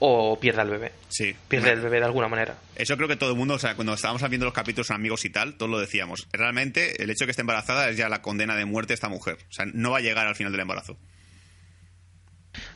o 0.00 0.40
pierde 0.40 0.62
al 0.62 0.70
bebé. 0.70 0.92
Sí. 1.08 1.36
Pierde 1.46 1.72
el 1.72 1.80
bebé 1.80 1.98
de 1.98 2.06
alguna 2.06 2.26
manera. 2.26 2.56
Eso 2.74 2.96
creo 2.96 3.06
que 3.06 3.16
todo 3.16 3.32
el 3.32 3.36
mundo, 3.36 3.54
o 3.54 3.58
sea, 3.58 3.76
cuando 3.76 3.94
estábamos 3.94 4.26
viendo 4.28 4.46
los 4.46 4.54
capítulos 4.54 4.90
amigos 4.90 5.24
y 5.26 5.30
tal, 5.30 5.54
todos 5.54 5.70
lo 5.70 5.78
decíamos. 5.78 6.26
Realmente, 6.32 7.02
el 7.02 7.10
hecho 7.10 7.24
de 7.24 7.26
que 7.26 7.30
esté 7.32 7.42
embarazada 7.42 7.88
es 7.90 7.98
ya 7.98 8.08
la 8.08 8.22
condena 8.22 8.56
de 8.56 8.64
muerte 8.64 8.88
de 8.88 8.94
esta 8.94 9.10
mujer. 9.10 9.36
O 9.48 9.52
sea, 9.52 9.66
no 9.66 9.90
va 9.90 9.98
a 9.98 10.00
llegar 10.00 10.26
al 10.26 10.34
final 10.34 10.52
del 10.52 10.62
embarazo. 10.62 10.96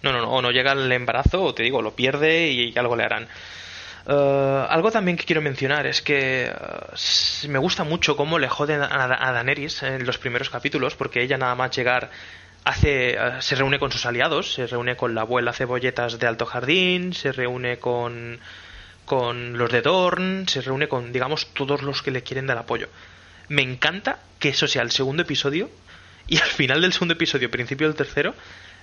No, 0.03 0.13
no, 0.13 0.21
no, 0.21 0.31
o 0.31 0.43
no 0.43 0.51
llega 0.51 0.73
el 0.73 0.91
embarazo, 0.93 1.43
o 1.43 1.55
te 1.55 1.63
digo, 1.63 1.83
lo 1.83 1.97
pierde 1.97 2.49
y 2.51 2.77
algo 2.79 2.97
le 2.97 3.05
harán. 3.05 3.29
Eh, 4.07 4.67
algo 4.69 4.91
también 4.91 5.17
que 5.17 5.25
quiero 5.25 5.41
mencionar 5.41 5.87
es 5.87 6.03
que 6.03 6.45
eh, 6.45 7.49
me 7.49 7.59
gusta 7.59 7.85
mucho 7.85 8.17
cómo 8.17 8.39
le 8.39 8.49
joden 8.49 8.83
a, 8.83 9.29
a, 9.29 9.33
Daenerys 9.33 9.83
en 9.83 10.05
los 10.05 10.19
primeros 10.19 10.51
capítulos, 10.51 10.95
porque 10.95 11.23
ella 11.23 11.39
nada 11.39 11.55
más 11.55 11.75
llegar 11.75 12.11
hace 12.65 13.15
eh, 13.15 13.17
se 13.41 13.55
reúne 13.55 13.79
con 13.79 13.91
sus 13.93 14.05
aliados, 14.05 14.55
se 14.55 14.67
reúne 14.67 14.97
con 14.97 15.15
la 15.15 15.23
abuela 15.23 15.53
Cebolletas 15.53 16.19
de 16.19 16.27
Alto 16.27 16.45
Jardín, 16.45 17.15
se 17.15 17.33
reúne 17.33 17.79
con 17.79 18.39
con 19.07 19.59
los 19.59 19.71
de 19.71 19.83
Dorn, 19.83 20.49
se 20.49 20.63
reúne 20.63 20.89
con 20.89 21.13
digamos 21.13 21.53
todos 21.55 21.83
los 21.83 22.03
que 22.03 22.11
le 22.11 22.23
quieren 22.23 22.47
dar 22.47 22.59
apoyo. 22.59 22.89
Me 23.49 23.63
encanta 23.63 24.19
que 24.39 24.51
eso 24.51 24.67
sea 24.67 24.83
el 24.83 24.91
segundo 24.91 25.23
episodio 25.23 25.71
y 26.27 26.39
al 26.39 26.49
final 26.49 26.83
del 26.83 26.93
segundo 26.93 27.15
episodio, 27.15 27.51
principio 27.51 27.87
del 27.87 27.97
tercero, 27.97 28.35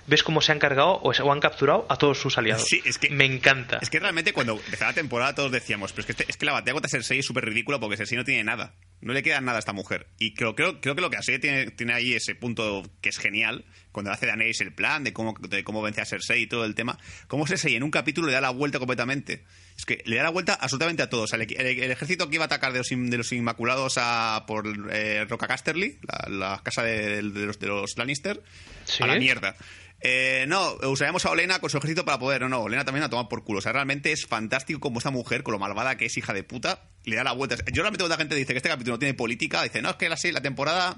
ves 0.06 0.22
cómo 0.22 0.40
se 0.40 0.52
han 0.52 0.58
cargado 0.58 0.94
o, 1.02 1.32
han 1.32 1.40
capturado 1.40 1.86
a 1.88 1.96
todos 1.96 2.18
sus 2.18 2.36
aliados. 2.38 2.64
Sí, 2.66 2.82
es 2.84 2.98
que 2.98 3.10
me 3.10 3.24
encanta. 3.24 3.78
Es 3.82 3.90
que 3.90 4.00
realmente 4.00 4.32
cuando 4.32 4.54
empezaba 4.54 4.90
la 4.90 4.94
temporada 4.94 5.34
todos 5.34 5.52
decíamos, 5.52 5.92
pero 5.92 6.00
es 6.00 6.06
que, 6.06 6.12
este- 6.12 6.26
es 6.28 6.36
que 6.36 6.46
la 6.46 6.52
batalla 6.52 6.72
contra 6.72 6.88
Cersei 6.90 7.18
es 7.20 7.26
súper 7.26 7.44
ridícula 7.44 7.78
porque 7.80 7.96
Cersei 7.96 8.16
no 8.18 8.24
tiene 8.24 8.44
nada. 8.44 8.74
No 9.00 9.12
le 9.12 9.22
queda 9.24 9.40
nada 9.40 9.56
a 9.56 9.60
esta 9.60 9.72
mujer. 9.72 10.06
Y 10.18 10.34
creo, 10.34 10.54
creo, 10.54 10.80
creo 10.80 10.94
que 10.94 11.00
lo 11.00 11.10
que 11.10 11.16
hace 11.16 11.38
tiene, 11.40 11.70
tiene 11.72 11.92
ahí 11.92 12.12
ese 12.14 12.34
punto 12.36 12.88
que 13.00 13.08
es 13.08 13.18
genial, 13.18 13.64
cuando 13.90 14.12
hace 14.12 14.26
Daenerys 14.26 14.60
el 14.60 14.72
plan 14.72 15.02
de 15.02 15.12
cómo, 15.12 15.34
de 15.40 15.64
cómo 15.64 15.82
vence 15.82 16.00
a 16.00 16.04
Cersei 16.04 16.42
y 16.42 16.46
todo 16.46 16.64
el 16.64 16.74
tema. 16.76 16.98
Cómo 17.26 17.46
Cersei 17.46 17.74
en 17.74 17.82
un 17.82 17.90
capítulo 17.90 18.28
le 18.28 18.32
da 18.34 18.40
la 18.40 18.50
vuelta 18.50 18.78
completamente. 18.78 19.44
Es 19.76 19.84
que 19.86 20.02
le 20.06 20.16
da 20.16 20.22
la 20.24 20.30
vuelta 20.30 20.54
absolutamente 20.54 21.02
a 21.02 21.08
todos. 21.10 21.24
O 21.24 21.26
sea, 21.36 21.42
el, 21.42 21.52
el- 21.52 21.82
el 21.82 21.90
ejército 21.90 22.28
que 22.28 22.36
iba 22.36 22.44
a 22.44 22.46
atacar 22.46 22.72
de 22.72 22.78
los, 22.78 22.88
de 22.90 23.16
los 23.18 23.32
Inmaculados 23.32 23.94
a, 23.98 24.44
por 24.46 24.64
eh, 24.92 25.24
Roca 25.28 25.48
Casterly, 25.48 25.98
la, 26.02 26.28
la 26.30 26.60
casa 26.62 26.84
de, 26.84 27.22
de 27.22 27.46
los, 27.46 27.58
de 27.58 27.66
los 27.66 27.96
Lannister, 27.98 28.40
Sí. 28.84 29.02
a 29.02 29.06
la 29.08 29.16
mierda. 29.16 29.56
Eh, 30.04 30.46
no, 30.48 30.74
usaremos 30.88 31.24
a 31.26 31.30
Olena 31.30 31.60
con 31.60 31.70
su 31.70 31.78
ejército 31.78 32.04
para 32.04 32.18
poder. 32.18 32.40
No, 32.42 32.48
no, 32.48 32.60
Olena 32.62 32.84
también 32.84 33.04
a 33.04 33.08
tomar 33.10 33.28
por 33.28 33.44
culo. 33.44 33.60
O 33.60 33.62
sea, 33.62 33.72
realmente 33.72 34.10
es 34.12 34.26
fantástico 34.26 34.80
como 34.80 34.98
esta 34.98 35.10
mujer, 35.10 35.42
con 35.42 35.52
lo 35.52 35.58
malvada 35.58 35.96
que 35.96 36.06
es 36.06 36.16
hija 36.16 36.32
de 36.32 36.42
puta, 36.42 36.80
le 37.04 37.14
da 37.16 37.22
la 37.24 37.32
vuelta. 37.32 37.54
Yo 37.72 37.82
realmente 37.82 38.02
cuando 38.02 38.08
la 38.14 38.18
gente 38.18 38.34
dice 38.34 38.52
que 38.52 38.56
este 38.56 38.68
capítulo 38.68 38.94
no 38.96 38.98
tiene 38.98 39.14
política, 39.14 39.62
dice, 39.62 39.80
no, 39.80 39.90
es 39.90 39.96
que 39.96 40.08
la, 40.08 40.16
la 40.32 40.40
temporada 40.40 40.96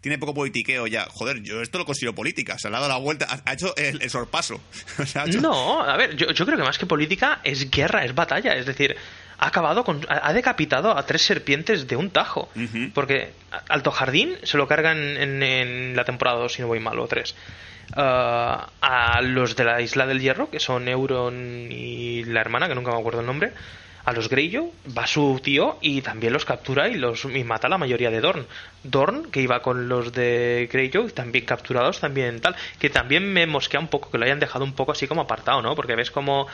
tiene 0.00 0.16
poco 0.18 0.32
politiqueo 0.32 0.86
ya. 0.86 1.06
Joder, 1.10 1.42
yo 1.42 1.60
esto 1.60 1.76
lo 1.78 1.84
considero 1.84 2.14
política. 2.14 2.58
Se 2.58 2.70
le 2.70 2.76
ha 2.76 2.80
dado 2.80 2.92
la 2.92 2.98
vuelta, 2.98 3.26
ha, 3.28 3.42
ha 3.50 3.52
hecho 3.52 3.76
el, 3.76 4.00
el 4.00 4.10
sorpaso. 4.10 4.60
O 4.98 5.04
sea, 5.04 5.22
ha 5.24 5.26
hecho- 5.26 5.40
No, 5.42 5.82
a 5.82 5.96
ver, 5.98 6.16
yo, 6.16 6.30
yo 6.30 6.46
creo 6.46 6.56
que 6.56 6.64
más 6.64 6.78
que 6.78 6.86
política 6.86 7.40
es 7.44 7.70
guerra, 7.70 8.04
es 8.06 8.14
batalla. 8.14 8.54
Es 8.54 8.64
decir, 8.64 8.96
ha 9.38 9.48
acabado 9.48 9.84
con. 9.84 10.00
ha 10.08 10.32
decapitado 10.32 10.96
a 10.96 11.04
tres 11.04 11.20
serpientes 11.20 11.86
de 11.86 11.96
un 11.96 12.08
tajo. 12.10 12.48
Porque 12.94 13.32
Alto 13.68 13.90
Jardín 13.90 14.34
se 14.44 14.56
lo 14.56 14.66
cargan 14.66 14.96
en, 14.98 15.42
en 15.42 15.94
la 15.94 16.04
temporada 16.06 16.38
2, 16.38 16.52
si 16.54 16.62
no 16.62 16.68
voy 16.68 16.80
mal, 16.80 16.98
o 16.98 17.06
3. 17.06 17.34
A 17.94 19.20
los 19.22 19.56
de 19.56 19.64
la 19.64 19.80
Isla 19.80 20.06
del 20.06 20.20
Hierro, 20.20 20.50
que 20.50 20.60
son 20.60 20.88
Euron 20.88 21.68
y 21.70 22.24
la 22.24 22.40
hermana, 22.40 22.68
que 22.68 22.74
nunca 22.74 22.92
me 22.92 22.98
acuerdo 22.98 23.20
el 23.20 23.26
nombre. 23.26 23.52
A 24.04 24.12
los 24.12 24.28
Greyjoy 24.28 24.70
va 24.96 25.04
su 25.08 25.40
tío 25.42 25.78
y 25.80 26.00
también 26.00 26.32
los 26.32 26.44
captura 26.44 26.88
y 26.88 26.94
los 26.94 27.24
y 27.24 27.42
mata 27.42 27.66
a 27.66 27.70
la 27.70 27.78
mayoría 27.78 28.08
de 28.08 28.20
Dorn. 28.20 28.46
Dorn, 28.84 29.32
que 29.32 29.40
iba 29.40 29.62
con 29.62 29.88
los 29.88 30.12
de 30.12 30.68
Greyjoy, 30.72 31.10
también 31.10 31.44
capturados, 31.44 31.98
también 31.98 32.40
tal. 32.40 32.54
Que 32.78 32.88
también 32.88 33.32
me 33.32 33.46
mosquea 33.48 33.80
un 33.80 33.88
poco 33.88 34.10
que 34.12 34.18
lo 34.18 34.24
hayan 34.24 34.38
dejado 34.38 34.64
un 34.64 34.74
poco 34.74 34.92
así 34.92 35.08
como 35.08 35.22
apartado, 35.22 35.60
¿no? 35.60 35.74
Porque 35.74 35.96
ves 35.96 36.12
como 36.12 36.46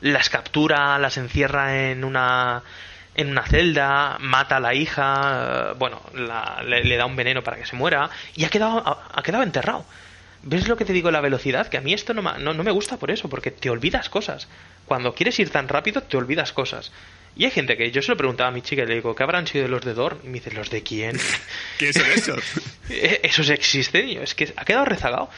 las 0.00 0.30
captura, 0.30 0.98
las 1.00 1.16
encierra 1.16 1.90
en 1.90 2.04
una 2.04 2.62
en 3.16 3.30
una 3.30 3.42
celda, 3.44 4.16
mata 4.20 4.58
a 4.58 4.60
la 4.60 4.72
hija, 4.74 5.70
eh, 5.72 5.74
bueno, 5.78 6.00
la- 6.14 6.62
le, 6.64 6.96
da 6.96 7.06
un 7.06 7.16
veneno 7.16 7.42
para 7.42 7.56
que 7.56 7.66
se 7.66 7.74
muera 7.74 8.08
y 8.36 8.44
ha 8.44 8.50
quedado 8.50 8.84
ha 9.12 9.22
quedado 9.22 9.42
enterrado. 9.42 9.84
¿Ves 10.42 10.68
lo 10.68 10.76
que 10.76 10.84
te 10.84 10.92
digo 10.92 11.10
la 11.10 11.20
velocidad? 11.20 11.68
Que 11.68 11.76
a 11.76 11.80
mí 11.80 11.92
esto 11.92 12.14
no, 12.14 12.22
no, 12.22 12.54
no 12.54 12.64
me 12.64 12.70
gusta 12.70 12.96
por 12.96 13.10
eso, 13.10 13.28
porque 13.28 13.50
te 13.50 13.68
olvidas 13.68 14.08
cosas. 14.08 14.48
Cuando 14.86 15.14
quieres 15.14 15.38
ir 15.38 15.50
tan 15.50 15.68
rápido, 15.68 16.02
te 16.02 16.16
olvidas 16.16 16.52
cosas. 16.52 16.92
Y 17.36 17.44
hay 17.44 17.50
gente 17.50 17.76
que 17.76 17.90
yo 17.90 18.02
se 18.02 18.10
lo 18.10 18.16
preguntaba 18.16 18.48
a 18.48 18.52
mi 18.52 18.62
chica 18.62 18.82
y 18.82 18.86
le 18.86 18.94
digo, 18.94 19.14
¿qué 19.14 19.22
habrán 19.22 19.46
sido 19.46 19.68
los 19.68 19.84
de 19.84 19.94
Dorn? 19.94 20.18
Y 20.24 20.28
me 20.28 20.34
dice, 20.34 20.50
¿los 20.50 20.70
de 20.70 20.82
quién? 20.82 21.18
¿Qué 21.78 21.92
son 21.92 22.10
esos? 22.10 22.44
Eh, 22.92 23.20
¿Esos 23.22 23.48
existen? 23.50 24.08
Y 24.08 24.14
yo, 24.14 24.22
es 24.22 24.34
que 24.34 24.52
ha 24.56 24.64
quedado 24.64 24.84
rezagado. 24.84 25.30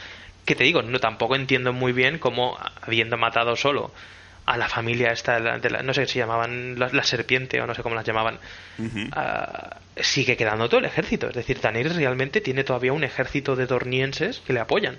Que 0.43 0.55
te 0.55 0.63
digo, 0.63 0.81
no 0.81 0.99
tampoco 0.99 1.35
entiendo 1.35 1.71
muy 1.71 1.93
bien 1.93 2.17
cómo, 2.17 2.57
habiendo 2.81 3.15
matado 3.15 3.55
solo 3.55 3.93
a 4.45 4.57
la 4.57 4.67
familia 4.67 5.11
esta, 5.11 5.35
de 5.35 5.39
la- 5.41 5.59
de 5.59 5.69
la- 5.69 5.83
no 5.83 5.93
sé 5.93 6.05
si 6.05 6.19
llamaban 6.19 6.77
la, 6.77 6.89
la 6.91 7.03
serpiente 7.03 7.61
o 7.61 7.67
no 7.67 7.73
sé 7.73 7.81
cómo 7.83 7.95
las 7.95 8.05
llamaban, 8.05 8.39
ah, 9.13 9.77
sigue 9.97 10.35
quedando 10.35 10.67
todo 10.67 10.79
el 10.79 10.85
ejército. 10.85 11.27
Es 11.29 11.35
decir, 11.35 11.61
Daenerys 11.61 11.95
realmente 11.95 12.41
tiene 12.41 12.63
todavía 12.63 12.93
un 12.93 13.03
ejército 13.03 13.55
de 13.55 13.65
dornienses 13.67 14.39
que 14.45 14.53
le 14.53 14.59
apoyan. 14.59 14.97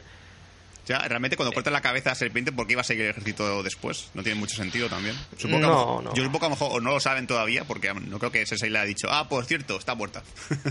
Ya, 0.87 0.99
realmente 0.99 1.37
cuando 1.37 1.53
cortan 1.55 1.73
la 1.73 1.81
cabeza 1.81 2.11
a 2.13 2.15
serpiente, 2.15 2.53
¿por 2.53 2.67
qué 2.67 2.73
iba 2.73 2.83
a 2.83 2.85
seguir 2.85 3.05
el 3.05 3.11
ejército 3.13 3.63
después? 3.63 4.11
No 4.13 4.23
tiene 4.23 4.39
mucho 4.39 4.55
sentido 4.57 4.89
también. 4.91 5.17
Supongo 5.39 5.61
que 5.61 5.65
a 5.65 5.69
lo 5.69 5.75
No, 5.75 5.79
mejor- 5.87 6.05
no. 6.05 6.15
Yo 6.15 6.23
supongo 6.25 6.41
que 6.41 6.47
a 6.47 6.49
lo 6.51 6.55
mejor 6.57 6.69
o 6.73 6.81
no 6.81 6.91
lo 6.91 7.01
saben 7.01 7.27
todavía, 7.27 7.65
porque 7.65 7.93
no 7.95 8.19
creo 8.19 8.31
que 8.31 8.45
Cersei 8.45 8.69
le 8.69 8.79
ha 8.79 8.85
dicho, 8.85 9.09
ah, 9.11 9.29
por 9.29 9.45
cierto, 9.47 9.77
está 9.79 9.95
muerta. 9.95 10.23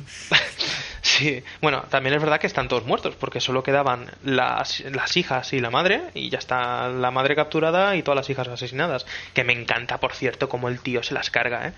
Sí, 1.02 1.44
bueno, 1.62 1.84
también 1.90 2.16
es 2.16 2.22
verdad 2.22 2.40
que 2.40 2.48
están 2.48 2.68
todos 2.70 2.86
muertos, 2.86 3.16
porque 3.16 3.42
solo 3.42 3.62
quedaban 3.62 4.10
las, 4.24 4.80
las 4.80 5.16
hijas 5.18 5.52
y 5.54 5.60
la 5.60 5.70
madre, 5.70 6.02
y 6.14 6.30
ya 6.30 6.40
está 6.40 6.88
la 6.88 7.12
madre 7.12 7.36
capturada 7.36 7.96
y 7.96 8.04
todas 8.04 8.16
las 8.16 8.30
hijas 8.30 8.48
asesinadas. 8.48 9.06
Que 9.34 9.44
me 9.44 9.54
encanta, 9.54 10.00
por 10.00 10.14
cierto, 10.16 10.48
como 10.50 10.70
el 10.70 10.80
tío 10.80 11.04
se 11.04 11.14
las 11.14 11.30
carga, 11.30 11.68
¿eh? 11.68 11.74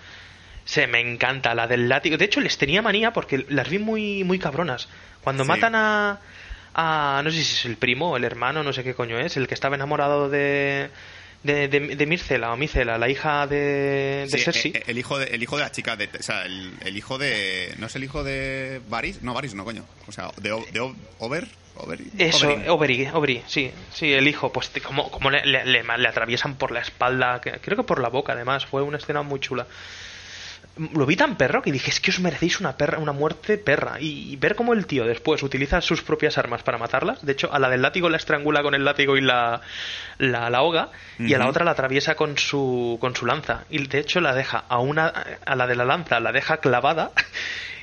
Se 0.64 0.88
me 0.88 1.00
encanta 1.00 1.54
la 1.56 1.68
del 1.68 1.90
látigo. 1.90 2.18
De 2.18 2.26
hecho, 2.26 2.40
les 2.40 2.58
tenía 2.58 2.82
manía 2.82 3.12
porque 3.14 3.46
las 3.50 3.68
vi 3.70 3.80
muy, 3.80 4.24
muy 4.24 4.40
cabronas. 4.40 4.88
Cuando 5.24 5.44
Sí. 5.44 5.48
matan 5.50 5.76
a, 5.76 6.20
a. 6.76 7.22
No 7.24 7.32
sé 7.32 7.38
si 7.44 7.54
es 7.54 7.66
el 7.66 7.78
primo 7.78 8.12
o 8.12 8.18
el 8.18 8.24
hermano, 8.24 8.64
no 8.64 8.74
sé 8.74 8.84
qué 8.84 8.94
coño 8.94 9.18
es, 9.20 9.38
el 9.38 9.48
que 9.48 9.54
estaba 9.54 9.76
enamorado 9.76 10.30
de. 10.30 10.90
De, 11.44 11.68
de, 11.68 11.96
de 11.96 12.06
Mircela 12.08 12.52
o 12.52 12.58
Micela, 12.58 12.98
la 12.98 13.08
hija 13.08 13.46
de, 13.46 14.26
de 14.32 14.38
Sí, 14.40 14.44
Cersei. 14.44 14.72
eh, 14.72 14.84
el, 14.88 14.98
hijo 14.98 15.20
de, 15.20 15.26
el 15.28 15.44
hijo 15.44 15.58
de 15.58 15.62
la 15.64 15.72
chica, 15.72 15.96
de, 15.96 16.10
o 16.20 16.24
sea, 16.24 16.42
el, 16.44 16.74
el 16.82 16.98
hijo 16.98 17.20
de... 17.20 17.72
¿No 17.78 17.86
es 17.86 17.96
el 17.96 18.04
hijo 18.04 18.24
de 18.24 18.82
Varys? 18.90 19.22
No, 19.22 19.36
Varys 19.36 19.54
no, 19.54 19.64
coño. 19.64 19.86
O 20.08 20.12
sea, 20.12 20.32
de, 20.42 20.50
de 20.72 20.80
Over... 21.20 21.48
Eso, 22.18 22.50
Oberyn, 22.70 23.44
sí, 23.48 23.70
sí, 23.94 24.12
el 24.14 24.28
hijo, 24.28 24.52
pues 24.52 24.72
como, 24.84 25.12
como 25.12 25.30
le, 25.30 25.46
le- 25.46 25.66
le- 25.66 25.84
le 25.84 26.08
atraviesan 26.08 26.56
por 26.56 26.72
la 26.72 26.80
espalda, 26.80 27.40
creo 27.42 27.78
que 27.78 27.84
por 27.84 28.02
la 28.02 28.10
boca 28.10 28.34
además, 28.34 28.66
fue 28.66 28.82
una 28.82 28.98
escena 28.98 29.22
muy 29.22 29.40
chula. 29.40 29.68
Lo 30.94 31.06
vi 31.06 31.16
tan 31.16 31.38
perro 31.38 31.62
que 31.62 31.72
dije, 31.72 31.90
es 31.90 32.00
que 32.02 32.12
os 32.12 32.20
merecéis 32.20 32.60
una 32.60 32.76
perra, 32.76 32.98
una 33.00 33.14
muerte 33.14 33.58
perra. 33.58 34.00
Y, 34.00 34.34
y 34.34 34.36
ver 34.36 34.56
cómo 34.56 34.74
el 34.74 34.86
tío 34.86 35.06
después 35.06 35.42
utiliza 35.44 35.80
sus 35.82 36.02
propias 36.02 36.38
armas 36.38 36.64
para 36.64 36.78
matarlas. 36.78 37.26
De 37.26 37.32
hecho, 37.32 37.54
a 37.54 37.60
la 37.60 37.70
del 37.70 37.82
látigo 37.82 38.10
la 38.10 38.18
estrangula 38.18 38.62
con 38.62 38.76
el 38.76 38.84
látigo 38.84 39.16
y 39.16 39.22
la, 39.22 39.62
la, 40.18 40.50
la 40.50 40.58
ahoga. 40.58 40.90
Y 41.20 41.34
a 41.34 41.38
la 41.38 41.48
otra 41.48 41.64
la 41.64 41.72
atraviesa 41.72 42.16
con 42.16 42.38
su, 42.38 42.98
con 43.00 43.16
su 43.16 43.26
lanza. 43.26 43.64
Y 43.70 43.88
de 43.88 44.00
hecho 44.00 44.20
la 44.20 44.34
deja 44.36 44.66
a 44.68 44.80
una, 44.80 45.08
a 45.46 45.56
la 45.56 45.66
de 45.66 45.76
la 45.76 45.86
lanza 45.86 46.20
la 46.20 46.32
deja 46.32 46.58
clavada. 46.58 47.12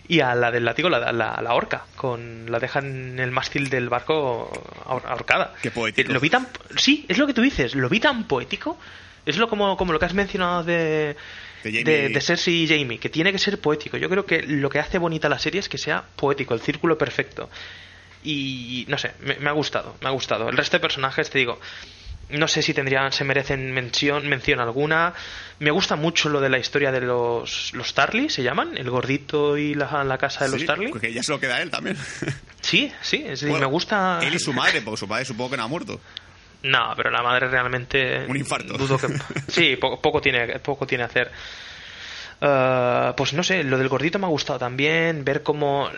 Y 0.09 0.21
a 0.21 0.35
la 0.35 0.51
del 0.51 0.65
látigo 0.65 0.91
la, 0.91 0.99
la, 1.13 1.41
la 1.41 1.51
ahorca, 1.51 1.85
con, 1.97 2.51
la 2.51 2.59
deja 2.59 2.81
en 2.81 3.21
el 3.21 3.31
mástil 3.31 3.71
del 3.71 3.89
barco 3.89 4.51
ahor- 4.85 5.07
ahorcada. 5.07 5.55
Qué 5.63 5.71
poético. 5.71 6.13
Lo 6.13 6.19
vi 6.21 6.29
tan, 6.29 6.49
sí, 6.77 7.07
es 7.09 7.17
lo 7.19 7.27
que 7.27 7.33
tú 7.33 7.41
dices, 7.41 7.75
lo 7.77 7.89
vi 7.89 8.01
tan 8.01 8.25
poético. 8.25 8.77
Es 9.25 9.37
lo 9.39 9.49
como, 9.49 9.77
como 9.77 9.93
lo 9.93 10.01
que 10.01 10.05
has 10.07 10.13
mencionado 10.15 10.65
de, 10.65 11.17
De 11.63 11.71
Jamie- 11.71 11.85
de, 11.85 12.09
de 12.09 12.21
Cersei 12.21 12.65
y 12.65 12.69
Jamie, 12.69 12.99
que 12.99 13.09
tiene 13.09 13.33
que 13.33 13.39
ser 13.39 13.59
poético. 13.61 13.97
Yo 13.97 14.09
creo 14.09 14.27
que 14.27 14.43
lo 14.43 14.69
que 14.71 14.79
hace 14.79 14.99
bonita 14.99 15.29
la 15.29 15.39
serie 15.39 15.61
es 15.61 15.69
que 15.69 15.79
sea 15.79 16.05
poético, 16.17 16.55
el 16.55 16.61
círculo 16.61 16.99
perfecto. 16.99 17.49
Y 18.25 18.85
no 18.89 18.99
sé, 18.99 19.13
me, 19.21 19.37
me 19.37 19.49
ha 19.49 19.53
gustado, 19.53 19.97
me 20.01 20.09
ha 20.09 20.13
gustado. 20.13 20.49
El 20.49 20.57
resto 20.57 20.77
de 20.77 20.81
personajes, 20.81 21.29
te 21.29 21.39
digo, 21.39 21.59
no 22.31 22.47
sé 22.47 22.63
si 22.63 22.73
tendrían, 22.73 23.11
se 23.13 23.25
merecen 23.25 23.73
mención, 23.73 24.29
mención 24.29 24.61
alguna. 24.61 25.13
Me 25.59 25.71
gusta 25.73 25.97
mucho 25.97 26.29
lo 26.29 26.41
de 26.41 26.49
la 26.49 26.59
historia 26.59 26.93
de 26.93 27.01
los, 27.01 27.73
los 27.75 27.95
Tarly, 27.95 28.31
se 28.31 28.43
llaman, 28.43 28.77
el 28.77 28.89
gordito 28.91 29.57
y 29.59 29.75
la, 29.75 30.05
la 30.05 30.19
casa 30.19 30.45
de 30.45 30.53
los 30.53 30.65
Tarly. 30.65 30.89
porque 30.89 31.13
ya 31.13 31.23
se 31.23 31.33
lo 31.33 31.41
queda 31.41 31.57
a 31.57 31.63
él 31.63 31.71
también. 31.71 31.97
Sí, 32.61 32.93
sí, 33.03 33.17
es 33.25 33.41
decir, 33.41 33.49
Bueno, 33.49 33.67
me 33.67 33.73
gusta. 33.73 34.21
Él 34.23 34.35
y 34.35 34.39
su 34.39 34.53
madre, 34.53 34.83
porque 34.83 34.99
su 35.01 35.09
padre 35.09 35.25
supongo 35.25 35.51
que 35.51 35.57
no 35.57 35.65
ha 35.65 35.69
muerto. 35.69 36.01
No, 36.63 36.93
pero 36.97 37.11
la 37.11 37.23
madre 37.23 37.49
realmente. 37.49 38.25
Un 38.27 38.37
infarto. 38.37 38.75
Dudo 38.79 38.99
que. 38.99 39.09
Sí, 39.49 39.77
poco, 39.77 40.01
poco 40.01 40.21
tiene, 40.21 40.59
poco 40.61 40.87
tiene 40.87 41.05
hacer. 41.05 41.31
Eh, 42.41 43.13
pues 43.17 43.33
no 43.33 43.43
sé, 43.43 43.63
lo 43.65 43.79
del 43.79 43.89
gordito 43.89 44.19
me 44.19 44.27
ha 44.27 44.31
gustado 44.31 44.59
también. 44.59 45.25
Ver 45.25 45.43
cómo 45.43 45.91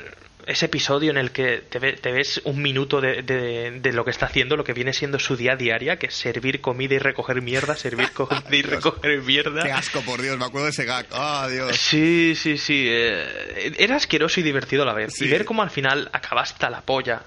ese 0.46 0.66
episodio 0.66 1.10
en 1.10 1.16
el 1.16 1.30
que 1.30 1.58
te, 1.70 1.78
ve- 1.78 1.94
te 1.94 2.12
ves 2.12 2.42
un 2.44 2.60
minuto 2.60 3.00
de, 3.00 3.22
de- 3.22 3.78
de 3.80 3.92
lo 3.94 4.04
que 4.04 4.10
está 4.10 4.26
haciendo, 4.26 4.56
lo 4.56 4.64
que 4.64 4.74
viene 4.74 4.92
siendo 4.92 5.18
su 5.18 5.36
día 5.36 5.56
diaria, 5.56 5.98
que 5.98 6.08
es 6.08 6.14
servir 6.14 6.60
comida 6.60 6.94
y 6.94 6.98
recoger 6.98 7.40
mierda, 7.40 7.76
servir 7.76 8.10
comida 8.14 8.42
y 8.50 8.60
recoger 8.62 9.22
mierda. 9.22 9.62
Qué 9.62 9.72
asco, 9.72 10.02
por 10.02 10.20
Dios, 10.20 10.36
me 10.36 10.44
acuerdo 10.44 10.66
de 10.66 10.72
ese 10.72 10.84
gag. 10.84 11.06
Ah, 11.12 11.48
Dios. 11.50 11.74
Sí, 11.76 12.34
sí, 12.36 12.58
sí. 12.58 12.84
eh, 12.88 13.72
era 13.78 13.96
asqueroso 13.96 14.40
y 14.40 14.42
divertido 14.42 14.82
a 14.82 14.86
la 14.86 14.92
vez. 14.92 15.14
Sí. 15.14 15.24
Y 15.24 15.28
ver 15.28 15.46
cómo 15.46 15.62
al 15.62 15.70
final 15.70 16.10
acaba 16.12 16.42
hasta 16.42 16.68
la 16.68 16.82
polla 16.82 17.22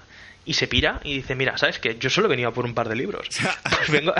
y 0.48 0.54
se 0.54 0.66
pira 0.66 0.98
y 1.04 1.16
dice, 1.16 1.34
mira, 1.34 1.58
¿sabes 1.58 1.78
qué? 1.78 1.98
Yo 2.00 2.08
solo 2.08 2.26
venía 2.26 2.50
por 2.50 2.64
un 2.64 2.72
par 2.72 2.88
de 2.88 2.96
libros. 2.96 3.28
Pues 3.78 3.90
vengo, 3.90 4.12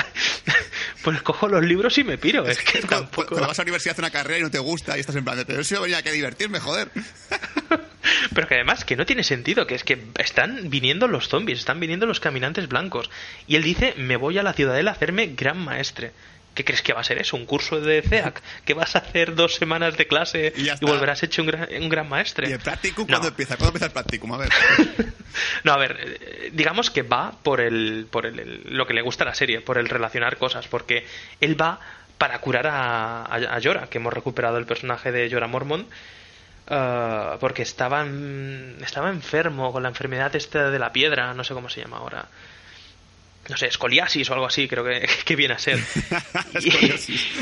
pues 1.02 1.22
cojo 1.22 1.48
los 1.48 1.64
libros 1.64 1.96
y 1.98 2.04
me 2.04 2.18
piro. 2.18 2.46
Es 2.46 2.58
que 2.58 2.80
Cuando, 2.86 3.06
tampoco... 3.06 3.28
cuando 3.28 3.48
vas 3.48 3.58
a 3.58 3.62
la 3.62 3.64
universidad 3.64 3.98
a 3.98 4.02
una 4.02 4.10
carrera 4.10 4.38
y 4.38 4.42
no 4.42 4.50
te 4.50 4.58
gusta 4.58 4.96
y 4.96 5.00
estás 5.00 5.16
en 5.16 5.24
plan 5.24 5.36
de, 5.38 5.46
pero 5.46 5.64
si 5.64 5.74
yo 5.74 5.80
venía 5.80 5.98
aquí 5.98 6.10
a 6.10 6.12
divertirme, 6.12 6.60
joder. 6.60 6.90
Pero 8.34 8.46
que 8.46 8.54
además 8.54 8.84
que 8.84 8.94
no 8.94 9.06
tiene 9.06 9.24
sentido, 9.24 9.66
que 9.66 9.74
es 9.74 9.84
que 9.84 10.04
están 10.18 10.68
viniendo 10.68 11.08
los 11.08 11.28
zombies, 11.28 11.58
están 11.60 11.80
viniendo 11.80 12.04
los 12.06 12.20
caminantes 12.20 12.68
blancos. 12.68 13.10
Y 13.46 13.56
él 13.56 13.62
dice, 13.62 13.94
me 13.96 14.16
voy 14.16 14.38
a 14.38 14.42
la 14.42 14.52
ciudadela 14.52 14.90
a 14.90 14.94
hacerme 14.94 15.28
gran 15.28 15.58
maestre. 15.58 16.12
¿Qué 16.54 16.64
crees 16.64 16.82
que 16.82 16.92
va 16.92 17.00
a 17.00 17.04
ser 17.04 17.18
eso? 17.18 17.36
¿Un 17.36 17.46
curso 17.46 17.80
de 17.80 18.02
CEAC? 18.02 18.42
¿Que 18.64 18.74
vas 18.74 18.96
a 18.96 18.98
hacer 18.98 19.34
dos 19.36 19.54
semanas 19.54 19.96
de 19.96 20.06
clase 20.08 20.52
Y 20.56 20.84
volverás 20.84 21.22
hecho 21.22 21.42
un 21.42 21.48
gran, 21.48 21.68
un 21.80 21.88
gran 21.88 22.08
maestre? 22.08 22.48
¿Y 22.48 22.52
el 22.52 22.58
practicum 22.58 23.04
No. 23.06 23.12
cuándo 23.12 23.28
empieza? 23.28 23.56
¿Cuándo 23.56 23.68
empieza 23.68 23.86
el 23.86 23.92
practicum? 23.92 24.32
A 24.32 24.38
ver. 24.38 24.48
No, 25.62 25.72
a 25.72 25.76
ver, 25.78 25.96
eh, 26.00 26.50
digamos 26.52 26.90
que 26.90 27.02
va 27.02 27.32
por 27.44 27.60
el, 27.60 28.08
por 28.10 28.26
el, 28.26 28.40
el- 28.40 28.62
lo 28.76 28.86
que 28.88 28.94
le 28.94 29.02
gusta 29.02 29.22
a 29.22 29.26
la 29.28 29.34
serie, 29.34 29.60
por 29.60 29.78
el 29.78 29.88
relacionar 29.88 30.36
cosas, 30.36 30.66
porque 30.66 31.06
él 31.40 31.60
va 31.60 31.78
para 32.16 32.40
curar 32.40 32.66
a, 32.66 33.22
a, 33.22 33.36
a 33.56 33.60
Jorah, 33.62 33.88
que 33.88 33.98
hemos 33.98 34.12
recuperado 34.12 34.58
el 34.58 34.66
personaje 34.66 35.12
de 35.12 35.30
Jorah 35.30 35.46
Mormont, 35.46 35.88
eh, 36.68 37.36
porque 37.38 37.62
estaba, 37.62 38.04
estaba 38.82 39.10
enfermo 39.10 39.70
con 39.72 39.82
la 39.84 39.90
enfermedad 39.90 40.34
esta 40.34 40.70
de 40.70 40.78
la 40.80 40.92
piedra, 40.92 41.32
no 41.34 41.44
sé 41.44 41.54
cómo 41.54 41.68
se 41.68 41.82
llama 41.82 41.98
ahora. 41.98 42.26
No 43.48 43.56
sé, 43.56 43.66
escoliasis 43.66 44.28
o 44.30 44.34
algo 44.34 44.46
así, 44.46 44.68
creo 44.68 44.84
que, 44.84 45.08
que 45.24 45.36
viene 45.36 45.54
a 45.54 45.58
ser. 45.58 45.78
Y- 46.60 46.68
Escoliosis. 46.68 47.26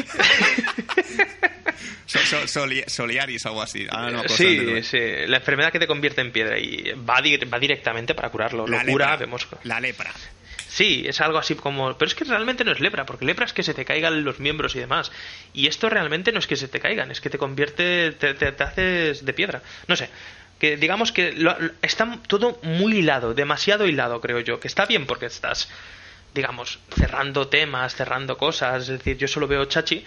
So- 2.06 2.20
so- 2.20 2.46
soli- 2.46 2.84
soliaris 2.86 3.44
o 3.46 3.48
algo 3.48 3.62
así. 3.62 3.84
Ahora 3.90 4.10
no. 4.12 4.28
Sí, 4.28 4.82
sí, 4.84 4.98
la 5.26 5.38
enfermedad 5.38 5.72
que 5.72 5.80
te 5.80 5.88
convierte 5.88 6.20
en 6.20 6.30
piedra 6.30 6.56
y 6.58 6.92
va, 6.92 7.20
di- 7.20 7.36
va 7.36 7.58
directamente 7.58 8.14
para 8.14 8.30
curarlo. 8.30 8.66
La 8.66 8.84
Lo 8.84 8.92
cura, 8.92 9.06
lepra. 9.10 9.16
vemos. 9.16 9.48
La 9.64 9.80
lepra. 9.80 10.12
Sí, 10.68 11.04
es 11.06 11.20
algo 11.20 11.38
así 11.38 11.56
como. 11.56 11.98
Pero 11.98 12.08
es 12.08 12.14
que 12.14 12.24
realmente 12.24 12.62
no 12.64 12.70
es 12.70 12.78
lepra, 12.80 13.04
porque 13.06 13.24
lepra 13.24 13.44
es 13.44 13.52
que 13.52 13.64
se 13.64 13.74
te 13.74 13.84
caigan 13.84 14.22
los 14.24 14.38
miembros 14.38 14.76
y 14.76 14.78
demás. 14.78 15.10
Y 15.52 15.66
esto 15.66 15.88
realmente 15.88 16.30
no 16.30 16.38
es 16.38 16.46
que 16.46 16.54
se 16.56 16.68
te 16.68 16.78
caigan, 16.78 17.10
es 17.10 17.20
que 17.20 17.28
te 17.28 17.38
convierte. 17.38 18.12
te, 18.12 18.34
te- 18.34 18.52
te 18.52 18.62
haces 18.62 19.24
de 19.24 19.32
piedra. 19.32 19.62
No 19.88 19.96
sé. 19.96 20.08
Que 20.60 20.76
digamos 20.76 21.10
que 21.10 21.32
lo- 21.32 21.58
lo- 21.58 21.72
está 21.82 22.18
todo 22.28 22.60
muy 22.62 22.98
hilado, 22.98 23.34
demasiado 23.34 23.86
hilado, 23.86 24.20
creo 24.20 24.38
yo. 24.40 24.60
Que 24.60 24.68
está 24.68 24.86
bien 24.86 25.06
porque 25.06 25.26
estás, 25.26 25.68
digamos, 26.36 26.78
cerrando 26.96 27.48
temas, 27.48 27.96
cerrando 27.96 28.38
cosas. 28.38 28.82
Es 28.82 28.88
decir, 28.98 29.16
yo 29.18 29.26
solo 29.26 29.48
veo 29.48 29.64
chachi. 29.64 30.04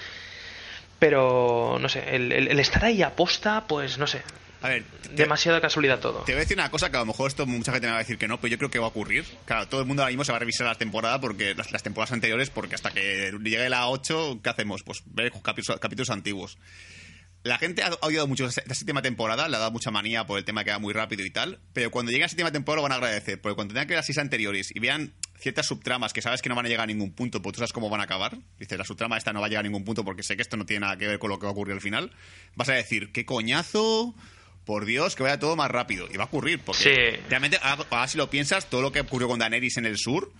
Pero, 1.00 1.78
no 1.80 1.88
sé, 1.90 2.16
el, 2.16 2.32
el- 2.32 2.48
el 2.50 2.60
estar 2.60 2.84
ahí 2.86 3.02
aposta, 3.04 3.66
pues 3.68 3.98
no 3.98 4.06
sé. 4.08 4.22
A 4.62 4.68
ver, 4.68 4.84
te, 5.04 5.10
Demasiada 5.10 5.62
casualidad 5.62 6.00
todo. 6.00 6.20
te 6.26 6.34
voy 6.34 6.40
a 6.40 6.42
decir 6.42 6.58
una 6.58 6.70
cosa 6.70 6.90
que 6.92 6.98
a 6.98 7.00
lo 7.00 7.06
mejor 7.06 7.30
esto 7.30 7.46
mucha 7.46 7.72
gente 7.72 7.88
me 7.88 7.92
va 7.92 8.00
a 8.00 8.02
decir 8.02 8.18
que 8.18 8.28
no, 8.28 8.42
pero 8.42 8.52
yo 8.52 8.58
creo 8.58 8.70
que 8.70 8.78
va 8.80 8.88
a 8.88 8.90
ocurrir. 8.90 9.24
Claro, 9.46 9.70
todo 9.70 9.80
el 9.80 9.88
mundo 9.88 10.02
ahora 10.04 10.10
mismo 10.12 10.26
se 10.26 10.34
va 10.34 10.36
a 10.36 10.40
revisar 10.40 10.68
la 10.68 10.76
temporada 10.76 11.22
porque 11.22 11.56
las, 11.56 11.72
las 11.72 11.82
temporadas 11.82 12.12
anteriores, 12.12 12.50
porque 12.50 12.76
hasta 12.76 12.92
que 12.92 13.32
llegue 13.42 13.70
la 13.70 13.88
8, 13.88 14.42
¿qué 14.44 14.50
hacemos? 14.50 14.84
Pues 14.84 15.02
ver 15.06 15.32
capítulos, 15.42 15.80
capítulos 15.80 16.10
antiguos. 16.10 16.58
La 17.44 17.58
gente 17.58 17.84
ha, 17.84 17.92
odiado 18.02 18.28
mucho 18.28 18.46
esta 18.48 18.62
esta 18.62 18.76
séptima 18.76 19.02
temporada, 19.02 19.48
le 19.48 19.56
ha 19.56 19.60
dado 19.60 19.72
mucha 19.72 19.92
manía 19.92 20.26
por 20.26 20.38
el 20.38 20.44
tema 20.46 20.64
que 20.66 20.72
va 20.72 20.80
muy 20.80 20.94
rápido 20.94 21.26
y 21.26 21.32
tal, 21.32 21.60
pero 21.72 21.90
cuando 21.90 22.12
llegue 22.12 22.24
la 22.24 22.30
séptima 22.30 22.52
temporada 22.52 22.78
lo 22.78 22.84
van 22.84 22.92
a 22.92 22.96
agradecer, 22.96 23.40
porque 23.40 23.56
cuando 23.56 23.74
tengan 23.74 23.88
que 23.88 23.94
ver 23.94 24.00
las 24.00 24.06
seis 24.06 24.18
anteriores 24.18 24.72
y 24.76 24.80
vean 24.80 25.14
ciertas 25.40 25.66
subtramas 25.66 26.12
que 26.12 26.22
sabes 26.22 26.42
que 26.42 26.50
no 26.50 26.56
van 26.56 26.66
a 26.66 26.70
llegar 26.70 26.84
a 26.84 26.88
ningún 26.88 27.14
punto, 27.14 27.42
porque 27.42 27.56
tú 27.56 27.60
sabes 27.60 27.72
cómo 27.72 27.90
van 27.90 28.02
a 28.02 28.04
acabar, 28.04 28.38
dices, 28.60 28.78
la 28.78 28.84
subtrama 28.84 29.18
esta 29.18 29.32
no 29.32 29.40
va 29.40 29.46
a 29.46 29.50
llegar 29.50 29.64
a 29.64 29.68
ningún 29.70 29.86
punto 29.86 30.04
porque 30.04 30.22
sé 30.22 30.36
que 30.36 30.42
esto 30.42 30.58
no 30.58 30.66
tiene 30.66 30.82
nada 30.82 30.98
que 30.98 31.08
ver 31.08 31.18
con 31.18 31.30
lo 31.30 31.40
que 31.40 31.46
va 31.46 31.52
a 31.52 31.54
ocurrir 31.54 31.74
al 31.76 31.82
final, 31.82 32.12
vas 32.56 32.68
a 32.68 32.74
decir, 32.74 33.12
qué 33.14 33.26
coñazo, 33.26 34.14
por 34.66 34.86
Dios, 34.86 35.16
que 35.16 35.24
vaya 35.24 35.40
todo 35.40 35.56
más 35.56 35.72
rápido. 35.72 36.08
Y 36.14 36.18
va 36.18 36.26
a 36.26 36.28
ocurrir, 36.28 36.60
porque 36.60 36.84
Sí. 36.84 37.22
realmente, 37.30 37.58
ahora, 37.64 37.86
ahora 37.90 38.08
si 38.08 38.18
lo 38.18 38.30
piensas, 38.30 38.70
todo 38.70 38.82
lo 38.82 38.92
que 38.92 39.00
ocurrió 39.00 39.28
con 39.28 39.40
Daenerys 39.40 39.78
en 39.78 39.86
el 39.86 39.98
sur, 39.98 40.32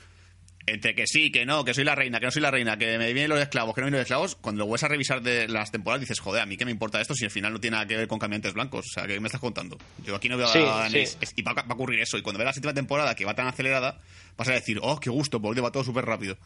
entre 0.74 0.96
que 0.96 1.08
sí, 1.08 1.32
que 1.32 1.46
no, 1.46 1.64
que 1.64 1.74
soy 1.74 1.84
la 1.84 1.96
reina, 1.96 2.20
que 2.20 2.26
no 2.26 2.32
soy 2.32 2.42
la 2.42 2.52
reina, 2.52 2.78
que 2.78 2.98
me 2.98 3.14
vienen 3.14 3.30
los 3.30 3.40
esclavos, 3.40 3.76
que 3.76 3.82
no 3.82 3.86
vienen 3.86 4.00
los 4.00 4.06
esclavos, 4.06 4.36
cuando 4.36 4.60
lo 4.60 4.66
vuelves 4.66 4.84
a 4.84 4.88
revisar 4.88 5.22
de 5.22 5.48
las 5.48 5.72
temporadas 5.72 6.02
dices, 6.02 6.20
joder, 6.20 6.42
a 6.42 6.46
mí 6.46 6.58
qué 6.58 6.66
me 6.66 6.72
importa 6.72 7.02
esto 7.02 7.14
si 7.14 7.26
al 7.26 7.32
final 7.32 7.54
no 7.54 7.60
tiene 7.60 7.76
nada 7.76 7.88
que 7.88 7.98
ver 7.98 8.08
con 8.08 8.20
caminantes 8.20 8.54
blancos. 8.54 8.86
O 8.88 8.94
sea, 8.94 9.08
¿qué 9.08 9.20
me 9.20 9.28
estás 9.28 9.42
contando? 9.42 9.78
Yo 10.06 10.16
aquí 10.16 10.30
no 10.30 10.38
veo 10.38 10.48
Sí, 10.48 10.60
a 10.66 10.90
sí. 10.90 11.06
Y 11.36 11.42
va, 11.42 11.54
va 11.54 11.66
a 11.68 11.74
ocurrir 11.74 12.00
eso. 12.00 12.18
Y 12.18 12.22
cuando 12.22 12.38
veas 12.40 12.48
la 12.50 12.54
séptima 12.54 12.74
temporada 12.74 13.16
que 13.16 13.26
va 13.26 13.34
tan 13.34 13.48
acelerada, 13.48 14.00
vas 14.38 14.48
a 14.48 14.54
decir, 14.54 14.80
oh, 14.82 15.00
qué 15.00 15.10
gusto, 15.10 15.42
porque 15.42 15.62
va 15.62 15.72
todo 15.72 15.84
súper 15.84 16.06
rápido. 16.06 16.38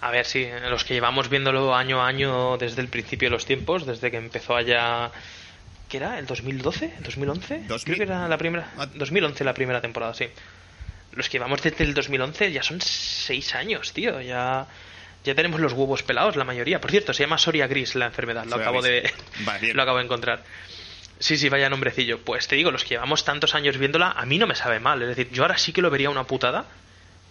A 0.00 0.10
ver, 0.10 0.26
sí, 0.26 0.46
los 0.70 0.84
que 0.84 0.94
llevamos 0.94 1.28
viéndolo 1.28 1.74
año 1.74 2.00
a 2.00 2.06
año 2.06 2.56
desde 2.56 2.82
el 2.82 2.88
principio 2.88 3.26
de 3.28 3.32
los 3.32 3.46
tiempos, 3.46 3.84
desde 3.84 4.10
que 4.10 4.16
empezó 4.16 4.54
allá. 4.54 5.10
¿Qué 5.88 5.96
era? 5.96 6.18
¿El 6.18 6.26
2012? 6.26 6.94
¿El 6.98 7.02
2011? 7.02 7.62
2000. 7.66 7.84
Creo 7.84 7.96
que 7.96 8.02
era 8.12 8.28
la 8.28 8.38
primera. 8.38 8.70
Ah. 8.76 8.86
2011 8.86 9.42
la 9.42 9.54
primera 9.54 9.80
temporada, 9.80 10.14
sí. 10.14 10.26
Los 11.12 11.28
que 11.28 11.38
llevamos 11.38 11.62
desde 11.62 11.84
el 11.84 11.94
2011 11.94 12.52
ya 12.52 12.62
son 12.62 12.80
seis 12.80 13.54
años, 13.54 13.92
tío. 13.92 14.20
Ya. 14.20 14.66
Ya 15.24 15.34
tenemos 15.34 15.60
los 15.60 15.72
huevos 15.72 16.02
pelados, 16.02 16.36
la 16.36 16.44
mayoría. 16.44 16.80
Por 16.80 16.90
cierto, 16.90 17.12
se 17.12 17.24
llama 17.24 17.38
Soria 17.38 17.66
Gris 17.66 17.94
la 17.96 18.06
enfermedad. 18.06 18.44
Lo 18.44 18.50
Soria 18.52 18.64
acabo 18.66 18.82
Gris. 18.82 19.02
de. 19.02 19.12
Vale, 19.44 19.74
lo 19.74 19.82
acabo 19.82 19.98
de 19.98 20.04
encontrar. 20.04 20.44
Sí, 21.18 21.36
sí, 21.36 21.48
vaya 21.48 21.68
nombrecillo. 21.68 22.20
Pues 22.20 22.46
te 22.46 22.54
digo, 22.56 22.70
los 22.70 22.84
que 22.84 22.90
llevamos 22.90 23.24
tantos 23.24 23.54
años 23.56 23.76
viéndola, 23.78 24.12
a 24.12 24.24
mí 24.26 24.38
no 24.38 24.46
me 24.46 24.54
sabe 24.54 24.78
mal. 24.78 25.02
Es 25.02 25.08
decir, 25.08 25.28
yo 25.32 25.42
ahora 25.42 25.58
sí 25.58 25.72
que 25.72 25.82
lo 25.82 25.90
vería 25.90 26.10
una 26.10 26.24
putada 26.24 26.66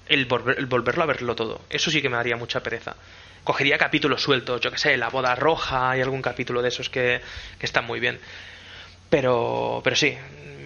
el, 0.09 0.27
volver- 0.27 0.57
el 0.57 0.65
volverlo 0.65 1.03
a 1.03 1.05
verlo 1.05 1.35
todo. 1.35 1.61
Eso 1.69 1.89
sí 1.89 2.01
que 2.01 2.09
me 2.09 2.17
daría 2.17 2.35
mucha 2.35 2.61
pereza. 2.61 2.95
Cogería 3.45 3.77
capítulos 3.77 4.21
sueltos, 4.21 4.59
yo 4.59 4.69
que 4.71 4.77
sé, 4.77 4.97
La 4.97 5.07
boda 5.09 5.33
roja 5.35 5.97
y 5.97 6.01
algún 6.01 6.21
capítulo 6.21 6.61
de 6.61 6.67
esos 6.67 6.89
que, 6.89 7.21
que 7.57 7.65
están 7.65 7.85
muy 7.85 8.01
bien. 8.01 8.19
Pero, 9.09 9.79
pero 9.85 9.95
sí, 9.95 10.17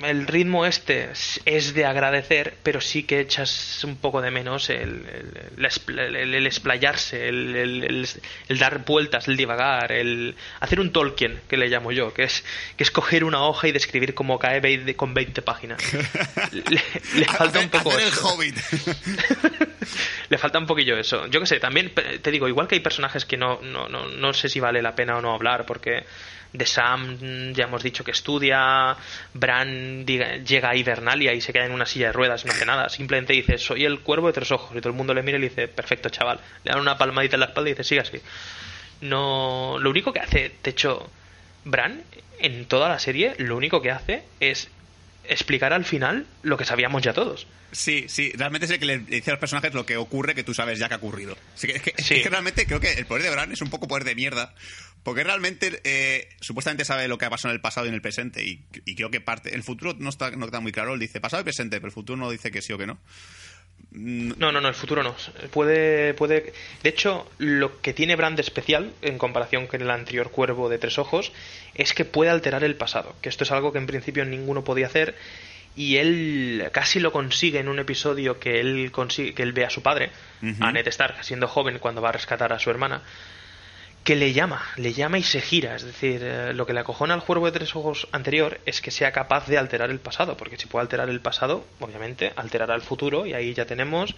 el 0.03 0.27
ritmo 0.27 0.65
este 0.65 1.09
es- 1.11 1.41
de 1.73 1.85
agradecer, 1.85 2.55
pero 2.63 2.81
sí 2.81 3.03
que 3.03 3.19
echas 3.19 3.83
un 3.83 3.95
poco 3.97 4.21
de 4.21 4.31
menos 4.31 4.69
el, 4.69 5.05
el, 5.07 6.35
el 6.35 6.45
el- 7.83 8.07
el 8.49 8.57
dar 8.59 8.83
vueltas, 8.85 9.27
el 9.27 9.37
divagar, 9.37 9.91
el 9.91 10.35
hacer 10.59 10.79
un 10.79 10.91
Tolkien, 10.91 11.39
que 11.47 11.57
le 11.57 11.67
llamo 11.67 11.91
yo, 11.91 12.13
que 12.13 12.23
es, 12.23 12.43
que 12.77 12.83
es 12.83 12.91
coger 12.91 13.23
una 13.23 13.43
hoja 13.43 13.67
y 13.67 13.71
describir 13.71 14.13
cómo 14.13 14.37
cae 14.39 14.59
con 14.95 15.13
20 15.13 15.41
páginas. 15.41 15.81
Le, 16.51 16.81
le 17.15 17.25
falta 17.25 17.59
un 17.59 17.69
poco 17.69 17.91
hacer 17.91 18.07
el 18.07 18.13
hobbit. 18.21 18.55
Le 20.29 20.37
falta 20.37 20.59
un 20.59 20.65
poquillo 20.65 20.97
eso. 20.97 21.27
Yo 21.27 21.39
que 21.39 21.45
sé, 21.45 21.59
también 21.59 21.91
te 21.93 22.31
digo, 22.31 22.47
igual 22.47 22.67
que 22.67 22.75
hay 22.75 22.81
personajes 22.81 23.25
que 23.25 23.37
no, 23.37 23.59
no, 23.61 23.89
no, 23.89 24.07
no 24.07 24.33
sé 24.33 24.49
si 24.49 24.59
vale 24.59 24.81
la 24.81 24.95
pena 24.95 25.17
o 25.17 25.21
no 25.21 25.33
hablar, 25.33 25.65
porque 25.65 26.03
de 26.53 26.65
Sam 26.65 27.17
mm, 27.19 27.53
ya 27.53 27.65
hemos 27.65 27.83
dicho 27.83 28.03
que 28.03 28.11
estudia, 28.11 28.95
Bran 29.33 30.05
llega 30.05 30.69
a 30.69 30.75
Hibernalia 30.75 31.33
y 31.33 31.41
se 31.41 31.53
queda 31.53 31.65
en 31.65 31.71
una 31.71 31.85
silla 31.85 32.07
de 32.07 32.13
ruedas 32.13 32.43
y 32.43 32.47
no 32.47 32.53
hace 32.53 32.65
nada. 32.65 32.89
Simplemente 32.89 33.33
dice, 33.33 33.57
soy 33.57 33.85
el 33.85 34.01
cuervo 34.01 34.27
de 34.27 34.33
tres 34.33 34.51
ojos. 34.51 34.75
Y 34.75 34.79
todo 34.79 34.89
el 34.89 34.95
mundo 34.95 35.13
le 35.13 35.23
mira 35.23 35.37
y 35.37 35.41
le 35.41 35.49
dice, 35.49 35.67
perfecto, 35.67 36.09
chaval. 36.09 36.39
Le 36.63 36.71
dan 36.71 36.81
una 36.81 36.97
palmadita 36.97 37.35
en 37.35 37.41
la 37.41 37.45
espalda 37.47 37.69
y 37.69 37.73
dice, 37.73 37.83
sigue 37.83 38.01
así. 38.01 38.21
No, 39.01 39.77
lo 39.79 39.89
único 39.89 40.13
que 40.13 40.19
hace, 40.19 40.51
de 40.61 40.69
hecho, 40.69 41.09
Bran, 41.65 42.03
en 42.39 42.65
toda 42.65 42.89
la 42.89 42.99
serie, 42.99 43.35
lo 43.37 43.55
único 43.55 43.81
que 43.81 43.91
hace 43.91 44.23
es 44.39 44.69
explicar 45.23 45.73
al 45.73 45.85
final 45.85 46.25
lo 46.43 46.57
que 46.57 46.65
sabíamos 46.65 47.01
ya 47.03 47.13
todos. 47.13 47.47
Sí, 47.71 48.05
sí, 48.09 48.31
realmente 48.35 48.65
es 48.65 48.71
el 48.71 48.79
que 48.79 48.85
le 48.85 48.99
dice 48.99 49.31
a 49.31 49.33
los 49.33 49.39
personajes 49.39 49.73
lo 49.73 49.85
que 49.85 49.95
ocurre 49.95 50.35
que 50.35 50.43
tú 50.43 50.53
sabes 50.53 50.77
ya 50.77 50.89
que 50.89 50.95
ha 50.95 50.97
ocurrido. 50.97 51.37
Así 51.55 51.67
que, 51.67 51.73
es, 51.77 51.81
que, 51.81 51.93
es 51.95 52.05
Sí. 52.05 52.21
que 52.21 52.29
realmente 52.29 52.65
creo 52.65 52.81
que 52.81 52.91
el 52.93 53.05
poder 53.05 53.23
de 53.23 53.29
Bran 53.29 53.51
es 53.51 53.61
un 53.61 53.69
poco 53.69 53.87
poder 53.87 54.03
de 54.03 54.13
mierda. 54.15 54.53
Porque 55.03 55.23
realmente 55.23 55.79
eh, 55.83 56.29
supuestamente 56.41 56.85
sabe 56.85 57.07
lo 57.07 57.17
que 57.17 57.25
ha 57.25 57.29
pasado 57.29 57.51
en 57.51 57.55
el 57.55 57.61
pasado 57.61 57.85
y 57.85 57.89
en 57.89 57.95
el 57.95 58.01
presente. 58.01 58.43
Y, 58.43 58.63
y 58.85 58.95
creo 58.95 59.09
que 59.09 59.21
parte. 59.21 59.55
El 59.55 59.63
futuro 59.63 59.95
no 59.97 60.09
está, 60.09 60.31
no 60.31 60.45
está 60.45 60.59
muy 60.59 60.71
claro. 60.71 60.93
Él 60.93 60.99
dice 60.99 61.19
pasado 61.21 61.41
y 61.41 61.43
presente, 61.45 61.77
pero 61.77 61.87
el 61.87 61.93
futuro 61.93 62.17
no 62.17 62.29
dice 62.29 62.51
que 62.51 62.61
sí 62.61 62.73
o 62.73 62.77
que 62.77 62.85
no. 62.87 62.99
No, 63.91 64.51
no, 64.53 64.61
no, 64.61 64.69
el 64.69 64.73
futuro 64.73 65.03
no. 65.03 65.15
Puede, 65.51 66.13
puede. 66.13 66.53
De 66.81 66.89
hecho, 66.89 67.29
lo 67.39 67.81
que 67.81 67.93
tiene 67.93 68.15
Brand 68.15 68.39
especial, 68.39 68.93
en 69.01 69.17
comparación 69.17 69.67
con 69.67 69.81
el 69.81 69.91
anterior 69.91 70.31
cuervo 70.31 70.69
de 70.69 70.77
tres 70.77 70.97
ojos, 70.97 71.33
es 71.75 71.93
que 71.93 72.05
puede 72.05 72.31
alterar 72.31 72.63
el 72.63 72.75
pasado. 72.75 73.15
Que 73.21 73.27
esto 73.27 73.43
es 73.43 73.51
algo 73.51 73.73
que 73.73 73.79
en 73.79 73.87
principio 73.87 74.23
ninguno 74.23 74.63
podía 74.63 74.87
hacer. 74.87 75.15
Y 75.75 75.97
él 75.97 76.69
casi 76.71 76.99
lo 76.99 77.11
consigue 77.11 77.59
en 77.59 77.67
un 77.69 77.79
episodio 77.79 78.39
que 78.39 78.59
él 78.61 78.91
consigue, 78.91 79.33
que 79.33 79.43
él 79.43 79.51
ve 79.53 79.65
a 79.65 79.69
su 79.69 79.81
padre, 79.81 80.09
Ujú. 80.41 80.63
a 80.63 80.71
Ned 80.71 80.87
Stark, 80.87 81.23
siendo 81.23 81.47
joven 81.47 81.79
cuando 81.79 82.01
va 82.01 82.09
a 82.09 82.13
rescatar 82.13 82.51
a 82.53 82.59
su 82.59 82.69
hermana, 82.69 83.01
que 84.03 84.15
le 84.15 84.33
llama, 84.33 84.63
le 84.77 84.93
llama 84.93 85.19
y 85.19 85.23
se 85.23 85.41
gira. 85.41 85.75
Es 85.75 85.83
decir, 85.83 86.21
eh, 86.23 86.53
lo 86.53 86.65
que 86.65 86.73
le 86.73 86.79
acojona 86.79 87.13
al 87.13 87.23
cuervo 87.23 87.45
de 87.45 87.51
tres 87.51 87.75
ojos 87.75 88.07
anterior 88.11 88.59
es 88.65 88.81
que 88.81 88.91
sea 88.91 89.11
capaz 89.11 89.47
de 89.47 89.57
alterar 89.57 89.91
el 89.91 89.99
pasado, 89.99 90.37
porque 90.37 90.57
si 90.57 90.67
puede 90.67 90.83
alterar 90.83 91.09
el 91.09 91.19
pasado, 91.19 91.65
obviamente 91.79 92.33
alterará 92.35 92.75
el 92.75 92.81
futuro 92.81 93.25
y 93.25 93.33
ahí 93.33 93.53
ya 93.53 93.65
tenemos, 93.65 94.15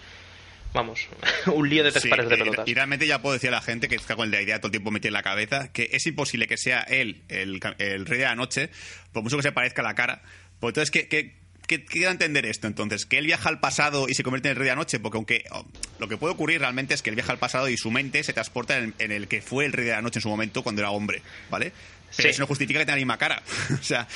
vamos, 0.72 1.06
un 1.46 1.68
lío 1.68 1.84
de 1.84 1.90
tres 1.90 2.02
Sí, 2.02 2.08
pares 2.08 2.28
de 2.28 2.36
pelotas. 2.36 2.66
Y, 2.66 2.74
realmente 2.74 3.06
ya 3.06 3.20
puedo 3.20 3.34
decir 3.34 3.50
a 3.50 3.52
la 3.52 3.62
gente 3.62 3.88
que 3.88 3.96
está 3.96 4.16
con 4.16 4.30
la 4.30 4.40
idea 4.40 4.58
todo 4.58 4.68
el 4.68 4.72
tiempo 4.72 4.90
metida 4.90 5.08
en 5.08 5.14
la 5.14 5.22
cabeza 5.22 5.70
que 5.72 5.90
es 5.92 6.06
imposible 6.06 6.46
que 6.46 6.56
sea 6.56 6.80
él 6.80 7.22
el, 7.28 7.60
rey 7.60 8.18
de 8.18 8.24
la 8.24 8.34
noche, 8.34 8.70
por 9.12 9.22
mucho 9.22 9.36
que 9.36 9.42
se 9.42 9.52
parezca 9.52 9.82
a 9.82 9.84
la 9.84 9.94
cara. 9.94 10.22
Pues 10.60 10.70
entonces, 10.70 10.90
¿qué, 10.90 11.08
qué, 11.08 11.43
qué, 11.66 11.84
entender 12.06 12.46
esto? 12.46 12.66
Entonces, 12.66 13.06
que 13.06 13.18
él 13.18 13.26
viaja 13.26 13.48
al 13.48 13.60
pasado 13.60 14.06
y 14.08 14.14
se 14.14 14.22
convierte 14.22 14.48
en 14.48 14.52
el 14.52 14.56
rey 14.56 14.66
de 14.66 14.72
la 14.72 14.76
noche, 14.76 15.00
porque 15.00 15.16
aunque 15.16 15.44
oh, 15.50 15.64
lo 15.98 16.08
que 16.08 16.16
puede 16.16 16.34
ocurrir 16.34 16.60
realmente 16.60 16.94
es 16.94 17.02
que 17.02 17.10
él 17.10 17.16
viaja 17.16 17.32
al 17.32 17.38
pasado 17.38 17.68
y 17.68 17.76
su 17.76 17.90
mente 17.90 18.22
se 18.22 18.32
transporta 18.32 18.78
en, 18.78 18.94
en 18.98 19.12
el 19.12 19.28
que 19.28 19.42
fue 19.42 19.64
el 19.64 19.72
rey 19.72 19.86
de 19.86 19.92
la 19.92 20.02
noche 20.02 20.18
en 20.18 20.22
su 20.22 20.28
momento 20.28 20.62
cuando 20.62 20.82
era 20.82 20.90
hombre, 20.90 21.22
¿vale? 21.50 21.72
Pero 22.16 22.28
Sí. 22.28 22.30
eso 22.30 22.42
no 22.42 22.46
justifica 22.46 22.78
que 22.78 22.84
tenga 22.84 22.94
la 22.94 23.00
misma 23.00 23.18
cara. 23.18 23.42
o 23.80 23.82
sea, 23.82 24.06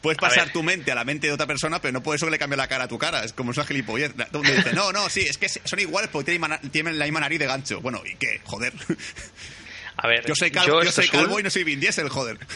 puedes 0.00 0.18
pasar 0.18 0.50
tu 0.52 0.62
mente 0.62 0.90
a 0.90 0.94
la 0.94 1.04
mente 1.04 1.28
de 1.28 1.32
otra 1.32 1.46
persona, 1.46 1.80
pero 1.80 1.92
no 1.92 2.02
por 2.02 2.16
eso 2.16 2.26
que 2.26 2.32
le 2.32 2.38
cambie 2.38 2.56
la 2.56 2.66
cara 2.66 2.84
a 2.84 2.88
tu 2.88 2.98
cara. 2.98 3.22
Es 3.24 3.32
como 3.32 3.50
una 3.50 3.64
gilipollez. 3.64 4.12
El 4.32 4.42
dice, 4.42 4.72
no, 4.72 4.92
no, 4.92 5.08
sí, 5.08 5.20
es 5.20 5.38
que 5.38 5.48
son 5.48 5.78
iguales 5.78 6.10
porque 6.12 6.36
tienen 6.72 6.98
la 6.98 7.04
misma 7.04 7.20
nariz 7.20 7.38
de 7.38 7.46
gancho. 7.46 7.80
Bueno, 7.80 8.02
¿y 8.04 8.16
qué? 8.16 8.40
Joder. 8.44 8.72
A 10.00 10.06
ver, 10.08 10.24
Yo 10.26 10.34
soy 10.34 10.50
calvo, 10.50 10.82
yo 10.82 10.92
soy 10.92 11.08
calvo 11.08 11.38
y 11.40 11.42
no 11.42 11.50
soy 11.50 11.64
Vin 11.64 11.80
Diesel, 11.80 12.08
joder. 12.08 12.38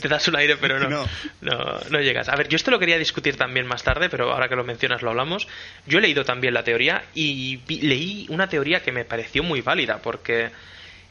Te 0.00 0.08
das 0.08 0.28
un 0.28 0.36
aire, 0.36 0.56
pero 0.58 0.78
no, 0.78 0.88
No. 0.90 1.06
no. 1.40 1.80
no 1.90 2.00
llegas. 2.00 2.28
A 2.28 2.36
ver, 2.36 2.48
yo 2.48 2.56
esto 2.56 2.70
lo 2.70 2.78
quería 2.78 2.98
discutir 2.98 3.36
también 3.36 3.66
más 3.66 3.82
tarde, 3.82 4.08
pero 4.10 4.30
ahora 4.32 4.48
que 4.48 4.56
lo 4.56 4.64
mencionas 4.64 5.00
lo 5.02 5.10
hablamos. 5.10 5.48
Yo 5.86 5.98
he 5.98 6.02
leído 6.02 6.24
también 6.24 6.52
la 6.54 6.62
teoría 6.62 7.04
y 7.14 7.56
vi- 7.66 7.80
leí 7.80 8.26
una 8.28 8.48
teoría 8.48 8.82
que 8.82 8.92
me 8.92 9.04
pareció 9.06 9.42
muy 9.42 9.62
válida, 9.62 9.98
porque 10.02 10.50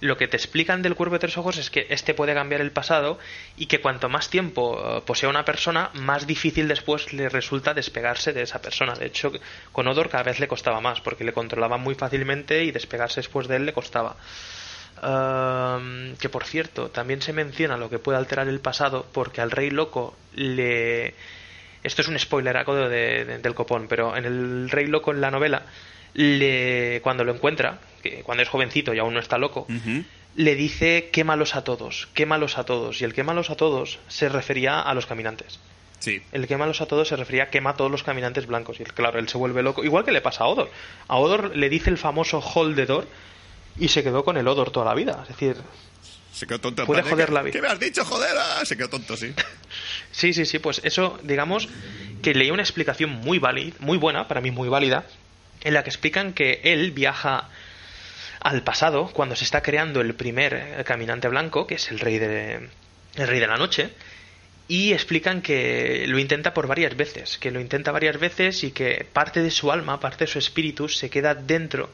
lo 0.02 0.18
que 0.18 0.28
te 0.28 0.38
explican 0.38 0.82
del 0.82 0.96
cuervo 0.96 1.16
de 1.16 1.20
tres 1.20 1.38
ojos 1.38 1.58
es 1.58 1.70
que 1.70 1.88
este 1.90 2.14
puede 2.14 2.34
cambiar 2.34 2.62
el 2.62 2.72
pasado 2.72 3.18
y 3.58 3.66
que 3.68 3.80
cuanto 3.82 4.10
más 4.10 4.30
tiempo 4.30 4.98
eh, 4.98 5.02
posea 5.06 5.30
una 5.30 5.46
persona, 5.46 5.90
más 5.94 6.28
difícil 6.28 6.68
después 6.68 7.14
le 7.14 7.30
resulta 7.30 7.74
despegarse 7.74 8.34
de 8.34 8.42
esa 8.44 8.62
persona. 8.62 8.94
De 8.96 9.06
hecho, 9.08 9.32
con 9.72 9.88
Odor 9.88 10.10
cada 10.10 10.24
vez 10.24 10.40
le 10.40 10.48
costaba 10.48 10.82
más, 10.82 11.02
porque 11.02 11.24
le 11.24 11.34
controlaba 11.34 11.78
muy 11.78 11.96
fácilmente 11.96 12.64
y 12.64 12.72
despegarse 12.72 13.20
después 13.22 13.48
de 13.48 13.56
él 13.56 13.66
le 13.66 13.74
costaba. 13.74 14.16
Um, 15.04 16.16
que 16.16 16.30
por 16.30 16.46
cierto, 16.46 16.90
también 16.90 17.22
se 17.22 17.34
menciona 17.34 17.76
lo 17.78 17.90
que 17.90 18.00
puede 18.00 18.18
alterar 18.18 18.48
el 18.48 18.62
pasado 18.62 19.06
porque 19.12 19.42
al 19.42 19.52
rey 19.52 19.70
loco 19.70 20.16
le... 20.34 21.14
Esto 21.84 22.02
es 22.02 22.08
un 22.08 22.18
spoileraco 22.18 22.74
de, 22.76 23.26
de- 23.26 23.38
del 23.40 23.54
copón, 23.54 23.88
pero 23.88 24.16
en 24.16 24.26
el 24.26 24.70
rey 24.70 24.88
loco 24.88 25.12
en 25.12 25.22
la 25.22 25.32
novela, 25.32 25.64
le... 26.14 27.00
cuando 27.04 27.24
lo 27.24 27.34
encuentra, 27.34 27.78
que 28.12 28.22
cuando 28.24 28.44
es 28.44 28.50
jovencito 28.50 28.94
y 28.94 29.00
aún 29.00 29.14
no 29.14 29.20
está 29.20 29.38
loco, 29.38 29.68
le 30.36 30.56
dice 30.56 31.10
quémalos 31.12 31.56
a 31.56 31.64
todos, 31.64 32.08
quémalos 32.14 32.58
a 32.58 32.64
todos. 32.66 33.02
Y 33.02 33.04
el 33.06 33.14
quémalos 33.14 33.50
a 33.50 33.56
todos 33.56 34.00
se 34.08 34.30
refería 34.30 34.80
a 34.82 34.94
los 34.94 35.06
caminantes. 35.06 35.60
Sí. 36.00 36.22
El 36.34 36.46
quémalos 36.48 36.82
a 36.82 36.86
todos 36.86 37.08
se 37.08 37.16
refería 37.16 37.44
a 37.44 37.50
quema 37.50 37.72
a 37.72 37.74
todos 37.76 37.90
los 37.90 38.04
caminantes 38.04 38.46
blancos. 38.46 38.80
Y 38.80 38.84
él, 38.84 38.94
claro, 38.94 39.18
él 39.18 39.28
se 39.30 39.38
vuelve 39.38 39.64
loco. 39.64 39.84
Igual 39.84 40.04
que 40.06 40.12
le 40.12 40.22
pasa 40.22 40.44
a 40.44 40.48
Odor. 40.48 40.70
A 41.08 41.18
Odor 41.18 41.56
le 41.56 41.70
dice 41.70 41.90
el 41.90 41.98
famoso 41.98 42.40
hold 42.40 42.76
the 42.76 42.86
door 42.86 43.08
y 43.80 43.88
se 43.88 44.04
quedó 44.04 44.24
con 44.24 44.38
el 44.38 44.48
Odor 44.48 44.72
toda 44.72 44.86
la 44.86 44.94
vida. 44.94 45.20
Es 45.24 45.30
decir, 45.30 45.56
Se 46.34 46.46
quedó 46.46 46.60
tonto. 46.60 46.86
Puede 46.86 47.02
joder 47.04 47.28
¿qué- 47.28 47.34
la 47.34 47.42
vida. 47.42 47.54
¿Qué 47.54 47.62
me 47.62 47.70
has 47.70 47.80
dicho, 47.80 48.04
joder? 48.06 48.36
Ah, 48.38 48.64
Se 48.66 48.76
quedó 48.78 48.90
tonto, 48.90 49.16
sí. 49.18 49.34
Sí, 50.12 50.34
sí, 50.34 50.46
sí, 50.46 50.60
pues 50.60 50.80
eso, 50.84 51.18
digamos, 51.24 51.68
que 52.22 52.34
leí 52.34 52.52
una 52.52 52.62
explicación 52.62 53.10
muy 53.10 53.38
válida, 53.40 53.76
muy 53.80 53.98
buena, 53.98 54.28
para 54.30 54.40
mí 54.42 54.50
muy 54.52 54.70
válida, 54.70 55.06
en 55.62 55.74
la 55.74 55.84
que 55.84 55.90
explican 55.90 56.32
que 56.34 56.62
él 56.64 56.92
viaja 56.92 57.50
al 58.46 58.62
pasado 58.62 59.10
cuando 59.12 59.36
se 59.36 59.44
está 59.44 59.62
creando 59.62 60.02
el 60.02 60.14
primer 60.14 60.54
eh, 60.54 60.84
caminante 60.86 61.28
blanco, 61.28 61.66
que 61.66 61.76
es 61.76 61.90
el 61.90 62.00
rey 62.00 62.20
de 62.20 62.70
el 63.16 63.28
rey 63.28 63.40
de 63.40 63.48
la 63.48 63.58
noche, 63.58 63.90
y 64.68 64.94
explican 64.94 65.42
que 65.42 66.06
lo 66.08 66.20
intenta 66.20 66.54
por 66.54 66.68
varias 66.68 66.96
veces, 66.96 67.40
que 67.40 67.50
lo 67.50 67.60
intenta 67.60 67.92
varias 67.92 68.20
veces 68.20 68.64
y 68.64 68.70
que 68.70 69.08
parte 69.12 69.42
de 69.42 69.50
su 69.50 69.72
alma, 69.72 70.00
parte 70.00 70.26
de 70.26 70.32
su 70.32 70.38
espíritu 70.38 70.88
se 70.90 71.10
queda 71.10 71.34
dentro 71.34 71.90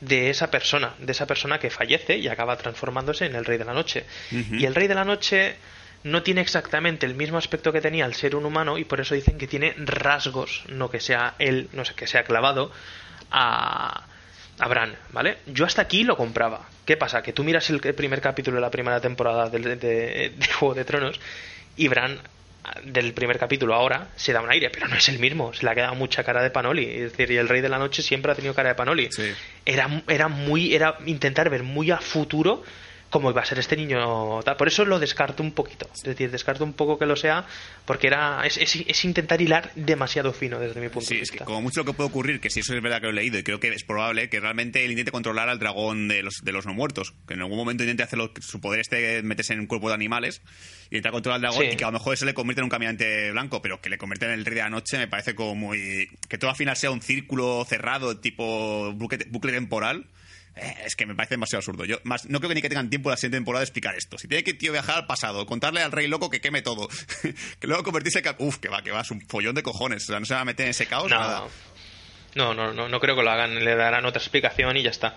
de 0.00 0.30
esa 0.30 0.50
persona, 0.50 0.94
de 0.98 1.12
esa 1.12 1.26
persona 1.26 1.58
que 1.58 1.68
fallece 1.68 2.16
y 2.16 2.26
acaba 2.26 2.56
transformándose 2.56 3.26
en 3.26 3.34
el 3.34 3.44
rey 3.44 3.58
de 3.58 3.64
la 3.66 3.74
noche. 3.74 4.06
Y 4.30 4.64
el 4.64 4.74
rey 4.74 4.88
de 4.88 4.94
la 4.94 5.04
noche 5.04 5.56
no 6.04 6.22
tiene 6.22 6.40
exactamente 6.40 7.04
el 7.04 7.14
mismo 7.14 7.36
aspecto 7.36 7.70
que 7.70 7.82
tenía 7.82 8.06
el 8.06 8.14
ser 8.14 8.34
un 8.34 8.46
humano 8.46 8.78
y 8.78 8.84
por 8.84 9.00
eso 9.00 9.14
dicen 9.14 9.36
que 9.36 9.46
tiene 9.46 9.74
rasgos, 9.76 10.64
no 10.68 10.90
que 10.90 11.00
sea 11.00 11.34
él, 11.38 11.68
no 11.72 11.84
sé, 11.84 11.94
que 11.94 12.06
sea 12.06 12.24
clavado 12.24 12.72
a, 13.30 14.06
a 14.62 14.68
Bran, 14.68 14.94
¿vale? 15.12 15.38
Yo 15.46 15.64
hasta 15.64 15.82
aquí 15.82 16.04
lo 16.04 16.16
compraba. 16.16 16.68
¿Qué 16.86 16.96
pasa? 16.96 17.20
Que 17.22 17.32
tú 17.32 17.42
miras 17.42 17.68
el, 17.70 17.80
primer 17.80 18.20
capítulo 18.20 18.56
de 18.56 18.60
la 18.60 18.70
primera 18.70 19.00
temporada 19.00 19.48
del- 19.50 19.64
de, 19.64 19.76
de- 19.76 20.32
de 20.36 20.46
Juego 20.58 20.74
de 20.74 20.84
Tronos 20.84 21.20
y 21.76 21.88
Bran 21.88 22.20
del 22.84 23.12
primer 23.12 23.38
capítulo 23.40 23.74
ahora 23.74 24.06
se 24.14 24.32
da 24.32 24.40
un 24.40 24.48
aire, 24.50 24.70
pero 24.70 24.86
no 24.86 24.94
es 24.94 25.08
el 25.08 25.18
mismo, 25.18 25.52
se 25.52 25.64
le 25.64 25.72
ha 25.72 25.74
quedado 25.74 25.96
mucha 25.96 26.22
cara 26.22 26.40
de 26.44 26.50
Panoli, 26.50 26.84
es 26.88 27.10
decir, 27.10 27.32
y 27.32 27.36
el 27.36 27.48
Rey 27.48 27.60
de 27.60 27.68
la 27.68 27.78
Noche 27.78 28.02
siempre 28.02 28.30
ha 28.30 28.36
tenido 28.36 28.54
cara 28.54 28.68
de 28.68 28.74
Panoli. 28.76 29.08
Sí. 29.10 29.32
Era, 29.66 29.88
era 30.08 30.28
muy, 30.28 30.72
era 30.72 30.96
intentar 31.06 31.50
ver 31.50 31.64
muy 31.64 31.90
a 31.90 31.98
futuro 31.98 32.62
cómo 33.12 33.30
iba 33.30 33.42
a 33.42 33.44
ser 33.44 33.58
este 33.58 33.76
niño 33.76 34.40
tal. 34.42 34.56
Por 34.56 34.68
eso 34.68 34.84
lo 34.86 34.98
descarto 34.98 35.42
un 35.42 35.52
poquito. 35.52 35.88
Es 35.94 36.02
decir, 36.02 36.30
descarto 36.30 36.64
un 36.64 36.72
poco 36.72 36.98
que 36.98 37.04
lo 37.06 37.14
sea, 37.14 37.44
porque 37.84 38.06
era 38.06 38.40
es, 38.46 38.56
es- 38.56 38.74
es 38.86 39.04
intentar 39.04 39.40
hilar 39.40 39.70
demasiado 39.76 40.32
fino 40.32 40.58
desde 40.58 40.80
mi 40.80 40.88
punto 40.88 41.08
Sí, 41.08 41.16
de 41.16 41.22
es 41.22 41.30
que 41.30 41.34
vista. 41.34 41.44
como 41.44 41.60
mucho 41.60 41.80
lo 41.80 41.84
que 41.84 41.92
puede 41.92 42.08
ocurrir, 42.08 42.40
que 42.40 42.48
si 42.48 42.60
eso 42.60 42.74
es 42.74 42.82
verdad 42.82 43.00
que 43.00 43.04
lo 43.06 43.10
he 43.10 43.14
leído 43.14 43.38
y 43.38 43.42
creo 43.42 43.60
que 43.60 43.68
es 43.68 43.84
probable, 43.84 44.30
que 44.30 44.40
realmente 44.40 44.82
él 44.84 44.90
intente 44.92 45.12
controlar 45.12 45.50
al 45.50 45.58
dragón 45.58 46.08
de 46.08 46.22
los, 46.22 46.36
de 46.42 46.52
los 46.52 46.64
no 46.64 46.72
muertos. 46.72 47.12
Que 47.28 47.34
en 47.34 47.40
algún 47.42 47.58
momento 47.58 47.82
intente 47.84 48.02
hacerlo, 48.02 48.32
que 48.32 48.40
su 48.40 48.60
poder 48.62 48.80
este 48.80 49.22
meterse 49.22 49.52
en 49.52 49.60
un 49.60 49.66
cuerpo 49.66 49.88
de 49.88 49.94
animales 49.94 50.40
y 50.90 50.96
intentar 50.96 51.12
controlar 51.12 51.36
al 51.36 51.42
dragón 51.42 51.66
Sí. 51.66 51.70
y 51.74 51.76
que 51.76 51.84
a 51.84 51.88
lo 51.88 51.92
mejor 51.92 52.14
eso 52.14 52.24
le 52.24 52.32
convierte 52.32 52.60
en 52.60 52.64
un 52.64 52.70
caminante 52.70 53.30
blanco, 53.30 53.60
pero 53.60 53.80
que 53.82 53.90
le 53.90 53.98
convierte 53.98 54.24
en 54.24 54.32
el 54.32 54.44
rey 54.46 54.54
de 54.54 54.62
la 54.62 54.70
noche 54.70 54.96
me 54.96 55.06
parece 55.06 55.34
como 55.34 55.54
muy... 55.54 56.08
Que 56.30 56.38
todo 56.38 56.48
al 56.50 56.56
final 56.56 56.78
sea 56.78 56.90
un 56.90 57.02
círculo 57.02 57.62
cerrado, 57.68 58.16
tipo 58.16 58.92
bucle, 58.94 59.26
bucle 59.28 59.52
temporal. 59.52 60.06
Eh, 60.56 60.74
Es 60.84 60.96
que 60.96 61.06
me 61.06 61.14
parece 61.14 61.34
demasiado 61.34 61.60
absurdo. 61.60 61.84
Yo 61.84 61.98
más, 62.04 62.26
no 62.26 62.38
creo 62.38 62.48
que 62.48 62.54
ni 62.54 62.62
que 62.62 62.68
tengan 62.68 62.90
tiempo 62.90 63.10
la 63.10 63.16
siguiente 63.16 63.36
temporada 63.38 63.60
de 63.60 63.64
explicar 63.64 63.94
esto. 63.94 64.18
Si 64.18 64.28
tiene 64.28 64.44
que 64.44 64.54
tío 64.54 64.72
viajar 64.72 64.96
al 64.96 65.06
pasado, 65.06 65.46
contarle 65.46 65.82
al 65.82 65.92
rey 65.92 66.08
loco 66.08 66.30
que 66.30 66.40
queme 66.40 66.62
todo, 66.62 66.88
que 67.60 67.66
luego 67.66 67.82
convertirse 67.82 68.20
en... 68.20 68.34
Uf, 68.38 68.58
que 68.58 68.68
va, 68.68 68.82
que 68.82 68.90
va, 68.90 69.00
es 69.00 69.10
un 69.10 69.20
follón 69.22 69.54
de 69.54 69.62
cojones. 69.62 70.04
O 70.04 70.06
sea, 70.06 70.20
no 70.20 70.26
se 70.26 70.34
va 70.34 70.40
a 70.40 70.44
meter 70.44 70.66
en 70.66 70.70
ese 70.70 70.86
caos. 70.86 71.10
nada. 71.10 71.44
No, 72.34 72.54
no, 72.54 72.72
no, 72.72 72.88
no 72.88 73.00
creo 73.00 73.14
que 73.14 73.22
lo 73.22 73.30
hagan, 73.30 73.62
le 73.62 73.76
darán 73.76 74.06
otra 74.06 74.20
explicación 74.20 74.76
y 74.76 74.82
ya 74.82 74.90
está. 74.90 75.16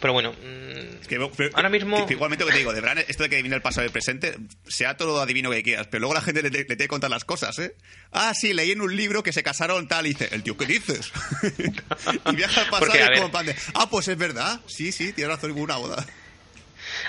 Pero 0.00 0.12
bueno, 0.14 0.32
mm, 0.32 1.06
Que, 1.06 1.28
pero- 1.36 1.50
ahora 1.54 1.68
mismo... 1.68 2.06
que- 2.06 2.14
igualmente 2.14 2.44
lo 2.44 2.48
que 2.48 2.54
te 2.54 2.58
digo, 2.60 2.72
de 2.72 2.80
Bran, 2.80 2.98
esto 2.98 3.22
de 3.24 3.28
que 3.28 3.36
adivina 3.36 3.56
el 3.56 3.62
pasado 3.62 3.84
y 3.84 3.86
el 3.88 3.92
presente, 3.92 4.34
sea 4.66 4.96
todo 4.96 5.14
lo 5.16 5.20
adivino 5.20 5.50
que 5.50 5.62
quieras, 5.62 5.86
pero 5.88 6.00
luego 6.00 6.14
la 6.14 6.22
gente 6.22 6.42
le, 6.42 6.50
tiene 6.50 6.76
que 6.76 6.88
contar 6.88 7.10
las 7.10 7.24
cosas, 7.24 7.58
¿eh? 7.58 7.74
Ah, 8.12 8.32
sí, 8.34 8.54
leí 8.54 8.70
en 8.70 8.80
un 8.80 8.96
libro 8.96 9.22
que 9.22 9.32
se 9.32 9.42
casaron 9.42 9.88
tal, 9.88 10.06
y 10.06 10.10
dice, 10.10 10.28
el 10.32 10.42
tío, 10.42 10.56
¿qué 10.56 10.66
dices? 10.66 11.12
y 12.30 12.34
viaja 12.34 12.62
al 12.62 12.68
pasado 12.70 12.86
Porque, 12.86 12.98
y 12.98 13.02
ver- 13.02 13.12
como 13.14 13.26
en 13.26 13.30
plan 13.32 13.46
de, 13.46 13.56
ah, 13.74 13.88
pues 13.90 14.08
es 14.08 14.16
verdad, 14.16 14.60
sí, 14.66 14.90
sí, 14.92 15.12
tienes 15.12 15.34
razón, 15.36 15.50
hubo 15.52 15.60
una 15.62 15.76
boda. 15.76 16.06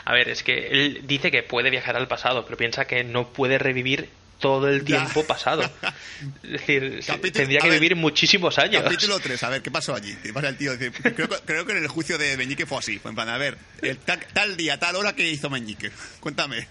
A 0.06 0.14
ver, 0.14 0.30
es 0.30 0.44
que 0.44 0.68
él 0.68 1.02
dice 1.06 1.32
que 1.32 1.44
puede 1.44 1.70
viajar 1.70 1.96
al 1.96 2.08
pasado, 2.08 2.46
pero 2.46 2.58
piensa 2.58 2.86
que 2.86 3.04
no 3.04 3.32
puede 3.32 3.58
revivir 3.58 4.10
todo 4.42 4.68
el 4.68 4.80
Ya. 4.84 4.98
tiempo 4.98 5.24
pasado. 5.26 5.62
Es 6.44 6.52
decir, 6.52 7.00
Capítulo- 7.08 7.32
tendría 7.32 7.60
que 7.62 7.70
ver, 7.70 7.80
vivir 7.80 7.96
muchísimos 7.96 8.60
años. 8.60 8.84
Capítulo 8.84 9.20
3, 9.20 9.42
a 9.44 9.50
ver, 9.50 9.62
¿qué 9.62 9.72
pasó 9.72 9.96
allí? 9.96 10.14
Y 10.24 10.32
pasa 10.34 10.50
el 10.50 10.58
tío, 10.58 10.76
dice, 10.76 10.92
creo, 11.14 11.30
que- 11.30 11.40
creo 11.46 11.66
que 11.66 11.72
en 11.72 11.78
el 11.80 11.88
juicio 11.88 12.18
de 12.18 12.36
Meñique 12.38 12.66
fue 12.66 12.80
así, 12.80 13.00
fue 13.00 13.10
en 13.12 13.16
plan, 13.16 13.30
a 13.30 13.38
ver, 13.38 13.58
el 13.82 13.98
tal, 13.98 14.20
tal 14.34 14.58
día, 14.58 14.78
tal 14.78 14.98
hora, 14.98 15.14
¿qué 15.16 15.30
hizo 15.30 15.50
Meñique? 15.50 15.92
Cuéntame. 16.20 16.68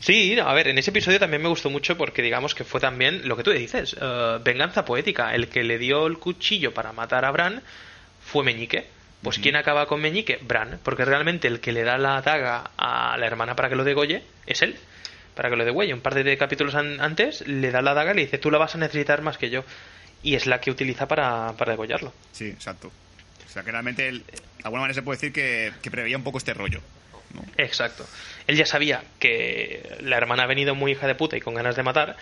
Sí, 0.00 0.34
no, 0.36 0.46
a 0.48 0.52
ver, 0.54 0.68
en 0.68 0.78
ese 0.78 0.90
episodio 0.90 1.18
también 1.18 1.42
me 1.42 1.48
gustó 1.48 1.70
mucho 1.70 1.96
porque 1.96 2.20
digamos 2.22 2.54
que 2.54 2.64
fue 2.64 2.80
también 2.80 3.26
lo 3.26 3.36
que 3.36 3.42
tú 3.42 3.50
dices, 3.50 3.96
eh, 4.00 4.38
venganza 4.44 4.84
poética. 4.84 5.34
El 5.34 5.48
que 5.48 5.64
le 5.64 5.78
dio 5.78 6.06
el 6.06 6.18
cuchillo 6.18 6.74
para 6.74 6.92
matar 6.92 7.24
a 7.24 7.30
Bran 7.30 7.62
fue 8.24 8.44
Meñique. 8.44 8.86
Pues 9.22 9.38
¿quién 9.38 9.56
acaba 9.56 9.86
con 9.86 10.00
Meñique? 10.00 10.38
Bran, 10.42 10.78
porque 10.84 11.04
realmente 11.04 11.48
el 11.48 11.58
que 11.60 11.72
le 11.72 11.82
da 11.82 11.96
la 11.98 12.20
daga 12.20 12.70
a 12.76 13.16
la 13.18 13.26
hermana 13.26 13.56
para 13.56 13.68
que 13.70 13.74
lo 13.74 13.82
degolle 13.84 14.22
es 14.46 14.62
él. 14.62 14.76
Para 15.36 15.48
que 15.50 15.54
lo 15.56 15.64
degüelle. 15.64 15.94
Un 15.94 16.00
par 16.00 16.14
de 16.14 16.36
capítulos 16.36 16.74
an- 16.74 17.00
antes 17.00 17.46
le 17.46 17.70
da 17.70 17.82
la 17.82 17.94
daga 17.94 18.10
y 18.12 18.16
le 18.16 18.22
dice, 18.22 18.38
tú 18.38 18.50
la 18.50 18.58
vas 18.58 18.74
a 18.74 18.78
necesitar 18.78 19.22
más 19.22 19.38
que 19.38 19.50
yo. 19.50 19.62
Y 20.24 20.34
es 20.34 20.46
la 20.46 20.60
que 20.60 20.72
utiliza 20.72 21.06
para, 21.06 21.52
para 21.56 21.72
degollarlo. 21.72 22.12
Sí, 22.32 22.46
exacto. 22.46 22.90
O 23.46 23.48
sea, 23.48 23.62
que 23.62 23.70
realmente, 23.70 24.08
él, 24.08 24.24
de 24.26 24.34
alguna 24.64 24.80
manera 24.80 24.94
se 24.94 25.02
puede 25.02 25.18
decir 25.18 25.32
que, 25.32 25.72
que 25.82 25.90
preveía 25.90 26.16
un 26.16 26.24
poco 26.24 26.38
este 26.38 26.52
rollo. 26.54 26.80
¿no? 27.34 27.44
Exacto. 27.58 28.04
Él 28.46 28.56
ya 28.56 28.66
sabía 28.66 29.02
que 29.20 29.96
la 30.00 30.16
hermana 30.16 30.44
ha 30.44 30.46
venido 30.46 30.74
muy 30.74 30.92
hija 30.92 31.06
de 31.06 31.14
puta 31.14 31.36
y 31.36 31.40
con 31.40 31.54
ganas 31.54 31.76
de 31.76 31.82
matar. 31.82 32.16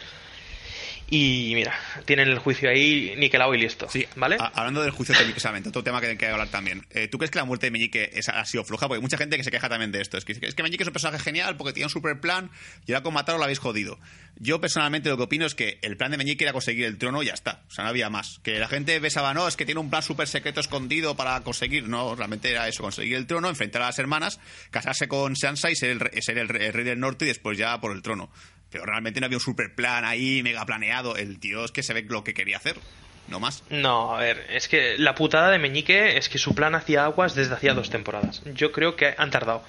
Y 1.11 1.53
mira, 1.55 1.75
tienen 2.07 2.29
el 2.29 2.39
juicio 2.39 2.71
ahí 2.71 3.15
niquelado 3.19 3.55
y 3.55 3.59
listo. 3.61 3.89
Sí, 3.91 4.07
¿Vale? 4.17 4.37
a- 4.41 4.47
hablando 4.55 4.83
del 4.83 4.91
juicio 4.91 5.15
técnicamente, 5.15 5.69
otro 5.69 5.85
tema 5.85 6.01
que 6.01 6.09
hay 6.09 6.17
que 6.17 6.27
hablar 6.27 6.49
también. 6.49 6.87
Eh, 6.91 7.09
¿Tú 7.09 7.19
crees 7.19 7.31
que 7.31 7.39
la 7.39 7.45
muerte 7.45 7.67
de 7.67 7.71
Meñique 7.71 8.11
es- 8.15 8.29
ha 8.31 8.45
sido 8.47 8.65
floja? 8.65 8.89
Porque 8.89 8.97
hay 8.99 9.03
mucha 9.03 9.19
gente 9.19 9.37
que 9.37 9.45
se 9.45 9.51
queja 9.51 9.69
también 9.69 9.93
de 9.93 10.01
esto. 10.01 10.17
Es 10.17 10.25
que, 10.25 10.33
es 10.33 10.55
que 10.55 10.63
Meñique 10.63 10.83
es 10.83 10.87
un 10.89 10.93
personaje 10.95 11.23
genial 11.23 11.57
porque 11.57 11.73
tiene 11.75 11.87
un 11.87 11.91
super 11.91 12.19
plan 12.21 12.51
y 12.87 12.93
ahora 12.93 13.03
con 13.03 13.13
matarlo 13.15 13.39
lo 13.39 13.45
habéis 13.45 13.59
jodido. 13.59 13.99
Yo 14.37 14.61
personalmente 14.61 15.09
lo 15.11 15.17
que 15.17 15.25
opino 15.25 15.45
es 15.47 15.55
que 15.55 15.79
el 15.83 15.97
plan 15.97 16.11
de 16.11 16.17
Meñique 16.17 16.43
era 16.45 16.53
conseguir 16.53 16.87
el 16.87 16.97
trono 16.99 17.23
y 17.23 17.27
ya 17.27 17.35
está. 17.35 17.63
O 17.69 17.71
sea, 17.71 17.85
no 17.85 17.91
había 17.91 18.09
más. 18.11 18.41
Que 18.43 18.59
la 18.59 18.67
gente 18.67 18.99
besaba, 18.99 19.35
no, 19.35 19.47
es 19.47 19.57
que 19.57 19.67
tiene 19.67 19.81
un 19.81 19.91
plan 19.91 20.03
súper 20.03 20.27
secreto 20.27 20.61
escondido 20.61 21.15
para 21.17 21.39
conseguir. 21.43 21.87
No, 21.87 22.17
realmente 22.17 22.51
era 22.51 22.67
eso, 22.67 22.83
conseguir 22.83 23.17
el 23.17 23.27
trono, 23.27 23.49
enfrentar 23.51 23.83
a 23.83 23.87
las 23.87 23.99
hermanas, 23.99 24.41
casarse 24.71 25.07
con 25.07 25.37
Sansa 25.37 25.71
y 25.71 25.77
ser 25.77 25.91
el, 25.91 26.23
ser 26.23 26.39
el 26.39 26.49
rey 26.49 26.85
del 26.85 26.99
norte 26.99 27.27
y 27.27 27.29
después 27.29 27.59
ya 27.59 27.79
por 27.81 27.93
el 27.93 28.01
trono. 28.03 28.31
Pero 28.75 28.87
realmente 28.87 29.21
no 29.21 29.27
había 29.27 29.39
un 29.39 29.41
super 29.41 29.73
plan 29.73 30.05
ahí, 30.05 30.43
mega 30.43 30.67
planeado. 30.67 31.17
El 31.17 31.39
tío 31.39 31.65
es 31.65 31.71
que 31.71 31.85
se 31.85 31.95
ve 31.95 32.05
lo 32.09 32.25
que 32.25 32.35
quería 32.35 32.57
hacer. 32.57 32.75
No 33.29 33.39
más. 33.39 33.63
No, 33.71 34.17
a 34.17 34.19
ver, 34.19 34.45
es 34.51 34.67
que 34.67 34.99
la 34.99 35.15
putada 35.15 35.53
de 35.53 35.61
Meñique 35.61 36.17
es 36.17 36.29
que 36.29 36.39
su 36.39 36.57
plan 36.57 36.75
hacía 36.75 37.05
aguas 37.05 37.37
desde 37.37 37.55
hacía 37.55 37.73
dos 37.73 37.89
temporadas. 37.89 38.43
Yo 38.53 38.73
creo 38.73 38.97
que 38.97 39.15
han 39.17 39.31
tardado. 39.31 39.63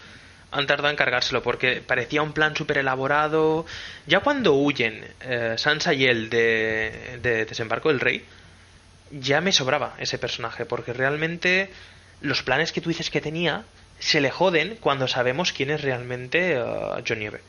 Han 0.50 0.66
tardado 0.66 0.90
en 0.90 0.96
cargárselo 0.96 1.44
porque 1.44 1.84
parecía 1.86 2.24
un 2.24 2.34
plan 2.34 2.56
súper 2.56 2.80
elaborado. 2.80 3.68
Ya 4.08 4.22
cuando 4.22 4.56
huyen 4.56 5.06
eh, 5.22 5.54
Sansa 5.60 5.94
y 5.94 6.06
él 6.06 6.32
de, 6.32 7.20
de 7.22 7.46
Desembarco 7.46 7.90
del 7.90 8.00
Rey, 8.00 8.26
ya 9.12 9.40
me 9.40 9.52
sobraba 9.52 9.94
ese 10.00 10.18
personaje 10.18 10.66
porque 10.66 10.94
realmente 10.94 11.70
los 12.22 12.42
planes 12.42 12.72
que 12.72 12.82
tú 12.82 12.90
dices 12.90 13.12
que 13.12 13.22
tenía 13.22 13.66
se 14.00 14.20
le 14.20 14.32
joden 14.32 14.78
cuando 14.80 15.08
sabemos 15.08 15.54
quién 15.54 15.70
es 15.70 15.82
realmente 15.82 16.54
eh, 16.54 16.64
John 17.08 17.20
Nieve. 17.20 17.42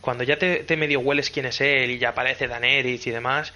Cuando 0.00 0.24
ya 0.24 0.36
te, 0.38 0.56
te 0.64 0.76
medio 0.76 1.00
hueles 1.00 1.30
quién 1.30 1.46
es 1.46 1.60
él 1.60 1.90
y 1.90 1.98
ya 1.98 2.10
aparece 2.10 2.46
Daenerys 2.48 3.06
y 3.06 3.10
demás, 3.10 3.52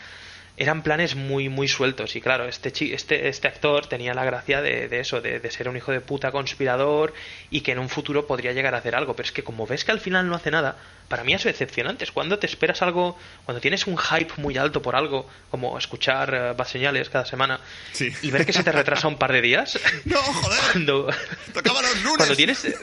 eran 0.61 0.83
planes 0.83 1.15
muy 1.15 1.49
muy 1.49 1.69
sueltos 1.69 2.17
y 2.17 2.21
claro 2.21 2.49
este 2.49 2.73
este 2.93 3.29
este 3.29 3.47
actor 3.47 3.87
tenía 3.87 4.13
la 4.13 4.25
gracia 4.25 4.61
de, 4.61 4.89
de 4.89 4.99
eso 4.99 5.21
de, 5.21 5.39
de 5.39 5.51
ser 5.53 5.69
un 5.69 5.77
hijo 5.77 5.93
de 5.93 6.01
puta 6.01 6.33
conspirador 6.33 7.15
y 7.49 7.61
que 7.61 7.71
en 7.71 7.79
un 7.79 7.89
futuro 7.89 8.27
podría 8.27 8.53
llegar 8.53 8.75
a 8.75 8.79
hacer 8.79 8.97
algo 8.97 9.15
pero 9.15 9.25
es 9.27 9.31
que 9.33 9.45
como 9.45 9.69
ves 9.69 9.85
que 9.85 9.93
al 9.93 10.01
final 10.01 10.27
no 10.29 10.35
hace 10.35 10.51
nada 10.51 10.77
para 11.07 11.23
mí 11.23 11.33
eso 11.33 11.49
es 11.49 11.55
decepcionante 11.57 12.03
es 12.03 12.11
cuando 12.11 12.41
te 12.41 12.49
esperas 12.49 12.83
algo 12.83 13.17
cuando 13.45 13.61
tienes 13.61 13.87
un 13.87 13.97
hype 13.97 14.33
muy 14.39 14.57
alto 14.59 14.83
por 14.83 14.97
algo 14.97 15.31
como 15.49 15.79
escuchar 15.79 16.57
Bad 16.57 16.67
señales 16.67 17.09
cada 17.09 17.25
semana 17.25 17.61
Sí. 17.93 18.11
y 18.23 18.33
ver 18.33 18.45
que 18.45 18.53
se 18.53 18.65
te 18.65 18.73
retrasa 18.73 19.07
un 19.07 19.17
par 19.17 19.31
de 19.33 19.41
días 19.43 19.79
No, 20.07 20.17
joder. 20.21 20.59
cuando 20.73 21.09
Tocaba 21.55 21.83
los 21.83 22.03
lunes. 22.03 22.17
cuando 22.17 22.35
tienes 22.35 22.67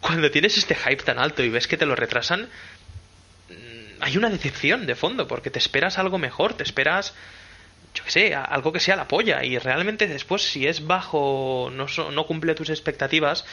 cuando 0.00 0.30
tienes 0.30 0.56
este 0.56 0.74
hype 0.74 1.02
tan 1.02 1.18
alto 1.18 1.42
y 1.42 1.48
ves 1.48 1.66
que 1.66 1.76
te 1.76 1.86
lo 1.86 1.94
retrasan 1.94 2.48
mm, 3.48 4.00
hay 4.00 4.16
una 4.16 4.30
decepción 4.30 4.86
de 4.86 4.94
fondo 4.94 5.26
porque 5.26 5.50
te 5.50 5.58
esperas 5.58 5.98
algo 5.98 6.18
mejor 6.18 6.54
te 6.54 6.62
esperas 6.62 7.14
yo 7.94 8.04
que 8.04 8.10
sé 8.10 8.34
algo 8.34 8.72
que 8.72 8.80
sea 8.80 8.96
la 8.96 9.08
polla 9.08 9.44
y 9.44 9.58
realmente 9.58 10.06
después 10.06 10.42
si 10.42 10.66
es 10.66 10.86
bajo 10.86 11.70
no 11.72 11.86
no 12.12 12.26
cumple 12.26 12.54
tus 12.54 12.70
expectativas 12.70 13.44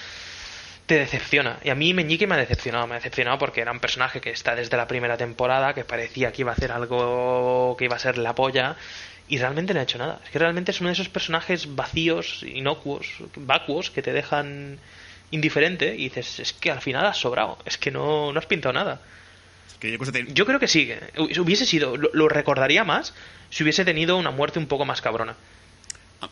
te 0.85 0.99
decepciona. 0.99 1.57
Y 1.63 1.69
a 1.69 1.75
mí 1.75 1.93
Meñique 1.93 2.27
me 2.27 2.35
ha 2.35 2.37
decepcionado. 2.37 2.87
Me 2.87 2.93
ha 2.93 2.97
decepcionado 2.97 3.37
porque 3.37 3.61
era 3.61 3.71
un 3.71 3.79
personaje 3.79 4.21
que 4.21 4.29
está 4.29 4.55
desde 4.55 4.77
la 4.77 4.87
primera 4.87 5.17
temporada, 5.17 5.73
que 5.73 5.83
parecía 5.83 6.31
que 6.31 6.43
iba 6.43 6.51
a 6.51 6.55
hacer 6.55 6.71
algo 6.71 7.75
que 7.77 7.85
iba 7.85 7.95
a 7.95 7.99
ser 7.99 8.17
la 8.17 8.35
polla, 8.35 8.75
y 9.27 9.37
realmente 9.37 9.73
no 9.73 9.79
ha 9.79 9.83
hecho 9.83 9.97
nada. 9.97 10.19
Es 10.23 10.29
que 10.29 10.39
realmente 10.39 10.71
es 10.71 10.79
uno 10.81 10.89
de 10.89 10.93
esos 10.93 11.09
personajes 11.09 11.75
vacíos, 11.75 12.43
inocuos, 12.43 13.07
vacuos, 13.35 13.89
que 13.89 14.01
te 14.01 14.13
dejan 14.13 14.79
indiferente 15.35 15.93
y 15.95 16.05
dices, 16.09 16.39
es 16.39 16.53
que 16.53 16.71
al 16.71 16.81
final 16.81 17.05
has 17.05 17.17
sobrado, 17.17 17.59
es 17.65 17.77
que 17.77 17.91
no, 17.91 18.33
no 18.33 18.39
has 18.39 18.45
pintado 18.47 18.73
nada. 18.73 19.01
Que 19.79 19.89
yo 19.89 19.93
incluso 19.93 20.11
te- 20.11 20.25
Yo 20.33 20.45
creo 20.45 20.59
que 20.59 20.67
sí, 20.67 20.89
hubiese 21.39 21.65
sido, 21.65 21.95
lo, 21.97 22.09
lo 22.13 22.27
recordaría 22.29 22.83
más 22.83 23.13
si 23.49 23.63
hubiese 23.63 23.85
tenido 23.85 24.17
una 24.17 24.31
muerte 24.31 24.57
un 24.57 24.67
poco 24.67 24.85
más 24.85 25.01
cabrona. 25.01 25.35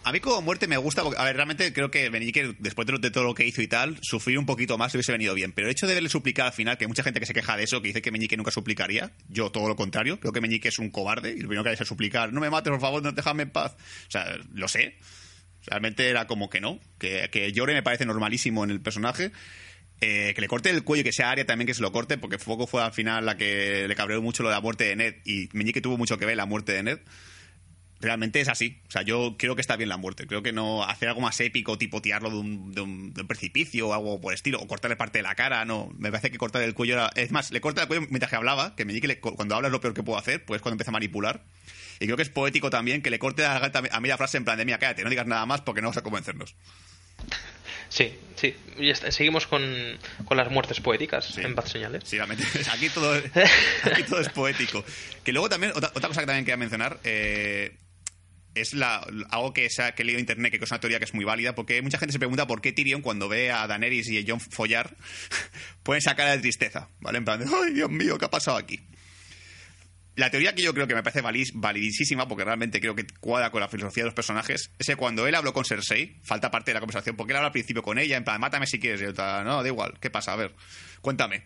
A- 0.06 0.12
mí 0.14 0.20
como 0.22 0.42
muerte 0.42 0.66
me 0.66 0.78
gusta, 0.78 1.04
porque, 1.04 1.20
a 1.20 1.26
ver, 1.26 1.36
realmente 1.36 1.72
creo 1.74 1.92
que 1.92 2.10
Meñique, 2.10 2.56
después 2.60 2.88
de, 2.88 3.12
todo 3.12 3.26
lo 3.26 3.36
que 3.36 3.46
hizo 3.46 3.62
y 3.62 3.68
tal, 3.68 3.98
sufrir 4.02 4.40
un 4.40 4.46
poquito 4.46 4.78
más 4.78 4.94
hubiese 4.96 5.12
venido 5.12 5.36
bien. 5.36 5.52
Pero 5.52 5.68
el 5.68 5.72
hecho 5.72 5.86
de 5.88 5.94
verle 5.94 6.10
suplicar 6.10 6.48
al 6.48 6.54
final, 6.54 6.78
que 6.78 6.86
hay 6.86 6.88
mucha 6.88 7.04
gente 7.04 7.20
que 7.20 7.26
se 7.26 7.34
queja 7.34 7.58
de 7.58 7.64
eso, 7.66 7.82
que 7.82 7.90
dice 7.90 8.02
que 8.02 8.10
Meñique 8.10 8.38
nunca 8.38 8.50
suplicaría, 8.50 9.12
yo 9.30 9.52
todo 9.52 9.68
lo 9.68 9.76
contrario, 9.76 10.20
creo 10.20 10.32
que 10.32 10.40
Meñique 10.42 10.70
es 10.70 10.80
un 10.80 10.90
cobarde 10.90 11.32
y 11.32 11.42
lo 11.42 11.50
primero 11.50 11.64
que 11.64 11.72
hace 11.72 11.84
es 11.84 11.90
suplicar, 11.90 12.32
no 12.32 12.40
me 12.40 12.50
mates, 12.50 12.72
por 12.72 12.80
favor, 12.80 13.04
no 13.04 13.12
déjame 13.12 13.44
en 13.44 13.50
paz. 13.52 13.74
O 14.08 14.12
sea, 14.12 14.38
lo 14.54 14.68
sé. 14.70 14.96
Realmente 15.68 16.10
era 16.10 16.28
como 16.28 16.50
que 16.50 16.62
no, 16.62 16.80
que, 17.00 17.30
que 17.32 17.52
llore 17.52 17.74
me 17.74 17.84
parece 17.84 18.06
normalísimo 18.06 18.64
en 18.64 18.72
el 18.72 18.82
personaje. 18.82 19.32
Eh, 20.02 20.34
que 20.36 20.42
le 20.42 20.48
corte 20.48 20.70
el 20.70 20.84
cuello 20.84 21.02
y 21.02 21.04
que 21.06 21.14
sea 21.14 21.30
Aria 21.32 21.46
también 21.46 21.66
que 21.66 21.74
se 21.74 21.82
lo 21.82 21.92
corte, 21.94 22.18
porque 22.18 22.38
Foco 22.38 22.68
fue 22.68 22.84
al 22.84 22.92
final 22.92 23.26
la 23.26 23.38
que 23.38 23.88
le 23.88 23.96
cabreó 23.96 24.22
mucho 24.22 24.44
lo 24.44 24.50
de 24.50 24.56
la 24.56 24.62
muerte 24.62 24.84
de 24.84 24.96
Ned 24.98 25.16
y 25.24 25.48
Meñique 25.54 25.80
tuvo 25.80 25.98
mucho 25.98 26.18
que 26.18 26.26
ver 26.26 26.36
la 26.36 26.46
muerte 26.46 26.74
de 26.74 26.84
Ned 26.84 27.00
realmente 28.04 28.42
es 28.42 28.50
así. 28.50 28.82
O 28.88 28.92
sea, 28.92 29.02
yo 29.02 29.36
creo 29.38 29.56
que 29.56 29.62
está 29.62 29.76
bien 29.76 29.90
la 29.90 29.98
muerte. 29.98 30.28
Creo 30.28 30.44
que 30.44 30.52
no 30.52 30.84
hacer 30.84 31.10
algo 31.10 31.22
más 31.22 31.40
épico, 31.40 31.78
tipo 31.78 32.02
tirarlo 32.02 32.30
de 32.30 32.82
un, 32.82 33.14
precipicio 33.28 33.88
o 33.88 33.94
algo 33.94 34.22
por 34.22 34.34
el 34.34 34.36
estilo, 34.36 34.60
o 34.60 34.68
cortarle 34.68 34.96
parte 34.96 35.20
de 35.20 35.24
la 35.24 35.36
cara, 35.36 35.66
no. 35.66 35.90
Me 35.98 36.12
parece 36.12 36.30
que 36.30 36.38
cortar 36.38 36.62
el 36.62 36.74
cuello 36.74 36.94
era... 36.94 37.10
Es 37.16 37.32
más, 37.32 37.52
le 37.52 37.62
corta 37.62 37.82
el 37.84 37.88
cuello 37.88 38.06
mientras 38.10 38.30
que 38.30 38.36
hablaba, 38.36 38.76
que 38.76 38.86
me 38.86 38.94
dice 38.94 39.02
que 39.02 39.08
le- 39.08 39.20
cuando 39.20 39.56
habla 39.56 39.70
es 39.70 39.72
lo 39.72 39.82
peor 39.82 39.94
que 39.94 40.04
puedo 40.04 40.20
hacer, 40.20 40.44
pues 40.46 40.62
cuando 40.62 40.74
empieza 40.76 40.92
a 40.92 40.94
manipular. 40.94 41.44
Y 42.04 42.06
creo 42.08 42.18
que 42.18 42.24
es 42.24 42.30
poético 42.30 42.70
también 42.70 43.02
que 43.02 43.10
le 43.10 43.18
corte 43.20 43.44
garganta 43.44 43.82
a 43.92 44.00
media 44.02 44.18
frase 44.18 44.38
en 44.38 44.44
plan 44.46 44.58
de, 44.58 44.66
mira, 44.66 44.78
cállate, 44.78 45.04
no 45.04 45.10
digas 45.10 45.26
nada 45.26 45.46
más 45.46 45.62
porque 45.62 45.82
no 45.82 45.88
vas 45.88 45.98
a 45.98 46.02
convencernos. 46.04 46.56
Sí, 47.90 48.14
sí. 48.36 48.56
Y 48.80 48.90
está. 48.90 49.12
Seguimos 49.12 49.46
con, 49.48 49.64
con 50.26 50.36
las 50.36 50.50
muertes 50.50 50.80
poéticas 50.80 51.26
Sí. 51.26 51.42
en 51.42 51.54
Bad 51.56 51.66
Señales. 51.68 52.04
Sí, 52.06 52.18
realmente, 52.18 52.44
aquí 52.74 52.90
todo, 52.90 53.14
aquí 53.84 54.04
todo 54.04 54.20
es 54.20 54.30
poético. 54.30 54.84
Que 55.24 55.32
luego 55.32 55.48
también, 55.48 55.72
otra, 55.76 55.92
otra 55.94 56.08
cosa 56.10 56.22
que 56.22 56.28
también 56.28 56.44
quería 56.44 56.58
mencionar, 56.58 57.00
eh, 57.04 57.78
es 58.56 58.74
la, 58.74 59.06
algo 59.30 59.54
que, 59.54 59.70
se 59.70 59.82
ha- 59.84 59.94
que 59.96 60.02
he 60.02 60.06
leído 60.06 60.18
en 60.20 60.24
internet, 60.24 60.52
que 60.52 60.64
es 60.64 60.72
una 60.72 60.80
teoría 60.80 61.00
que 61.00 61.06
es 61.06 61.14
muy 61.14 61.24
válida, 61.26 61.56
porque 61.56 61.82
mucha 61.82 61.98
gente 62.00 62.14
se 62.14 62.20
pregunta 62.20 62.48
por 62.48 62.62
qué 62.62 62.72
Tyrion, 62.74 63.02
cuando 63.02 63.30
ve 63.30 63.52
a 63.52 63.66
Daenerys 63.68 64.10
y 64.10 64.18
a 64.20 64.24
Jon 64.28 64.40
follar, 64.40 64.96
pueden 65.84 66.02
sacar 66.02 66.30
de 66.32 66.40
tristeza, 66.40 66.90
¿vale? 67.00 67.20
En 67.20 67.26
plan 67.26 67.40
de, 67.40 67.46
¡ay, 67.46 67.74
Dios 67.74 67.90
mío, 67.92 68.18
qué 68.18 68.26
ha 68.26 68.30
pasado 68.32 68.58
aquí! 68.58 68.80
La 70.16 70.30
teoría 70.30 70.54
que 70.54 70.62
yo 70.62 70.74
creo 70.76 70.88
que 70.88 70.94
me 70.94 71.02
parece 71.02 71.22
validísima, 71.22 72.28
porque 72.28 72.44
realmente 72.44 72.80
creo 72.80 72.94
que 72.94 73.08
cuadra 73.20 73.50
con 73.50 73.62
la 73.62 73.68
filosofía 73.68 74.04
de 74.04 74.08
los 74.08 74.14
personajes, 74.14 74.70
es 74.78 74.86
que 74.86 74.96
cuando 74.96 75.26
él 75.26 75.34
habló 75.34 75.54
con 75.54 75.66
Cersei, 75.66 76.20
falta 76.24 76.52
parte 76.52 76.70
de 76.70 76.76
la 76.76 76.82
conversación, 76.82 77.16
porque 77.16 77.34
él 77.34 77.38
habla 77.38 77.48
al 77.48 77.52
principio 77.52 77.82
con 77.82 77.98
ella, 77.98 78.16
en 78.16 78.24
plan, 78.24 78.40
mátame 78.40 78.68
si 78.68 78.80
quieres, 78.80 79.02
y 79.02 79.06
otra, 79.06 79.44
no, 79.44 79.64
da 79.64 79.68
igual, 79.68 79.96
¿qué 80.00 80.12
pasa? 80.12 80.34
A 80.34 80.36
ver, 80.36 80.54
cuéntame. 81.02 81.46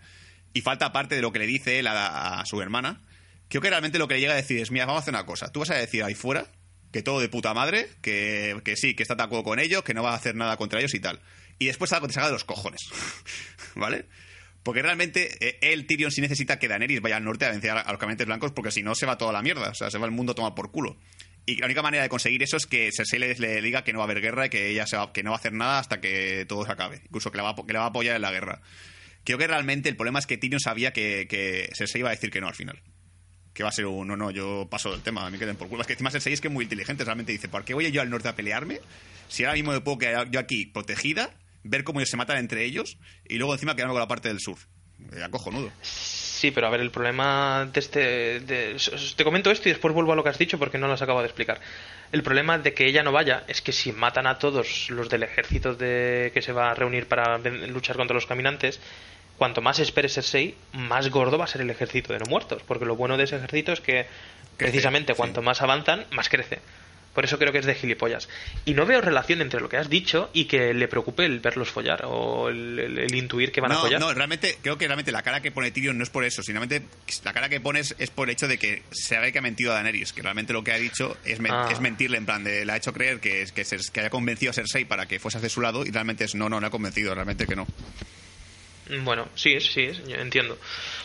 Y 0.53 0.61
falta 0.61 0.91
parte 0.91 1.15
de 1.15 1.21
lo 1.21 1.31
que 1.31 1.39
le 1.39 1.47
dice 1.47 1.79
él 1.79 1.87
a, 1.87 2.43
su 2.45 2.61
hermana. 2.61 3.05
Creo 3.47 3.61
que 3.61 3.69
realmente 3.69 3.99
lo 3.99 4.07
que 4.09 4.15
le 4.15 4.19
llega 4.19 4.33
a 4.33 4.37
decir 4.37 4.59
es, 4.59 4.69
mira, 4.71 4.85
vamos 4.85 4.99
a 4.99 5.03
hacer 5.03 5.13
una 5.13 5.25
cosa, 5.25 5.49
tú 5.51 5.61
vas 5.61 5.69
a 5.69 5.75
decir 5.75 6.03
ahí 6.03 6.15
fuera 6.15 6.47
que 6.91 7.01
todo 7.01 7.21
de 7.21 7.29
puta 7.29 7.53
madre, 7.53 7.87
que, 8.01 8.59
que 8.65 8.75
sí, 8.75 8.95
que 8.95 9.03
está 9.03 9.15
de 9.15 9.23
acuerdo 9.23 9.43
con 9.43 9.59
ellos, 9.59 9.83
que 9.83 9.93
no 9.93 10.03
va 10.03 10.11
a 10.11 10.15
hacer 10.15 10.35
nada 10.35 10.57
contra 10.57 10.79
ellos 10.79 10.93
y 10.93 10.99
tal. 10.99 11.21
Y 11.59 11.67
después 11.67 11.89
te 11.89 11.95
salga 12.11 12.27
de 12.27 12.33
los 12.33 12.43
cojones, 12.43 12.81
¿vale? 13.75 14.07
Porque 14.67 14.81
realmente 14.81 15.29
eh, 15.39 15.59
él, 15.61 15.87
Tyrion, 15.87 16.11
sí 16.11 16.19
necesita 16.19 16.59
que 16.59 16.67
Daenerys 16.67 16.99
vaya 16.99 17.15
al 17.15 17.23
norte 17.23 17.45
a 17.45 17.51
vencer 17.51 17.71
a, 17.71 17.89
los 17.89 17.97
caminantes 17.97 18.27
blancos, 18.27 18.51
porque 18.51 18.69
si 18.69 18.83
no 18.83 18.95
se 18.95 19.05
va 19.05 19.17
toda 19.17 19.31
la 19.31 19.41
mierda, 19.41 19.69
o 19.69 19.73
sea, 19.73 19.89
se 19.89 19.97
va 19.97 20.05
el 20.05 20.11
mundo 20.11 20.35
a 20.45 20.55
por 20.55 20.71
culo. 20.71 20.97
Y 21.45 21.55
la 21.55 21.67
única 21.67 21.81
manera 21.81 22.03
de 22.03 22.09
conseguir 22.09 22.43
eso 22.43 22.57
es 22.57 22.65
que 22.65 22.89
Cersei 22.91 23.17
le, 23.17 23.61
diga 23.61 23.85
que 23.85 23.93
no 23.93 23.99
va 23.99 24.03
a 24.03 24.07
haber 24.07 24.19
guerra 24.19 24.47
y 24.47 24.49
que 24.49 24.67
ella 24.67 24.85
se 24.85 24.97
va- 24.97 25.13
que 25.13 25.23
no 25.23 25.29
va 25.29 25.37
a 25.37 25.39
hacer 25.39 25.53
nada 25.53 25.79
hasta 25.79 26.01
que 26.01 26.43
todo 26.49 26.65
se 26.65 26.71
acabe. 26.73 26.99
Incluso 27.05 27.31
que 27.31 27.37
la 27.37 27.43
va, 27.43 27.51
a 27.51 27.85
apoyar 27.85 28.17
en 28.17 28.21
la 28.21 28.29
guerra. 28.29 28.61
Creo 29.23 29.37
que 29.37 29.47
realmente 29.47 29.87
el 29.87 29.95
problema 29.95 30.19
es 30.19 30.27
que 30.27 30.37
Tyrion 30.37 30.59
sabía 30.59 30.91
que, 30.91 31.27
que 31.29 31.69
iba 31.95 32.09
a 32.09 32.11
decir 32.11 32.29
que 32.29 32.41
no 32.41 32.49
al 32.49 32.55
final. 32.55 32.81
Que 33.53 33.63
va 33.63 33.69
a 33.69 33.71
ser 33.71 33.85
un, 33.85 34.05
no, 34.05 34.17
no, 34.17 34.31
yo 34.31 34.67
paso 34.69 34.91
del 34.91 35.01
tema, 35.01 35.25
a 35.25 35.29
mí 35.29 35.37
queden 35.37 35.55
por 35.55 35.69
culo. 35.69 35.79
Es 35.79 35.87
que 35.87 35.93
encima 35.93 36.11
Cersei 36.11 36.33
es 36.33 36.41
que 36.41 36.49
es 36.49 36.53
muy 36.53 36.65
inteligente, 36.65 37.05
realmente 37.05 37.31
dice, 37.31 37.47
¿por 37.47 37.63
qué 37.63 37.73
voy 37.73 37.89
yo 37.89 38.01
al 38.01 38.09
norte 38.09 38.27
a 38.27 38.35
pelearme? 38.35 38.81
Si 39.29 39.45
ahora 39.45 39.53
mismo 39.53 39.71
me 39.71 39.79
puedo 39.79 39.97
quedar 39.97 40.29
yo 40.29 40.41
aquí 40.41 40.65
protegida, 40.65 41.33
ver 41.67 41.83
cómo 41.83 41.99
ellos 41.99 42.09
se 42.09 42.17
matan 42.17 42.37
entre 42.37 42.63
ellos 42.65 42.97
y 43.27 43.37
luego 43.37 43.53
encima 43.53 43.75
quedarme 43.75 43.93
con 43.93 44.01
la 44.01 44.07
parte 44.07 44.27
del 44.29 44.39
sur. 44.39 44.57
Eh, 45.15 45.23
acojonudo. 45.23 45.71
Sí, 45.81 46.51
pero 46.51 46.67
a 46.67 46.69
ver, 46.69 46.81
el 46.81 46.91
problema 46.91 47.67
de 47.71 47.79
este... 47.79 48.39
de- 48.41 48.77
te 49.15 49.23
comento 49.23 49.51
esto 49.51 49.69
y 49.69 49.71
después 49.71 49.93
vuelvo 49.93 50.13
a 50.13 50.15
lo 50.15 50.23
que 50.23 50.29
has 50.29 50.37
dicho 50.37 50.57
porque 50.59 50.77
no 50.77 50.87
lo 50.87 50.93
has 50.93 51.01
acabado 51.01 51.21
de 51.21 51.27
explicar. 51.27 51.59
El 52.11 52.23
problema 52.23 52.57
de 52.57 52.73
que 52.73 52.85
ella 52.87 53.03
no 53.03 53.11
vaya 53.11 53.43
es 53.47 53.61
que 53.61 53.71
si 53.71 53.91
matan 53.91 54.27
a 54.27 54.37
todos 54.39 54.89
los 54.89 55.09
del 55.09 55.23
ejército 55.23 55.73
de 55.75 56.31
que 56.33 56.41
se 56.41 56.51
va 56.51 56.71
a 56.71 56.73
reunir 56.73 57.07
para 57.07 57.37
luchar 57.37 57.95
contra 57.95 58.13
los 58.15 58.25
caminantes, 58.25 58.79
cuanto 59.37 59.61
más 59.61 59.79
espere 59.79 60.09
Cersei, 60.09 60.55
más 60.73 61.09
gordo 61.09 61.37
va 61.37 61.45
a 61.45 61.47
ser 61.47 61.61
el 61.61 61.69
ejército 61.69 62.13
de 62.13 62.19
no 62.19 62.25
muertos. 62.25 62.61
Porque 62.63 62.85
lo 62.85 62.95
bueno 62.95 63.17
de 63.17 63.23
ese 63.25 63.35
ejército 63.37 63.71
es 63.73 63.81
que 63.81 64.05
precisamente 64.57 65.13
sí. 65.13 65.17
cuanto 65.17 65.41
más 65.41 65.61
avanzan, 65.61 66.05
más 66.11 66.29
crece. 66.29 66.59
Por 67.17 67.25
eso 67.25 67.39
creo 67.39 67.51
que 67.51 67.57
es 67.57 67.65
de 67.65 67.73
gilipollas. 67.73 68.29
Y 68.63 68.75
no 68.75 68.85
veo 68.85 69.01
relación 69.01 69.41
entre 69.41 69.59
lo 69.59 69.69
que 69.69 69.77
has 69.77 69.89
dicho 69.89 70.29
y 70.33 70.45
que 70.45 70.71
le 70.75 70.87
preocupe 70.87 71.25
el 71.25 71.39
verlos 71.39 71.71
follar 71.71 72.03
o 72.05 72.47
el, 72.49 72.77
el- 72.77 72.99
el 72.99 73.15
intuir 73.15 73.51
que 73.51 73.59
van 73.59 73.71
a 73.71 73.75
follar. 73.77 73.99
no, 73.99 74.13
realmente, 74.13 74.59
creo 74.61 74.77
que 74.77 74.85
realmente 74.85 75.11
la 75.11 75.23
cara 75.23 75.41
que 75.41 75.51
pone 75.51 75.71
Tyrion 75.71 75.97
no 75.97 76.03
es 76.03 76.11
por 76.11 76.23
eso, 76.23 76.43
sino 76.43 76.59
realmente 76.59 76.87
la 77.23 77.33
cara 77.33 77.49
que 77.49 77.59
pones 77.59 77.95
es 77.97 78.11
por 78.11 78.27
el 78.29 78.33
hecho 78.33 78.47
de 78.47 78.59
que 78.59 78.83
se 78.91 79.17
ve 79.17 79.31
que 79.31 79.39
ha 79.39 79.41
mentido 79.41 79.71
a 79.71 79.73
Daenerys, 79.73 80.13
que 80.13 80.21
realmente 80.21 80.53
lo 80.53 80.63
que 80.63 80.73
ha 80.73 80.77
dicho 80.77 81.17
es, 81.25 81.39
men- 81.39 81.51
Ah. 81.53 81.69
es 81.71 81.79
mentirle, 81.81 82.19
en 82.19 82.27
plan, 82.27 82.43
de, 82.43 82.65
le 82.65 82.71
ha 82.71 82.77
hecho 82.77 82.93
creer 82.93 83.19
que, 83.19 83.41
es- 83.41 83.51
que, 83.51 83.65
se- 83.65 83.79
que 83.91 83.99
haya 84.01 84.11
convencido 84.11 84.51
a 84.51 84.53
Cersei 84.53 84.85
para 84.85 85.07
que 85.07 85.17
fuese 85.19 85.39
de 85.39 85.49
su 85.49 85.59
lado 85.59 85.87
y 85.87 85.89
realmente 85.89 86.23
es 86.23 86.35
no, 86.35 86.49
no, 86.49 86.61
no 86.61 86.67
ha 86.67 86.69
convencido, 86.69 87.15
realmente 87.15 87.47
que 87.47 87.55
no. 87.55 87.65
Bueno, 89.03 89.27
sí, 89.35 89.59
sí, 89.59 89.91
yo 90.07 90.15
entiendo. 90.15 90.57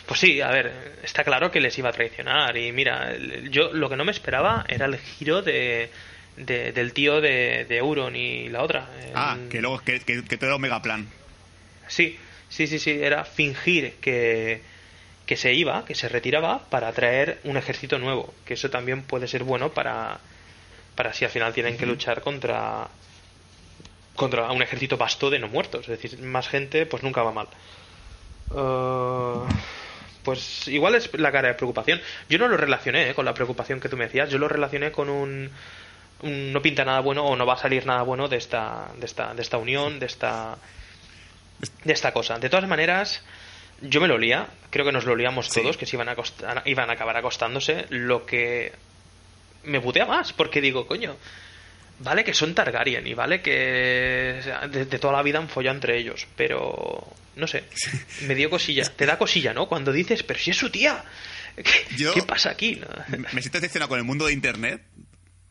Pues 0.05 0.19
sí, 0.19 0.39
a 0.41 0.49
ver, 0.49 0.99
está 1.03 1.23
claro 1.23 1.51
que 1.51 1.59
les 1.59 1.77
iba 1.77 1.89
a 1.89 1.93
traicionar. 1.93 2.55
Y 2.57 2.71
mira, 2.71 3.15
yo 3.49 3.73
lo 3.73 3.89
que 3.89 3.95
no 3.97 4.05
me 4.05 4.11
esperaba 4.11 4.65
era 4.67 4.85
el 4.85 4.97
giro 4.97 5.41
de, 5.41 5.89
de- 6.37 6.71
del 6.71 6.93
tío 6.93 7.19
de, 7.21 7.65
de 7.65 7.77
Euron 7.77 8.15
y 8.15 8.49
la 8.49 8.63
otra. 8.63 8.89
Ah, 9.13 9.37
El- 9.41 9.49
que 9.49 9.61
luego, 9.61 9.79
que, 9.79 9.99
que, 9.99 10.23
que 10.23 10.37
todo 10.37 10.47
era 10.47 10.55
un 10.55 10.61
mega 10.61 10.81
plan. 10.81 11.07
Sí, 11.87 12.17
sí, 12.49 12.67
sí, 12.67 12.79
sí, 12.79 12.91
era 12.91 13.25
fingir 13.25 13.95
que, 14.01 14.61
que 15.25 15.35
se 15.35 15.53
iba, 15.53 15.83
que 15.85 15.95
se 15.95 16.07
retiraba 16.07 16.69
para 16.69 16.91
traer 16.93 17.39
un 17.43 17.57
ejército 17.57 17.99
nuevo. 17.99 18.33
Que 18.45 18.53
eso 18.53 18.69
también 18.69 19.03
puede 19.03 19.27
ser 19.27 19.43
bueno 19.43 19.73
para, 19.73 20.19
para 20.95 21.13
si 21.13 21.25
al 21.25 21.31
final 21.31 21.53
tienen 21.53 21.77
que 21.77 21.85
luchar 21.85 22.21
contra 22.21 22.87
contra 24.15 24.51
un 24.51 24.61
ejército 24.61 24.95
vasto 24.95 25.29
de 25.31 25.39
no 25.39 25.47
muertos. 25.47 25.89
Es 25.89 25.99
decir, 26.01 26.19
más 26.21 26.47
gente, 26.47 26.85
pues 26.85 27.01
nunca 27.01 27.23
va 27.23 27.31
mal. 27.31 27.47
Eh, 28.55 29.53
pues 30.23 30.67
igual 30.69 30.95
es 30.95 31.09
la 31.19 31.31
cara 31.31 31.49
de 31.49 31.53
preocupación. 31.55 32.01
Yo 32.29 32.37
no 32.37 32.47
lo 32.47 32.55
relacioné 32.57 33.09
eh, 33.09 33.13
con 33.13 33.25
la 33.25 33.33
preocupación 33.33 33.79
que 33.79 33.89
tú 33.89 33.97
me 33.97 34.05
decías. 34.05 34.29
Yo 34.29 34.37
lo 34.37 34.47
relacioné 34.47 34.91
con 34.91 35.09
un, 35.09 35.49
un 36.21 36.53
no 36.53 36.61
pinta 36.61 36.85
nada 36.85 36.99
bueno 37.01 37.25
o 37.25 37.35
no 37.35 37.45
va 37.45 37.53
a 37.55 37.57
salir 37.57 37.85
nada 37.85 38.03
bueno 38.03 38.27
de 38.27 38.37
esta, 38.37 38.89
de 38.97 39.05
esta, 39.05 39.33
de 39.33 39.41
esta 39.41 39.57
unión, 39.57 39.99
de 39.99 40.05
esta, 40.05 40.57
de 41.83 41.93
esta 41.93 42.13
cosa. 42.13 42.39
De 42.39 42.49
todas 42.49 42.67
maneras, 42.67 43.21
yo 43.81 43.99
me 43.99 44.07
lo 44.07 44.15
olía. 44.15 44.47
Creo 44.69 44.85
que 44.85 44.91
nos 44.93 45.03
lo 45.05 45.11
olíamos 45.13 45.47
Sí. 45.49 45.61
todos, 45.61 45.75
que 45.77 45.85
se 45.85 45.97
iban 45.97 46.07
a, 46.09 46.15
iban 46.65 46.89
a 46.89 46.93
acabar 46.93 47.17
acostándose. 47.17 47.85
Lo 47.89 48.25
que 48.25 48.71
me 49.65 49.81
putea 49.81 50.05
más, 50.05 50.31
porque 50.31 50.61
digo, 50.61 50.87
coño, 50.87 51.17
vale 51.99 52.23
que 52.23 52.33
son 52.33 52.55
Targaryen 52.55 53.05
y 53.07 53.13
vale 53.13 53.41
que 53.41 54.41
de, 54.69 54.85
de 54.85 54.99
toda 54.99 55.13
la 55.13 55.21
vida 55.23 55.39
han 55.39 55.49
follado 55.49 55.75
entre 55.75 55.97
ellos, 55.97 56.27
pero 56.37 57.07
no 57.35 57.47
sé, 57.47 57.63
me 58.27 58.35
dio 58.35 58.49
cosilla, 58.49 58.83
te 58.95 59.05
da 59.05 59.17
cosilla, 59.17 59.53
¿no? 59.53 59.67
Cuando 59.67 59.91
dices, 59.91 60.23
pero 60.23 60.39
si 60.39 60.51
es 60.51 60.57
su 60.57 60.69
tía, 60.69 61.03
¿Qué, 61.55 61.63
Yo- 61.97 62.13
qué 62.13 62.23
pasa 62.23 62.49
aquí? 62.51 62.75
no? 62.81 62.87
Me 63.33 63.41
siento 63.41 63.59
decepcionado 63.59 63.89
con 63.89 63.99
el 63.99 64.05
mundo 64.05 64.25
de 64.25 64.33
internet 64.33 64.81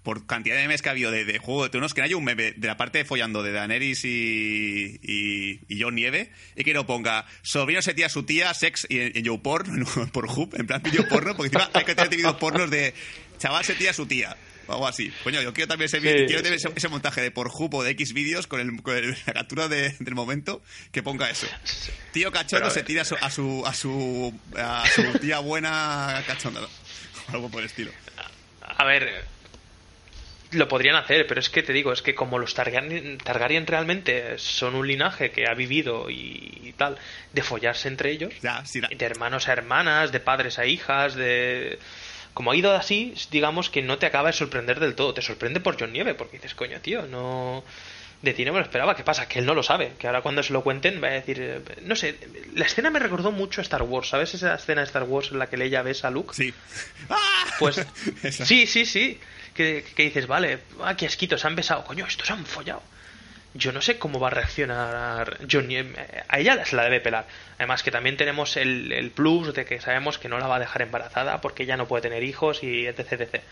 por 0.03 0.26
cantidad 0.26 0.57
de 0.57 0.62
memes 0.62 0.83
que 0.83 0.89
ha 0.89 0.93
habido 0.93 1.12
de, 1.12 1.24
de 1.24 1.39
Juego 1.39 1.62
de 1.62 1.70
Tronos, 1.70 1.95
que 1.95 2.01
no 2.01 2.07
haya 2.07 2.16
un 2.16 2.24
meme 2.24 2.51
de 2.57 2.66
la 2.66 2.76
parte 2.76 2.99
de 2.99 3.05
follando 3.05 3.45
de 3.45 3.53
Daenerys 3.53 4.05
y, 4.05 4.99
y, 5.01 5.61
y 5.68 5.80
Jon 5.80 5.95
Nieve, 5.95 6.30
y 6.57 6.64
que 6.64 6.74
no 6.74 6.87
ponga 6.87 7.24
sobrino 7.43 7.80
se 7.83 7.95
tía 7.95 8.09
su 8.09 8.24
tía, 8.24 8.53
sex 8.53 8.85
y 8.91 8.99
en, 8.99 9.16
en 9.16 9.24
Joe 9.24 9.39
Porn, 9.39 9.85
por 10.12 10.26
Hub, 10.26 10.57
en 10.59 10.66
plan 10.66 10.83
video 10.83 11.07
porno, 11.09 11.37
porque 11.37 11.57
encima 11.57 11.70
hay 11.72 11.85
que 11.85 11.95
tener 11.95 12.11
vídeos 12.11 12.35
pornos 12.35 12.68
de 12.68 12.95
chaval 13.39 13.64
se 13.64 13.74
tía 13.74 13.93
su 13.93 14.07
tía. 14.07 14.37
O 14.66 14.72
algo 14.72 14.86
así. 14.86 15.12
Coño, 15.24 15.42
yo 15.42 15.52
quiero 15.52 15.68
también 15.68 15.86
ese, 15.86 16.00
Sí. 16.00 16.26
quiero 16.26 16.42
tener 16.42 16.54
ese, 16.58 16.70
ese 16.74 16.88
montaje 16.88 17.20
de 17.20 17.30
por 17.30 17.48
Hub 17.48 17.74
o 17.74 17.82
de 17.82 17.90
X 17.92 18.12
vídeos 18.12 18.46
con, 18.46 18.60
el, 18.60 18.82
con 18.82 18.96
el- 18.96 19.16
la 19.26 19.32
captura 19.32 19.68
de- 19.68 19.94
del 19.98 20.14
momento 20.14 20.62
que 20.92 21.02
ponga 21.02 21.28
eso. 21.30 21.46
Tío 22.12 22.30
cachondo 22.32 22.70
se 22.70 22.82
tira 22.82 23.02
a 23.02 23.04
su, 23.04 23.16
a 23.20 23.30
su, 23.30 23.64
a 23.66 23.74
su, 23.74 24.34
a 24.56 24.84
su 24.94 25.18
tía 25.18 25.38
buena 25.40 26.22
cachonda. 26.26 26.60
Algo 27.32 27.50
por 27.50 27.60
el 27.60 27.66
estilo. 27.66 27.90
A 28.60 28.84
ver, 28.84 29.24
lo 30.52 30.68
podrían 30.68 30.96
hacer, 30.96 31.26
pero 31.26 31.40
es 31.40 31.48
que 31.48 31.62
te 31.62 31.72
digo, 31.72 31.92
es 31.92 32.02
que 32.02 32.14
como 32.14 32.38
los 32.38 32.52
Targaryen, 32.54 33.16
Targaryen 33.18 33.66
realmente 33.66 34.36
son 34.38 34.74
un 34.74 34.86
linaje 34.86 35.30
que 35.30 35.46
ha 35.48 35.54
vivido 35.54 36.10
y, 36.10 36.60
y 36.62 36.74
tal, 36.76 36.98
de 37.32 37.42
follarse 37.42 37.88
entre 37.88 38.10
ellos, 38.10 38.34
Ya, 38.42 38.62
sí, 38.66 38.80
la- 38.80 38.88
de 38.88 39.04
hermanos 39.04 39.48
a 39.48 39.52
hermanas, 39.52 40.12
de 40.12 40.20
padres 40.20 40.58
a 40.58 40.66
hijas, 40.66 41.14
de... 41.14 41.78
Como 42.35 42.51
ha 42.51 42.57
ido 42.57 42.72
así, 42.74 43.14
digamos 43.30 43.68
que 43.70 43.83
no 43.83 43.99
te 43.99 44.07
acaba 44.07 44.28
de 44.28 44.33
sorprender 44.33 44.80
del 44.80 44.95
todo. 44.95 45.12
Te 45.14 45.22
sorprende 45.22 45.61
por 45.61 45.78
John 45.78 45.93
Nieve, 45.93 46.14
porque 46.14 46.37
dices, 46.39 46.55
coño, 46.55 46.80
tío, 46.80 47.03
no... 47.07 47.62
De 48.22 48.33
ti 48.33 48.45
no 48.45 48.53
me 48.53 48.61
lo 48.61 48.64
esperaba. 48.64 48.95
¿Qué 48.95 49.03
pasa? 49.03 49.26
Que 49.26 49.41
él 49.41 49.47
no 49.47 49.53
lo 49.55 49.64
sabe. 49.64 49.95
Que 49.99 50.07
ahora 50.07 50.22
cuando 50.22 50.43
se 50.45 50.53
lo 50.53 50.62
cuenten 50.62 51.03
va 51.03 51.09
a 51.09 51.11
decir... 51.11 51.39
eh, 51.41 51.61
No 51.83 51.97
sé, 51.97 52.16
la 52.55 52.64
escena 52.66 52.89
me 52.89 53.01
recordó 53.01 53.33
mucho 53.33 53.61
a 53.61 53.62
Star 53.62 53.83
Wars. 53.83 54.09
¿Sabes 54.09 54.33
esa 54.35 54.55
escena 54.55 54.80
de 54.83 54.87
Star 54.87 55.03
Wars 55.03 55.30
en 55.33 55.41
la 55.41 55.49
que 55.51 55.57
Leia 55.57 55.83
besa 55.83 56.09
a 56.09 56.11
Luke? 56.12 56.33
Sí. 56.35 56.55
¡Ah! 57.11 57.18
Pues 57.59 57.85
sí, 58.30 58.66
sí, 58.66 58.87
sí. 58.87 59.20
Que, 59.55 59.85
que 59.95 60.05
dices, 60.05 60.26
vale, 60.26 60.61
ah, 60.83 60.97
qué 60.97 61.07
asquito, 61.07 61.37
se 61.37 61.47
han 61.47 61.55
besado. 61.57 61.85
Coño, 61.85 62.07
estos 62.07 62.26
se 62.26 62.33
han 62.33 62.47
follado. 62.47 62.83
Yo 63.55 63.72
no 63.72 63.82
sé 63.82 63.98
cómo 63.98 64.18
va 64.18 64.28
a 64.28 64.30
reaccionar 64.30 65.38
Johnny. 65.50 65.76
A 66.28 66.38
ella 66.40 66.64
se 66.64 66.74
la 66.74 66.84
debe 66.84 67.00
pelar. 67.00 67.26
Además 67.59 67.82
que 67.82 67.90
también 67.90 68.16
tenemos 68.16 68.57
el, 68.57 68.90
el 68.92 69.11
plus 69.11 69.53
de 69.55 69.64
que 69.66 69.80
sabemos 69.80 70.18
que 70.18 70.28
no 70.28 70.38
la 70.38 70.46
va 70.46 70.57
a 70.57 70.61
dejar 70.61 70.82
embarazada 70.82 71.40
porque 71.42 71.64
ella 71.64 71.76
no 71.76 71.86
puede 71.86 72.03
tener 72.03 72.22
hijos 72.22 72.62
y 72.62 72.86
etc. 72.86 73.12
etc. 73.12 73.42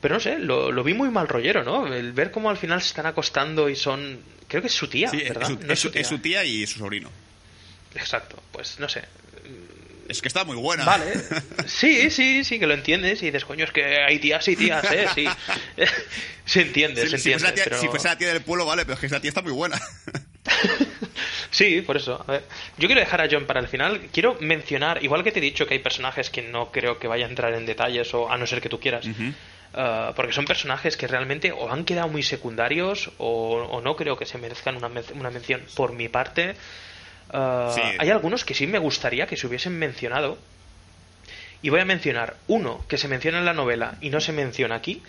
Pero 0.00 0.14
no 0.14 0.20
sé, 0.20 0.38
lo, 0.38 0.70
lo 0.72 0.84
vi 0.84 0.94
muy 0.94 1.10
mal 1.10 1.26
rollero, 1.28 1.64
¿no? 1.64 1.92
El 1.92 2.12
ver 2.12 2.30
cómo 2.30 2.48
al 2.50 2.56
final 2.56 2.80
se 2.80 2.88
están 2.88 3.06
acostando 3.06 3.68
y 3.68 3.76
son... 3.76 4.20
Creo 4.48 4.60
que 4.62 4.68
es 4.68 4.74
su 4.74 4.88
tía, 4.88 5.08
Sí, 5.08 5.18
es, 5.22 5.28
¿verdad? 5.28 5.46
su, 5.48 5.58
No 5.66 5.72
es 5.72 5.80
su- 5.80 5.90
es 5.94 6.06
su 6.06 6.18
tía 6.18 6.44
y 6.44 6.66
su 6.66 6.78
sobrino. 6.80 7.10
Exacto, 7.94 8.40
pues 8.52 8.78
no 8.80 8.88
sé. 8.88 9.02
Es 10.12 10.22
que 10.22 10.28
está 10.28 10.44
muy 10.44 10.56
buena. 10.56 10.84
Vale. 10.84 11.04
Sí, 11.66 12.10
sí, 12.10 12.44
sí, 12.44 12.58
que 12.58 12.66
lo 12.66 12.74
entiendes 12.74 13.22
y 13.22 13.26
dices, 13.26 13.44
coño, 13.44 13.64
es 13.64 13.72
que 13.72 14.02
hay 14.02 14.18
tías 14.18 14.46
y 14.48 14.56
tías, 14.56 14.84
¿eh? 14.92 15.06
Sí. 15.14 15.26
se 16.44 16.60
entiende, 16.62 17.02
se 17.08 17.18
si 17.18 17.32
entiende. 17.32 17.38
fuese 17.40 17.44
la 17.48 17.54
tía, 17.54 17.64
pero- 17.64 17.80
si 17.80 17.88
fuese 17.88 18.08
la 18.08 18.18
tía 18.18 18.28
del 18.28 18.42
pueblo, 18.42 18.66
vale, 18.66 18.82
pero 18.84 18.94
es 18.94 19.00
que 19.00 19.06
esa 19.06 19.20
tía 19.20 19.28
está 19.30 19.42
muy 19.42 19.52
buena. 19.52 19.80
Sí, 21.50 21.82
por 21.82 21.96
eso. 21.98 22.24
A 22.26 22.32
ver, 22.32 22.44
yo 22.78 22.88
quiero 22.88 23.00
dejar 23.00 23.20
a 23.20 23.28
John 23.30 23.44
para 23.44 23.60
el 23.60 23.68
final. 23.68 24.08
Quiero 24.10 24.38
mencionar, 24.40 25.04
igual 25.04 25.22
que 25.22 25.32
te 25.32 25.38
he 25.38 25.42
dicho 25.42 25.66
que 25.66 25.74
hay 25.74 25.80
personajes 25.80 26.30
que 26.30 26.40
no 26.42 26.72
creo 26.72 26.98
que 26.98 27.06
vaya 27.08 27.26
a 27.26 27.28
entrar 27.28 27.52
en 27.54 27.66
detalles, 27.66 28.12
o 28.14 28.30
a 28.30 28.38
no 28.38 28.46
ser 28.46 28.62
que 28.62 28.70
tú 28.70 28.80
quieras. 28.80 29.04
uh, 29.06 30.14
porque 30.16 30.32
son 30.32 30.46
personajes 30.46 30.96
que 30.96 31.06
realmente 31.06 31.52
o 31.52 31.70
han 31.70 31.84
quedado 31.84 32.08
muy 32.08 32.22
secundarios 32.22 33.10
o, 33.18 33.56
o 33.70 33.80
no 33.82 33.96
creo 33.96 34.16
que 34.16 34.24
se 34.24 34.38
merezcan 34.38 34.76
una, 34.76 34.88
men- 34.88 35.04
una 35.14 35.30
mención 35.30 35.62
por 35.76 35.92
mi 35.92 36.08
parte. 36.08 36.54
Uh, 37.32 37.72
Sí. 37.74 37.80
Hay 37.98 38.10
algunos 38.10 38.44
que 38.44 38.54
sí 38.54 38.66
me 38.66 38.78
gustaría 38.78 39.26
que 39.26 39.36
se 39.36 39.46
hubiesen 39.46 39.78
mencionado. 39.78 40.38
Y 41.62 41.70
voy 41.70 41.80
a 41.80 41.84
mencionar 41.84 42.36
uno 42.48 42.84
que 42.88 42.98
se 42.98 43.08
menciona 43.08 43.38
en 43.38 43.44
la 43.44 43.54
novela 43.54 43.94
y 44.00 44.10
no 44.10 44.20
se 44.20 44.32
menciona 44.32 44.74
aquí, 44.74 45.00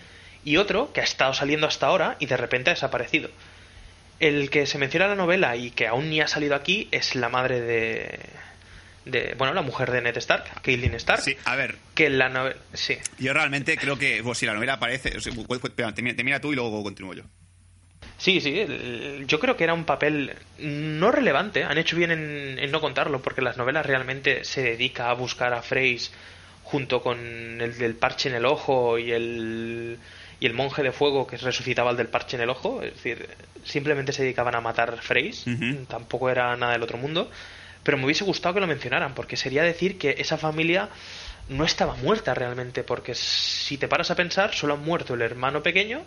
y 0.44 0.56
otro 0.56 0.92
que 0.92 1.00
ha 1.00 1.04
estado 1.04 1.34
saliendo 1.34 1.66
hasta 1.66 1.86
ahora 1.86 2.16
y 2.20 2.26
de 2.26 2.36
repente 2.36 2.70
ha 2.70 2.74
desaparecido. 2.74 3.28
El 4.20 4.48
que 4.50 4.64
se 4.66 4.78
menciona 4.78 5.06
en 5.06 5.10
la 5.10 5.16
novela 5.16 5.56
y 5.56 5.70
que 5.72 5.86
aún 5.88 6.08
ni 6.10 6.20
ha 6.20 6.28
salido 6.28 6.54
aquí 6.54 6.86
es 6.92 7.16
la 7.16 7.28
madre 7.28 7.60
de. 7.60 8.20
de 9.04 9.34
bueno, 9.36 9.52
la 9.52 9.62
mujer 9.62 9.90
de 9.90 10.00
Ned 10.00 10.16
Stark, 10.18 10.62
Caitlyn 10.62 10.94
Stark. 10.94 11.20
Sí, 11.22 11.36
a 11.44 11.56
ver, 11.56 11.76
Que 11.94 12.08
la 12.08 12.28
novela. 12.28 12.56
Sí. 12.72 12.96
yo 13.18 13.32
realmente 13.34 13.76
creo 13.76 13.98
que, 13.98 14.22
pues, 14.22 14.38
si 14.38 14.46
la 14.46 14.54
novela 14.54 14.74
aparece. 14.74 15.16
o 15.16 15.20
sea, 15.20 15.34
cu- 15.34 15.54
espera, 15.56 15.92
termina, 15.92 16.14
termina 16.16 16.40
tú 16.40 16.52
y 16.52 16.56
luego 16.56 16.82
continúo 16.84 17.12
yo. 17.14 17.24
Sí, 18.16 18.40
sí, 18.40 18.60
el- 18.60 19.24
yo 19.26 19.40
creo 19.40 19.56
que 19.56 19.64
era 19.64 19.74
un 19.74 19.84
papel 19.84 20.34
no 20.58 21.10
relevante. 21.10 21.64
Han 21.64 21.78
hecho 21.78 21.96
bien 21.96 22.10
en, 22.10 22.58
en 22.58 22.70
no 22.70 22.80
contarlo, 22.80 23.20
porque 23.22 23.42
las 23.42 23.56
novelas 23.56 23.84
realmente 23.86 24.44
se 24.44 24.62
dedica 24.62 25.10
a 25.10 25.14
buscar 25.14 25.52
a 25.52 25.62
Freys 25.62 26.12
junto 26.62 27.02
con 27.02 27.18
el 27.60 27.76
del 27.76 27.96
parche 27.96 28.28
en 28.30 28.36
el 28.36 28.46
ojo 28.46 28.98
y 28.98 29.12
el, 29.12 29.98
y 30.40 30.46
el 30.46 30.54
monje 30.54 30.82
de 30.82 30.92
fuego 30.92 31.26
que 31.26 31.36
resucitaba 31.36 31.90
el 31.90 31.96
del 31.96 32.08
parche 32.08 32.36
en 32.36 32.42
el 32.42 32.50
ojo. 32.50 32.82
Es 32.82 32.94
decir, 32.94 33.28
simplemente 33.64 34.12
se 34.12 34.22
dedicaban 34.22 34.54
a 34.54 34.60
matar 34.60 34.96
Freys, 35.02 35.44
tampoco 35.88 36.30
era 36.30 36.56
nada 36.56 36.72
del 36.72 36.82
otro 36.82 36.96
mundo. 36.98 37.30
Pero 37.82 37.98
me 37.98 38.06
hubiese 38.06 38.24
gustado 38.24 38.54
que 38.54 38.60
lo 38.60 38.66
mencionaran, 38.66 39.14
porque 39.14 39.36
sería 39.36 39.62
decir 39.62 39.98
que 39.98 40.14
esa 40.18 40.38
familia 40.38 40.88
no 41.48 41.64
estaba 41.64 41.94
muerta 41.96 42.32
realmente, 42.32 42.82
porque 42.82 43.14
si 43.14 43.76
te 43.76 43.88
paras 43.88 44.10
a 44.10 44.14
pensar, 44.16 44.54
solo 44.54 44.74
han 44.74 44.80
muerto 44.84 45.12
el 45.14 45.20
hermano 45.20 45.62
pequeño, 45.62 46.02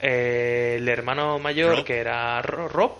eh, 0.00 0.76
el 0.78 0.88
hermano 0.88 1.38
mayor 1.38 1.76
Rob. 1.78 1.84
que 1.84 1.98
era 1.98 2.40
Ro- 2.42 2.68
Rob 2.68 2.98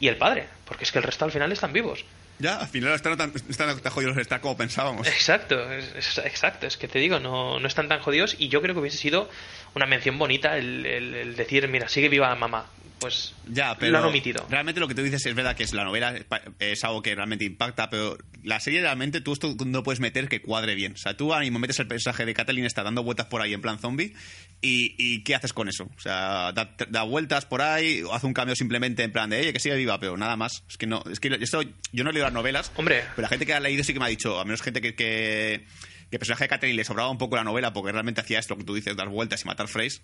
y 0.00 0.08
el 0.08 0.16
padre, 0.16 0.46
porque 0.64 0.84
es 0.84 0.92
que 0.92 0.98
el 0.98 1.04
resto 1.04 1.24
al 1.24 1.32
final 1.32 1.52
están 1.52 1.72
vivos. 1.72 2.04
Ya, 2.38 2.56
al 2.56 2.66
final 2.66 2.94
están 2.94 3.16
tan, 3.16 3.32
están 3.48 3.78
tan 3.80 3.92
jodidos 3.92 4.16
está 4.16 4.40
como 4.40 4.56
pensábamos. 4.56 5.06
Exacto, 5.06 5.70
es, 5.72 5.94
es- 5.94 6.18
exacto, 6.18 6.66
es 6.66 6.76
que 6.76 6.88
te 6.88 6.98
digo, 6.98 7.20
no, 7.20 7.60
no 7.60 7.68
están 7.68 7.88
tan 7.88 8.00
jodidos 8.00 8.34
y 8.38 8.48
yo 8.48 8.60
creo 8.62 8.74
que 8.74 8.80
hubiese 8.80 8.96
sido 8.98 9.28
una 9.74 9.86
mención 9.86 10.18
bonita 10.18 10.56
el, 10.56 10.84
el- 10.86 11.14
el 11.14 11.36
decir, 11.36 11.68
mira, 11.68 11.88
sigue 11.88 12.08
viva 12.08 12.34
mamá. 12.34 12.66
Pues 13.02 13.34
Ya, 13.48 13.76
pero 13.76 13.92
lo 13.92 13.98
han 13.98 14.04
omitido. 14.04 14.46
realmente 14.48 14.80
lo 14.80 14.88
que 14.88 14.94
tú 14.94 15.02
dices 15.02 15.26
es 15.26 15.34
verdad 15.34 15.54
que 15.54 15.64
es 15.64 15.74
la 15.74 15.84
novela 15.84 16.14
es 16.58 16.84
algo 16.84 17.02
que 17.02 17.14
realmente 17.14 17.44
impacta, 17.44 17.90
pero 17.90 18.16
la 18.42 18.58
serie 18.60 18.80
realmente 18.80 19.20
tú 19.20 19.32
esto 19.34 19.54
no 19.66 19.82
puedes 19.82 20.00
meter 20.00 20.28
que 20.28 20.40
cuadre 20.40 20.74
bien. 20.74 20.92
O 20.92 20.96
sea, 20.96 21.16
tú 21.16 21.32
ahora 21.32 21.44
mismo 21.44 21.58
metes 21.58 21.78
el 21.80 21.86
personaje 21.88 22.24
de 22.24 22.32
Kathleen 22.32 22.64
está 22.64 22.82
dando 22.82 23.02
vueltas 23.02 23.26
por 23.26 23.42
ahí 23.42 23.52
en 23.52 23.60
plan 23.60 23.78
zombie 23.78 24.14
y, 24.60 24.94
y 24.96 25.22
¿qué 25.24 25.34
haces 25.34 25.52
con 25.52 25.68
eso? 25.68 25.84
O 25.96 26.00
sea, 26.00 26.52
da, 26.52 26.74
da 26.88 27.02
vueltas 27.02 27.44
por 27.44 27.60
ahí, 27.62 28.02
o 28.02 28.14
hace 28.14 28.26
un 28.26 28.32
cambio 28.34 28.54
simplemente 28.56 29.02
en 29.02 29.12
plan 29.12 29.28
de, 29.28 29.40
oye, 29.40 29.52
que 29.52 29.60
sigue 29.60 29.76
viva, 29.76 29.98
pero 30.00 30.16
nada 30.16 30.36
más. 30.36 30.62
Es 30.68 30.76
que 30.78 30.86
no, 30.86 31.02
es 31.10 31.20
que 31.20 31.36
esto, 31.40 31.62
yo 31.92 32.04
no 32.04 32.12
leído 32.12 32.24
las 32.26 32.32
novelas, 32.32 32.72
Hombre. 32.76 33.02
pero 33.16 33.22
la 33.22 33.28
gente 33.28 33.44
que 33.46 33.54
ha 33.54 33.60
leído 33.60 33.82
sí 33.84 33.92
que 33.92 33.98
me 33.98 34.04
ha 34.06 34.08
dicho, 34.08 34.38
a 34.40 34.44
menos 34.44 34.62
gente 34.62 34.80
que, 34.80 34.94
que, 34.94 35.66
que 36.10 36.16
el 36.16 36.18
personaje 36.18 36.44
de 36.44 36.48
Kathleen 36.48 36.76
le 36.76 36.84
sobraba 36.84 37.10
un 37.10 37.18
poco 37.18 37.36
la 37.36 37.44
novela 37.44 37.72
porque 37.72 37.90
realmente 37.90 38.20
hacía 38.20 38.38
esto 38.38 38.56
que 38.56 38.64
tú 38.64 38.74
dices, 38.74 38.96
dar 38.96 39.08
vueltas 39.08 39.42
y 39.42 39.46
matar 39.46 39.66
Freys 39.66 40.02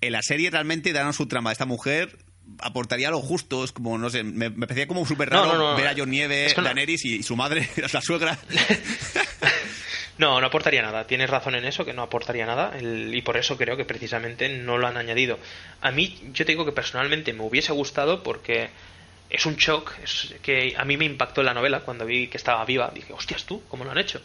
en 0.00 0.12
la 0.12 0.22
serie 0.22 0.50
realmente 0.50 0.92
daron 0.92 1.12
su 1.12 1.26
trama 1.26 1.52
esta 1.52 1.66
mujer 1.66 2.16
aportaría 2.60 3.10
lo 3.10 3.20
justo 3.20 3.62
es 3.64 3.72
como 3.72 3.96
no 3.98 4.10
sé 4.10 4.24
me, 4.24 4.50
me 4.50 4.66
parecía 4.66 4.86
como 4.88 5.06
súper 5.06 5.30
raro 5.30 5.52
no, 5.56 5.70
no. 5.72 5.76
ver 5.76 5.86
a 5.88 5.94
John 5.96 6.10
Nieve 6.10 6.52
Daenerys 6.56 7.04
y, 7.04 7.16
y 7.16 7.22
su 7.22 7.36
madre 7.36 7.68
la 7.92 8.00
suegra 8.00 8.38
No, 10.18 10.38
no 10.38 10.48
aportaría 10.48 10.82
nada. 10.82 11.06
Tienes 11.06 11.30
razón 11.30 11.54
en 11.54 11.64
eso, 11.64 11.86
que 11.86 11.94
no 11.94 12.02
aportaría 12.02 12.44
nada. 12.44 12.76
el- 12.78 13.14
y 13.14 13.22
por 13.22 13.38
eso 13.38 13.56
creo 13.56 13.78
que 13.78 13.86
precisamente 13.86 14.50
no 14.50 14.76
lo 14.76 14.86
han 14.86 14.98
añadido. 14.98 15.38
A 15.80 15.90
mí, 15.92 16.18
yo 16.34 16.44
te 16.44 16.52
digo 16.52 16.66
que 16.66 16.72
personalmente 16.72 17.32
me 17.32 17.42
hubiese 17.42 17.72
gustado 17.72 18.22
porque 18.22 18.68
es 19.30 19.46
un 19.46 19.56
shock 19.56 19.92
es 20.04 20.34
que 20.42 20.74
a 20.76 20.84
mí 20.84 20.98
me 20.98 21.06
impactó 21.06 21.40
en 21.40 21.46
la 21.46 21.54
novela 21.54 21.80
cuando 21.80 22.04
vi 22.04 22.26
que 22.28 22.36
estaba 22.36 22.62
viva. 22.66 22.90
Dije, 22.94 23.14
hostias 23.14 23.44
tú, 23.46 23.62
¿cómo 23.68 23.84
lo 23.84 23.92
han 23.92 23.98
hecho? 23.98 24.20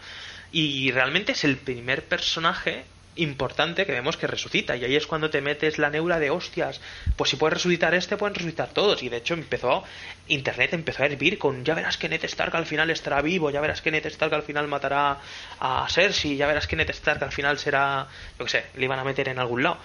Y 0.51 0.91
realmente 0.91 1.31
es 1.31 1.45
el 1.45 1.55
primer 1.55 2.03
personaje 2.03 2.83
importante 3.15 3.85
que 3.85 3.91
vemos 3.91 4.17
que 4.17 4.27
resucita 4.27 4.75
y 4.75 4.83
ahí 4.83 4.95
es 4.95 5.07
cuando 5.07 5.29
te 5.29 5.41
metes 5.41 5.77
la 5.77 5.89
neura 5.89 6.19
de 6.19 6.29
hostias 6.29 6.81
pues 7.15 7.29
si 7.29 7.37
puedes 7.37 7.53
resucitar 7.53 7.93
este 7.93 8.17
pueden 8.17 8.35
resucitar 8.35 8.69
todos 8.69 9.03
y 9.03 9.09
de 9.09 9.17
hecho 9.17 9.33
empezó 9.33 9.83
internet 10.27 10.73
empezó 10.73 11.03
a 11.03 11.05
hervir 11.05 11.37
con 11.37 11.63
ya 11.63 11.75
verás 11.75 11.97
que 11.97 12.09
Ned 12.09 12.23
Stark 12.25 12.55
al 12.55 12.65
final 12.65 12.89
estará 12.89 13.21
vivo 13.21 13.51
ya 13.51 13.61
verás 13.61 13.81
que 13.81 13.91
Ned 13.91 14.05
Stark 14.07 14.33
al 14.33 14.43
final 14.43 14.67
matará 14.67 15.19
a 15.59 15.87
Cersei 15.89 16.35
ya 16.35 16.47
verás 16.47 16.67
que 16.67 16.75
Ned 16.75 16.89
Stark 16.89 17.23
al 17.23 17.31
final 17.31 17.57
será 17.57 18.07
yo 18.37 18.45
qué 18.45 18.51
sé 18.51 18.65
le 18.75 18.85
iban 18.85 18.99
a 18.99 19.03
meter 19.03 19.29
en 19.29 19.39
algún 19.39 19.63
lado 19.63 19.79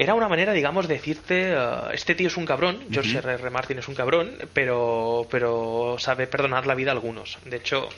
era 0.00 0.14
una 0.14 0.28
manera, 0.28 0.52
digamos, 0.52 0.86
de 0.86 0.94
decirte, 0.94 1.54
eh, 1.54 1.58
este 1.92 2.14
tío 2.14 2.28
es 2.28 2.36
un 2.36 2.46
cabrón, 2.46 2.86
George 2.88 3.18
R. 3.18 3.32
R. 3.32 3.50
Martin 3.50 3.80
es 3.80 3.88
un 3.88 3.96
cabrón, 3.96 4.30
pero, 4.52 5.26
pero 5.28 5.96
sabe 5.98 6.28
perdonar 6.28 6.68
la 6.68 6.76
vida 6.76 6.92
a 6.92 6.94
algunos. 6.94 7.36
De 7.44 7.56
hecho, 7.56 7.88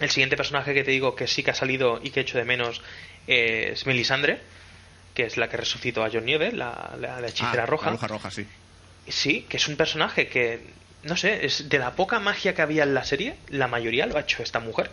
el 0.00 0.10
siguiente 0.10 0.36
personaje 0.36 0.74
que 0.74 0.84
te 0.84 0.90
digo 0.90 1.14
que 1.14 1.26
sí 1.26 1.42
que 1.42 1.52
ha 1.52 1.54
salido 1.54 2.00
y 2.02 2.10
que 2.10 2.20
echo 2.20 2.36
de 2.36 2.44
menos 2.44 2.82
es 3.26 3.86
Melisandre, 3.86 4.40
que 5.14 5.24
es 5.24 5.36
la 5.36 5.48
que 5.48 5.56
resucitó 5.56 6.04
a 6.04 6.10
John 6.12 6.24
Nieve, 6.26 6.52
la, 6.52 6.94
la, 7.00 7.20
la 7.20 7.28
hechicera 7.28 7.62
Ah, 7.62 7.66
roja. 7.66 7.86
la 7.86 7.92
bruja 7.92 8.06
roja 8.08 8.30
sí 8.30 8.46
Sí, 9.08 9.46
que 9.48 9.58
es 9.58 9.68
un 9.68 9.76
personaje 9.76 10.28
que, 10.28 10.60
no 11.02 11.16
sé, 11.16 11.44
es 11.44 11.68
de 11.68 11.78
la 11.78 11.92
poca 11.92 12.18
magia 12.20 12.54
que 12.54 12.62
había 12.62 12.82
en 12.84 12.94
la 12.94 13.04
serie, 13.04 13.36
la 13.48 13.68
mayoría 13.68 14.06
lo 14.06 14.16
ha 14.16 14.20
hecho 14.20 14.42
esta 14.42 14.60
mujer. 14.60 14.90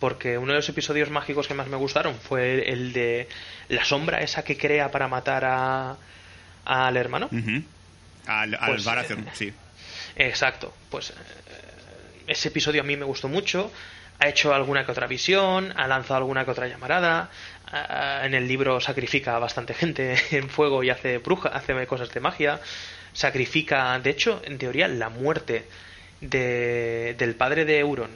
Porque 0.00 0.36
uno 0.38 0.52
de 0.52 0.58
los 0.58 0.68
episodios 0.68 1.08
mágicos 1.08 1.46
que 1.48 1.54
más 1.54 1.68
me 1.68 1.76
gustaron 1.76 2.16
fue 2.18 2.68
el 2.70 2.92
de 2.92 3.28
la 3.68 3.84
sombra 3.84 4.18
esa 4.22 4.42
que 4.42 4.58
crea 4.58 4.90
para 4.90 5.06
matar 5.08 5.44
a 5.44 5.96
al 6.64 6.96
hermano. 6.96 7.26
Ujú. 7.32 7.62
al, 8.26 8.54
al 8.54 8.66
Pues, 8.66 8.84
Baratheon 8.84 9.20
eh, 9.20 9.30
sí 9.34 9.52
Exacto, 10.16 10.74
pues 10.90 11.10
eh, 11.10 11.14
ese 12.26 12.48
episodio 12.48 12.80
a 12.82 12.84
mí 12.84 12.96
me 12.96 13.04
gustó 13.04 13.28
mucho. 13.28 13.70
Ha 14.18 14.28
hecho 14.28 14.54
alguna 14.54 14.84
que 14.84 14.92
otra 14.92 15.06
visión, 15.06 15.72
ha 15.76 15.86
lanzado 15.86 16.18
alguna 16.18 16.44
que 16.44 16.50
otra 16.50 16.68
llamarada, 16.68 17.30
en 18.22 18.34
el 18.34 18.46
libro 18.46 18.80
sacrifica 18.80 19.36
a 19.36 19.38
bastante 19.38 19.74
gente 19.74 20.16
en 20.30 20.48
fuego 20.48 20.82
y 20.84 20.90
hace 20.90 21.18
bruja, 21.18 21.48
hace 21.48 21.86
cosas 21.86 22.12
de 22.12 22.20
magia, 22.20 22.60
sacrifica, 23.12 23.98
de 23.98 24.10
hecho, 24.10 24.42
en 24.44 24.58
teoría, 24.58 24.88
la 24.88 25.08
muerte 25.08 25.64
de, 26.20 27.14
del 27.18 27.34
padre 27.34 27.64
de 27.64 27.78
Euron, 27.78 28.10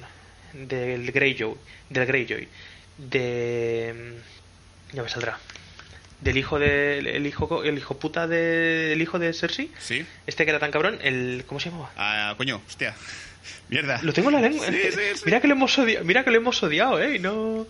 del 0.52 1.10
Greyjoy, 1.10 1.54
del 1.90 2.06
Greyjoy, 2.06 2.48
de 2.98 4.18
ya 4.92 5.02
me 5.02 5.08
saldrá. 5.08 5.38
Del 6.20 6.36
hijo 6.36 6.58
de 6.58 6.98
el 6.98 7.26
hijo 7.26 7.62
el 7.62 7.78
hijo 7.78 7.96
puta 7.96 8.26
de 8.26 8.92
el 8.92 9.00
hijo 9.00 9.20
de 9.20 9.32
Cersei. 9.32 9.70
Sí. 9.78 10.04
Este 10.26 10.44
que 10.44 10.50
era 10.50 10.58
tan 10.58 10.72
cabrón, 10.72 10.98
el 11.02 11.44
¿cómo 11.46 11.60
se 11.60 11.70
llamaba? 11.70 11.92
Ah, 11.96 12.34
coño, 12.36 12.60
hostia. 12.66 12.94
Mierda. 13.68 14.00
Lo 14.02 14.12
tengo 14.12 14.30
en 14.30 14.34
la 14.36 14.40
lengua. 14.42 14.66
Sí, 14.66 14.72
sí, 14.90 14.98
sí. 15.14 15.22
Mira 15.26 15.40
que 15.40 15.46
lo 15.48 15.54
hemos 15.54 15.78
odiado, 15.78 16.04
mira 16.04 16.24
que 16.24 16.30
lo 16.30 16.36
hemos 16.38 16.62
odiado, 16.62 17.00
eh, 17.02 17.18
no 17.18 17.66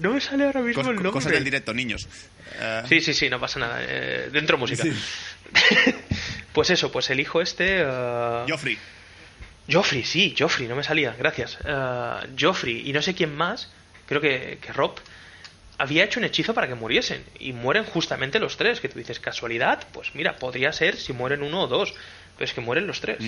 no 0.00 0.12
me 0.12 0.20
sale 0.20 0.44
ahora 0.44 0.60
mismo 0.60 0.82
Cos- 0.82 0.88
el 0.88 0.94
nombre. 0.96 1.12
cosas 1.12 1.32
del 1.32 1.44
directo, 1.44 1.72
niños. 1.72 2.08
Eh, 2.58 2.82
Sí, 2.88 3.00
sí, 3.00 3.14
sí, 3.14 3.30
no 3.30 3.38
pasa 3.38 3.60
nada. 3.60 3.78
eh, 3.82 4.28
dentro 4.32 4.58
música. 4.58 4.82
Sí. 4.82 4.92
pues 6.52 6.70
eso, 6.70 6.90
pues 6.90 7.10
el 7.10 7.20
hijo 7.20 7.40
este. 7.40 7.80
eh, 7.80 8.44
Joffrey. 8.48 8.78
Joffrey, 9.70 10.04
sí, 10.04 10.34
Joffrey, 10.38 10.68
no 10.68 10.76
me 10.76 10.82
salía, 10.84 11.14
gracias. 11.18 11.58
Eh, 11.64 12.12
Joffrey 12.38 12.88
y 12.88 12.92
no 12.92 13.00
sé 13.02 13.14
quién 13.14 13.34
más, 13.34 13.70
creo 14.06 14.20
que, 14.20 14.58
que 14.60 14.72
Rob, 14.72 14.96
había 15.78 16.04
hecho 16.04 16.20
un 16.20 16.24
hechizo 16.26 16.54
para 16.54 16.68
que 16.68 16.74
muriesen. 16.74 17.24
Y 17.38 17.52
mueren 17.52 17.84
justamente 17.84 18.38
los 18.38 18.56
tres, 18.56 18.80
que 18.80 18.88
tú 18.88 18.98
dices, 18.98 19.20
casualidad, 19.20 19.86
pues 19.92 20.14
mira, 20.14 20.36
podría 20.36 20.72
ser 20.72 20.96
si 20.96 21.12
mueren 21.12 21.42
uno 21.42 21.62
o 21.62 21.66
dos, 21.66 21.94
pero 22.36 22.44
es 22.44 22.52
que 22.52 22.60
mueren 22.60 22.86
los 22.86 23.00
tres. 23.00 23.18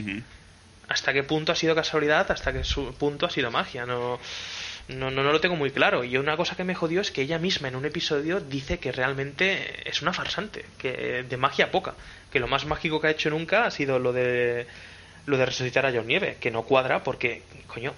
¿Hasta 0.89 1.13
qué 1.13 1.23
punto 1.25 1.53
ha 1.53 1.57
sido 1.57 1.75
casualidad? 1.75 2.31
¿Hasta 2.31 2.53
qué 2.53 2.63
su- 2.65 2.95
punto 2.95 3.27
ha 3.27 3.31
sido 3.31 3.51
magia? 3.51 3.87
No, 3.87 4.21
no, 4.89 5.11
no, 5.11 5.23
no 5.25 5.33
lo 5.33 5.41
tengo 5.41 5.57
muy 5.57 5.71
claro. 5.73 6.05
Y 6.05 6.17
una 6.17 6.37
cosa 6.37 6.55
que 6.57 6.63
me 6.65 6.75
jodió 6.77 7.01
es 7.01 7.11
que 7.11 7.23
ella 7.23 7.39
misma 7.39 7.69
en 7.69 7.77
un 7.77 7.85
episodio 7.87 8.39
dice 8.41 8.79
que 8.79 8.93
realmente 8.93 9.89
es 9.89 10.01
una 10.03 10.13
farsante, 10.13 10.65
que 10.79 11.25
de 11.29 11.37
magia 11.37 11.71
poca, 11.73 11.95
que 12.31 12.39
lo 12.39 12.47
más 12.47 12.67
mágico 12.67 13.01
que 13.01 13.09
ha 13.09 13.11
hecho 13.11 13.31
nunca 13.31 13.67
ha 13.67 13.71
sido 13.71 13.99
lo 13.99 14.13
de 14.13 14.67
lo 15.27 15.37
de 15.37 15.47
resucitar 15.47 15.85
a 15.87 15.93
John 15.93 16.07
Nieve, 16.07 16.37
que 16.41 16.53
no 16.53 16.63
cuadra 16.63 17.03
porque, 17.03 17.43
coño, 17.67 17.93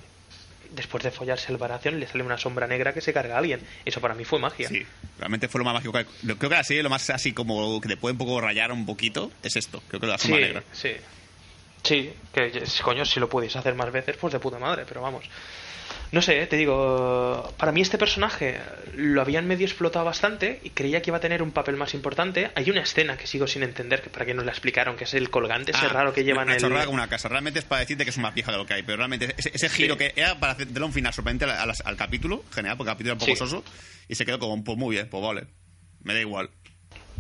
después 0.70 1.05
de 1.05 1.11
follarse 1.11 1.53
el 1.53 1.59
Baratheon 1.59 2.01
le 2.01 2.07
sale 2.07 2.24
una 2.24 2.39
sombra 2.39 2.66
negra 2.66 2.95
que 2.95 3.03
se 3.03 3.12
carga 3.12 3.34
a 3.34 3.39
alguien. 3.39 3.61
Eso 3.84 4.01
para 4.01 4.14
mí 4.14 4.24
fue 4.24 4.39
magia. 4.39 4.66
Sí, 4.66 4.82
realmente 5.18 5.47
fue 5.49 5.59
lo 5.59 5.66
más 5.66 5.74
mágico 5.74 5.93
que... 5.93 6.07
Creo 6.24 6.39
que 6.39 6.57
la 6.57 6.64
serie 6.64 6.82
lo 6.82 6.89
más 6.89 7.11
así 7.11 7.34
como 7.34 7.78
que 7.82 7.89
te 7.89 7.97
puede 7.99 8.12
un 8.12 8.18
poco 8.18 8.41
rayar 8.41 8.72
un 8.72 8.86
poquito 8.86 9.30
es 9.43 9.57
esto. 9.57 9.82
Creo 9.89 10.01
que 10.01 10.07
la 10.07 10.16
Sí, 10.16 10.28
sombra 10.28 10.41
negra. 10.47 10.62
sí. 10.72 10.89
Sí, 10.89 10.97
que 11.83 12.14
coño, 12.83 13.05
si 13.05 13.20
lo 13.20 13.29
pudiese 13.29 13.59
hacer 13.59 13.74
más 13.74 13.91
veces, 13.93 14.16
pues 14.16 14.33
de 14.33 14.41
puta 14.41 14.59
madre, 14.59 14.85
pero 14.87 15.01
vamos. 15.03 15.24
No 16.11 16.22
sé, 16.22 16.47
te 16.47 16.57
digo, 16.57 17.53
para 17.59 17.70
mí 17.70 17.83
este 17.83 17.99
personaje 17.99 18.59
lo 18.95 19.20
habían 19.20 19.47
medio 19.47 19.66
explotado 19.66 20.07
bastante 20.07 20.59
y 20.64 20.70
creía 20.70 21.03
que 21.03 21.11
iba 21.11 21.18
a 21.18 21.20
tener 21.20 21.43
un 21.43 21.51
papel 21.53 21.76
más 21.76 21.93
importante. 21.93 22.51
Hay 22.55 22.70
una 22.70 22.81
escena 22.81 23.16
que 23.18 23.26
sigo 23.26 23.47
sin 23.47 23.62
entender, 23.62 24.01
que 24.01 24.09
para 24.09 24.24
que 24.24 24.33
nos 24.33 24.45
la 24.47 24.53
explicaron, 24.53 24.97
que 24.97 25.05
es 25.05 25.12
el 25.12 25.29
colgante 25.29 25.72
ese 25.72 25.85
Ah, 25.85 25.91
raro 25.91 26.14
que 26.14 26.24
llevan 26.24 26.49
una 26.49 26.83
el... 26.83 26.89
una 26.89 27.09
casa. 27.09 27.29
Realmente 27.29 27.59
es 27.59 27.66
para 27.66 27.81
decirte 27.81 28.05
que 28.05 28.11
es 28.11 28.16
una 28.16 28.33
pija 28.33 28.51
de 28.53 28.57
lo 28.59 28.64
que 28.64 28.74
hay, 28.74 28.83
pero 28.85 28.97
realmente 28.97 29.35
ese, 29.37 29.51
ese 29.55 29.68
giro 29.68 29.95
Sí. 29.95 29.99
que 29.99 30.12
era 30.16 30.39
para 30.41 30.53
hacerle 30.53 30.83
un 30.83 30.93
final 30.95 31.12
sorprendente 31.12 31.45
al, 31.45 31.70
al- 31.70 31.76
al 31.85 31.97
capítulo, 31.97 32.43
general, 32.55 32.79
porque 32.79 32.91
el 32.91 32.95
capítulo 32.95 33.11
era 33.12 33.14
un 33.14 33.20
poco 33.20 33.33
Sí. 33.33 33.37
soso, 33.37 33.62
y 34.09 34.14
se 34.14 34.24
quedó 34.24 34.39
como, 34.39 34.64
pues 34.64 34.79
muy 34.79 34.95
bien, 34.97 35.09
pues 35.11 35.22
vale. 35.22 35.47
Me 36.03 36.14
da 36.14 36.20
igual. 36.20 36.49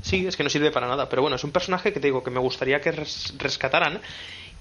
Sí, 0.02 0.26
es 0.26 0.36
que 0.36 0.44
no 0.44 0.48
sirve 0.48 0.70
para 0.70 0.86
nada, 0.88 1.08
pero 1.10 1.20
bueno, 1.22 1.36
es 1.36 1.44
un 1.44 1.50
personaje 1.52 1.92
que 1.92 2.00
te 2.00 2.06
digo 2.06 2.22
que 2.24 2.30
me 2.30 2.38
gustaría 2.40 2.80
que 2.80 2.92
res- 2.92 3.34
rescataran 3.36 4.00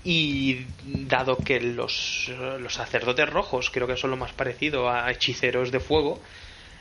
y 0.04 0.66
dado 0.84 1.38
que 1.38 1.60
los, 1.60 2.32
los 2.60 2.74
sacerdotes 2.74 3.30
rojos 3.30 3.70
creo 3.72 3.88
que 3.88 3.98
son 3.98 4.12
lo 4.12 4.18
más 4.18 4.32
parecido 4.34 4.90
a 4.90 5.12
hechiceros 5.12 5.72
de 5.72 5.80
fuego 5.80 6.20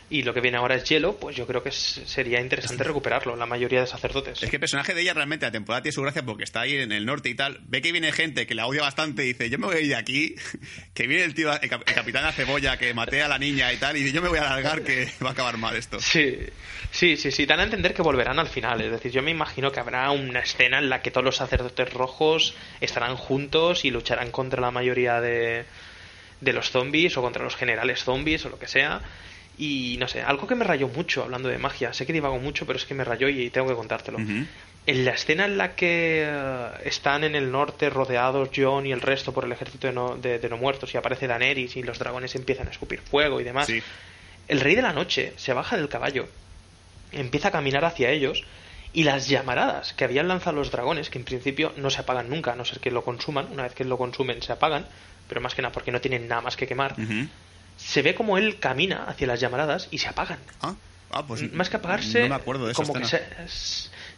y 0.09 0.23
lo 0.23 0.33
que 0.33 0.41
viene 0.41 0.57
ahora 0.59 0.77
es 0.77 0.85
hielo, 0.85 1.17
pues 1.17 1.35
yo 1.37 1.47
creo 1.47 1.63
que 1.63 1.73
sería 1.73 2.41
interesante 2.41 2.85
recuperarlo, 2.85 3.35
la 3.37 3.47
mayoría 3.47 3.81
de 3.81 3.87
sacerdotes. 3.87 4.43
Es 4.43 4.49
que 4.51 4.57
el 4.57 4.61
personaje 4.61 4.95
de 4.95 5.01
ella 5.03 5.15
realmente 5.15 5.47
la 5.47 5.53
temporada 5.53 5.83
tiene 5.83 5.93
su 5.95 6.03
gracia 6.03 6.23
porque 6.25 6.45
está 6.45 6.61
ahí 6.61 6.77
en 6.77 6.93
el 6.93 7.05
norte 7.07 7.29
y 7.29 7.35
tal. 7.35 7.61
Ve 7.67 7.83
que 7.83 7.91
viene 7.93 8.13
gente 8.13 8.47
que 8.47 8.55
la 8.55 8.67
odia 8.67 8.83
bastante 8.83 9.25
y 9.25 9.29
dice, 9.29 9.51
yo 9.51 9.59
me 9.59 9.67
voy 9.67 9.77
a 9.77 9.81
ir 9.81 9.89
de 9.89 9.97
aquí. 9.97 10.35
Que 10.95 11.07
viene 11.07 11.25
el 11.25 11.35
tío, 11.35 11.53
el, 11.53 11.69
cap- 11.69 11.83
el 11.87 11.95
capitán 11.95 12.25
a 12.25 12.33
cebolla 12.33 12.79
que 12.79 12.95
maté 12.95 13.21
a 13.23 13.29
la 13.29 13.39
niña 13.39 13.71
y 13.73 13.77
tal. 13.77 13.97
Y 13.97 14.01
dice, 14.01 14.15
yo 14.15 14.23
me 14.23 14.29
voy 14.29 14.39
a 14.39 14.43
alargar 14.51 14.83
que 14.83 15.09
va 15.25 15.29
a 15.31 15.33
acabar 15.33 15.59
mal 15.59 15.77
esto. 15.77 16.01
Sí, 16.01 16.39
sí, 16.91 17.17
sí, 17.19 17.31
sí, 17.31 17.45
dan 17.45 17.61
a 17.61 17.65
entender 17.65 17.93
que 17.93 18.01
volverán 18.03 18.39
al 18.39 18.49
final. 18.49 18.81
Es 18.81 18.91
decir, 18.93 19.13
yo 19.13 19.23
me 19.23 19.31
imagino 19.31 19.71
que 19.73 19.81
habrá 19.81 20.11
una 20.13 20.41
escena 20.41 20.79
en 20.79 20.89
la 20.89 21.03
que 21.03 21.11
todos 21.11 21.25
los 21.25 21.37
sacerdotes 21.37 21.93
rojos 21.93 22.55
estarán 22.81 23.17
juntos 23.17 23.85
y 23.85 23.91
lucharán 23.91 24.31
contra 24.31 24.61
la 24.63 24.71
mayoría 24.71 25.21
de, 25.21 25.65
de 26.41 26.53
los 26.55 26.71
zombies 26.71 27.17
o 27.19 27.23
contra 27.23 27.45
los 27.45 27.57
generales 27.57 28.03
zombies 28.03 28.45
o 28.47 28.49
lo 28.49 28.59
que 28.59 28.69
sea. 28.69 29.03
Y 29.59 29.97
no 29.99 30.07
sé, 30.07 30.23
algo 30.23 30.47
que 30.47 30.55
me 30.55 30.65
rayó 30.65 30.89
mucho 30.89 31.23
hablando 31.23 31.49
de 31.49 31.57
magia. 31.59 31.93
Sé 31.95 32.05
que 32.07 32.13
divago 32.13 32.39
mucho, 32.39 32.67
pero 32.67 32.79
es 32.79 32.85
que 32.85 32.95
me 32.95 33.05
rayó 33.05 33.29
y 33.29 33.49
tengo 33.51 33.69
que 33.69 33.75
contártelo. 33.75 34.19
En 34.89 35.05
la 35.05 35.13
escena 35.13 35.47
en 35.47 35.57
la 35.59 35.75
que 35.75 36.25
eh, 36.27 36.71
están 36.85 37.25
en 37.25 37.35
el 37.35 37.51
norte 37.51 37.89
rodeados 37.91 38.51
John 38.55 38.87
y 38.87 38.93
el 38.93 39.01
resto 39.01 39.33
por 39.33 39.45
el 39.45 39.53
ejército 39.53 39.87
de 39.89 39.93
no, 39.93 40.17
de- 40.17 40.39
de 40.39 40.49
no 40.49 40.57
muertos 40.59 40.95
y 40.95 40.97
aparece 40.99 41.27
Daenerys 41.27 41.77
y 41.77 41.83
los 41.83 41.99
dragones 41.99 42.35
empiezan 42.35 42.69
a 42.69 42.71
escupir 42.71 43.01
fuego 43.01 43.41
y 43.41 43.45
demás. 43.45 43.67
Sí. 43.67 43.83
El 44.49 44.61
rey 44.61 44.75
de 44.77 44.83
la 44.83 44.93
noche 44.93 45.33
se 45.37 45.53
baja 45.55 45.77
del 45.77 45.89
caballo, 45.89 46.29
empieza 47.13 47.49
a 47.49 47.51
caminar 47.51 47.85
hacia 47.85 48.11
ellos 48.11 48.45
y 48.93 49.03
las 49.05 49.27
llamaradas 49.29 49.93
que 49.95 50.05
habían 50.05 50.29
lanzado 50.29 50.57
los 50.57 50.71
dragones, 50.71 51.11
que 51.11 51.19
en 51.19 51.25
principio 51.25 51.73
no 51.77 51.91
se 51.91 52.01
apagan 52.01 52.29
nunca, 52.31 52.53
a 52.53 52.57
no 52.57 52.65
ser 52.65 52.79
que 52.81 52.91
lo 52.91 53.03
consuman, 53.05 53.49
una 53.51 53.65
vez 53.65 53.75
que 53.75 53.85
lo 53.85 53.99
consumen 53.99 54.41
se 54.43 54.53
apagan, 54.53 54.87
pero 55.29 55.41
más 55.41 55.55
que 55.55 55.63
nada 55.63 55.73
porque 55.73 55.91
no 55.93 56.01
tienen 56.01 56.29
nada 56.29 56.43
más 56.43 56.57
que 56.57 56.67
quemar. 56.67 56.95
Se 57.87 58.03
ve 58.03 58.15
como 58.15 58.37
él 58.37 58.59
camina 58.59 59.05
hacia 59.05 59.29
las 59.29 59.39
llamaradas 59.39 59.87
y 59.93 59.99
se 59.99 60.09
apagan. 60.09 60.41
Ah, 60.61 60.75
ah, 61.13 61.25
pues 61.27 61.53
más 61.53 61.71
que 61.71 61.77
apagarse, 61.77 62.23
No 62.23 62.31
me 62.31 62.35
acuerdo 62.35 62.67
de 62.67 62.73
esa 62.73 62.83
como 62.83 62.95
que 62.95 63.05
se, 63.05 63.23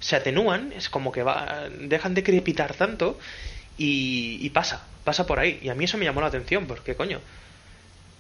se 0.01 0.17
atenúan, 0.17 0.73
es 0.73 0.89
como 0.89 1.13
que 1.13 1.23
va, 1.23 1.69
dejan 1.79 2.15
de 2.15 2.23
crepitar 2.23 2.75
tanto 2.75 3.19
y, 3.77 4.39
y 4.41 4.51
pasa, 4.51 4.87
pasa 5.05 5.27
por 5.27 5.39
ahí. 5.39 5.59
Y 5.63 5.69
a 5.69 5.75
mí 5.75 5.85
eso 5.85 5.99
me 5.99 6.07
llamó 6.07 6.23
la 6.23 6.29
atención, 6.29 6.67
porque 6.67 6.97
coño, 6.97 7.21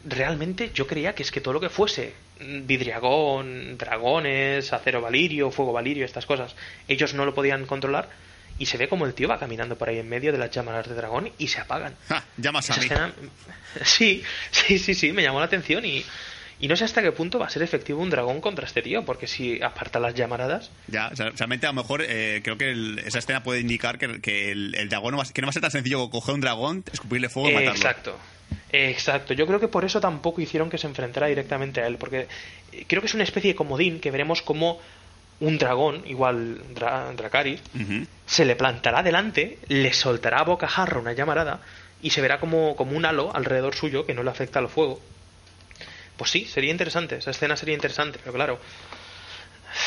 realmente 0.05 0.70
yo 0.74 0.86
creía 0.86 1.14
que 1.14 1.22
es 1.22 1.30
que 1.30 1.40
todo 1.40 1.55
lo 1.55 1.61
que 1.61 1.70
fuese 1.70 2.12
mm, 2.40 2.66
vidriagón, 2.66 3.78
dragones, 3.78 4.70
acero 4.74 5.01
valirio, 5.01 5.51
fuego 5.51 5.72
valirio, 5.72 6.05
estas 6.05 6.26
cosas, 6.26 6.55
ellos 6.88 7.14
no 7.14 7.24
lo 7.24 7.34
podían 7.34 7.64
controlar. 7.64 8.11
Y 8.59 8.67
se 8.67 8.77
ve 8.77 8.89
como 8.89 9.07
el 9.07 9.15
tío 9.15 9.29
va 9.29 9.39
caminando 9.39 9.77
por 9.79 9.89
ahí 9.89 9.99
en 9.99 10.09
medio 10.09 10.33
de 10.33 10.39
las 10.39 10.51
llamadas 10.51 10.89
de 10.89 10.95
dragón 10.95 11.31
y 11.39 11.47
se 11.49 11.61
apagan. 11.61 11.95
Ja, 12.09 12.25
llamas 12.37 12.69
a 12.71 12.77
mí. 12.77 12.85
escena- 12.87 13.13
Sí, 13.85 14.23
sí, 14.51 14.79
sí, 14.79 14.95
sí, 14.95 15.13
me 15.13 15.23
llamó 15.23 15.39
la 15.39 15.47
atención 15.47 15.85
y, 15.85 16.05
y 16.59 16.67
no 16.67 16.75
sé 16.75 16.85
hasta 16.85 17.01
qué 17.03 17.13
punto 17.13 17.39
va 17.39 17.47
a 17.47 17.51
ser 17.51 17.63
efectivo 17.63 18.03
un 18.03 18.11
dragón 18.11 18.41
contra 18.41 18.67
este 18.67 18.83
tío, 18.83 19.05
porque 19.05 19.29
si 19.29 19.63
aparta 19.63 20.01
las 20.01 20.15
llamaradas... 20.15 20.71
Ya, 20.89 21.09
o 21.13 21.15
sea, 21.17 21.31
realmente 21.31 21.67
a 21.67 21.71
lo 21.71 21.75
mejor 21.83 22.03
eh, 22.05 22.41
creo 22.43 22.59
que 22.59 22.71
el- 22.73 22.99
esa 23.01 23.21
escena 23.21 23.45
puede 23.45 23.61
indicar 23.61 23.97
que, 23.99 24.21
que 24.21 24.51
el, 24.51 24.75
el 24.75 24.89
dragón 24.89 25.13
no 25.13 25.19
va, 25.19 25.25
a- 25.25 25.33
que 25.33 25.41
no 25.41 25.47
va 25.47 25.51
a 25.51 25.53
ser 25.53 25.63
tan 25.63 25.71
sencillo 25.71 25.99
como 25.99 26.11
coger 26.11 26.35
un 26.35 26.41
dragón, 26.41 26.83
escupirle 26.93 27.29
fuego 27.29 27.51
y 27.51 27.53
Eh, 27.53 27.55
matarlo. 27.55 27.77
exacto, 27.77 28.19
exacto. 28.73 29.35
Yo 29.35 29.47
creo 29.47 29.61
que 29.61 29.69
por 29.69 29.85
eso 29.85 30.01
tampoco 30.01 30.41
hicieron 30.41 30.69
que 30.71 30.79
se 30.79 30.87
enfrentara 30.89 31.29
directamente 31.29 31.81
a 31.81 31.87
él, 31.87 31.97
porque 31.97 32.27
eh, 32.73 32.85
creo 32.89 33.01
que 33.03 33.07
es 33.07 33.15
una 33.15 33.23
especie 33.25 33.53
de 33.53 33.55
comodín 33.55 34.01
que 34.01 34.11
veremos 34.11 34.43
como 34.43 34.81
un 35.41 35.59
dragón, 35.59 36.03
igual 36.07 36.61
Dra- 36.74 37.12
Dracarys, 37.14 37.61
Ujú. 37.74 38.07
se 38.26 38.45
le 38.45 38.57
plantará 38.57 39.03
delante, 39.03 39.59
le 39.68 39.93
soltará 39.93 40.39
a 40.41 40.45
bocajarro 40.45 41.01
una 41.01 41.12
llamarada 41.12 41.61
y 42.03 42.11
se 42.11 42.20
verá 42.20 42.39
como, 42.41 42.74
como 42.76 42.97
un 42.97 43.05
halo 43.05 43.30
alrededor 43.34 43.74
suyo 43.74 44.05
que 44.07 44.14
no 44.14 44.22
le 44.22 44.30
afecta 44.30 44.59
al 44.59 44.68
fuego. 44.68 45.01
Pues 46.16 46.30
sí, 46.32 46.45
sería 46.47 46.70
interesante, 46.72 47.16
esa 47.16 47.30
escena 47.30 47.57
sería 47.57 47.74
interesante, 47.74 48.18
pero 48.20 48.32
claro, 48.34 48.59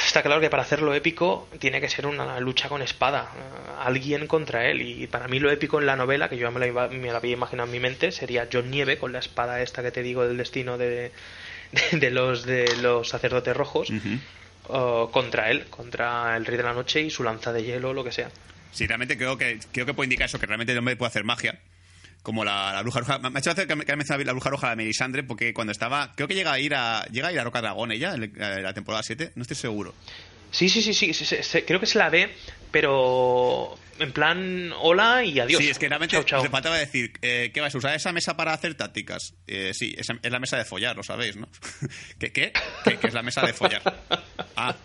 está 0.06 0.22
claro 0.24 0.40
que 0.40 0.50
para 0.50 0.64
hacerlo 0.64 0.94
épico 0.94 1.50
tiene 1.60 1.82
que 1.82 1.90
ser 1.90 2.06
una 2.08 2.40
lucha 2.40 2.70
con 2.70 2.82
espada, 2.82 3.32
eh, 3.36 3.72
alguien 3.84 4.28
contra 4.28 4.70
él, 4.70 4.82
y 4.82 5.08
para 5.08 5.28
mí 5.28 5.40
lo 5.40 5.52
épico 5.52 5.80
en 5.80 5.86
la 5.88 5.98
novela, 5.98 6.30
que 6.30 6.38
yo 6.38 6.50
me 6.52 6.60
la, 6.62 6.68
iba- 6.68 6.88
me 6.88 7.12
la 7.12 7.18
había 7.18 7.34
imaginado 7.34 7.66
en 7.68 7.72
mi 7.74 7.80
mente, 7.82 8.12
sería 8.14 8.48
John 8.52 8.72
Nieve 8.72 8.98
con 8.98 9.12
la 9.12 9.20
espada 9.20 9.62
esta 9.62 9.82
que 9.84 9.92
te 9.92 10.04
digo 10.04 10.26
del 10.26 10.38
destino 10.38 10.78
de, 10.78 11.12
de, 11.92 12.10
los, 12.12 12.46
de 12.46 12.78
los 12.78 13.10
sacerdotes 13.10 13.56
rojos. 13.56 13.90
Contra 15.12 15.50
él, 15.52 15.66
contra 15.70 16.36
el 16.38 16.46
Rey 16.46 16.58
de 16.58 16.64
la 16.64 16.74
Noche 16.74 17.02
y 17.02 17.10
su 17.10 17.24
lanza 17.24 17.52
de 17.52 17.64
hielo 17.64 17.90
o 17.90 17.94
lo 17.94 18.04
que 18.04 18.12
sea. 18.12 18.30
Sí, 18.72 18.88
realmente 18.88 19.18
creo 19.18 19.38
que, 19.38 19.60
creo 19.72 19.86
que 19.86 19.94
puede 19.94 20.06
indicar 20.06 20.26
eso, 20.26 20.40
que 20.40 20.46
realmente 20.46 20.72
el 20.72 20.80
hombre 20.80 20.96
puede 20.96 21.10
hacer 21.10 21.24
magia. 21.24 21.60
Como 22.24 22.46
la, 22.46 22.72
la 22.72 22.82
bruja 22.84 23.00
roja. 23.00 23.18
Me 23.18 23.30
ha 23.30 23.40
hecho 23.40 23.50
gracia 23.50 23.66
que 23.66 23.76
me 23.76 23.84
mencionado 23.84 24.24
la 24.24 24.34
bruja 24.34 24.52
roja, 24.52 24.70
la 24.70 24.76
Melisandre, 24.76 25.24
porque 25.24 25.54
cuando 25.56 25.72
estaba. 25.72 26.14
Creo 26.16 26.28
que 26.28 26.36
llega 26.36 26.54
a 26.54 26.60
ir 26.60 26.76
a. 26.76 27.04
Llega 27.12 27.30
a 27.30 27.34
ir 27.34 27.40
a 27.40 27.44
Roca 27.44 27.62
Dragón 27.62 27.92
ella, 27.92 28.14
en 28.14 28.32
la, 28.38 28.58
en 28.58 28.64
la 28.64 28.74
temporada 28.76 29.02
7. 29.02 29.32
No 29.34 29.42
estoy 29.42 29.58
seguro. 29.58 29.96
Sí, 30.52 30.70
sí, 30.70 30.82
sí, 30.82 30.94
sí, 30.94 31.14
sí, 31.14 31.26
sí, 31.26 31.38
sí, 31.42 31.62
creo 31.64 31.80
que 31.80 31.86
se 31.86 31.98
la 31.98 32.10
ve, 32.10 32.30
pero 32.72 33.76
en 34.02 34.12
plan 34.12 34.74
hola 34.80 35.24
y 35.24 35.40
adiós. 35.40 35.62
Sí, 35.62 35.70
es 35.70 35.80
que 35.80 35.88
realmente 35.88 36.16
Chao, 36.16 36.24
chao. 36.24 36.44
le 36.44 36.50
faltaba 36.50 36.78
decir, 36.78 37.14
eh, 37.22 37.52
¿qué 37.54 37.62
vas 37.62 37.74
a 37.74 37.78
usar 37.78 37.96
esa 37.96 38.12
mesa 38.12 38.36
para 38.36 38.54
hacer 38.54 38.76
tácticas? 38.76 39.34
Eh, 39.48 39.72
sí, 39.74 39.94
esa- 39.98 40.18
es 40.22 40.32
la 40.32 40.40
mesa 40.40 40.58
de 40.58 40.66
follar, 40.66 40.96
lo 40.96 41.04
sabéis, 41.04 41.36
¿no? 41.38 41.48
¿Qué? 42.20 42.32
¿Qué? 42.32 42.54
¿Qué, 42.84 42.98
qué 42.98 43.08
es 43.08 43.14
la 43.14 43.24
mesa 43.24 43.42
de 43.46 43.54
follar? 43.54 43.82
Ah, 44.56 44.76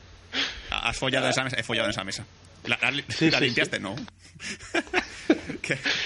has 0.70 0.96
follado 0.96 1.26
en 1.26 1.30
esa 1.30 1.44
mesa, 1.44 1.56
he 1.58 1.62
follado 1.62 1.86
en 1.86 1.90
esa 1.90 2.04
mesa. 2.04 2.26
¿La, 2.64 2.78
la- 2.82 3.02
Sí, 3.08 3.30
la 3.30 3.38
sí, 3.38 3.44
limpiaste? 3.44 3.80
No. 3.80 3.96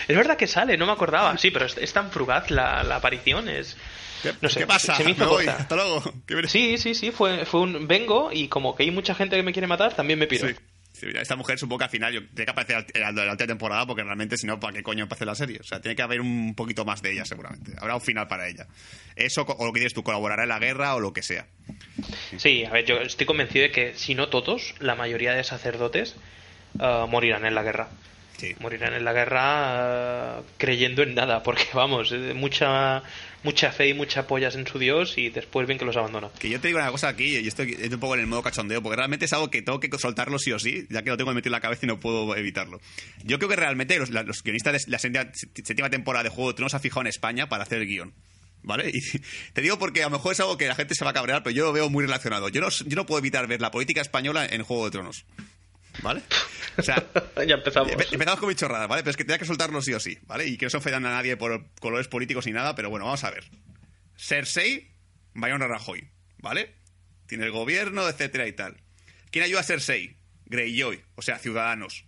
Es 0.09 0.17
verdad 0.17 0.37
que 0.37 0.47
sale, 0.47 0.77
no 0.79 0.87
me 0.87 0.93
acordaba. 0.93 1.37
Sí, 1.37 1.51
pero 1.51 1.67
es, 1.67 1.77
es 1.77 1.93
tan 1.93 2.11
frugaz 2.11 2.51
la, 2.51 2.83
la 2.83 2.97
aparición, 2.97 3.49
es... 3.49 3.77
¿Qué, 4.23 4.33
No 4.41 4.49
sé, 4.49 4.61
¿qué 4.61 4.67
pasa? 4.67 4.95
se 4.97 5.05
me 5.05 5.11
hizo 5.13 5.29
voy. 5.29 5.47
Hasta 5.47 5.75
luego. 5.77 6.03
Sí, 6.47 6.77
sí, 6.79 6.95
sí, 6.95 7.11
fue, 7.11 7.45
fue 7.47 7.61
un 7.61 7.87
vengo 7.87 8.31
y 8.33 8.49
como 8.49 8.75
que 8.75 8.83
hay 8.85 8.91
mucha 8.91 9.15
gente 9.15 9.37
que 9.37 9.43
me 9.43 9.53
quiere 9.53 9.67
matar, 9.67 9.95
también 9.95 10.19
me 10.19 10.27
piro. 10.27 10.49
Sí. 10.49 10.55
Esta 11.03 11.37
mujer 11.37 11.59
supongo 11.59 11.79
que 11.79 11.85
al 11.85 11.91
final 11.91 12.13
yo, 12.13 12.21
tiene 12.29 12.45
que 12.45 12.51
aparecer 12.51 13.03
al- 13.03 13.15
la 13.15 13.37
temporada 13.37 13.87
porque 13.87 14.03
realmente 14.03 14.37
si 14.37 14.47
no, 14.47 14.59
¿para 14.61 14.73
qué 14.75 14.83
coño 14.83 15.05
empecé 15.05 15.25
la 15.25 15.35
serie? 15.35 15.59
O 15.61 15.65
sea, 15.65 15.81
tiene 15.81 15.97
que 15.97 16.03
haber 16.03 16.21
un 16.21 16.55
poquito 16.55 16.85
más 16.85 17.03
de 17.03 17.13
ella 17.13 17.25
seguramente. 17.25 17.73
Habrá 17.79 17.95
un 17.95 18.01
final 18.01 18.29
para 18.29 18.49
ella. 18.49 18.67
Eso, 19.17 19.43
o 19.43 19.67
lo 19.67 19.73
que 19.73 19.81
dices 19.81 19.95
tú, 19.95 20.03
colaborará 20.03 20.43
en 20.45 20.49
la 20.51 20.59
guerra 20.59 20.95
o 20.95 21.01
lo 21.01 21.13
que 21.13 21.23
sea. 21.23 21.47
Sí, 22.39 22.65
a 22.65 22.71
ver, 22.71 22.85
yo 22.85 22.97
estoy 23.01 23.27
convencido 23.27 23.65
de 23.65 23.71
que 23.71 23.95
si 23.95 24.15
no 24.15 24.29
todos, 24.29 24.75
la 24.79 24.95
mayoría 24.95 25.33
de 25.35 25.45
sacerdotes 25.45 26.17
eh, 26.81 27.05
morirán 27.09 27.45
en 27.45 27.55
la 27.55 27.63
guerra. 27.63 27.89
Sí. 28.39 28.55
Morirán 28.61 28.95
en 28.95 29.05
la 29.05 29.13
guerra 29.13 30.39
eh, 30.39 30.43
creyendo 30.57 31.03
en 31.03 31.15
nada, 31.15 31.43
porque 31.43 31.65
vamos, 31.75 32.13
mucha 32.35 33.03
mucha 33.43 33.73
fe 33.73 33.89
y 33.89 33.95
mucha 33.95 34.27
pollas 34.27 34.55
en 34.55 34.67
su 34.67 34.79
Dios 34.79 35.17
y 35.17 35.31
después 35.31 35.67
bien 35.67 35.79
que 35.79 35.85
los 35.85 35.97
abandona. 35.97 36.29
Que 36.39 36.49
yo 36.49 36.61
te 36.61 36.69
digo 36.69 36.79
una 36.79 36.91
cosa 36.91 37.09
aquí, 37.09 37.39
y 37.39 37.49
estoy 37.49 37.75
un 37.75 38.01
poco 38.01 38.15
en 38.15 38.21
el 38.21 38.27
modo 38.27 38.43
cachondeo, 38.43 38.83
porque 38.83 38.97
realmente 38.97 39.25
es 39.25 39.33
algo 39.33 39.51
que 39.51 39.63
tengo 39.63 39.81
que 39.81 39.91
soltarlo 39.99 40.39
sí 40.39 40.53
o 40.53 40.59
sí, 40.59 40.87
ya 40.91 41.03
que 41.03 41.11
lo 41.11 41.17
tengo 41.17 41.33
metido 41.33 41.51
en 41.51 41.53
la 41.53 41.61
cabeza 41.61 41.87
y 41.87 41.89
no 41.89 42.01
puedo 42.01 42.37
evitarlo. 42.37 42.81
Yo 43.25 43.39
creo 43.39 43.49
que 43.49 43.57
realmente 43.57 43.99
los, 43.99 44.43
guionistas 44.43 44.85
de 44.85 44.91
la 44.91 44.99
séptima, 44.99 45.91
temporada 45.91 46.25
de 46.25 46.31
Juego 46.31 46.51
de 46.51 46.57
Tronos 46.57 46.73
se 46.73 46.77
han 46.77 46.83
fijado 46.83 47.03
en 47.03 47.07
España 47.09 47.49
para 47.49 47.65
hacer 47.65 47.79
el 47.79 47.87
guion. 47.87 48.15
¿Vale? 48.63 48.93
Te 49.55 49.63
digo 49.63 49.79
porque 49.79 50.03
a 50.03 50.07
lo 50.07 50.11
mejor 50.11 50.33
es 50.33 50.41
algo 50.41 50.59
que 50.59 50.67
la 50.67 50.75
gente 50.75 50.95
se 50.95 51.03
va 51.03 51.13
a 51.13 51.15
cabrear, 51.15 51.43
pero 51.43 51.57
yo 51.57 51.65
lo 51.65 51.73
veo 51.73 51.89
muy 51.89 52.05
relacionado. 52.05 52.51
Yo 52.51 52.61
no, 52.61 52.69
yo 52.69 52.95
no 52.95 53.07
puedo 53.07 53.19
evitar 53.19 53.47
ver 53.47 53.63
la 53.63 53.71
política 53.71 54.03
española 54.03 54.47
en 54.47 54.63
Juego 54.63 54.85
de 54.85 54.91
Tronos. 54.91 55.25
¿Vale? 56.03 56.23
O 56.79 56.83
sea, 56.83 57.05
ya 57.47 57.57
empezamos. 57.57 57.91
Empe- 57.93 58.07
Empezamos 58.13 58.41
con 58.41 58.49
mi 58.49 58.55
chorrada, 58.55 58.87
¿vale? 58.87 59.03
Pero 59.03 59.11
es 59.11 59.17
que 59.17 59.25
tenía 59.25 59.39
que 59.39 59.45
soltarlo 59.45 59.83
sí 59.83 59.93
o 59.93 60.01
sí, 60.01 60.19
¿vale? 60.23 60.47
Y 60.47 60.57
que 60.57 60.65
no 60.67 60.71
se 60.71 60.77
ofendan 60.79 61.05
a 61.05 61.11
nadie 61.11 61.37
por 61.37 61.67
colores 61.81 62.07
políticos 62.09 62.47
ni 62.47 62.53
nada, 62.53 62.75
pero 62.75 62.89
bueno, 62.89 63.05
vamos 63.05 63.23
a 63.25 63.31
ver. 63.31 63.45
Cersei, 64.17 64.91
Bayona 65.35 65.67
Rajoy, 65.67 66.09
¿vale? 66.39 66.75
Tiene 67.27 67.45
el 67.45 67.51
gobierno, 67.51 68.09
etcétera 68.09 68.47
y 68.47 68.53
tal. 68.53 68.81
¿Quién 69.31 69.45
ayuda 69.45 69.61
a 69.61 69.65
Cersei? 69.65 70.17
Greyjoy, 70.47 71.03
o 71.17 71.23
sea, 71.23 71.39
ciudadanos. 71.39 72.05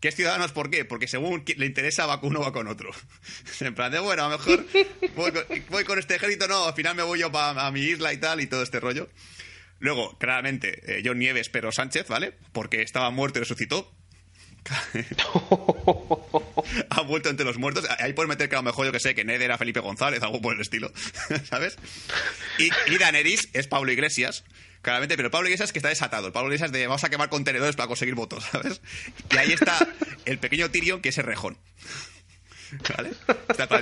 ¿Qué 0.00 0.08
es 0.08 0.16
ciudadanos 0.16 0.52
por 0.52 0.68
qué? 0.70 0.84
Porque 0.84 1.06
según 1.08 1.44
le 1.56 1.66
interesa 1.66 2.04
va 2.06 2.20
con 2.20 2.30
uno 2.30 2.40
va 2.40 2.52
con 2.52 2.66
otro. 2.68 2.90
en 3.60 3.74
plan 3.74 3.92
de, 3.92 4.00
bueno, 4.00 4.24
a 4.24 4.28
lo 4.28 4.38
mejor 4.38 4.66
voy 5.14 5.32
con, 5.32 5.44
voy 5.70 5.84
con 5.84 5.98
este 5.98 6.16
ejército, 6.16 6.46
no, 6.48 6.66
al 6.66 6.74
final 6.74 6.94
me 6.94 7.02
voy 7.04 7.20
yo 7.20 7.30
pa- 7.32 7.66
a 7.66 7.70
mi 7.70 7.80
isla 7.80 8.12
y 8.12 8.18
tal 8.18 8.40
y 8.40 8.46
todo 8.48 8.62
este 8.62 8.80
rollo. 8.80 9.08
Luego, 9.80 10.16
claramente, 10.18 10.82
eh, 10.86 11.02
John 11.04 11.18
Nieves, 11.18 11.48
pero 11.48 11.72
Sánchez, 11.72 12.06
¿vale? 12.08 12.34
Porque 12.52 12.82
estaba 12.82 13.10
muerto 13.10 13.38
y 13.38 13.40
resucitó. 13.40 13.92
ha 16.90 17.00
vuelto 17.02 17.30
entre 17.30 17.46
los 17.46 17.58
muertos. 17.58 17.86
Ahí 17.98 18.12
puedes 18.12 18.28
meter 18.28 18.48
que 18.48 18.56
a 18.56 18.58
lo 18.58 18.62
mejor 18.62 18.86
yo 18.86 18.92
que 18.92 19.00
sé, 19.00 19.14
que 19.14 19.24
Ned 19.24 19.40
era 19.40 19.58
Felipe 19.58 19.80
González, 19.80 20.22
algo 20.22 20.40
por 20.40 20.54
el 20.54 20.60
estilo, 20.60 20.92
¿sabes? 21.48 21.78
Y, 22.58 22.98
Daenerys 22.98 23.48
es 23.54 23.66
Pablo 23.66 23.90
Iglesias, 23.90 24.44
claramente, 24.82 25.16
pero 25.16 25.30
Pablo 25.30 25.48
Iglesias 25.48 25.72
que 25.72 25.78
está 25.78 25.88
desatado. 25.88 26.26
El 26.26 26.32
Pablo 26.32 26.48
Iglesias 26.48 26.72
de 26.72 26.86
vamos 26.86 27.04
a 27.04 27.08
quemar 27.08 27.30
contenedores 27.30 27.76
para 27.76 27.88
conseguir 27.88 28.14
votos, 28.14 28.44
¿sabes? 28.52 28.82
Y 29.32 29.36
ahí 29.38 29.52
está 29.52 29.78
el 30.26 30.38
pequeño 30.38 30.70
Tyrion 30.70 31.00
que 31.00 31.08
es 31.08 31.18
el 31.18 31.24
rejón. 31.24 31.58
¿Vale? 32.96 33.10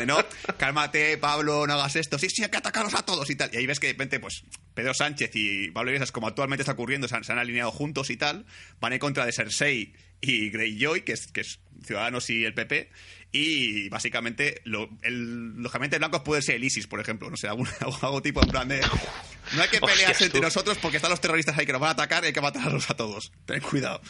No, 0.07 0.17
cálmate, 0.57 1.19
Pablo, 1.19 1.67
no 1.67 1.75
hagas 1.75 1.97
esto. 1.97 2.19
Sí, 2.19 2.31
sí, 2.31 2.43
hay 2.43 2.49
que 2.49 2.57
atacarlos 2.57 2.95
a 2.95 3.05
todos 3.05 3.29
y 3.29 3.37
tal. 3.37 3.51
Y 3.53 3.59
ahí 3.59 3.67
ves 3.67 3.81
que 3.81 3.89
de 3.89 3.93
repente, 3.93 4.19
pues, 4.19 4.45
Pedro 4.79 4.95
Sánchez 4.95 5.33
y 5.35 5.73
Pablo 5.73 5.91
Iglesias, 5.91 6.13
como 6.13 6.29
actualmente 6.29 6.63
está 6.63 6.71
ocurriendo, 6.71 7.09
se 7.09 7.17
han, 7.17 7.25
se 7.25 7.33
han 7.33 7.39
alineado 7.41 7.73
juntos 7.73 8.11
y 8.11 8.17
tal. 8.17 8.47
Van 8.79 8.93
en 8.93 9.01
contra 9.01 9.27
de 9.27 9.33
Cersei 9.33 9.93
y 10.21 10.51
Greyjoy, 10.51 11.01
que 11.03 11.15
es, 11.15 11.27
que 11.27 11.41
es 11.41 11.59
Ciudadanos 11.85 12.31
y 12.31 12.45
el 12.45 12.55
PP. 12.55 12.89
Y 13.33 13.89
básicamente, 13.89 14.61
lo, 14.63 14.89
el, 15.03 15.61
los 15.61 15.73
blancos 15.73 16.21
pueden 16.23 16.45
ser 16.45 16.55
el 16.55 16.63
ISIS, 16.63 16.87
por 16.87 17.01
ejemplo. 17.01 17.29
No 17.29 17.37
sé, 17.37 17.49
algún, 17.49 17.67
algo, 17.81 18.23
tipo 18.23 18.41
en 18.41 18.51
plan 18.51 18.69
de. 18.69 18.81
No 18.81 19.63
hay 19.63 19.69
que 19.69 19.79
Hostias, 19.79 19.93
pelearse 19.95 20.25
entre 20.27 20.39
tú. 20.39 20.45
nosotros 20.45 20.79
porque 20.81 20.99
están 20.99 21.11
los 21.11 21.21
terroristas 21.21 21.59
ahí 21.59 21.67
que 21.67 21.73
nos 21.73 21.81
van 21.81 21.89
a 21.89 21.93
atacar 21.95 22.23
y 22.23 22.29
hay 22.29 22.33
que 22.33 22.41
matarlos 22.41 22.89
a 22.89 22.95
todos. 22.97 23.33
Ten 23.47 23.61
cuidado. 23.61 24.01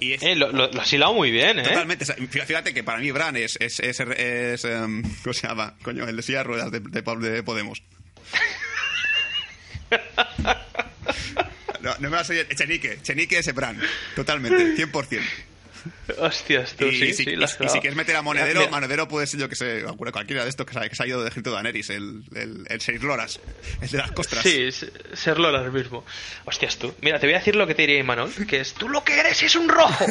Y 0.00 0.14
es, 0.14 0.22
Eh, 0.24 0.34
lo, 0.34 0.50
lo, 0.50 0.68
lo 0.68 0.80
has 0.80 0.92
hilado 0.92 1.14
muy 1.14 1.30
bien, 1.30 1.60
¿eh? 1.60 1.62
Totalmente. 1.62 2.06
Fíjate 2.26 2.74
que 2.74 2.82
para 2.82 2.98
mí 2.98 3.12
Bran 3.12 3.36
es. 3.36 3.56
es, 3.60 3.78
es, 3.78 4.00
es, 4.00 4.64
em, 4.64 5.00
¿Cómo 5.22 5.32
se 5.32 5.46
llama? 5.46 5.76
Coño, 5.82 6.08
el 6.08 6.16
de 6.16 6.22
silla 6.22 6.38
de 6.38 6.44
ruedas 6.44 6.72
de, 6.72 6.80
de 6.80 7.42
Podemos. 7.44 7.84
No, 11.80 11.92
no 12.00 12.10
me 12.10 12.16
vas 12.16 12.28
a 12.28 12.32
oír. 12.32 12.46
Chenique. 12.56 12.98
Chenique 13.02 13.38
es 13.38 13.54
Bran. 13.54 13.80
Totalmente. 14.16 14.74
100%. 14.74 15.20
Hostias, 16.18 16.74
tú, 16.76 16.86
Y, 16.86 16.92
sí, 16.98 17.06
si, 17.14 17.24
sí, 17.24 17.30
y- 17.30 17.42
y 17.64 17.68
si 17.68 17.78
quieres 17.80 17.94
meter 17.94 18.16
a 18.16 18.22
Monedero, 18.22 18.60
Mira, 18.60 18.70
Monedero 18.72 19.06
puede 19.06 19.26
ser 19.28 19.38
yo 19.40 19.48
que 19.48 19.54
sé, 19.54 19.84
cualquiera 20.12 20.42
de 20.42 20.50
estos 20.50 20.66
que 20.66 20.72
se 20.72 20.78
ha, 20.80 20.88
que 20.88 20.96
se 20.96 21.02
ha 21.04 21.06
ido 21.06 21.20
de 21.22 21.28
ejército 21.28 21.50
de 21.50 21.54
Daenerys, 21.54 21.90
el, 21.90 22.24
el, 22.34 22.66
el 22.68 22.80
Seis 22.80 23.00
Loras, 23.00 23.38
el 23.80 23.88
de 23.88 23.96
las 23.98 24.10
costras. 24.10 24.42
Sí, 24.42 24.64
s- 24.66 24.90
serlo 25.14 25.46
ahora 25.48 25.70
mismo. 25.70 26.04
Hostias, 26.44 26.76
tú. 26.78 26.92
Mira, 27.00 27.20
te 27.20 27.26
voy 27.26 27.34
a 27.34 27.38
decir 27.38 27.54
lo 27.54 27.66
que 27.66 27.74
te 27.76 27.82
diría 27.82 28.00
Imanol, 28.00 28.32
que 28.48 28.60
es, 28.60 28.74
tú 28.74 28.88
lo 28.88 29.04
que 29.04 29.18
eres 29.20 29.40
es 29.42 29.54
un 29.54 29.68
rojo. 29.68 30.04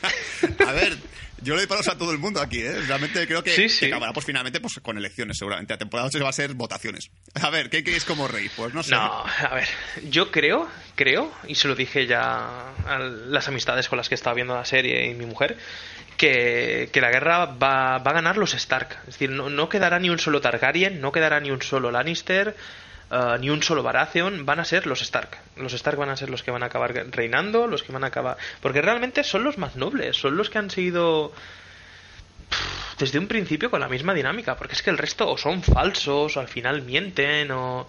A 0.66 0.72
ver, 0.72 0.98
yo 1.44 1.54
le 1.54 1.60
doy 1.60 1.66
palos 1.68 1.86
a 1.88 1.96
todo 1.96 2.10
el 2.12 2.18
mundo 2.18 2.40
aquí, 2.40 2.60
¿eh? 2.60 2.72
Realmente 2.88 3.26
creo 3.26 3.42
que, 3.44 3.54
Sí, 3.54 3.68
sí. 3.68 3.80
que 3.80 3.86
acabará 3.92 4.12
pues 4.12 4.26
finalmente 4.26 4.60
pues 4.60 4.80
con 4.82 4.98
elecciones 4.98 5.38
seguramente. 5.38 5.72
La 5.74 5.78
temporada 5.78 6.08
8 6.08 6.22
va 6.24 6.30
a 6.30 6.32
ser 6.32 6.54
votaciones. 6.54 7.10
A 7.40 7.50
ver, 7.50 7.70
¿qué 7.70 7.84
queréis 7.84 8.04
como 8.04 8.26
rey? 8.26 8.50
Pues 8.56 8.74
no 8.74 8.82
sé. 8.82 8.90
No, 8.92 9.24
a 9.24 9.54
ver, 9.54 9.68
yo 10.08 10.30
creo, 10.30 10.68
creo, 10.96 11.32
y 11.46 11.54
se 11.54 11.68
lo 11.68 11.74
dije 11.76 12.06
ya 12.06 12.70
a 12.86 12.98
las 12.98 13.46
amistades 13.48 13.88
con 13.88 13.96
las 13.98 14.08
que 14.08 14.14
estaba 14.16 14.34
viendo 14.34 14.54
la 14.54 14.64
serie 14.64 15.06
y 15.10 15.14
mi 15.14 15.26
mujer, 15.26 15.56
que, 16.16 16.88
que 16.92 17.00
la 17.00 17.10
guerra 17.10 17.44
va, 17.46 17.98
va 17.98 18.10
a 18.10 18.14
ganar 18.14 18.36
los 18.36 18.54
Stark. 18.54 18.98
Es 19.02 19.14
decir, 19.14 19.30
no, 19.30 19.50
no 19.50 19.68
quedará 19.68 19.98
ni 19.98 20.10
un 20.10 20.18
solo 20.18 20.40
Targaryen, 20.40 21.00
no 21.00 21.12
quedará 21.12 21.40
ni 21.40 21.50
un 21.50 21.60
solo 21.62 21.90
Lannister, 21.90 22.56
eh, 23.10 23.36
ni 23.40 23.50
un 23.50 23.62
solo 23.62 23.82
Baratheon, 23.82 24.44
van 24.46 24.60
a 24.60 24.64
ser 24.64 24.86
los 24.86 25.02
Stark. 25.02 25.38
Los 25.56 25.72
Stark 25.72 25.96
van 25.98 26.10
a 26.10 26.16
ser 26.16 26.30
los 26.30 26.42
que 26.42 26.50
van 26.50 26.62
a 26.62 26.66
acabar 26.66 26.92
reinando, 27.10 27.66
los 27.66 27.82
que 27.82 27.92
van 27.92 28.04
a 28.04 28.08
acabar... 28.08 28.36
Porque 28.60 28.82
realmente 28.82 29.22
son 29.24 29.44
los 29.44 29.58
más 29.58 29.76
nobles, 29.76 30.16
son 30.16 30.36
los 30.36 30.50
que 30.50 30.58
han 30.58 30.70
seguido 30.70 31.32
pff, 32.50 32.98
desde 32.98 33.18
un 33.18 33.26
principio 33.28 33.70
con 33.70 33.80
la 33.80 33.88
misma 33.88 34.14
dinámica, 34.14 34.56
porque 34.56 34.74
es 34.74 34.82
que 34.82 34.90
el 34.90 34.98
resto 34.98 35.28
o 35.30 35.36
son 35.38 35.62
falsos, 35.62 36.36
o 36.36 36.40
al 36.40 36.48
final 36.48 36.82
mienten, 36.82 37.50
o... 37.50 37.88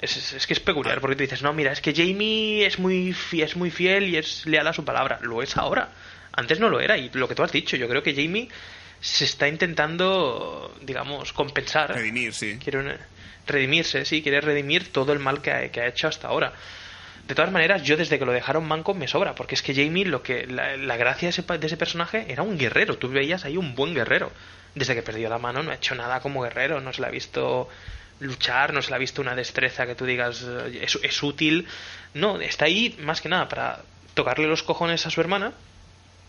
Es, 0.00 0.16
es- 0.16 0.32
es 0.34 0.46
que 0.46 0.52
es 0.52 0.60
peculiar, 0.60 1.00
porque 1.00 1.16
tú 1.16 1.22
dices, 1.22 1.42
no, 1.42 1.52
mira, 1.52 1.72
es 1.72 1.80
que 1.80 1.92
Jamie 1.92 2.64
es 2.66 2.78
muy, 2.78 3.12
fi- 3.12 3.42
es 3.42 3.56
muy 3.56 3.70
fiel 3.70 4.04
y 4.08 4.16
es 4.16 4.46
leal 4.46 4.66
a 4.68 4.72
su 4.72 4.84
palabra. 4.84 5.18
Lo 5.22 5.42
es 5.42 5.56
ahora. 5.56 5.88
Antes 6.32 6.60
no 6.60 6.68
lo 6.68 6.78
era, 6.80 6.96
y 6.96 7.10
lo 7.14 7.26
que 7.26 7.34
tú 7.34 7.42
has 7.42 7.50
dicho, 7.50 7.76
yo 7.76 7.88
creo 7.88 8.02
que 8.04 8.14
Jamie 8.14 8.48
se 9.00 9.24
está 9.24 9.48
intentando, 9.48 10.72
digamos, 10.82 11.32
compensar. 11.32 11.92
Redimir, 11.94 12.32
sí. 12.32 12.58
Quiere 12.62 12.78
una- 12.78 12.96
redimirse, 13.48 14.04
sí, 14.04 14.22
quiere 14.22 14.40
redimir 14.40 14.92
todo 14.92 15.12
el 15.12 15.18
mal 15.18 15.42
que 15.42 15.50
ha, 15.50 15.86
hecho 15.86 16.08
hasta 16.08 16.28
ahora. 16.28 16.52
De 17.26 17.34
todas 17.34 17.52
maneras, 17.52 17.82
yo 17.82 17.96
desde 17.96 18.18
que 18.18 18.24
lo 18.24 18.32
dejaron 18.32 18.66
manco 18.66 18.94
me 18.94 19.08
sobra, 19.08 19.34
porque 19.34 19.54
es 19.54 19.62
que 19.62 19.74
Jamie, 19.74 20.06
lo 20.06 20.22
que 20.22 20.46
la, 20.46 20.76
la 20.76 20.96
gracia 20.96 21.26
de 21.26 21.30
ese, 21.30 21.42
de 21.42 21.66
ese 21.66 21.76
personaje 21.76 22.26
era 22.28 22.42
un 22.42 22.56
guerrero. 22.56 22.96
Tú 22.96 23.08
veías 23.08 23.44
ahí 23.44 23.56
un 23.56 23.74
buen 23.74 23.94
guerrero. 23.94 24.32
Desde 24.74 24.94
que 24.94 25.02
perdió 25.02 25.28
la 25.28 25.38
mano 25.38 25.62
no 25.62 25.70
ha 25.70 25.74
hecho 25.74 25.94
nada 25.94 26.20
como 26.20 26.42
guerrero, 26.42 26.80
no 26.80 26.92
se 26.92 27.00
le 27.00 27.08
ha 27.08 27.10
visto 27.10 27.68
luchar, 28.20 28.72
no 28.72 28.82
se 28.82 28.90
le 28.90 28.96
ha 28.96 28.98
visto 28.98 29.20
una 29.20 29.34
destreza 29.34 29.86
que 29.86 29.94
tú 29.94 30.04
digas 30.04 30.44
eh, 30.46 30.80
es, 30.82 30.98
es 31.02 31.22
útil. 31.22 31.66
No, 32.14 32.40
está 32.40 32.66
ahí 32.66 32.96
más 33.00 33.20
que 33.20 33.28
nada 33.28 33.48
para 33.48 33.82
tocarle 34.14 34.46
los 34.46 34.62
cojones 34.62 35.06
a 35.06 35.10
su 35.10 35.20
hermana 35.20 35.52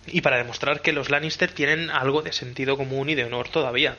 y 0.07 0.21
para 0.21 0.37
demostrar 0.37 0.81
que 0.81 0.93
los 0.93 1.09
Lannister 1.09 1.51
tienen 1.51 1.89
algo 1.89 2.21
de 2.21 2.33
sentido 2.33 2.77
común 2.77 3.09
y 3.09 3.15
de 3.15 3.25
honor 3.25 3.49
todavía. 3.49 3.97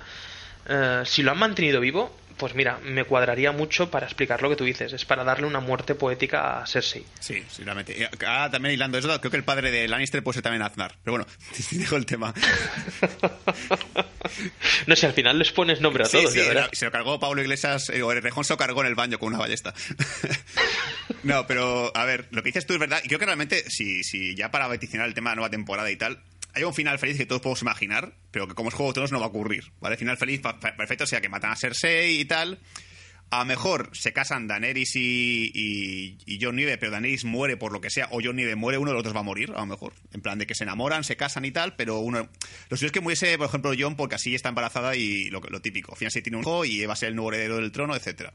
Eh, 0.69 1.03
si 1.05 1.23
lo 1.23 1.33
han 1.33 1.39
mantenido 1.39 1.81
vivo, 1.81 2.15
pues 2.41 2.55
mira, 2.55 2.79
me 2.83 3.05
cuadraría 3.05 3.53
mucho 3.53 3.91
para 3.91 4.07
explicar 4.07 4.41
lo 4.41 4.49
que 4.49 4.57
tú 4.57 4.65
dices. 4.65 4.95
Es 4.95 5.05
para 5.05 5.25
darle 5.25 5.47
una 5.47 5.61
muerte 5.61 5.95
poética 5.95 6.63
a 6.63 6.67
Cersei. 6.67 7.05
Sí, 7.21 7.45
sí, 7.51 7.63
realmente. 7.63 7.95
Y 7.95 8.25
ahora 8.25 8.51
también 8.51 8.75
hilando 8.75 8.97
eso, 8.97 9.21
creo 9.21 9.31
que 9.31 9.37
el 9.37 9.45
padre 9.45 9.71
de 9.71 9.87
Lannister 9.87 10.23
puede 10.23 10.37
ser 10.37 10.43
también 10.43 10.63
Aznar. 10.63 10.97
Pero 11.05 11.19
bueno, 11.19 11.27
dejo 11.71 11.97
el 11.97 12.07
tema. 12.07 12.33
No 14.87 14.97
sé, 14.97 15.07
al 15.07 15.13
final 15.13 15.39
les 15.39 15.53
pones 15.53 15.81
nombre 15.81 16.05
a 16.05 16.07
Sí, 16.07 16.19
todos, 16.19 16.33
sí, 16.33 16.41
ya 16.41 16.69
se 16.73 16.85
lo 16.85 16.91
cargó 16.91 17.19
Pablo 17.19 17.43
Iglesias, 17.43 17.91
eh, 17.91 18.03
o 18.03 18.13
el 18.13 18.23
Rejón 18.23 18.45
se 18.45 18.53
lo 18.53 18.57
cargó 18.57 18.81
en 18.81 18.87
el 18.87 18.95
baño 18.95 19.19
con 19.19 19.29
una 19.29 19.39
ballesta. 19.39 19.75
no, 21.23 21.47
pero 21.47 21.93
a 21.95 22.05
ver, 22.05 22.29
lo 22.31 22.43
que 22.43 22.49
dices 22.49 22.67
tú 22.67 22.75
es 22.75 22.79
verdad, 22.79 23.01
y 23.05 23.09
creo 23.09 23.19
que 23.19 23.27
realmente, 23.27 23.69
si, 23.69 24.03
si 24.05 24.35
ya 24.35 24.51
para 24.51 24.67
vaticinar 24.69 25.07
el 25.07 25.15
tema 25.15 25.31
de 25.31 25.37
la 25.37 25.41
nueva 25.41 25.51
temporada 25.51 25.91
y 25.91 25.97
tal, 25.97 26.23
hay 26.55 26.65
un 26.65 26.75
final 26.75 26.99
feliz 26.99 27.17
que 27.17 27.27
todos 27.27 27.41
podemos 27.41 27.63
imaginar, 27.63 28.15
pero 28.31 28.49
que 28.49 28.55
como 28.55 28.69
es 28.69 28.75
Juego 28.75 28.91
de 28.91 28.95
Tronos 28.95 29.13
no 29.13 29.21
va 29.21 29.27
a 29.27 29.29
ocurrir, 29.29 29.73
¿vale? 29.81 29.97
Final 29.97 30.17
feliz 30.17 30.41
perfecto, 30.41 31.05
o 31.05 31.07
sea, 31.07 31.21
que 31.21 31.29
matan 31.29 31.53
a 31.53 31.57
Cersei 31.57 32.21
y 32.21 32.25
tal. 32.25 32.59
A 33.33 33.41
lo 33.41 33.45
mejor 33.45 33.91
se 33.93 34.13
casan 34.13 34.49
Daenerys 34.49 34.97
y, 34.97 36.19
y, 36.27 36.39
Jon 36.41 36.57
Nieve, 36.57 36.79
pero 36.79 36.91
Daenerys 36.91 37.25
muere 37.25 37.57
por 37.57 37.71
lo 37.71 37.81
que 37.81 37.89
sea, 37.89 38.09
o 38.11 38.21
Jon 38.21 38.35
Nieve 38.35 38.57
muere, 38.57 38.77
uno 38.79 38.91
de 38.91 38.97
los 38.97 39.05
dos 39.05 39.15
va 39.15 39.21
a 39.21 39.23
morir, 39.23 39.53
a 39.55 39.61
lo 39.61 39.67
mejor. 39.67 39.93
En 40.13 40.21
plan 40.21 40.37
de 40.37 40.49
que 40.49 40.57
se 40.57 40.65
enamoran, 40.65 41.05
se 41.05 41.17
casan 41.17 41.45
y 41.45 41.53
tal, 41.53 41.77
pero 41.77 42.01
uno... 42.01 42.29
Lo 42.69 42.77
suyo 42.77 42.87
es 42.87 42.93
que 42.93 43.01
muriese, 43.01 43.39
por 43.39 43.47
ejemplo, 43.47 43.73
Jon 43.79 43.95
porque 43.95 44.17
así 44.17 44.35
está 44.35 44.49
embarazada 44.49 44.97
y 44.97 45.31
lo, 45.31 45.41
lo 45.41 45.63
típico. 45.63 45.93
Al 45.93 45.99
final 45.99 46.11
se 46.11 46.23
tiene 46.23 46.39
un 46.39 46.43
hijo 46.43 46.65
y 46.65 46.85
va 46.87 46.95
a 46.95 46.97
ser 46.97 47.11
el 47.11 47.15
nuevo 47.15 47.33
heredero 47.33 47.59
del 47.59 47.71
trono, 47.71 47.95
etcétera. 47.95 48.35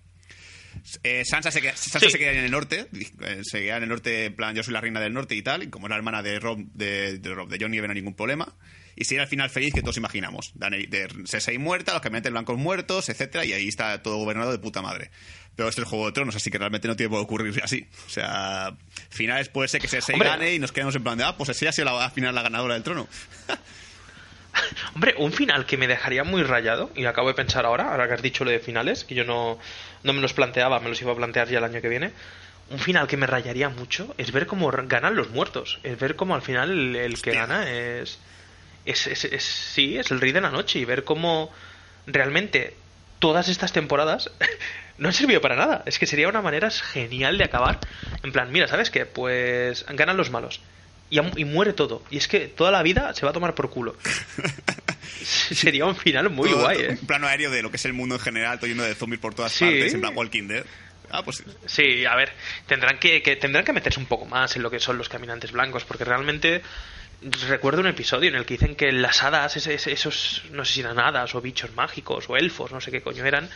Eh, 1.04 1.24
Sansa, 1.26 1.52
se 1.52 1.62
queda, 1.62 1.76
Sansa 1.76 2.00
Sí. 2.00 2.10
se 2.12 2.18
queda 2.20 2.32
en 2.32 2.46
el 2.46 2.52
norte, 2.52 2.88
eh, 2.94 3.42
se 3.44 3.60
queda 3.62 3.78
en 3.78 3.84
el 3.84 3.90
norte, 3.90 4.26
en 4.26 4.36
plan, 4.36 4.56
yo 4.56 4.64
soy 4.64 4.74
la 4.74 4.82
reina 4.82 5.00
del 5.00 5.14
norte 5.14 5.36
y 5.36 5.42
tal, 5.42 5.64
y 5.64 5.70
como 5.70 5.88
era 5.88 5.96
hermana 5.96 6.22
de 6.24 6.40
Rob, 6.40 6.60
de, 6.74 7.18
de 7.20 7.34
Rob, 7.34 7.50
de 7.50 7.58
Jon 7.60 7.72
Nieve, 7.72 7.88
no 7.88 7.92
hay 7.92 8.00
ningún 8.00 8.16
problema. 8.16 8.54
Y 8.98 9.04
sería 9.04 9.24
el 9.24 9.28
final 9.30 9.50
feliz 9.50 9.74
que 9.74 9.82
todos 9.82 9.98
imaginamos. 9.98 10.54
Daenerys- 10.56 10.88
de 10.90 11.10
Cersei 11.28 11.58
muerta, 11.58 11.92
los 11.92 12.02
caminantes 12.02 12.32
blancos 12.32 12.58
muertos, 12.58 13.10
etcétera, 13.10 13.44
y 13.44 13.52
ahí 13.52 13.68
está 13.68 14.02
todo 14.02 14.16
gobernado 14.18 14.52
de 14.54 14.60
puta 14.60 14.82
madre. 14.82 15.12
Pero 15.58 15.68
esto 15.68 15.82
es 15.82 15.86
el 15.86 15.90
Juego 15.90 16.06
de 16.06 16.12
Tronos, 16.14 16.36
así 16.36 16.50
que 16.50 16.58
realmente 16.58 16.88
no 16.88 16.96
tiene 16.96 17.10
por 17.10 17.20
qué 17.20 17.24
ocurrir 17.24 17.62
así. 17.64 17.86
O 18.08 18.10
sea, 18.10 18.74
finales 19.10 19.50
puede 19.50 19.68
ser 19.68 19.82
que 19.82 19.88
Cersei 19.90 20.14
Hombre. 20.14 20.30
gane 20.30 20.54
y 20.54 20.60
nos 20.60 20.72
quedemos 20.72 20.96
en 20.96 21.04
plan 21.04 21.18
de, 21.18 21.26
ah, 21.26 21.36
pues 21.36 21.48
Cersei 21.48 21.68
ha 21.68 21.72
sido 21.74 21.86
la, 21.86 22.06
al 22.06 22.12
final 22.12 22.34
la 22.36 22.42
ganadora 22.44 22.74
del 22.76 22.84
trono. 22.84 23.08
Hombre, 24.96 25.16
un 25.18 25.32
final 25.32 25.66
que 25.66 25.78
me 25.78 25.88
dejaría 25.88 26.24
muy 26.24 26.44
rayado, 26.44 26.92
y 26.96 27.06
acabo 27.06 27.28
de 27.30 27.34
pensar 27.34 27.66
ahora, 27.66 27.92
ahora 27.92 28.08
que 28.08 28.14
has 28.16 28.22
dicho 28.22 28.44
lo 28.46 28.52
de 28.52 28.60
finales, 28.60 29.04
que 29.04 29.16
yo 29.16 29.24
no, 29.24 29.60
no 30.04 30.14
me 30.14 30.22
los 30.22 30.34
planteaba, 30.34 30.80
me 30.80 30.90
los 30.90 31.02
iba 31.02 31.12
a 31.12 31.16
plantear 31.16 31.48
ya 31.50 31.58
el 31.60 31.64
año 31.64 31.82
que 31.82 31.90
viene. 31.90 32.12
Un 32.70 32.80
final 32.80 33.08
que 33.08 33.18
me 33.18 33.28
rayaría 33.28 33.70
mucho 33.70 34.16
es 34.18 34.32
ver 34.32 34.48
cómo 34.48 34.72
ganan 34.72 35.16
los 35.16 35.30
muertos. 35.30 35.80
Es 35.84 36.00
ver 36.00 36.16
cómo 36.16 36.34
al 36.34 36.42
final 36.42 36.72
el, 36.72 36.96
el 36.96 37.22
que 37.22 37.32
gana 37.34 37.70
es, 37.70 38.18
es, 38.86 39.06
es, 39.06 39.26
es- 39.26 39.44
Sí, 39.44 39.98
es 40.00 40.10
el 40.10 40.20
rey 40.20 40.32
de 40.32 40.42
la 40.42 40.50
noche. 40.50 40.80
Y 40.80 40.86
ver 40.86 41.04
cómo 41.04 41.52
realmente 42.08 42.76
todas 43.20 43.50
estas 43.50 43.72
temporadas 43.72 44.32
no 44.98 45.10
han 45.10 45.14
servido 45.14 45.42
para 45.42 45.56
nada. 45.56 45.84
Es 45.86 46.00
que 46.00 46.08
sería 46.08 46.28
una 46.28 46.42
manera 46.42 46.72
genial 46.72 47.38
de 47.38 47.44
acabar. 47.44 47.82
En 48.24 48.32
plan, 48.32 48.52
mira, 48.52 48.68
¿sabes 48.68 48.90
qué? 48.90 49.06
Pues 49.06 49.86
ganan 49.90 50.18
los 50.18 50.32
malos. 50.32 50.62
Y, 51.10 51.22
muere 51.46 51.74
todo. 51.74 52.04
Y 52.10 52.18
es 52.18 52.28
que 52.28 52.48
toda 52.48 52.72
la 52.72 52.82
vida 52.84 53.14
se 53.14 53.26
va 53.26 53.30
a 53.30 53.34
tomar 53.34 53.54
por 53.56 53.70
culo. 53.70 53.96
Sería 55.24 55.86
un 55.86 55.96
final 55.96 56.30
muy 56.30 56.50
Todo- 56.50 56.62
guay, 56.62 56.82
¿eh? 56.82 56.90
Un 57.00 57.08
plano 57.08 57.28
aéreo 57.28 57.52
de 57.52 57.62
lo 57.62 57.70
que 57.72 57.78
es 57.78 57.86
el 57.86 57.94
mundo 57.94 58.16
en 58.16 58.22
general, 58.22 58.58
todo 58.60 58.68
lleno 58.68 58.84
de 58.84 58.96
zombies 58.96 59.20
por 59.22 59.34
todas 59.34 59.52
Sí. 59.52 59.66
partes, 59.66 59.94
en 59.94 60.02
plan 60.02 60.16
Walking 60.16 60.48
Dead. 60.48 60.66
Ah, 61.12 61.24
pues 61.24 61.44
Sí, 61.68 62.06
a 62.06 62.16
ver, 62.16 62.32
tendrán 62.68 62.98
que, 63.00 63.22
que- 63.22 63.36
tendrán 63.36 63.64
que 63.64 63.72
meterse 63.74 64.00
un 64.00 64.08
poco 64.08 64.26
más 64.26 64.56
en 64.56 64.64
lo 64.64 64.72
que 64.72 64.80
son 64.80 64.98
los 64.98 65.08
caminantes 65.08 65.52
blancos, 65.52 65.86
porque 65.86 66.04
realmente 66.04 66.62
recuerdo 67.48 67.80
un 67.82 67.88
episodio 67.88 68.30
en 68.30 68.36
el 68.36 68.46
que 68.46 68.56
dicen 68.56 68.76
que 68.76 68.92
las 68.92 69.24
hadas, 69.24 69.56
ese- 69.56 69.76
esos, 69.92 70.44
no 70.52 70.66
sé 70.66 70.74
si 70.74 70.80
eran 70.82 71.00
hadas 71.00 71.34
o 71.36 71.42
bichos 71.42 71.74
mágicos 71.76 72.26
o 72.28 72.36
elfos, 72.36 72.72
no 72.72 72.82
sé 72.82 72.92
qué 72.92 73.02
coño 73.02 73.24
eran, 73.26 73.48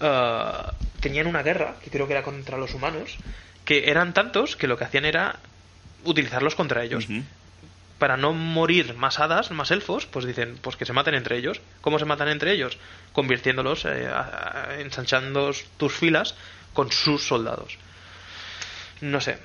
eh, 0.00 0.52
tenían 1.00 1.26
una 1.28 1.42
guerra, 1.42 1.76
que 1.82 1.90
creo 1.90 2.06
que 2.06 2.12
era 2.14 2.22
contra 2.22 2.58
los 2.58 2.74
humanos, 2.74 3.16
que 3.64 3.88
eran 3.90 4.12
tantos 4.12 4.56
que 4.56 4.66
lo 4.66 4.76
que 4.76 4.84
hacían 4.84 5.04
era 5.04 5.38
utilizarlos 6.04 6.54
contra 6.54 6.84
ellos. 6.84 7.06
Para 7.98 8.16
no 8.16 8.32
morir 8.32 8.94
más 8.94 9.20
hadas, 9.20 9.50
más 9.50 9.70
elfos, 9.70 10.06
pues 10.06 10.24
dicen, 10.24 10.56
pues 10.62 10.76
que 10.76 10.86
se 10.86 10.92
maten 10.94 11.14
entre 11.14 11.36
ellos. 11.36 11.60
¿Cómo 11.82 11.98
se 11.98 12.06
matan 12.06 12.28
entre 12.28 12.52
ellos? 12.52 12.78
Convirtiéndolos, 13.12 13.84
eh, 13.84 14.08
a- 14.08 14.68
a- 14.70 14.80
ensanchando 14.80 15.50
tus 15.76 15.92
filas 15.94 16.34
con 16.72 16.90
sus 16.90 17.22
soldados. 17.26 17.76
No 19.02 19.20
sé. 19.20 19.38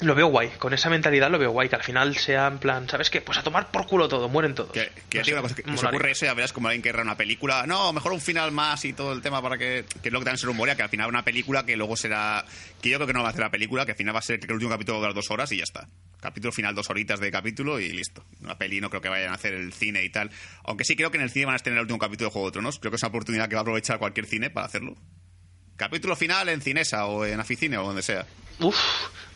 Lo 0.00 0.14
veo 0.16 0.26
guay. 0.26 0.48
Con 0.58 0.72
esa 0.74 0.90
mentalidad 0.90 1.30
lo 1.30 1.38
veo 1.38 1.50
guay. 1.52 1.68
Que 1.68 1.76
al 1.76 1.84
final 1.84 2.16
sea 2.16 2.48
en 2.48 2.58
plan, 2.58 2.88
¿sabes 2.88 3.08
qué? 3.08 3.20
Pues 3.20 3.38
a 3.38 3.42
tomar 3.44 3.70
por 3.70 3.86
culo 3.86 4.08
todo. 4.08 4.28
Mueren 4.28 4.54
todos. 4.54 4.72
Que, 4.72 4.90
que 5.08 5.18
No 5.18 5.24
sé, 5.24 5.32
una 5.32 5.42
cosa, 5.42 5.54
que 5.54 5.62
molaría. 5.64 5.88
ocurre 5.90 6.10
eso 6.10 6.24
y 6.24 6.28
ya 6.28 6.34
verás 6.34 6.52
como 6.52 6.68
alguien 6.68 6.82
que 6.82 6.88
erra 6.88 7.02
una 7.02 7.16
película. 7.16 7.66
No, 7.66 7.92
mejor 7.92 8.12
un 8.12 8.20
final 8.20 8.50
más 8.50 8.84
y 8.84 8.92
todo 8.92 9.12
el 9.12 9.22
tema 9.22 9.40
para 9.40 9.56
que. 9.58 9.84
Que 10.02 10.08
es 10.08 10.12
lo 10.12 10.18
que 10.18 10.24
también 10.24 10.38
se 10.38 10.46
rumorea, 10.46 10.74
que 10.74 10.82
al 10.82 10.88
final 10.88 11.08
una 11.08 11.24
película 11.24 11.64
que 11.64 11.76
luego 11.76 11.96
será. 11.96 12.44
Que 12.80 12.90
yo 12.90 12.98
creo 12.98 13.06
que 13.06 13.12
no 13.12 13.20
va 13.22 13.28
a 13.28 13.30
hacer 13.30 13.42
la 13.42 13.50
película, 13.50 13.84
que 13.86 13.92
al 13.92 13.98
final 13.98 14.14
va 14.14 14.18
a 14.18 14.22
ser 14.22 14.40
que 14.40 14.46
el 14.46 14.52
último 14.54 14.70
capítulo 14.70 14.94
va 14.94 14.98
a 14.98 15.02
durar 15.02 15.14
dos 15.14 15.30
horas 15.30 15.52
y 15.52 15.58
ya 15.58 15.64
está. 15.64 15.88
Capítulo 16.20 16.52
final, 16.52 16.74
dos 16.74 16.90
horitas 16.90 17.20
de 17.20 17.30
capítulo 17.30 17.78
y 17.78 17.88
listo. 17.92 18.24
Una 18.40 18.56
peli 18.58 18.80
no 18.80 18.90
creo 18.90 19.02
que 19.02 19.08
vayan 19.08 19.30
a 19.30 19.34
hacer 19.34 19.54
el 19.54 19.72
cine 19.72 20.02
y 20.02 20.10
tal. 20.10 20.30
Aunque 20.64 20.84
sí 20.84 20.96
creo 20.96 21.10
que 21.10 21.18
en 21.18 21.24
el 21.24 21.30
cine 21.30 21.46
van 21.46 21.54
a 21.54 21.56
estrenar 21.56 21.78
el 21.78 21.82
último 21.82 21.98
capítulo 21.98 22.28
de 22.28 22.32
Juego 22.32 22.48
de 22.48 22.52
Tronos. 22.52 22.78
Creo 22.80 22.90
que 22.90 22.96
es 22.96 23.02
una 23.02 23.08
oportunidad 23.10 23.48
que 23.48 23.54
va 23.54 23.60
a 23.60 23.62
aprovechar 23.62 23.98
cualquier 23.98 24.26
cine 24.26 24.50
para 24.50 24.66
hacerlo. 24.66 24.96
Capítulo 25.76 26.14
final 26.16 26.48
en 26.48 26.60
Cinesa 26.60 27.06
o 27.06 27.24
en 27.24 27.40
Aficine 27.40 27.76
o 27.78 27.84
donde 27.84 28.02
sea. 28.02 28.24
Uf, 28.60 28.76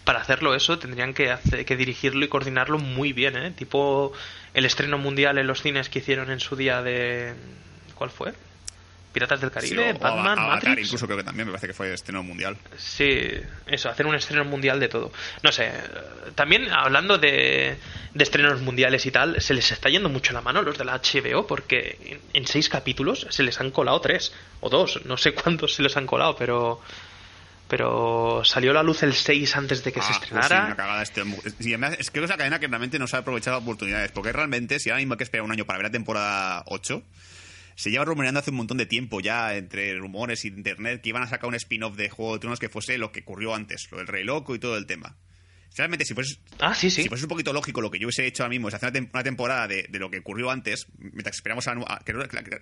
para 0.06 0.20
hacerlo 0.20 0.54
eso 0.54 0.78
tendrían 0.78 1.12
que, 1.12 1.30
hacer- 1.30 1.66
que 1.66 1.76
dirigirlo 1.76 2.24
y 2.24 2.28
coordinarlo 2.28 2.78
muy 2.78 3.12
bien, 3.12 3.36
¿eh? 3.36 3.50
Tipo 3.50 4.12
el 4.54 4.64
estreno 4.64 4.96
mundial 4.96 5.36
en 5.36 5.46
los 5.46 5.60
cines 5.60 5.90
que 5.90 5.98
hicieron 5.98 6.30
en 6.30 6.40
su 6.40 6.56
día 6.56 6.80
de... 6.80 7.34
¿Cuál 7.94 8.08
fue? 8.10 8.32
Piratas 9.12 9.40
del 9.40 9.48
Sí, 9.50 9.54
Caribe, 9.54 9.92
o 9.94 9.98
Batman, 9.98 10.38
Avatar 10.38 10.68
Matrix. 10.68 10.88
incluso 10.88 11.06
creo 11.06 11.16
que 11.18 11.24
también 11.24 11.46
me 11.48 11.52
parece 11.52 11.66
que 11.68 11.72
fue 11.72 11.92
estreno 11.92 12.22
mundial. 12.22 12.56
Sí, 12.76 13.30
eso, 13.66 13.88
hacer 13.88 14.06
un 14.06 14.14
estreno 14.14 14.44
mundial 14.44 14.78
de 14.78 14.88
todo. 14.88 15.10
No 15.42 15.50
sé, 15.52 15.72
también 16.34 16.70
hablando 16.70 17.16
de, 17.16 17.78
de 18.12 18.22
estrenos 18.22 18.60
mundiales 18.60 19.06
y 19.06 19.10
tal, 19.10 19.40
se 19.40 19.54
les 19.54 19.72
está 19.72 19.88
yendo 19.88 20.10
mucho 20.10 20.34
la 20.34 20.42
mano 20.42 20.60
los 20.60 20.76
de 20.76 20.84
la 20.84 21.00
HBO 21.00 21.46
porque 21.46 21.98
en, 22.04 22.20
en 22.42 22.46
seis 22.46 22.68
capítulos 22.68 23.26
se 23.30 23.42
les 23.42 23.58
han 23.58 23.70
colado 23.70 24.00
tres 24.02 24.32
o 24.60 24.68
dos, 24.68 25.00
no 25.06 25.16
sé 25.16 25.32
cuántos 25.34 25.74
se 25.74 25.82
les 25.82 25.96
han 25.96 26.06
colado, 26.06 26.36
pero 26.36 26.80
pero 27.68 28.42
salió 28.44 28.70
a 28.70 28.74
la 28.74 28.82
luz 28.82 29.02
el 29.02 29.12
6 29.14 29.56
antes 29.56 29.82
de 29.84 29.92
que 29.92 30.00
se 30.00 30.06
Ah, 30.06 30.16
pues 30.18 30.18
sí, 30.28 30.34
estrenara. 30.36 30.66
una 30.66 30.76
cagada 30.76 31.02
este. 31.02 31.22
además, 31.22 31.96
que 32.10 32.18
es 32.20 32.24
una 32.24 32.36
cadena 32.36 32.58
que 32.60 32.68
realmente 32.68 32.98
no 32.98 33.06
sabe 33.06 33.22
aprovechar 33.22 33.54
las 33.54 33.62
oportunidades. 33.62 34.12
Porque 34.12 34.32
realmente, 34.32 34.78
si 34.78 34.90
ahora 34.90 34.98
mismo 35.00 35.14
hay 35.14 35.18
que 35.18 35.24
esperar 35.24 35.44
un 35.44 35.52
año 35.52 35.64
para 35.64 35.78
ver 35.78 35.84
la 35.86 35.90
temporada 35.92 36.62
8, 36.66 37.02
se 37.74 37.90
lleva 37.90 38.04
rumoreando 38.04 38.40
hace 38.40 38.50
un 38.50 38.56
montón 38.56 38.78
de 38.78 38.86
tiempo 38.86 39.20
ya, 39.20 39.54
entre 39.56 39.96
rumores 39.98 40.44
y 40.44 40.48
internet, 40.48 41.00
que 41.02 41.10
iban 41.10 41.22
a 41.22 41.26
sacar 41.28 41.48
un 41.48 41.54
spin-off 41.56 41.96
de 41.96 42.08
Juego 42.08 42.34
de 42.34 42.38
Tronos 42.40 42.58
que 42.58 42.68
fuese 42.68 42.96
lo 42.98 43.12
que 43.12 43.20
ocurrió 43.20 43.54
antes, 43.54 43.88
lo 43.90 43.98
del 43.98 44.06
Rey 44.06 44.24
Loco 44.24 44.54
y 44.54 44.58
todo 44.58 44.76
el 44.76 44.86
tema. 44.86 45.16
Realmente, 45.76 46.06
si 46.06 46.14
fuese, 46.14 46.38
Ah, 46.58 46.74
sí, 46.74 46.88
sí. 46.90 47.02
si 47.02 47.08
fuese 47.10 47.24
un 47.24 47.28
poquito 47.28 47.52
lógico, 47.52 47.82
lo 47.82 47.90
que 47.90 47.98
yo 47.98 48.06
hubiese 48.06 48.26
hecho 48.26 48.42
ahora 48.44 48.48
mismo 48.50 48.68
es 48.68 48.74
hacer 48.74 48.88
una, 48.90 48.98
tem- 48.98 49.10
una 49.12 49.22
temporada 49.22 49.68
de, 49.68 49.82
de 49.90 49.98
lo 49.98 50.08
que 50.10 50.20
ocurrió 50.20 50.50
antes, 50.50 50.86
mientras 50.98 51.36
esperamos 51.36 51.68
a, 51.68 51.72
a- 51.72 52.00
que, 52.02 52.12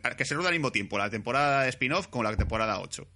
a- 0.02 0.16
que 0.16 0.24
se 0.24 0.35
rueda 0.35 0.48
al 0.48 0.55
mismo 0.56 0.72
tiempo, 0.72 0.98
la 0.98 1.09
temporada 1.10 1.62
de 1.62 1.68
spin-off 1.68 2.09
con 2.09 2.24
la 2.24 2.35
temporada 2.36 2.81
8. 2.81 3.06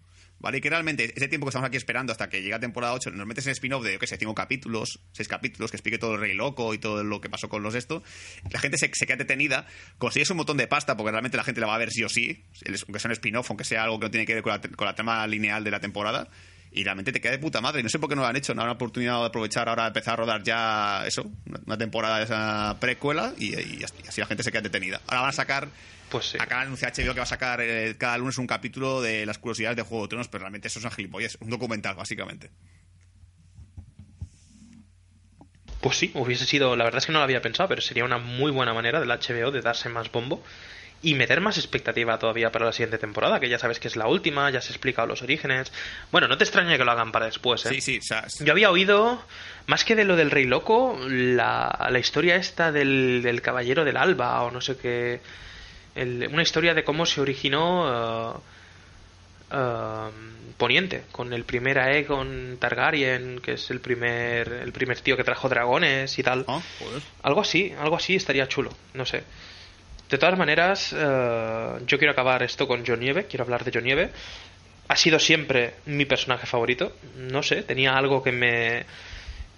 ¿Vale? 0.40 0.58
Y 0.58 0.60
que 0.60 0.70
realmente 0.70 1.12
ese 1.16 1.26
tiempo 1.28 1.46
que 1.46 1.50
estamos 1.50 1.66
aquí 1.66 1.76
esperando 1.76 2.12
hasta 2.12 2.28
que 2.28 2.40
llegue 2.40 2.54
a 2.54 2.60
temporada 2.60 2.94
8, 2.94 3.10
nos 3.10 3.26
metes 3.26 3.46
en 3.46 3.52
spin-off 3.52 3.82
de, 3.82 3.94
yo 3.94 3.98
qué 3.98 4.06
sé, 4.06 4.16
cinco 4.16 4.34
capítulos, 4.34 5.00
seis 5.12 5.26
capítulos, 5.28 5.70
que 5.70 5.76
explique 5.76 5.98
todo 5.98 6.14
el 6.14 6.20
rey 6.20 6.34
loco 6.34 6.74
y 6.74 6.78
todo 6.78 7.02
lo 7.02 7.20
que 7.20 7.28
pasó 7.28 7.48
con 7.48 7.62
los 7.62 7.74
esto. 7.74 8.02
La 8.50 8.60
gente 8.60 8.78
se, 8.78 8.90
queda 8.90 9.16
detenida, 9.16 9.66
consigues 9.98 10.30
un 10.30 10.36
montón 10.36 10.56
de 10.56 10.68
pasta 10.68 10.96
porque 10.96 11.10
realmente 11.10 11.36
la 11.36 11.44
gente 11.44 11.60
la 11.60 11.66
va 11.66 11.74
a 11.74 11.78
ver 11.78 11.90
sí 11.90 12.04
o 12.04 12.08
sí, 12.08 12.44
aunque 12.66 13.00
sea 13.00 13.08
un 13.08 13.12
spin-off, 13.12 13.50
aunque 13.50 13.64
sea 13.64 13.82
algo 13.82 13.98
que 13.98 14.06
no 14.06 14.10
tiene 14.10 14.26
que 14.26 14.34
ver 14.34 14.42
con 14.42 14.52
la, 14.52 14.60
con 14.60 14.86
la 14.86 14.94
trama 14.94 15.26
lineal 15.26 15.64
de 15.64 15.70
la 15.70 15.80
temporada. 15.80 16.28
Y 16.70 16.84
realmente 16.84 17.12
te 17.12 17.20
queda 17.20 17.32
de 17.32 17.38
puta 17.38 17.60
madre. 17.60 17.82
No 17.82 17.88
sé 17.88 17.98
por 17.98 18.08
qué 18.08 18.16
no 18.16 18.22
lo 18.22 18.28
han 18.28 18.36
hecho. 18.36 18.54
No 18.54 18.62
han 18.62 18.68
oportunidad 18.68 19.20
de 19.20 19.26
aprovechar 19.26 19.68
ahora 19.68 19.86
empezar 19.86 20.14
a 20.14 20.16
rodar 20.16 20.42
ya 20.42 21.06
eso, 21.06 21.30
una, 21.66 21.78
temporada 21.78 22.18
de 22.18 22.24
esa 22.24 22.76
precuela 22.80 23.32
y, 23.38 23.54
y 23.54 23.84
así 23.84 24.20
la 24.20 24.26
gente 24.26 24.42
se 24.42 24.52
queda 24.52 24.62
detenida. 24.62 25.00
Ahora 25.06 25.20
van 25.22 25.30
a 25.30 25.32
sacar 25.32 25.68
Pues 26.10 26.26
sí. 26.26 26.38
Acaba 26.40 26.62
de 26.62 26.66
anunciar 26.66 26.92
HBO 26.92 27.14
que 27.14 27.20
va 27.20 27.22
a 27.22 27.26
sacar 27.26 27.60
eh, 27.60 27.96
cada 27.98 28.18
lunes 28.18 28.38
un 28.38 28.46
capítulo 28.46 29.02
de 29.02 29.26
las 29.26 29.38
curiosidades 29.38 29.76
de 29.76 29.82
Juego 29.82 30.04
de 30.04 30.08
Tronos, 30.08 30.28
pero 30.28 30.42
realmente 30.42 30.68
eso 30.68 30.78
es 30.78 30.84
una 30.84 30.94
gilipollez, 30.94 31.36
un 31.40 31.50
documental, 31.50 31.94
básicamente. 31.94 32.50
Pues 35.80 35.96
sí, 35.96 36.10
hubiese 36.14 36.44
sido, 36.44 36.74
la 36.76 36.84
verdad 36.84 36.98
es 36.98 37.06
que 37.06 37.12
no 37.12 37.18
lo 37.18 37.24
había 37.24 37.40
pensado, 37.40 37.68
pero 37.68 37.80
sería 37.80 38.04
una 38.04 38.18
muy 38.18 38.50
buena 38.50 38.74
manera 38.74 39.00
del 39.00 39.08
HBO 39.08 39.52
de 39.52 39.62
darse 39.62 39.88
más 39.88 40.10
bombo 40.10 40.42
y 41.00 41.14
meter 41.14 41.40
más 41.40 41.58
expectativa 41.58 42.18
todavía 42.18 42.50
para 42.50 42.66
la 42.66 42.72
siguiente 42.72 42.98
temporada, 42.98 43.38
que 43.38 43.48
ya 43.48 43.58
sabes 43.58 43.78
que 43.78 43.86
es 43.88 43.94
la 43.96 44.08
última, 44.08 44.50
ya 44.50 44.60
se 44.60 44.68
ha 44.68 44.72
explicado 44.74 45.06
los 45.06 45.22
orígenes. 45.22 45.72
Bueno, 46.10 46.26
no 46.28 46.36
te 46.36 46.44
extraña 46.44 46.76
que 46.76 46.84
lo 46.84 46.90
hagan 46.90 47.12
para 47.12 47.26
después, 47.26 47.64
¿eh? 47.66 47.68
Sí, 47.70 47.80
sí, 47.80 47.98
o 47.98 48.02
sea, 48.02 48.20
es- 48.26 48.38
Yo 48.44 48.52
había 48.52 48.70
oído, 48.70 49.22
más 49.66 49.84
que 49.84 49.94
de 49.94 50.04
lo 50.04 50.16
del 50.16 50.30
Rey 50.32 50.44
Loco, 50.44 50.98
la, 51.08 51.88
la 51.90 51.98
historia 52.00 52.34
esta 52.36 52.72
del, 52.72 53.20
del 53.22 53.42
Caballero 53.42 53.84
del 53.84 53.96
Alba, 53.96 54.42
o 54.42 54.50
no 54.50 54.60
sé 54.60 54.76
qué. 54.76 55.20
el- 55.94 56.28
una 56.32 56.42
historia 56.42 56.74
de 56.74 56.82
cómo 56.84 57.06
se 57.06 57.20
originó 57.20 58.42
eh, 59.50 60.10
Poniente, 60.56 61.04
con 61.12 61.32
el 61.32 61.44
primer 61.44 61.78
Aegon 61.78 62.56
Targaryen, 62.58 63.38
que 63.40 63.52
es 63.52 63.70
el 63.70 63.78
primer, 63.80 64.48
el 64.52 64.72
primer 64.72 64.98
tío 65.00 65.16
que 65.16 65.22
trajo 65.22 65.48
dragones 65.48 66.18
y 66.18 66.22
tal. 66.24 66.44
Ah, 66.48 66.60
joder. 66.80 67.00
Algo 67.22 67.40
así, 67.42 67.72
algo 67.78 67.94
así 67.94 68.16
estaría 68.16 68.48
chulo, 68.48 68.72
no 68.94 69.06
sé. 69.06 69.22
De 70.08 70.16
todas 70.16 70.38
maneras, 70.38 70.94
eh, 70.96 71.72
yo 71.86 71.98
quiero 71.98 72.12
acabar 72.12 72.42
esto 72.42 72.66
con 72.66 72.84
John 72.86 73.00
Nieve, 73.00 73.26
quiero 73.26 73.44
hablar 73.44 73.64
de 73.64 73.70
John 73.74 73.84
Nieve. 73.84 74.10
Ha 74.88 74.96
sido 74.96 75.18
siempre 75.18 75.74
mi 75.84 76.06
personaje 76.06 76.46
favorito, 76.46 76.96
no 77.16 77.42
sé, 77.42 77.62
tenía 77.62 77.96
algo 77.96 78.22
que 78.22 78.32
me 78.32 78.86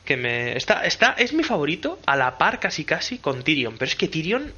que 0.04 0.16
me 0.16 0.56
está 0.56 0.84
está 0.86 1.14
es 1.18 1.32
mi 1.32 1.44
favorito 1.44 2.00
a 2.06 2.16
la 2.16 2.36
par 2.36 2.58
casi 2.58 2.84
casi 2.84 3.18
con 3.18 3.44
Tyrion, 3.44 3.74
pero 3.78 3.88
es 3.88 3.94
que 3.94 4.08
Tyrion 4.08 4.52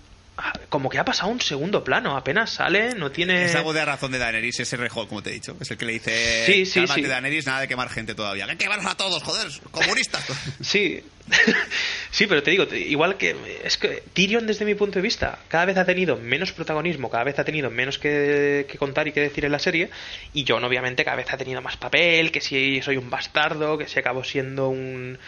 como 0.68 0.88
que 0.88 0.98
ha 0.98 1.04
pasado 1.04 1.30
un 1.30 1.40
segundo 1.40 1.84
plano, 1.84 2.16
apenas 2.16 2.50
sale, 2.50 2.94
no 2.94 3.10
tiene 3.12 3.44
Es 3.44 3.54
algo 3.54 3.72
de 3.72 3.84
razón 3.84 4.12
de 4.12 4.18
Daenerys, 4.18 4.60
ese 4.60 4.76
rejón, 4.76 5.06
como 5.06 5.22
te 5.22 5.30
he 5.30 5.34
dicho. 5.34 5.56
Es 5.60 5.70
el 5.70 5.76
que 5.76 5.84
le 5.84 5.92
dice, 5.92 6.46
Sí, 6.46 6.66
sí, 6.66 6.80
"Cálmate, 6.80 7.02
sí. 7.02 7.06
Daenerys, 7.06 7.46
nada 7.46 7.60
de 7.60 7.68
quemar 7.68 7.88
gente 7.90 8.14
todavía. 8.14 8.46
¡Que 8.46 8.56
quemarnos 8.56 8.90
a 8.90 8.96
todos, 8.96 9.22
joder! 9.22 9.48
¡Comunistas! 9.70 10.24
Sí, 10.62 11.02
sí, 12.10 12.26
pero 12.26 12.42
te 12.42 12.50
digo, 12.50 12.64
igual 12.74 13.16
que 13.16 13.36
es 13.62 13.78
que 13.78 14.02
Tyrion 14.12 14.46
desde 14.46 14.64
mi 14.64 14.74
punto 14.74 14.96
de 14.98 15.02
vista 15.02 15.38
cada 15.48 15.64
vez 15.66 15.76
ha 15.76 15.84
tenido 15.84 16.16
menos 16.16 16.52
protagonismo, 16.52 17.10
cada 17.10 17.24
vez 17.24 17.38
ha 17.38 17.44
tenido 17.44 17.70
menos 17.70 17.98
que, 17.98 18.66
que 18.68 18.78
contar 18.78 19.06
y 19.08 19.12
que 19.12 19.20
decir 19.20 19.44
en 19.44 19.52
la 19.52 19.58
serie, 19.58 19.90
y 20.34 20.44
Jon 20.46 20.64
obviamente 20.64 21.04
cada 21.04 21.16
vez 21.16 21.32
ha 21.32 21.36
tenido 21.36 21.62
más 21.62 21.76
papel, 21.76 22.32
que 22.32 22.40
si 22.40 22.82
soy 22.82 22.96
un 22.96 23.08
bastardo, 23.10 23.78
que 23.78 23.86
si 23.86 23.98
acabo 23.98 24.24
siendo 24.24 24.68
un, 24.68 25.18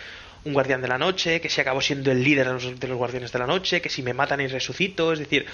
un 0.44 0.52
guardián 0.52 0.82
de 0.82 0.88
la 0.88 0.98
noche, 0.98 1.40
que 1.40 1.48
si 1.48 1.60
acabo 1.60 1.80
siendo 1.80 2.10
el 2.10 2.22
líder 2.22 2.46
de 2.46 2.52
los, 2.54 2.80
de 2.80 2.88
los 2.88 2.96
guardianes 2.98 3.32
de 3.32 3.38
la 3.38 3.46
noche, 3.46 3.80
que 3.80 3.88
si 3.88 4.02
me 4.02 4.12
matan 4.14 4.40
y 4.40 4.46
resucito, 4.46 5.12
es 5.12 5.18
decir, 5.18 5.46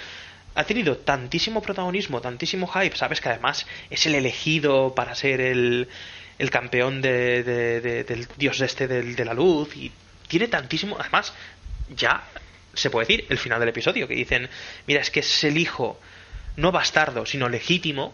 ha 0.55 0.63
tenido 0.65 0.97
tantísimo 0.97 1.61
protagonismo, 1.61 2.19
tantísimo 2.19 2.67
hype, 2.67 2.95
sabes 2.97 3.21
que 3.21 3.29
además 3.29 3.65
es 3.89 4.05
el 4.05 4.15
elegido 4.15 4.93
para 4.93 5.15
ser 5.15 5.39
el, 5.39 5.87
el 6.39 6.49
campeón 6.49 7.01
de, 7.01 7.43
de- 7.43 7.79
de- 7.81 8.03
del 8.03 8.27
dios 8.37 8.59
este 8.59 8.87
de 8.87 9.25
la 9.25 9.33
luz 9.33 9.75
y 9.77 9.91
tiene 10.27 10.47
tantísimo 10.47 10.97
además 10.99 11.33
ya 11.95 12.23
se 12.73 12.89
puede 12.89 13.07
decir 13.07 13.25
el 13.29 13.37
final 13.37 13.59
del 13.59 13.69
episodio 13.69 14.07
que 14.07 14.15
dicen 14.15 14.49
mira 14.87 15.01
es 15.01 15.09
que 15.11 15.19
es 15.21 15.43
el 15.43 15.57
hijo 15.57 15.99
no 16.57 16.71
bastardo 16.71 17.25
sino 17.25 17.47
legítimo 17.49 18.13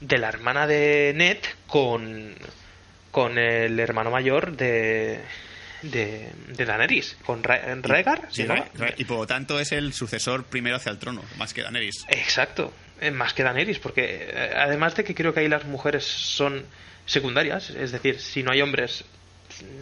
de 0.00 0.18
la 0.18 0.28
hermana 0.28 0.66
de 0.66 1.12
Ned 1.14 1.38
con 1.66 2.34
con 3.10 3.38
el 3.38 3.80
hermano 3.80 4.10
mayor 4.10 4.56
de 4.56 5.20
de, 5.90 6.30
de 6.48 6.64
Daenerys 6.64 7.16
con 7.24 7.42
Ra- 7.42 7.60
Rhaegar 7.82 8.28
y 8.98 9.04
por 9.04 9.18
lo 9.18 9.26
tanto 9.26 9.58
es 9.60 9.72
el 9.72 9.92
sucesor 9.92 10.44
primero 10.44 10.76
hacia 10.76 10.90
el 10.92 10.98
trono, 10.98 11.22
más 11.38 11.52
que 11.54 11.62
Daenerys. 11.62 12.04
Exacto, 12.08 12.72
eh, 13.00 13.10
más 13.10 13.32
que 13.34 13.42
Daenerys, 13.42 13.78
porque 13.78 14.28
eh, 14.30 14.52
además 14.56 14.94
de 14.96 15.04
que 15.04 15.14
creo 15.14 15.32
que 15.34 15.40
ahí 15.40 15.48
las 15.48 15.64
mujeres 15.64 16.04
son 16.04 16.64
secundarias, 17.06 17.70
es 17.70 17.92
decir, 17.92 18.18
si 18.20 18.42
no 18.42 18.50
hay 18.50 18.60
hombres, 18.62 19.04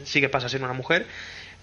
sí 0.05 0.21
que 0.21 0.29
pasa 0.29 0.47
a 0.47 0.51
ser 0.51 0.63
una 0.63 0.73
mujer, 0.75 1.07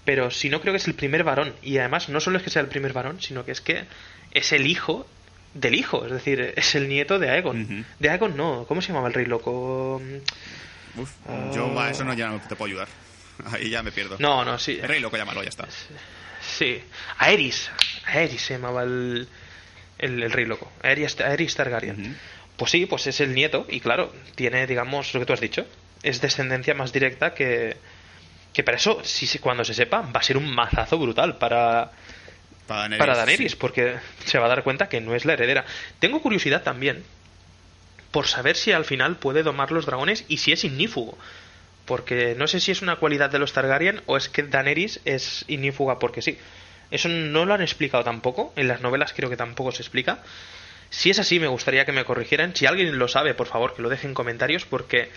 pero 0.04 0.30
si 0.30 0.48
no 0.48 0.60
creo 0.60 0.72
que 0.72 0.78
es 0.78 0.88
el 0.88 0.94
primer 0.94 1.22
varón, 1.24 1.54
y 1.62 1.78
además 1.78 2.08
no 2.08 2.20
solo 2.20 2.38
es 2.38 2.42
que 2.42 2.50
sea 2.50 2.62
el 2.62 2.68
primer 2.68 2.92
varón, 2.92 3.20
sino 3.22 3.44
que 3.44 3.52
es 3.52 3.60
que 3.60 3.84
es 4.32 4.52
el 4.52 4.66
hijo 4.66 5.06
del 5.54 5.74
hijo, 5.74 6.04
es 6.06 6.12
decir, 6.12 6.54
es 6.56 6.74
el 6.74 6.88
nieto 6.88 7.18
de 7.18 7.30
Aegon. 7.30 7.84
De 8.00 8.08
Aegon 8.10 8.36
no, 8.36 8.64
¿cómo 8.66 8.80
se 8.82 8.88
llamaba 8.88 9.08
el 9.08 9.14
rey 9.14 9.26
loco? 9.26 10.02
Uf, 10.96 11.10
Ah. 11.28 11.50
yo 11.54 11.78
a 11.80 11.90
eso 11.90 12.04
no 12.04 12.12
ya 12.14 12.28
no 12.28 12.40
te 12.40 12.56
puedo 12.56 12.68
ayudar. 12.70 12.88
Ahí 13.52 13.70
ya 13.70 13.82
me 13.82 13.92
pierdo. 13.92 14.16
No, 14.18 14.44
no, 14.44 14.58
sí. 14.58 14.78
El 14.82 14.88
rey 14.88 15.00
loco, 15.00 15.16
llámalo, 15.16 15.42
ya 15.42 15.48
está. 15.48 15.66
Sí, 16.40 16.82
Aerys. 17.18 17.70
Aerys 18.06 18.42
se 18.42 18.54
llamaba 18.54 18.82
el, 18.82 19.28
el, 19.98 20.22
el 20.22 20.32
rey 20.32 20.44
loco. 20.44 20.70
Aerys, 20.82 21.20
Aerys 21.20 21.54
Targaryen. 21.54 22.00
Ujú. 22.00 22.14
Pues 22.56 22.70
sí, 22.70 22.86
pues 22.86 23.06
es 23.06 23.20
el 23.20 23.34
nieto 23.34 23.66
y 23.68 23.80
claro, 23.80 24.12
tiene, 24.34 24.66
digamos, 24.66 25.12
lo 25.14 25.20
que 25.20 25.26
tú 25.26 25.32
has 25.32 25.40
dicho. 25.40 25.66
Es 26.02 26.20
descendencia 26.20 26.74
más 26.74 26.92
directa 26.92 27.34
que... 27.34 27.76
Que 28.52 28.62
para 28.62 28.76
eso, 28.76 29.00
si 29.02 29.38
cuando 29.38 29.64
se 29.64 29.72
sepa, 29.72 30.02
va 30.02 30.20
a 30.20 30.22
ser 30.22 30.36
un 30.36 30.54
mazazo 30.54 30.98
brutal 30.98 31.38
para, 31.38 31.90
Para 32.66 32.80
Daenerys. 32.80 32.98
para 32.98 33.16
Daenerys, 33.16 33.56
porque 33.56 33.96
se 34.26 34.38
va 34.38 34.44
a 34.44 34.48
dar 34.50 34.62
cuenta 34.62 34.90
que 34.90 35.00
no 35.00 35.14
es 35.14 35.24
la 35.24 35.32
heredera. 35.32 35.64
Tengo 36.00 36.20
curiosidad 36.20 36.62
también 36.62 37.02
por 38.10 38.26
saber 38.26 38.56
si 38.56 38.72
al 38.72 38.84
final 38.84 39.16
puede 39.16 39.42
domar 39.42 39.72
los 39.72 39.86
dragones 39.86 40.26
y 40.28 40.36
si 40.36 40.52
es 40.52 40.64
ignífugo. 40.64 41.16
Porque 41.84 42.34
no 42.36 42.46
sé 42.46 42.60
si 42.60 42.70
es 42.70 42.82
una 42.82 42.96
cualidad 42.96 43.30
de 43.30 43.38
los 43.38 43.52
Targaryen 43.52 44.02
o 44.06 44.16
es 44.16 44.28
que 44.28 44.42
Daenerys 44.42 45.00
es 45.04 45.44
ignífuga 45.48 45.98
porque 45.98 46.22
sí. 46.22 46.38
Eso 46.90 47.08
no 47.08 47.44
lo 47.44 47.54
han 47.54 47.62
explicado 47.62 48.04
tampoco. 48.04 48.52
En 48.56 48.68
las 48.68 48.82
novelas 48.82 49.12
creo 49.14 49.30
que 49.30 49.36
tampoco 49.36 49.72
se 49.72 49.82
explica. 49.82 50.22
Si 50.90 51.10
es 51.10 51.18
así, 51.18 51.40
me 51.40 51.46
gustaría 51.48 51.84
que 51.84 51.92
me 51.92 52.04
corrigieran. 52.04 52.54
Si 52.54 52.66
alguien 52.66 52.98
lo 52.98 53.08
sabe, 53.08 53.34
por 53.34 53.46
favor, 53.46 53.74
que 53.74 53.82
lo 53.82 53.88
deje 53.88 54.06
en 54.06 54.14
comentarios 54.14 54.66
porque 54.66 55.10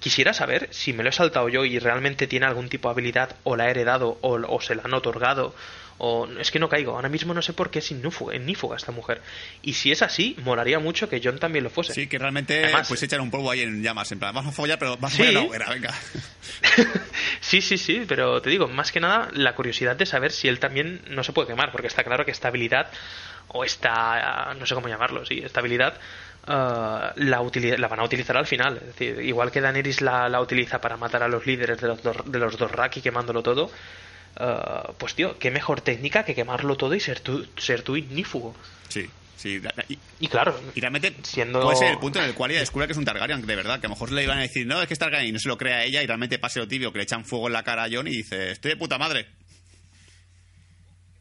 quisiera 0.00 0.32
saber 0.32 0.68
si 0.72 0.92
me 0.92 1.04
lo 1.04 1.10
he 1.10 1.12
saltado 1.12 1.48
yo 1.48 1.64
y 1.64 1.78
realmente 1.78 2.26
tiene 2.26 2.46
algún 2.46 2.68
tipo 2.68 2.88
de 2.88 2.92
habilidad 2.92 3.36
o 3.44 3.54
la 3.54 3.64
ha 3.64 3.70
heredado 3.70 4.18
o, 4.22 4.40
o 4.48 4.60
se 4.60 4.74
la 4.74 4.82
han 4.84 4.94
otorgado 4.94 5.54
o 6.02 6.26
es 6.38 6.50
que 6.50 6.58
no 6.58 6.68
caigo. 6.68 6.92
Ahora 6.96 7.10
mismo 7.10 7.34
no 7.34 7.42
sé 7.42 7.52
por 7.52 7.70
qué 7.70 7.80
es 7.80 7.90
ignífuga, 7.90 8.76
esta 8.76 8.90
mujer. 8.90 9.20
Y 9.62 9.74
si 9.74 9.92
es 9.92 10.00
así, 10.00 10.34
molaría 10.44 10.78
mucho 10.78 11.08
que 11.10 11.20
John 11.22 11.38
también 11.38 11.62
lo 11.62 11.68
fuese. 11.70 11.92
Sí, 11.92 12.06
que 12.06 12.18
realmente 12.18 12.64
Además- 12.64 12.88
pues 12.88 13.02
echan 13.02 13.20
un 13.20 13.30
polvo 13.30 13.50
ahí 13.50 13.60
en 13.60 13.82
llamas. 13.82 14.10
En 14.10 14.18
plan, 14.18 14.34
vamos 14.34 14.52
a 14.52 14.56
follar, 14.56 14.78
pero 14.78 14.96
vamos 14.96 15.12
Sí. 15.12 15.22
a 15.22 15.26
follar 15.26 15.42
la 15.42 15.48
hoguera, 15.48 15.68
venga. 15.68 15.94
sí, 17.40 17.60
sí, 17.60 17.76
sí, 17.78 18.04
pero 18.08 18.40
te 18.40 18.50
digo, 18.50 18.66
más 18.68 18.92
que 18.92 19.00
nada 19.00 19.28
la 19.32 19.54
curiosidad 19.54 19.96
de 19.96 20.06
saber 20.06 20.32
si 20.32 20.48
él 20.48 20.58
también 20.58 21.02
no 21.08 21.22
se 21.22 21.32
puede 21.32 21.48
quemar, 21.48 21.70
porque 21.72 21.86
está 21.88 22.02
claro 22.04 22.24
que 22.24 22.30
esta 22.30 22.48
habilidad, 22.48 22.90
o 23.48 23.64
esta, 23.64 24.54
no 24.58 24.64
sé 24.66 24.74
cómo 24.74 24.88
llamarlo, 24.88 25.24
sí, 25.26 25.40
esta 25.44 25.60
habilidad, 25.60 25.98
ah, 26.46 27.12
la, 27.16 27.40
van 27.40 28.00
a 28.00 28.04
utilizar 28.04 28.36
al 28.36 28.46
final. 28.46 28.76
Es 28.78 28.86
decir, 28.86 29.20
igual 29.22 29.50
que 29.50 29.60
Daenerys 29.60 30.00
la, 30.00 30.28
la 30.28 30.40
utiliza 30.40 30.80
para 30.80 30.96
matar 30.96 31.22
a 31.22 31.28
los 31.28 31.46
líderes 31.46 31.80
de 31.80 31.88
los, 31.88 32.00
de 32.02 32.38
los 32.38 32.56
Dothraki 32.56 33.00
quemándolo 33.02 33.42
todo, 33.42 33.70
ah, 34.36 34.92
pues 34.98 35.14
tío, 35.14 35.38
qué 35.38 35.50
mejor 35.50 35.80
técnica 35.80 36.24
que 36.24 36.34
quemarlo 36.34 36.76
todo 36.76 36.94
y 36.94 37.00
ser 37.00 37.20
tú, 37.20 37.46
ser 37.56 37.82
tú 37.82 37.96
ignífugo. 37.96 38.54
Sí, 38.88 39.08
sí. 39.36 39.60
Y, 39.88 39.98
Y 40.20 40.28
claro, 40.28 40.58
y 40.74 40.80
realmente 40.80 41.14
Siendo- 41.22 41.62
puede 41.62 41.76
ser 41.76 41.90
el 41.92 41.98
punto 41.98 42.18
en 42.18 42.26
el 42.26 42.34
cual 42.34 42.50
ella 42.50 42.60
descubre 42.60 42.86
que 42.86 42.92
es 42.92 42.98
un 42.98 43.04
Targaryen, 43.04 43.46
de 43.46 43.56
verdad. 43.56 43.80
Que 43.80 43.86
a 43.86 43.88
lo 43.88 43.94
mejor 43.94 44.12
le 44.12 44.22
iban 44.24 44.38
a 44.38 44.42
decir, 44.42 44.66
no, 44.66 44.80
es 44.80 44.88
que 44.88 44.94
es 44.94 44.98
Targaryen 44.98 45.28
y 45.28 45.32
no 45.32 45.38
se 45.38 45.48
lo 45.48 45.56
crea 45.58 45.84
ella 45.84 46.02
y 46.02 46.06
realmente 46.06 46.38
pase 46.38 46.58
lo 46.58 46.68
tibio, 46.68 46.92
que 46.92 46.98
le 46.98 47.04
echan 47.04 47.24
fuego 47.24 47.46
en 47.46 47.52
la 47.54 47.62
cara 47.62 47.84
a 47.84 47.88
Jon 47.90 48.06
y 48.08 48.10
dice, 48.10 48.50
estoy 48.52 48.72
de 48.72 48.76
puta 48.76 48.98
madre. 48.98 49.26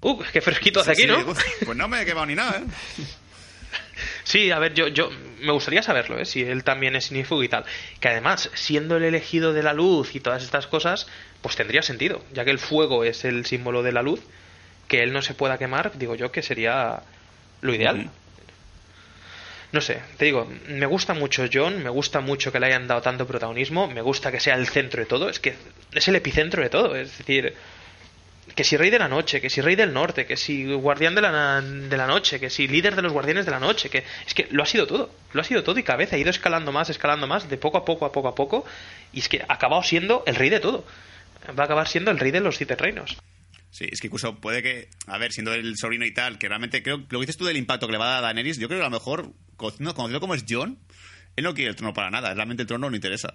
uh, 0.02 0.22
qué 0.32 0.42
fresquito 0.42 0.80
hace 0.82 0.92
aquí, 0.92 1.02
Sí, 1.04 1.08
¿no? 1.08 1.20
uf, 1.20 1.40
pues 1.66 1.78
no 1.78 1.88
me 1.88 2.02
he 2.02 2.06
quemado 2.06 2.26
ni 2.26 2.36
nada, 2.36 2.58
¿eh? 2.60 2.64
Sí, 4.30 4.52
a 4.52 4.60
ver, 4.60 4.76
yo, 4.76 4.90
yo 4.90 5.10
me 5.42 5.52
gustaría 5.52 5.82
saberlo, 5.82 6.20
¿eh? 6.20 6.24
si 6.24 6.44
él 6.44 6.64
también 6.64 6.96
es 6.96 7.10
ignífugo 7.10 7.42
y 7.42 7.50
tal. 7.50 7.66
Que 8.00 8.10
además, 8.10 8.52
siendo 8.54 8.96
el 8.96 9.04
elegido 9.04 9.54
de 9.54 9.64
la 9.64 9.74
luz 9.74 10.14
y 10.14 10.20
todas 10.20 10.44
estas 10.44 10.68
cosas, 10.68 11.08
pues 11.42 11.56
tendría 11.56 11.82
sentido, 11.82 12.24
ya 12.32 12.46
que 12.46 12.52
el 12.52 12.60
fuego 12.60 13.04
es 13.04 13.26
el 13.26 13.48
símbolo 13.48 13.82
de 13.82 13.92
la 13.92 14.04
luz, 14.04 14.22
que 14.88 15.02
él 15.02 15.14
no 15.14 15.24
se 15.24 15.34
pueda 15.34 15.58
quemar, 15.58 15.98
digo 15.98 16.14
yo 16.14 16.32
que 16.32 16.44
sería 16.44 17.02
lo 17.62 17.74
ideal. 17.74 18.12
No 19.72 19.82
sé, 19.82 20.00
te 20.18 20.26
digo, 20.26 20.48
me 20.68 20.86
gusta 20.86 21.16
mucho 21.16 21.46
John, 21.52 21.82
me 21.82 21.90
gusta 21.90 22.20
mucho 22.20 22.52
que 22.52 22.60
le 22.60 22.68
hayan 22.68 22.88
dado 22.88 23.02
tanto 23.02 23.26
protagonismo, 23.26 23.88
me 23.88 24.02
gusta 24.04 24.32
que 24.32 24.40
sea 24.40 24.54
el 24.54 24.68
centro 24.68 25.00
de 25.00 25.08
todo, 25.08 25.30
es 25.30 25.40
que 25.40 25.56
es 25.92 26.08
el 26.08 26.16
epicentro 26.16 26.62
de 26.62 26.70
todo, 26.70 26.96
es 26.96 27.18
decir, 27.18 27.56
que 28.56 28.64
si 28.64 28.78
rey 28.78 28.90
de 28.90 29.00
la 29.00 29.08
noche, 29.08 29.42
que 29.42 29.50
si 29.50 29.62
rey 29.62 29.76
del 29.76 29.94
norte, 29.94 30.26
que 30.26 30.38
si 30.38 30.74
guardián 30.74 31.16
de 31.16 31.22
la, 31.22 31.62
de 31.62 31.98
la 31.98 32.08
noche, 32.08 32.40
que 32.40 32.50
si 32.50 32.68
líder 32.68 32.96
de 32.96 33.02
los 33.02 33.12
guardianes 33.12 33.46
de 33.46 33.52
la 33.52 33.60
noche, 33.60 33.90
que 33.90 34.04
es 34.26 34.34
que 34.34 34.48
lo 34.52 34.64
ha 34.64 34.66
sido 34.66 34.88
todo, 34.88 35.14
lo 35.34 35.42
ha 35.42 35.44
sido 35.44 35.64
todo 35.64 35.80
y 35.80 35.84
cada 35.84 35.98
vez 35.98 36.14
ha 36.14 36.18
ido 36.18 36.30
escalando 36.30 36.72
más, 36.72 36.90
escalando 36.90 37.28
más, 37.28 37.50
de 37.50 37.58
poco 37.58 37.78
a 37.78 37.86
poco, 37.86 38.06
a 38.06 38.12
poco 38.12 38.28
a 38.28 38.36
poco, 38.36 38.66
y 39.14 39.20
es 39.20 39.30
que 39.30 39.42
ha 39.48 39.54
acabado 39.54 39.84
siendo 39.84 40.24
el 40.26 40.36
rey 40.36 40.50
de 40.50 40.60
todo. 40.60 40.86
Va 41.58 41.64
a 41.64 41.66
acabar 41.66 41.88
siendo 41.88 42.12
el 42.12 42.20
rey 42.20 42.32
de 42.32 42.42
los 42.42 42.58
siete 42.58 42.76
reinos. 42.76 43.18
Sí, 43.72 43.86
es 43.92 44.02
que 44.02 44.08
incluso 44.08 44.36
puede 44.36 44.64
que, 44.64 44.90
a 45.08 45.18
ver, 45.18 45.32
siendo 45.32 45.54
el 45.54 45.78
sobrino 45.78 46.06
y 46.06 46.14
tal, 46.14 46.38
que 46.38 46.48
realmente 46.48 46.82
creo, 46.82 46.98
lo 46.98 47.20
que 47.20 47.26
dices 47.26 47.38
tú 47.38 47.46
del 47.46 47.58
impacto 47.58 47.86
que 47.86 47.94
le 47.94 47.98
va 47.98 48.06
a 48.06 48.10
dar 48.16 48.18
a 48.20 48.22
Daenerys, 48.28 48.58
yo 48.58 48.68
creo 48.68 48.80
que 48.80 48.86
a 48.86 48.90
lo 48.90 48.96
mejor, 48.96 49.32
conociendo, 49.58 49.94
conociendo 49.94 50.20
como 50.20 50.36
es 50.36 50.44
John, 50.50 50.80
él 51.36 51.44
no 51.44 51.54
quiere 51.54 51.70
el 51.70 51.76
trono 51.76 51.94
para 51.94 52.10
nada, 52.12 52.34
realmente 52.34 52.64
el 52.64 52.68
trono 52.68 52.88
no 52.88 52.90
le 52.90 52.98
interesa. 52.98 53.34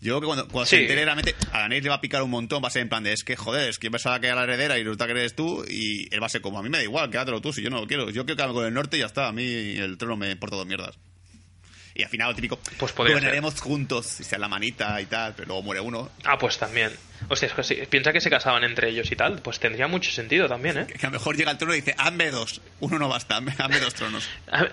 Yo 0.00 0.18
creo 0.18 0.20
que 0.20 0.26
cuando, 0.26 0.48
cuando 0.48 0.66
se 0.66 0.76
Sí. 0.76 0.82
entere 0.82 1.04
realmente, 1.04 1.34
a 1.52 1.60
Daenerys 1.60 1.84
le 1.84 1.88
va 1.88 1.94
a 1.96 2.00
picar 2.02 2.22
un 2.22 2.30
montón, 2.30 2.62
va 2.62 2.68
a 2.68 2.70
ser 2.70 2.82
en 2.82 2.88
plan 2.90 3.02
de, 3.02 3.12
es 3.12 3.24
que 3.24 3.34
joder, 3.36 3.70
es 3.70 3.78
que 3.78 3.90
pensaba 3.90 4.20
que 4.20 4.26
era 4.26 4.36
la 4.36 4.42
heredera 4.44 4.78
y 4.78 4.82
resulta 4.84 5.06
que 5.06 5.12
eres 5.12 5.34
tú, 5.34 5.64
y 5.68 6.12
él 6.14 6.22
va 6.22 6.26
a 6.26 6.28
ser 6.28 6.42
como, 6.42 6.58
a 6.58 6.62
mí 6.62 6.68
me 6.68 6.76
da 6.78 6.84
igual, 6.84 7.10
quédatelo 7.10 7.40
tú, 7.40 7.52
si 7.52 7.62
yo 7.62 7.70
no 7.70 7.80
lo 7.80 7.86
quiero, 7.86 8.10
yo 8.10 8.24
quiero 8.26 8.36
quedarme 8.36 8.54
con 8.54 8.66
el 8.66 8.74
norte 8.74 8.98
y 8.98 9.00
ya 9.00 9.06
está, 9.06 9.28
a 9.28 9.32
mí 9.32 9.44
el 9.44 9.96
trono 9.96 10.16
me 10.16 10.30
importa 10.30 10.56
dos 10.56 10.66
mierdas. 10.66 10.98
Y 11.94 12.02
al 12.02 12.10
final 12.10 12.28
lo 12.28 12.34
típico, 12.34 12.58
Pues 12.76 12.94
gobernaremos 12.94 13.58
juntos, 13.58 14.20
y 14.20 14.24
sea 14.24 14.38
la 14.38 14.48
manita 14.48 15.00
y 15.00 15.06
tal, 15.06 15.32
pero 15.34 15.46
luego 15.48 15.62
muere 15.62 15.80
uno. 15.80 16.10
Ah, 16.24 16.36
pues 16.38 16.58
también. 16.58 16.90
Hostia, 17.30 17.48
es 17.48 17.54
que 17.54 17.62
si 17.62 17.74
piensa 17.86 18.12
que 18.12 18.20
se 18.20 18.28
casaban 18.28 18.64
entre 18.64 18.90
ellos 18.90 19.10
y 19.10 19.16
tal, 19.16 19.40
pues 19.40 19.58
tendría 19.58 19.86
mucho 19.88 20.10
sentido 20.10 20.46
también, 20.46 20.76
¿eh? 20.76 20.86
Que 20.86 21.06
a 21.06 21.08
lo 21.08 21.12
mejor 21.12 21.38
llega 21.38 21.52
al 21.52 21.56
trono 21.56 21.72
y 21.74 21.80
dice, 21.80 21.94
hazme 21.96 22.30
dos, 22.30 22.60
uno 22.80 22.98
no 22.98 23.08
basta, 23.08 23.38
hazme 23.38 23.80
dos 23.80 23.94
tronos. 23.94 24.28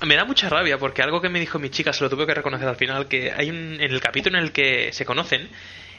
A- 0.00 0.04
Me 0.06 0.16
da 0.16 0.24
mucha 0.24 0.48
rabia 0.48 0.78
porque 0.78 1.02
algo 1.02 1.20
que 1.20 1.28
me 1.28 1.40
dijo 1.40 1.58
mi 1.58 1.70
chica 1.70 1.92
se 1.92 2.04
lo 2.04 2.10
tuve 2.10 2.26
que 2.26 2.34
reconocer 2.34 2.68
al 2.68 2.76
final, 2.76 3.08
que 3.08 3.32
hay 3.32 3.50
un, 3.50 3.74
en 3.80 3.90
el 3.92 4.00
capítulo 4.00 4.38
en 4.38 4.44
el 4.44 4.52
que 4.52 4.92
se 4.92 5.04
conocen, 5.04 5.48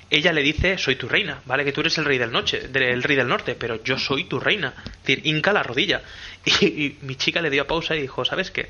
ella 0.10 0.34
le 0.34 0.42
dice, 0.44 0.78
soy 0.78 0.96
tu 0.98 1.08
reina, 1.08 1.42
vale 1.46 1.64
que 1.64 1.72
tú 1.72 1.80
eres 1.82 1.98
el 1.98 2.06
rey 2.06 2.18
del 2.18 2.32
noche, 2.32 2.68
del 2.68 3.02
rey 3.02 3.16
del 3.16 3.28
norte, 3.30 3.56
pero 3.56 3.82
yo 3.84 3.98
soy 3.98 4.26
tu 4.26 4.40
reina. 4.40 4.74
Es 4.86 5.02
decir, 5.04 5.22
hinca 5.26 5.54
la 5.54 5.64
rodilla. 5.64 6.02
Y, 6.44 6.66
y 6.66 6.98
mi 7.02 7.16
chica 7.16 7.40
le 7.42 7.50
dio 7.52 7.68
pausa 7.68 7.96
y 7.96 8.02
dijo, 8.02 8.26
¿sabes 8.26 8.50
qué? 8.52 8.68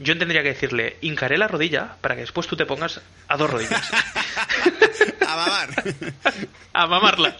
Yo 0.00 0.18
tendría 0.18 0.42
que 0.42 0.48
decirle, 0.48 0.96
hincaré 1.02 1.38
la 1.38 1.46
rodilla 1.46 1.96
para 2.00 2.16
que 2.16 2.22
después 2.22 2.48
tú 2.48 2.56
te 2.56 2.66
pongas 2.66 3.00
a 3.28 3.36
dos 3.36 3.48
rodillas. 3.48 3.88
a 5.26 5.36
mamar. 5.36 5.68
a 6.72 6.86
mamarla. 6.88 7.36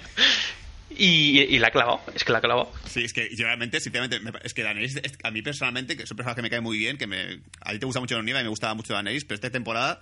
Y, 0.91 1.41
y 1.41 1.59
la 1.59 1.69
ha 1.69 1.71
clavado, 1.73 2.01
es 2.15 2.23
que 2.25 2.31
la 2.33 2.39
ha 2.39 2.41
clavado. 2.41 2.71
Sí, 2.89 3.03
es 3.05 3.13
que 3.13 3.29
yo 3.35 3.47
realmente, 3.47 3.81
sinceramente, 3.81 4.21
me- 4.21 4.39
es 4.45 4.55
que 4.55 4.63
Daenerys, 4.63 4.97
es- 5.03 5.19
a 5.25 5.31
mí 5.31 5.43
personalmente, 5.43 5.97
que 5.97 6.05
es 6.05 6.11
un 6.11 6.17
personaje 6.17 6.37
que 6.37 6.43
me 6.43 6.51
cae 6.51 6.61
muy 6.61 6.79
bien, 6.79 6.99
que 6.99 7.07
me, 7.09 7.41
a 7.63 7.73
ti 7.73 7.79
te 7.81 7.87
gusta 7.87 8.01
mucho 8.01 8.23
Nieva 8.23 8.41
y 8.41 8.45
me 8.45 8.49
gustaba 8.51 8.75
mucho 8.75 8.93
Daenerys, 8.95 9.25
pero 9.25 9.35
esta 9.35 9.51
temporada, 9.51 9.99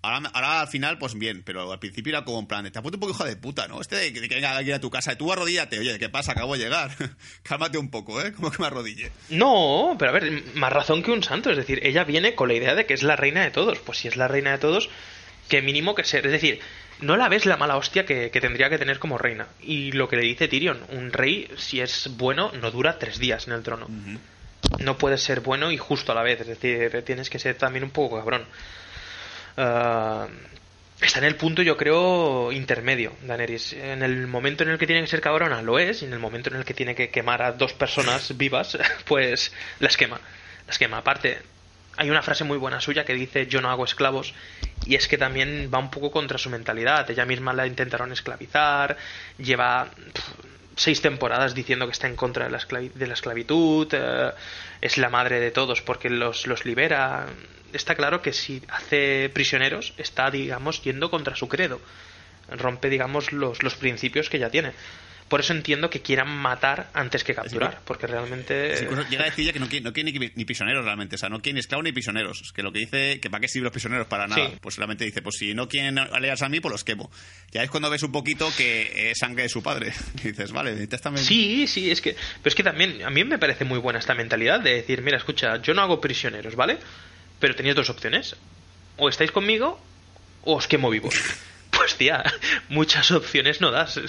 ahora, 0.00 0.30
ahora 0.32 0.60
al 0.62 0.68
final, 0.68 0.96
pues 0.96 1.12
bien, 1.14 1.42
pero 1.44 1.70
al 1.70 1.78
principio 1.78 2.10
era 2.12 2.24
como 2.24 2.38
en 2.38 2.46
plan, 2.46 2.70
te 2.72 2.78
ha 2.78 2.80
puesto 2.80 2.96
un 2.96 3.00
poco 3.00 3.12
hijo 3.12 3.24
de 3.26 3.36
puta, 3.36 3.68
¿no? 3.68 3.82
Este 3.82 3.96
de, 3.96 4.12
que 4.14 4.20
de 4.22 4.28
que 4.30 4.34
venga 4.36 4.56
alguien 4.56 4.76
a 4.76 4.80
tu 4.80 4.88
casa, 4.88 5.14
tú 5.18 5.30
arrodíllate, 5.30 5.78
oye, 5.78 5.98
¿qué 5.98 6.08
pasa? 6.08 6.32
Acabo 6.32 6.54
de 6.56 6.60
llegar. 6.64 6.90
Cálmate 7.42 7.76
un 7.76 7.90
poco, 7.90 8.22
¿eh? 8.22 8.32
Como 8.32 8.50
que 8.50 8.58
me 8.62 8.66
arrodille. 8.66 9.10
No, 9.28 9.94
pero 9.98 10.12
a 10.12 10.14
ver, 10.14 10.42
más 10.54 10.72
razón 10.72 11.02
que 11.02 11.10
un 11.10 11.22
santo. 11.22 11.50
Es 11.50 11.58
decir, 11.58 11.80
ella 11.82 12.04
viene 12.04 12.34
con 12.34 12.48
la 12.48 12.54
idea 12.54 12.74
de 12.74 12.86
que 12.86 12.94
es 12.94 13.02
la 13.02 13.16
reina 13.16 13.42
de 13.42 13.50
todos. 13.50 13.78
Pues 13.80 13.98
si 13.98 14.08
es 14.08 14.16
la 14.16 14.26
reina 14.28 14.52
de 14.52 14.58
todos, 14.58 14.88
que 15.50 15.60
mínimo 15.60 15.94
que 15.94 16.04
ser. 16.04 16.24
Es 16.24 16.32
decir, 16.32 16.60
no 17.02 17.16
la 17.16 17.28
ves 17.28 17.46
la 17.46 17.56
mala 17.56 17.76
hostia 17.76 18.04
que, 18.04 18.30
que 18.30 18.40
tendría 18.40 18.68
que 18.68 18.78
tener 18.78 18.98
como 18.98 19.18
reina. 19.18 19.46
Y 19.62 19.92
lo 19.92 20.08
que 20.08 20.16
le 20.16 20.22
dice 20.22 20.48
Tyrion, 20.48 20.80
un 20.90 21.12
rey, 21.12 21.50
si 21.56 21.80
es 21.80 22.10
bueno, 22.16 22.52
no 22.60 22.70
dura 22.70 22.98
tres 22.98 23.18
días 23.18 23.46
en 23.46 23.54
el 23.54 23.62
trono. 23.62 23.88
No 24.78 24.98
puedes 24.98 25.22
ser 25.22 25.40
bueno 25.40 25.70
y 25.70 25.76
justo 25.76 26.12
a 26.12 26.14
la 26.14 26.22
vez. 26.22 26.40
Es 26.40 26.46
decir, 26.46 27.02
tienes 27.04 27.30
que 27.30 27.38
ser 27.38 27.56
también 27.56 27.84
un 27.84 27.90
poco 27.90 28.18
cabrón. 28.18 28.44
Ah, 29.56 30.28
está 31.00 31.18
en 31.18 31.24
el 31.24 31.36
punto, 31.36 31.62
yo 31.62 31.76
creo, 31.76 32.52
intermedio, 32.52 33.12
Daenerys. 33.22 33.72
En 33.72 34.02
el 34.02 34.26
momento 34.26 34.62
en 34.64 34.70
el 34.70 34.78
que 34.78 34.86
tiene 34.86 35.02
que 35.02 35.08
ser 35.08 35.20
cabrona, 35.20 35.62
lo 35.62 35.78
es. 35.78 36.02
Y 36.02 36.06
en 36.06 36.12
el 36.12 36.18
momento 36.18 36.50
en 36.50 36.56
el 36.56 36.64
que 36.64 36.74
tiene 36.74 36.94
que 36.94 37.10
quemar 37.10 37.42
a 37.42 37.52
dos 37.52 37.72
personas 37.72 38.36
vivas, 38.38 38.78
pues 39.06 39.52
las 39.78 39.96
quema. 39.96 40.20
Las 40.66 40.78
quema. 40.78 40.98
Aparte, 40.98 41.38
hay 42.00 42.08
una 42.08 42.22
frase 42.22 42.44
muy 42.44 42.56
buena 42.56 42.80
suya 42.80 43.04
que 43.04 43.12
dice 43.12 43.46
yo 43.46 43.60
no 43.60 43.68
hago 43.68 43.84
esclavos 43.84 44.32
y 44.86 44.94
es 44.94 45.06
que 45.06 45.18
también 45.18 45.70
va 45.72 45.78
un 45.78 45.90
poco 45.90 46.10
contra 46.10 46.38
su 46.38 46.48
mentalidad. 46.48 47.10
Ella 47.10 47.26
misma 47.26 47.52
la 47.52 47.66
intentaron 47.66 48.10
esclavizar, 48.10 48.96
lleva 49.36 49.90
seis 50.76 51.02
temporadas 51.02 51.54
diciendo 51.54 51.84
que 51.84 51.92
está 51.92 52.06
en 52.06 52.16
contra 52.16 52.46
de 52.46 52.52
la, 52.52 52.58
de 52.94 53.06
la 53.06 53.12
esclavitud, 53.12 53.86
eh, 53.92 54.30
es 54.80 54.96
la 54.96 55.10
madre 55.10 55.40
de 55.40 55.50
todos 55.50 55.82
porque 55.82 56.08
los, 56.08 56.46
los 56.46 56.64
libera. 56.64 57.26
Está 57.74 57.94
claro 57.94 58.22
que 58.22 58.32
si 58.32 58.62
hace 58.70 59.30
prisioneros 59.34 59.92
está, 59.98 60.30
digamos, 60.30 60.82
yendo 60.82 61.10
contra 61.10 61.36
su 61.36 61.48
credo. 61.48 61.82
Rompe, 62.48 62.88
digamos, 62.88 63.30
los, 63.30 63.62
los 63.62 63.74
principios 63.74 64.30
que 64.30 64.38
ya 64.38 64.48
tiene. 64.48 64.72
Por 65.30 65.38
eso 65.38 65.52
entiendo 65.52 65.90
que 65.90 66.02
quieran 66.02 66.28
matar 66.28 66.90
antes 66.92 67.22
que 67.22 67.36
capturar, 67.36 67.82
porque 67.84 68.08
realmente... 68.08 68.74
llega 69.08 69.22
a 69.22 69.26
decir 69.26 69.46
ya 69.46 69.52
que 69.52 69.60
no 69.60 69.68
quiere, 69.68 69.84
no 69.84 69.92
quiere 69.92 70.10
ni, 70.34 70.44
prisioneros 70.44 70.84
realmente, 70.84 71.14
o 71.14 71.18
sea, 71.18 71.28
no 71.28 71.40
quiere 71.40 71.54
ni 71.54 71.60
esclavos 71.60 71.84
ni 71.84 71.92
prisioneros. 71.92 72.40
Es 72.42 72.50
que 72.50 72.64
lo 72.64 72.72
que 72.72 72.80
dice, 72.80 73.20
que 73.20 73.30
para 73.30 73.40
qué 73.40 73.46
sirven 73.46 73.66
los 73.66 73.72
prisioneros, 73.72 74.08
para 74.08 74.26
nada. 74.26 74.50
Pues 74.60 74.74
solamente 74.74 75.04
dice, 75.04 75.22
pues 75.22 75.36
si 75.38 75.54
no 75.54 75.68
quieren 75.68 76.00
aliarse 76.00 76.44
a 76.44 76.48
mí, 76.48 76.58
pues 76.58 76.72
los 76.72 76.82
quemo. 76.82 77.12
Ya 77.52 77.62
es 77.62 77.70
cuando 77.70 77.88
ves 77.88 78.02
un 78.02 78.10
poquito 78.10 78.52
que 78.56 79.12
es 79.12 79.18
sangre 79.18 79.44
de 79.44 79.48
su 79.48 79.62
padre. 79.62 79.92
Y 80.24 80.32
dices, 80.32 80.50
vale, 80.50 80.84
también... 80.88 81.24
Sí, 81.24 81.68
sí, 81.68 81.92
es 81.92 82.00
que... 82.00 82.14
Pero 82.14 82.48
es 82.48 82.54
que 82.56 82.64
también, 82.64 83.04
a 83.04 83.10
mí 83.10 83.22
me 83.22 83.38
parece 83.38 83.64
muy 83.64 83.78
buena 83.78 84.00
esta 84.00 84.14
mentalidad 84.14 84.58
de 84.58 84.74
decir, 84.74 85.00
mira, 85.00 85.16
escucha, 85.16 85.62
yo 85.62 85.74
no 85.74 85.82
hago 85.82 86.00
prisioneros, 86.00 86.56
¿vale? 86.56 86.78
Pero 87.38 87.54
tenéis 87.54 87.76
dos 87.76 87.88
opciones. 87.88 88.34
O 88.96 89.08
estáis 89.08 89.30
conmigo 89.30 89.80
o 90.42 90.56
os 90.56 90.66
quemo 90.66 90.90
vivos. 90.90 91.14
pues 91.70 91.94
tía, 91.94 92.24
muchas 92.68 93.12
opciones 93.12 93.60
no 93.60 93.70
das 93.70 94.00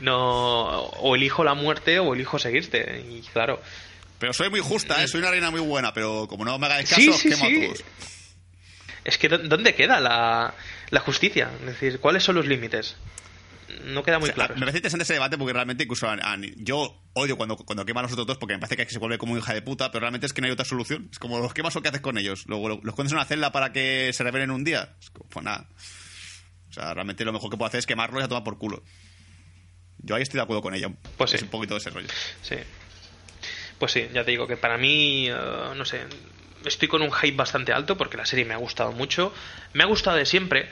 no 0.00 0.80
o 0.80 1.14
elijo 1.14 1.44
la 1.44 1.54
muerte 1.54 1.98
o 1.98 2.14
elijo 2.14 2.38
seguirte 2.38 3.04
y 3.08 3.22
claro 3.32 3.60
pero 4.18 4.32
soy 4.32 4.50
muy 4.50 4.60
justa 4.60 5.02
¿eh? 5.02 5.08
soy 5.08 5.20
una 5.20 5.30
reina 5.30 5.50
muy 5.50 5.60
buena 5.60 5.92
pero 5.92 6.26
como 6.28 6.44
no 6.44 6.58
me 6.58 6.66
hagáis 6.66 6.88
caso 6.90 7.12
sí, 7.12 7.28
quemo 7.28 7.44
a 7.44 7.48
todos 7.48 7.84
es 9.04 9.18
que 9.18 9.28
dónde 9.28 9.74
queda 9.74 10.00
la, 10.00 10.54
la 10.90 11.00
justicia 11.00 11.50
es 11.60 11.66
decir 11.66 12.00
cuáles 12.00 12.22
son 12.22 12.36
los 12.36 12.46
límites 12.46 12.96
no 13.84 14.02
queda 14.02 14.18
muy 14.18 14.30
claro. 14.30 14.54
Me 14.54 14.60
parece 14.60 14.78
interesante 14.78 15.04
ese 15.04 15.14
debate 15.14 15.38
porque 15.38 15.52
realmente 15.52 15.84
incluso 15.84 16.06
yo 16.56 17.02
odio 17.14 17.36
cuando, 17.36 17.56
cuando 17.56 17.84
queman 17.84 18.04
a 18.04 18.08
los 18.08 18.12
otros 18.12 18.26
dos 18.26 18.38
porque 18.38 18.54
me 18.54 18.60
parece 18.60 18.76
que 18.76 18.90
se 18.92 18.98
vuelve 18.98 19.18
como 19.18 19.36
hija 19.36 19.54
de 19.54 19.62
puta, 19.62 19.90
pero 19.90 20.00
realmente 20.00 20.26
es 20.26 20.32
que 20.32 20.40
no 20.40 20.46
hay 20.46 20.52
otra 20.52 20.64
solución. 20.64 21.08
Es 21.10 21.18
como 21.18 21.38
los 21.38 21.54
quemas 21.54 21.74
o 21.76 21.82
qué 21.82 21.88
haces 21.88 22.00
con 22.00 22.18
ellos. 22.18 22.44
Luego 22.46 22.80
los 22.82 22.94
pones 22.94 23.12
en 23.12 23.18
una 23.18 23.24
celda 23.24 23.52
para 23.52 23.72
que 23.72 24.12
se 24.12 24.22
revelen 24.22 24.50
un 24.50 24.64
día. 24.64 24.96
Es 25.00 25.10
como, 25.10 25.28
pues 25.28 25.44
nada. 25.44 25.68
O 26.68 26.72
sea, 26.72 26.94
realmente 26.94 27.24
lo 27.24 27.32
mejor 27.32 27.50
que 27.50 27.56
puedo 27.56 27.68
hacer 27.68 27.78
es 27.78 27.86
quemarlos 27.86 28.22
y 28.22 28.24
a 28.24 28.28
tomar 28.28 28.44
por 28.44 28.58
culo. 28.58 28.82
Yo 30.02 30.14
ahí 30.14 30.22
estoy 30.22 30.38
de 30.38 30.42
acuerdo 30.42 30.62
con 30.62 30.74
ella. 30.74 30.88
Pues 31.16 31.34
es 31.34 31.42
un 31.42 31.48
poquito 31.48 31.74
de 31.74 31.78
ese 31.78 31.90
rollo. 31.90 32.08
Sí. 32.42 32.56
Pues 33.78 33.92
sí, 33.92 34.08
ya 34.12 34.24
te 34.24 34.30
digo 34.30 34.46
que 34.46 34.56
para 34.56 34.76
mí, 34.76 35.28
eh, 35.28 35.34
no 35.74 35.84
sé, 35.84 36.02
estoy 36.64 36.88
con 36.88 37.02
un 37.02 37.12
hype 37.12 37.36
bastante 37.36 37.72
alto 37.72 37.96
porque 37.96 38.16
la 38.16 38.26
serie 38.26 38.44
me 38.44 38.54
ha 38.54 38.58
gustado 38.58 38.92
mucho. 38.92 39.32
Me 39.72 39.82
ha 39.82 39.86
gustado 39.86 40.16
de 40.16 40.26
siempre. 40.26 40.68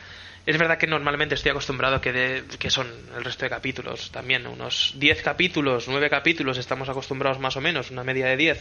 Es 0.46 0.56
verdad 0.56 0.78
que 0.78 0.86
normalmente 0.86 1.34
estoy 1.34 1.50
acostumbrado 1.50 1.96
a 1.96 2.00
que, 2.00 2.12
de, 2.12 2.44
que 2.58 2.70
son 2.70 2.90
el 3.16 3.24
resto 3.24 3.44
de 3.44 3.50
capítulos 3.50 4.10
también, 4.10 4.46
unos 4.46 4.94
10 4.96 5.22
capítulos, 5.22 5.88
9 5.88 6.08
capítulos, 6.08 6.56
estamos 6.56 6.88
acostumbrados 6.88 7.38
más 7.38 7.56
o 7.58 7.60
menos, 7.60 7.90
una 7.90 8.02
media 8.02 8.26
de 8.26 8.36
10 8.38 8.58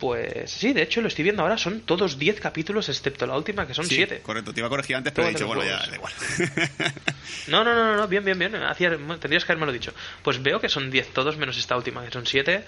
pues 0.00 0.50
sí, 0.50 0.72
de 0.72 0.82
hecho 0.82 1.02
lo 1.02 1.08
estoy 1.08 1.24
viendo 1.24 1.42
ahora, 1.42 1.58
son 1.58 1.82
todos 1.82 2.18
10 2.18 2.40
capítulos 2.40 2.88
excepto 2.88 3.26
la 3.26 3.36
última, 3.36 3.66
que 3.66 3.74
son 3.74 3.84
7. 3.84 4.16
Sí, 4.16 4.22
correcto, 4.22 4.54
te 4.54 4.60
iba 4.60 4.66
a 4.66 4.70
corregir 4.70 4.96
antes, 4.96 5.12
pero 5.12 5.28
he 5.28 5.30
dicho, 5.32 5.46
bueno, 5.46 5.62
ya 5.62 5.86
da 5.86 5.94
igual. 5.94 6.12
no, 7.48 7.62
no, 7.62 7.74
no, 7.74 7.96
no, 7.96 8.08
bien, 8.08 8.24
bien, 8.24 8.38
bien, 8.38 8.52
tendrías 9.20 9.44
que 9.44 9.52
haberme 9.52 9.66
lo 9.66 9.72
dicho. 9.72 9.92
Pues 10.22 10.42
veo 10.42 10.58
que 10.58 10.70
son 10.70 10.90
10 10.90 11.12
todos 11.12 11.36
menos 11.36 11.58
esta 11.58 11.76
última, 11.76 12.02
que 12.02 12.10
son 12.10 12.26
7. 12.26 12.64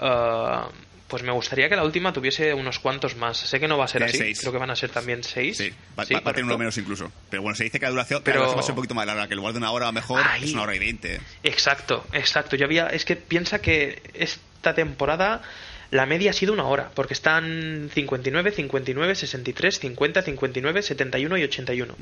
Ah, 0.00 0.68
pues 1.06 1.22
me 1.22 1.30
gustaría 1.30 1.68
que 1.68 1.76
la 1.76 1.84
última 1.84 2.12
tuviese 2.12 2.52
unos 2.54 2.80
cuantos 2.80 3.14
más. 3.14 3.36
Sé 3.36 3.60
que 3.60 3.68
no 3.68 3.78
va 3.78 3.84
a 3.84 3.88
ser 3.88 4.02
así, 4.02 4.34
creo 4.34 4.50
que 4.50 4.58
van 4.58 4.70
a 4.70 4.74
ser 4.74 4.90
también 4.90 5.22
6. 5.22 5.56
Sí, 5.56 5.72
va, 5.96 6.02
a 6.02 6.06
tener 6.06 6.44
uno 6.44 6.58
menos 6.58 6.76
incluso. 6.76 7.12
Pero 7.30 7.42
bueno, 7.42 7.54
se 7.54 7.62
dice 7.62 7.78
que 7.78 7.86
la 7.86 7.90
duración, 7.90 8.22
pero... 8.24 8.52
va 8.52 8.58
a 8.58 8.62
ser 8.62 8.72
un 8.72 8.76
poquito 8.76 8.96
más 8.96 9.06
larga, 9.06 9.28
que 9.28 9.34
en 9.34 9.38
lugar 9.38 9.52
de 9.52 9.58
una 9.58 9.70
hora 9.70 9.92
mejor 9.92 10.22
es 10.40 10.52
una 10.52 10.62
hora 10.62 10.74
y 10.74 10.80
20. 10.80 11.20
Exacto, 11.44 12.04
exacto. 12.12 12.56
Yo 12.56 12.64
había, 12.64 12.88
es 12.88 13.04
que 13.04 13.14
piensa 13.14 13.60
que 13.60 14.02
esta 14.14 14.74
temporada 14.74 15.42
la 15.90 16.06
media 16.06 16.30
ha 16.30 16.32
sido 16.32 16.52
una 16.52 16.64
hora, 16.64 16.90
porque 16.94 17.14
están 17.14 17.90
59, 17.92 18.52
59, 18.52 19.14
63, 19.14 19.78
50, 19.78 20.22
59, 20.22 20.82
71 20.82 21.38
y 21.38 21.42
81. 21.44 21.94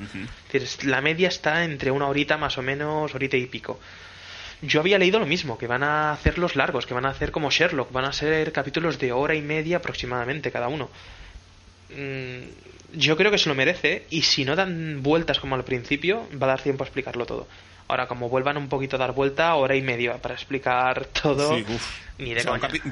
la 0.85 1.01
media 1.01 1.29
está 1.29 1.65
entre 1.65 1.91
una 1.91 2.09
horita 2.09 2.37
más 2.39 2.59
o 2.59 2.63
menos, 2.63 3.15
horita 3.15 3.37
y 3.37 3.47
pico. 3.47 3.81
Yo 4.63 4.81
había 4.81 4.99
leído 4.99 5.19
lo 5.19 5.27
mismo, 5.27 5.59
que 5.59 5.67
van 5.67 5.83
a 5.83 6.13
hacerlos 6.13 6.55
largos, 6.55 6.87
que 6.87 6.95
van 6.95 7.05
a 7.05 7.11
hacer 7.11 7.33
como 7.33 7.51
Sherlock, 7.51 7.91
van 7.91 8.05
a 8.05 8.13
ser 8.13 8.53
capítulos 8.53 8.99
de 8.99 9.11
hora 9.11 9.35
y 9.35 9.43
media 9.43 9.79
aproximadamente 9.79 10.53
cada 10.53 10.69
uno. 10.69 10.89
Mm, 11.91 12.99
yo 12.99 13.17
creo 13.17 13.31
que 13.31 13.39
se 13.39 13.49
lo 13.49 13.55
merece 13.55 14.07
y 14.11 14.23
si 14.23 14.45
no 14.45 14.55
dan 14.55 15.03
vueltas 15.03 15.41
como 15.41 15.57
al 15.57 15.65
principio, 15.65 16.29
va 16.41 16.47
a 16.47 16.51
dar 16.51 16.63
tiempo 16.63 16.85
a 16.85 16.87
explicarlo 16.87 17.27
todo. 17.27 17.49
Ahora, 17.89 18.07
como 18.07 18.29
vuelvan 18.29 18.57
un 18.57 18.69
poquito 18.69 18.97
a 18.97 18.99
dar 18.99 19.13
vuelta, 19.13 19.55
hora 19.55 19.77
y 19.77 19.83
media 19.83 20.17
para 20.19 20.35
explicar 20.35 21.05
todo. 21.23 21.57
Ni 22.19 22.35
de 22.35 22.49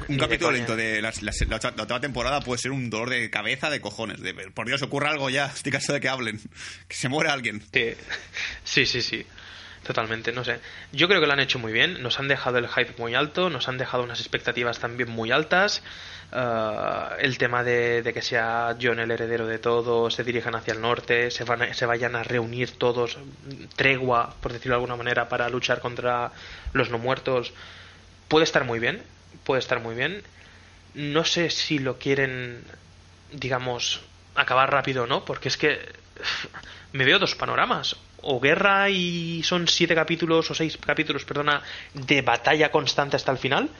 Un, 0.08 0.18
capítulo 0.18 0.50
lento 0.50 0.74
de 0.74 1.00
la, 1.00 1.10
otra 1.10 2.00
temporada 2.00 2.40
puede 2.40 2.60
ser 2.60 2.72
un 2.72 2.90
dolor 2.90 3.10
de 3.10 3.30
cabeza 3.30 3.70
de 3.70 3.80
cojones. 3.80 4.20
De, 4.20 4.34
por 4.34 4.66
Dios, 4.66 4.82
ocurra 4.82 5.10
algo 5.10 5.30
ya. 5.30 5.46
Estoy 5.54 5.72
caso 5.72 5.92
de 5.92 6.00
que 6.00 6.08
hablen. 6.08 6.40
Que 6.88 6.96
se 6.96 7.08
muera 7.08 7.32
alguien. 7.32 7.62
Sí, 8.64 8.86
sí, 8.86 9.02
sí. 9.02 9.26
Totalmente, 9.82 10.32
no 10.32 10.44
sé. 10.44 10.60
Yo 10.92 11.08
creo 11.08 11.20
que 11.20 11.26
lo 11.26 11.32
han 11.32 11.40
hecho 11.40 11.58
muy 11.58 11.72
bien. 11.72 12.02
Nos 12.02 12.20
han 12.20 12.28
dejado 12.28 12.58
el 12.58 12.68
hype 12.68 12.94
muy 12.98 13.14
alto, 13.14 13.48
nos 13.48 13.68
han 13.68 13.78
dejado 13.78 14.02
unas 14.02 14.20
expectativas 14.20 14.78
también 14.78 15.10
muy 15.10 15.32
altas. 15.32 15.82
Eh, 16.32 17.08
el 17.20 17.38
tema 17.38 17.64
de, 17.64 18.08
que 18.12 18.22
sea 18.22 18.76
John 18.80 19.00
el 19.00 19.10
heredero 19.10 19.46
de 19.46 19.58
todo, 19.58 20.10
se 20.10 20.22
dirijan 20.22 20.54
hacia 20.54 20.74
el 20.74 20.80
norte, 20.80 21.30
se, 21.30 21.44
van 21.44 21.74
se 21.74 21.86
vayan 21.86 22.14
a 22.14 22.22
reunir 22.22 22.72
todos, 22.72 23.18
tregua, 23.76 24.34
por 24.40 24.52
decirlo 24.52 24.74
de 24.74 24.76
alguna 24.76 24.96
manera, 24.96 25.28
para 25.28 25.48
luchar 25.48 25.80
contra 25.80 26.30
los 26.72 26.90
no 26.90 26.98
muertos, 26.98 27.52
puede 28.28 28.44
estar 28.44 28.64
muy 28.64 28.78
bien, 28.78 29.02
puede 29.44 29.60
estar 29.60 29.80
muy 29.80 29.94
bien. 29.94 30.22
No 30.94 31.24
sé 31.24 31.50
si 31.50 31.78
lo 31.78 31.98
quieren, 31.98 32.64
digamos, 33.32 34.02
acabar 34.34 34.70
rápido 34.70 35.04
o 35.04 35.06
no, 35.06 35.24
porque 35.24 35.48
es 35.48 35.56
que 35.56 35.80
me 36.92 37.04
veo 37.04 37.18
dos 37.18 37.34
panoramas. 37.34 37.96
O 38.22 38.40
guerra 38.40 38.90
y 38.90 39.42
son 39.42 39.68
siete 39.68 39.94
capítulos 39.94 40.50
o 40.50 40.54
seis 40.54 40.76
capítulos, 40.76 41.24
perdona, 41.24 41.62
de 41.94 42.22
batalla 42.22 42.70
constante 42.70 43.16
hasta 43.16 43.32
el 43.32 43.38
final 43.38 43.70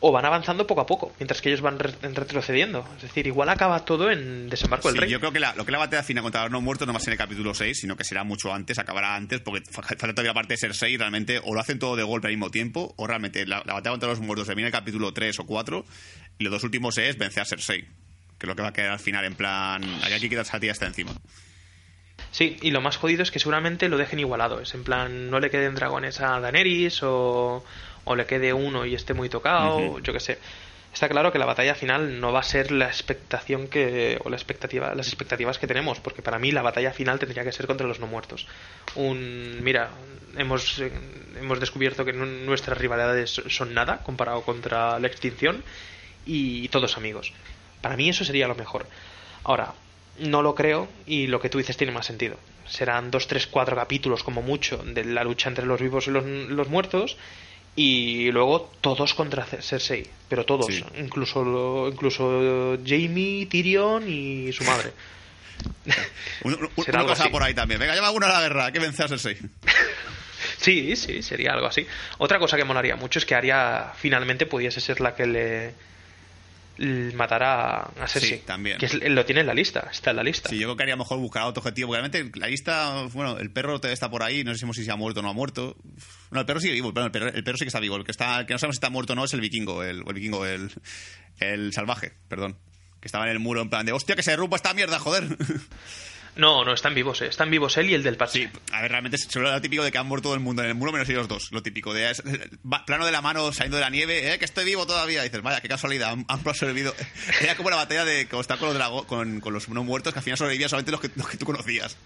o 0.00 0.12
van 0.12 0.24
avanzando 0.24 0.66
poco 0.66 0.80
a 0.80 0.86
poco, 0.86 1.12
mientras 1.18 1.40
que 1.40 1.48
ellos 1.48 1.60
van 1.60 1.78
retrocediendo. 1.78 2.86
Es 2.96 3.02
decir, 3.02 3.26
igual 3.26 3.48
acaba 3.48 3.84
todo 3.84 4.10
en 4.10 4.48
Desembarco 4.48 4.88
del 4.88 5.00
Rey. 5.00 5.10
Yo 5.10 5.18
creo 5.18 5.32
que 5.32 5.40
la, 5.40 5.54
lo 5.56 5.64
que 5.64 5.72
la 5.72 5.78
batalla 5.78 6.02
final 6.04 6.22
contra 6.22 6.42
los 6.42 6.52
no 6.52 6.60
muertos 6.60 6.86
no 6.86 6.92
va 6.92 6.98
a 6.98 7.00
ser 7.00 7.08
en 7.08 7.12
el 7.14 7.18
capítulo 7.18 7.52
6, 7.52 7.80
sino 7.80 7.96
que 7.96 8.04
será 8.04 8.22
mucho 8.22 8.52
antes, 8.54 8.78
acabará 8.78 9.16
antes, 9.16 9.40
porque 9.40 9.62
falta 9.70 9.96
todavía 9.96 10.34
parte 10.34 10.54
de 10.54 10.58
ser 10.58 10.74
6, 10.74 10.98
realmente 10.98 11.40
o 11.42 11.52
lo 11.52 11.60
hacen 11.60 11.78
todo 11.78 11.96
de 11.96 12.04
golpe 12.04 12.28
al 12.28 12.34
mismo 12.34 12.50
tiempo, 12.50 12.94
o 12.96 13.06
realmente 13.06 13.44
la, 13.46 13.62
batalla 13.62 13.90
contra 13.90 14.08
los 14.08 14.20
muertos 14.20 14.46
termina 14.46 14.68
en 14.68 14.74
el 14.74 14.78
capítulo 14.78 15.12
3 15.12 15.40
o 15.40 15.46
4, 15.46 15.84
y 16.38 16.44
los 16.44 16.52
dos 16.52 16.62
últimos 16.62 16.96
es 16.98 17.18
vencer 17.18 17.42
a 17.42 17.46
Cersei, 17.46 17.82
que 17.82 18.46
es 18.46 18.48
lo 18.48 18.54
que 18.54 18.62
va 18.62 18.68
a 18.68 18.72
quedar 18.72 18.92
al 18.92 19.00
final, 19.00 19.24
en 19.24 19.34
plan, 19.34 19.82
hay 20.02 20.12
aquí 20.12 20.28
que 20.28 20.40
tía 20.60 20.72
está 20.72 20.86
encima. 20.86 21.12
Sí, 22.30 22.56
y 22.60 22.70
lo 22.70 22.80
más 22.80 22.96
jodido 22.96 23.22
es 23.22 23.30
que 23.30 23.38
seguramente 23.38 23.88
lo 23.88 23.96
dejen 23.96 24.18
igualado. 24.18 24.60
Es 24.60 24.74
en 24.74 24.84
plan, 24.84 25.30
no 25.30 25.40
le 25.40 25.50
queden 25.50 25.74
dragones 25.74 26.20
a 26.20 26.40
Daenerys 26.40 27.02
o, 27.02 27.64
o 28.04 28.16
le 28.16 28.26
quede 28.26 28.52
uno 28.52 28.84
y 28.86 28.94
esté 28.94 29.14
muy 29.14 29.28
tocado, 29.28 29.98
yo 30.00 30.12
qué 30.12 30.20
sé. 30.20 30.38
Está 30.92 31.08
claro 31.08 31.30
que 31.30 31.38
la 31.38 31.46
batalla 31.46 31.74
final 31.74 32.18
no 32.18 32.32
va 32.32 32.40
a 32.40 32.42
ser 32.42 32.72
la 32.72 32.86
expectación 32.86 33.68
que 33.68 34.18
o 34.24 34.30
la 34.30 34.36
expectativa, 34.36 34.94
las 34.94 35.08
expectativas 35.08 35.58
que 35.58 35.66
tenemos, 35.66 36.00
porque 36.00 36.22
para 36.22 36.38
mí 36.38 36.50
la 36.50 36.62
batalla 36.62 36.92
final 36.92 37.18
tendría 37.18 37.44
que 37.44 37.52
ser 37.52 37.66
contra 37.66 37.86
los 37.86 38.00
no 38.00 38.06
muertos. 38.06 38.46
Un 38.94 39.62
mira, 39.62 39.90
hemos 40.36 40.82
hemos 41.38 41.60
descubierto 41.60 42.04
que 42.04 42.12
nuestras 42.12 42.78
rivalidades 42.78 43.42
son 43.48 43.74
nada 43.74 43.98
comparado 43.98 44.42
contra 44.42 44.98
la 44.98 45.06
extinción 45.06 45.62
y 46.26 46.68
todos 46.68 46.96
amigos. 46.96 47.32
Para 47.80 47.96
mí 47.96 48.08
eso 48.08 48.24
sería 48.24 48.48
lo 48.48 48.54
mejor. 48.54 48.86
Ahora, 49.44 49.74
no 50.20 50.42
lo 50.42 50.54
creo 50.54 50.88
y 51.06 51.26
lo 51.26 51.40
que 51.40 51.48
tú 51.48 51.58
dices 51.58 51.76
tiene 51.76 51.92
más 51.92 52.06
sentido. 52.06 52.36
Serán 52.66 53.10
dos, 53.10 53.26
tres, 53.26 53.46
cuatro 53.46 53.76
capítulos 53.76 54.22
como 54.22 54.42
mucho 54.42 54.78
de 54.78 55.04
la 55.04 55.24
lucha 55.24 55.48
entre 55.48 55.66
los 55.66 55.80
vivos 55.80 56.06
y 56.06 56.10
los, 56.10 56.24
los 56.24 56.68
muertos 56.68 57.16
y 57.76 58.32
luego 58.32 58.72
todos 58.80 59.14
contra 59.14 59.44
Cersei, 59.44 60.04
pero 60.28 60.44
todos, 60.44 60.68
incluso 60.98 61.88
incluso 61.88 62.76
Jamie, 62.84 63.46
Tyrion 63.46 64.02
y 64.08 64.52
su 64.52 64.64
madre. 64.64 64.92
una 66.42 67.04
cosa 67.04 67.28
por 67.30 67.42
ahí 67.42 67.54
también. 67.54 67.78
Venga, 67.80 67.94
lleva 67.94 68.10
uno 68.10 68.26
a 68.26 68.30
la 68.30 68.40
guerra, 68.40 68.72
que 68.72 68.80
vence 68.80 69.04
a 69.04 69.08
Cersei. 69.08 69.36
sí, 70.58 70.96
sí, 70.96 71.22
sería 71.22 71.52
algo 71.52 71.66
así. 71.66 71.86
Otra 72.18 72.40
cosa 72.40 72.56
que 72.56 72.64
molaría 72.64 72.96
mucho 72.96 73.20
es 73.20 73.24
que 73.24 73.34
Arya 73.34 73.92
finalmente 73.96 74.46
pudiese 74.46 74.80
ser 74.80 75.00
la 75.00 75.14
que 75.14 75.26
le 75.26 75.74
matará 76.78 77.82
a 77.82 78.08
Cersei. 78.08 78.38
Sí, 78.38 78.42
también. 78.44 78.78
Que 78.78 78.88
lo 79.10 79.24
tiene 79.24 79.40
en 79.42 79.46
la 79.46 79.54
lista, 79.54 79.88
está 79.90 80.10
en 80.10 80.16
la 80.16 80.22
lista. 80.22 80.48
Sí, 80.48 80.56
yo 80.56 80.66
creo 80.68 80.76
que 80.76 80.82
haría 80.84 80.96
mejor 80.96 81.18
buscar 81.18 81.44
otro 81.44 81.60
objetivo. 81.60 81.92
Realmente 81.92 82.30
la 82.38 82.46
lista, 82.46 83.04
bueno, 83.12 83.38
el 83.38 83.50
perro 83.50 83.80
está 83.82 84.10
por 84.10 84.22
ahí, 84.22 84.44
no 84.44 84.54
sé 84.54 84.66
si 84.72 84.84
se 84.84 84.90
ha 84.90 84.96
muerto 84.96 85.20
o 85.20 85.22
no 85.22 85.30
ha 85.30 85.34
muerto. 85.34 85.76
No, 86.30 86.40
el 86.40 86.46
perro 86.46 86.60
sigue 86.60 86.74
vivo, 86.74 86.88
el 86.88 87.10
perro, 87.10 87.28
el 87.28 87.44
perro 87.44 87.58
sí 87.58 87.64
que 87.64 87.68
está 87.68 87.80
vivo. 87.80 87.96
El 87.96 88.04
que, 88.04 88.12
está, 88.12 88.46
que 88.46 88.52
no 88.52 88.58
sabemos 88.58 88.76
si 88.76 88.78
está 88.78 88.90
muerto 88.90 89.12
o 89.14 89.16
no 89.16 89.24
es 89.24 89.32
el 89.34 89.40
vikingo, 89.40 89.82
el, 89.82 90.04
el 90.06 90.14
vikingo, 90.14 90.46
el, 90.46 90.70
el 91.40 91.72
salvaje, 91.72 92.12
perdón. 92.28 92.56
Que 93.00 93.06
estaba 93.06 93.24
en 93.26 93.30
el 93.30 93.38
muro 93.38 93.60
en 93.62 93.70
plan 93.70 93.86
de, 93.86 93.92
hostia, 93.92 94.16
que 94.16 94.22
se 94.22 94.32
derrumba 94.32 94.56
esta 94.56 94.74
mierda, 94.74 94.98
joder. 94.98 95.24
No, 96.38 96.64
no, 96.64 96.72
están 96.72 96.94
vivos, 96.94 97.20
eh. 97.20 97.26
Están 97.26 97.50
vivos 97.50 97.76
él 97.78 97.90
y 97.90 97.94
el 97.94 98.02
del 98.04 98.16
parche. 98.16 98.44
Sí, 98.44 98.60
a 98.72 98.80
ver, 98.80 98.92
realmente 98.92 99.16
es 99.16 99.34
lo 99.34 99.60
típico 99.60 99.82
de 99.82 99.90
que 99.90 99.98
han 99.98 100.06
muerto 100.06 100.28
todo 100.28 100.34
el 100.34 100.40
mundo 100.40 100.62
en 100.62 100.68
el 100.68 100.74
muro 100.76 100.92
menos 100.92 101.08
ellos 101.08 101.26
dos. 101.26 101.48
Lo 101.50 101.62
típico 101.64 101.92
de 101.92 102.10
es- 102.12 102.22
plano 102.86 103.04
de 103.04 103.10
la 103.12 103.20
mano 103.20 103.52
saliendo 103.52 103.76
de 103.76 103.82
la 103.82 103.90
nieve, 103.90 104.32
eh, 104.32 104.38
que 104.38 104.44
estoy 104.44 104.64
vivo 104.64 104.86
todavía. 104.86 105.22
Y 105.24 105.28
dices, 105.28 105.42
vaya, 105.42 105.60
qué 105.60 105.68
casualidad, 105.68 106.10
han, 106.12 106.24
han 106.28 106.42
sobrevivido. 106.54 106.94
Era 107.40 107.56
como 107.56 107.70
la 107.70 107.76
batalla 107.76 108.04
de 108.04 108.28
cómo 108.28 108.40
está 108.40 108.56
con 108.56 108.68
los, 108.68 108.76
drago- 108.78 109.04
con, 109.06 109.40
con 109.40 109.52
los 109.52 109.68
no 109.68 109.82
muertos, 109.82 110.12
que 110.12 110.20
al 110.20 110.24
final 110.24 110.38
sobrevivían 110.38 110.70
solamente 110.70 110.92
los 110.92 111.00
que, 111.00 111.10
los 111.16 111.28
que 111.28 111.36
tú 111.38 111.44
conocías. 111.44 111.96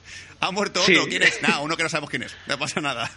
Ha 0.41 0.51
muerto 0.51 0.83
Sí. 0.85 0.97
otro, 0.97 1.09
¿quién 1.11 1.23
es? 1.25 1.41
Nada, 1.43 1.59
uno 1.61 1.77
que 1.77 1.83
no 1.83 1.91
sabemos 1.91 2.09
quién 2.09 2.23
es. 2.23 2.35
No 2.47 2.59
pasa 2.59 2.81
nada. 2.81 3.11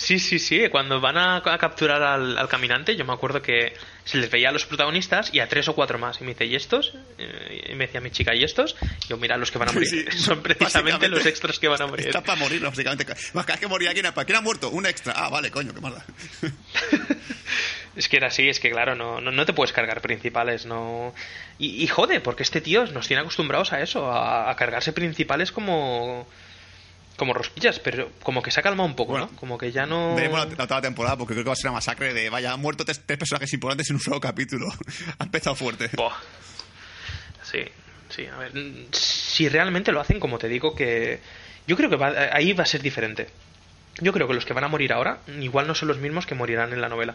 Sí, 0.00 0.18
sí, 0.18 0.38
sí. 0.38 0.66
Cuando 0.70 0.98
van 0.98 1.18
a, 1.18 1.36
a 1.44 1.58
capturar 1.58 2.02
al, 2.02 2.38
al 2.38 2.48
caminante, 2.48 2.96
yo 2.96 3.04
me 3.04 3.12
acuerdo 3.12 3.42
que 3.42 3.74
se 4.04 4.16
les 4.16 4.30
veía 4.30 4.48
a 4.48 4.52
los 4.52 4.64
protagonistas 4.64 5.28
y 5.34 5.40
a 5.40 5.46
tres 5.48 5.68
o 5.68 5.74
cuatro 5.74 5.98
más. 5.98 6.18
Y 6.22 6.24
me 6.24 6.30
dice, 6.30 6.46
¿y 6.46 6.54
estos? 6.56 6.94
Eh, 7.18 7.68
Y 7.70 7.74
me 7.74 7.84
decía 7.86 8.00
mi 8.00 8.10
chica, 8.10 8.34
¿y 8.34 8.42
estos? 8.42 8.76
Y 9.04 9.08
yo, 9.08 9.18
mira, 9.18 9.36
los 9.36 9.50
que 9.50 9.58
van 9.58 9.68
a 9.68 9.72
morir. 9.72 9.88
Sí, 9.88 10.04
Son 10.18 10.40
precisamente 10.42 11.06
los 11.08 11.26
extras 11.26 11.58
que 11.58 11.68
van 11.68 11.82
a 11.82 11.86
morir. 11.86 12.06
Está 12.06 12.22
para 12.22 12.38
morir, 12.40 12.62
básicamente. 12.62 13.04
Más 13.34 13.44
cada 13.44 13.56
vez 13.56 13.60
que 13.60 13.66
moría 13.68 13.90
alguien, 13.90 14.06
¿para 14.14 14.24
quién 14.24 14.36
ha 14.38 14.40
muerto? 14.40 14.70
Un 14.70 14.86
extra. 14.86 15.12
Ah, 15.14 15.28
vale, 15.28 15.50
coño, 15.50 15.74
qué 15.74 15.80
mala. 15.82 16.02
Es 17.96 18.08
que 18.08 18.16
era 18.18 18.28
así, 18.28 18.48
es 18.48 18.60
que 18.60 18.70
claro, 18.70 18.94
no, 18.94 19.20
no, 19.20 19.32
no 19.32 19.44
te 19.44 19.52
puedes 19.52 19.72
cargar 19.72 20.00
principales, 20.00 20.64
no. 20.64 21.12
Y, 21.58 21.82
y 21.82 21.86
jode, 21.88 22.20
porque 22.20 22.44
este 22.44 22.60
tío 22.60 22.86
nos 22.86 23.08
tiene 23.08 23.20
acostumbrados 23.20 23.72
a 23.72 23.80
eso, 23.82 24.10
a, 24.10 24.48
a 24.50 24.56
cargarse 24.56 24.92
principales 24.92 25.50
como. 25.52 26.26
Como 27.20 27.34
rosquillas, 27.34 27.78
pero 27.78 28.10
como 28.22 28.42
que 28.42 28.50
se 28.50 28.58
ha 28.58 28.62
calmado 28.62 28.88
un 28.88 28.96
poco, 28.96 29.12
Bueno, 29.12 29.28
¿no? 29.30 29.36
Como 29.36 29.58
que 29.58 29.70
ya 29.70 29.84
no. 29.86 30.14
Veremos 30.16 30.40
la, 30.48 30.54
la 30.56 30.64
otra 30.64 30.80
temporada 30.80 31.16
porque 31.18 31.34
creo 31.34 31.44
que 31.44 31.48
va 31.48 31.52
a 31.52 31.56
ser 31.56 31.66
una 31.66 31.74
masacre 31.76 32.14
de, 32.14 32.30
vaya, 32.30 32.52
han 32.54 32.60
muerto 32.60 32.84
tres, 32.84 33.02
tres 33.04 33.18
personajes 33.18 33.52
importantes 33.52 33.90
en 33.90 33.96
un 33.96 34.00
solo 34.02 34.18
capítulo. 34.20 34.66
ha 35.18 35.24
empezado 35.24 35.54
fuerte. 35.54 35.90
Sí, 37.42 37.60
sí, 38.08 38.26
a 38.26 38.36
ver. 38.38 38.52
Si 38.92 39.48
realmente 39.48 39.92
lo 39.92 40.00
hacen, 40.00 40.18
como 40.18 40.38
te 40.38 40.48
digo, 40.48 40.74
que. 40.74 41.20
Yo 41.66 41.76
creo 41.76 41.90
que 41.90 41.96
va- 41.96 42.30
ahí 42.32 42.52
va 42.54 42.62
a 42.64 42.66
ser 42.66 42.80
diferente. 42.82 43.28
Yo 44.00 44.12
creo 44.14 44.26
que 44.26 44.34
los 44.34 44.46
que 44.46 44.54
van 44.54 44.64
a 44.64 44.68
morir 44.68 44.92
ahora, 44.92 45.18
igual 45.40 45.66
no 45.66 45.74
son 45.74 45.88
los 45.88 45.98
mismos 45.98 46.24
que 46.26 46.34
morirán 46.34 46.72
en 46.72 46.80
la 46.80 46.88
novela. 46.88 47.14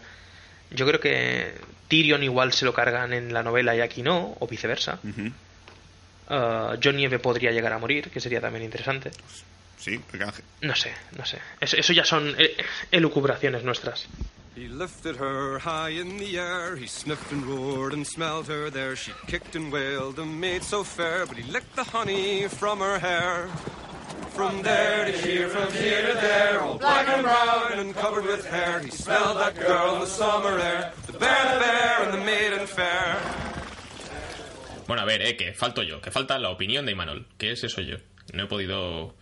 Yo 0.71 0.85
creo 0.85 0.99
que 0.99 1.55
Tyrion 1.87 2.21
igual 2.23 2.53
se 2.53 2.65
lo 2.65 2.73
cargan 2.73 3.11
en 3.13 3.33
la 3.33 3.41
novela 3.43 3.75
y 3.75 3.81
aquí 3.81 4.01
no, 4.03 4.35
o 4.39 4.47
viceversa. 4.47 4.99
Uh, 6.27 6.77
John 6.83 6.95
Nieve 6.97 7.19
podría 7.19 7.51
llegar 7.51 7.71
a 7.73 7.77
morir, 7.79 8.09
que 8.09 8.19
sería 8.19 8.41
también 8.41 8.63
interesante. 8.65 9.11
Sí, 9.77 9.99
Ángel- 10.13 10.43
No 10.61 10.73
sé, 10.75 10.91
no 11.17 11.25
sé. 11.25 11.37
Eso, 11.59 11.77
eso 11.77 11.93
ya 11.93 12.03
son 12.05 12.33
eh, 12.37 12.55
elucubraciones 12.91 13.63
nuestras. 13.63 14.07
He 14.55 14.69
lifted 14.69 15.17
her 15.17 15.59
high 15.59 15.89
in 15.99 16.17
the 16.17 16.37
air. 16.39 16.77
He 16.77 16.87
sniffed 16.87 17.31
and 17.33 17.45
roared 17.45 17.93
and 17.93 18.05
smelled 18.07 18.47
her 18.47 18.69
there. 18.71 18.95
She 18.95 19.11
kicked 19.27 19.55
and 19.55 19.71
wailed, 19.71 20.17
a 20.17 20.25
maid 20.25 20.63
so 20.63 20.83
fair, 20.83 21.25
but 21.25 21.35
he 21.37 21.43
licked 21.51 21.75
the 21.75 21.83
honey 21.83 22.47
from 22.47 22.79
her 22.79 22.97
hair. 22.97 23.49
From 24.33 24.61
there 24.63 25.05
to 25.05 25.11
here, 25.11 25.49
from 25.49 25.71
here 25.73 26.07
to 26.07 26.13
there, 26.19 26.61
all 26.61 26.77
black 26.77 27.07
and 27.07 27.23
brown 27.23 27.79
and 27.79 27.93
covered 27.95 28.25
with 28.25 28.45
hair. 28.45 28.79
He 28.79 28.91
smelled 28.91 29.37
that 29.39 29.55
girl 29.55 29.95
in 29.95 29.99
the 30.01 30.07
summer 30.07 30.57
air, 30.59 30.93
the 31.07 31.13
bear, 31.13 31.53
the 31.53 31.59
bear, 31.59 32.03
and 32.03 32.13
the 32.13 32.25
maiden 32.25 32.65
fair. 32.67 33.17
Bueno, 34.87 35.01
a 35.01 35.05
ver, 35.05 35.21
eh, 35.21 35.35
que 35.35 35.53
falto 35.53 35.83
yo, 35.83 35.99
que 36.01 36.11
falta 36.11 36.37
la 36.37 36.49
opinión 36.49 36.85
de 36.85 36.91
Imanol, 36.93 37.25
que 37.37 37.51
ese 37.51 37.69
soy 37.69 37.85
yo. 37.87 37.97
No 38.33 38.43
he 38.43 38.47
podido. 38.47 39.15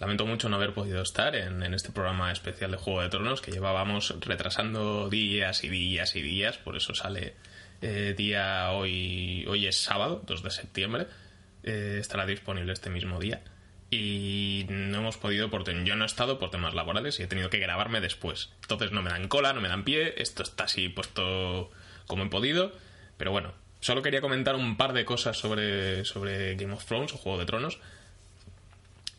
Lamento 0.00 0.24
mucho 0.24 0.48
no 0.48 0.56
haber 0.56 0.72
podido 0.72 1.02
estar 1.02 1.36
en, 1.36 1.62
este 1.74 1.92
programa 1.92 2.32
especial 2.32 2.70
de 2.70 2.78
Juego 2.78 3.02
de 3.02 3.10
Tronos 3.10 3.42
que 3.42 3.52
llevábamos 3.52 4.14
retrasando 4.20 5.10
días 5.10 5.62
y 5.62 5.68
días 5.68 6.16
y 6.16 6.22
días, 6.22 6.56
por 6.56 6.74
eso 6.74 6.94
sale 6.94 7.34
eh, 7.82 8.14
día 8.16 8.70
hoy. 8.70 9.44
Hoy 9.46 9.66
es 9.66 9.76
sábado, 9.76 10.22
2 10.26 10.42
de 10.42 10.50
septiembre. 10.50 11.06
eh, 11.64 11.98
estará 12.00 12.24
disponible 12.24 12.72
este 12.72 12.88
mismo 12.88 13.20
día. 13.20 13.42
Y 13.90 14.64
no 14.70 15.00
hemos 15.00 15.18
podido, 15.18 15.50
por 15.50 15.70
yo 15.84 15.96
no 15.96 16.04
he 16.04 16.06
estado 16.06 16.38
por 16.38 16.50
temas 16.50 16.72
laborales 16.72 17.20
y 17.20 17.24
he 17.24 17.26
tenido 17.26 17.50
que 17.50 17.58
grabarme 17.58 18.00
después. 18.00 18.54
Entonces 18.62 18.92
no 18.92 19.02
me 19.02 19.10
dan 19.10 19.28
cola, 19.28 19.52
no 19.52 19.60
me 19.60 19.68
dan 19.68 19.84
pie, 19.84 20.14
esto 20.16 20.42
está 20.42 20.64
así 20.64 20.88
puesto 20.88 21.70
como 22.06 22.24
he 22.24 22.28
podido. 22.30 22.72
Pero 23.18 23.32
bueno, 23.32 23.52
solo 23.80 24.00
quería 24.00 24.22
comentar 24.22 24.54
un 24.54 24.78
par 24.78 24.94
de 24.94 25.04
cosas 25.04 25.36
sobre 25.36 26.54
Game 26.54 26.72
of 26.72 26.86
Thrones 26.86 27.12
o 27.12 27.18
Juego 27.18 27.38
de 27.38 27.44
Tronos. 27.44 27.78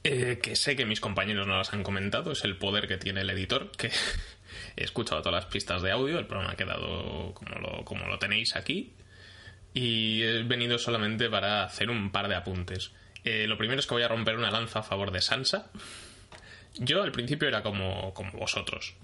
Eh, 0.04 0.40
que 0.42 0.56
sé 0.56 0.76
que 0.76 0.86
mis 0.86 1.00
compañeros 1.00 1.48
no 1.48 1.58
las 1.58 1.74
han 1.74 1.84
comentado, 1.84 2.32
es 2.32 2.44
el 2.44 2.58
poder 2.58 2.88
que 2.88 2.98
tiene 2.98 3.22
el 3.22 3.30
editor, 3.30 3.72
que 3.72 3.92
he 4.76 4.84
escuchado 4.84 5.22
todas 5.22 5.44
las 5.44 5.52
pistas 5.52 5.82
de 5.82 5.92
audio, 5.92 6.18
el 6.18 6.26
programa 6.26 6.54
ha 6.54 6.58
quedado 6.58 7.34
como 7.34 7.60
lo, 7.60 7.86
como 7.86 8.08
lo 8.08 8.18
tenéis 8.18 8.56
aquí, 8.56 8.94
y 9.74 10.24
he 10.24 10.44
venido 10.44 10.78
solamente 10.78 11.30
para 11.30 11.64
hacer 11.64 11.90
un 11.90 12.12
par 12.12 12.28
de 12.28 12.36
apuntes. 12.36 12.92
Eh, 13.24 13.46
lo 13.48 13.58
primero 13.58 13.80
es 13.80 13.86
que 13.86 13.94
voy 13.94 14.04
a 14.04 14.08
romper 14.08 14.36
una 14.36 14.52
lanza 14.52 14.80
a 14.80 14.84
favor 14.84 15.12
de 15.12 15.22
Sansa. 15.22 15.70
Yo 16.76 17.04
al 17.04 17.12
principio 17.12 17.48
era 17.48 17.62
como, 17.62 18.14
vosotros. 18.34 18.96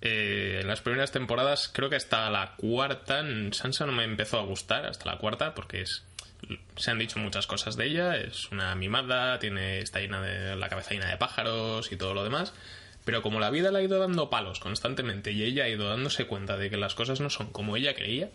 Eh, 0.00 0.60
en 0.60 0.68
las 0.68 0.80
primeras 0.80 1.10
temporadas, 1.10 1.70
creo 1.72 1.90
que 1.90 1.96
hasta 1.96 2.30
la 2.30 2.54
cuarta, 2.56 3.24
Sansa 3.52 3.86
no 3.86 3.92
me 3.92 4.04
empezó 4.04 4.38
a 4.38 4.44
gustar, 4.44 4.86
hasta 4.86 5.10
la 5.10 5.18
cuarta, 5.18 5.54
porque 5.54 5.82
es 5.82 6.04
se 6.76 6.90
han 6.90 6.98
dicho 6.98 7.18
muchas 7.18 7.46
cosas 7.46 7.76
de 7.76 7.86
ella, 7.86 8.16
es 8.16 8.50
una 8.50 8.74
mimada, 8.74 9.38
tiene 9.38 9.80
está 9.80 10.00
llena 10.00 10.20
de 10.20 10.56
la 10.56 10.68
cabeza 10.68 10.90
llena 10.90 11.10
de 11.10 11.16
pájaros 11.16 11.92
y 11.92 11.96
todo 11.96 12.14
lo 12.14 12.24
demás, 12.24 12.52
pero 13.04 13.22
como 13.22 13.40
la 13.40 13.50
vida 13.50 13.70
le 13.70 13.78
ha 13.78 13.82
ido 13.82 13.98
dando 13.98 14.30
palos 14.30 14.60
constantemente 14.60 15.32
y 15.32 15.42
ella 15.42 15.64
ha 15.64 15.68
ido 15.68 15.88
dándose 15.88 16.26
cuenta 16.26 16.56
de 16.56 16.70
que 16.70 16.76
las 16.76 16.94
cosas 16.94 17.20
no 17.20 17.30
son 17.30 17.50
como 17.50 17.76
ella 17.76 17.94
creía, 17.94 18.30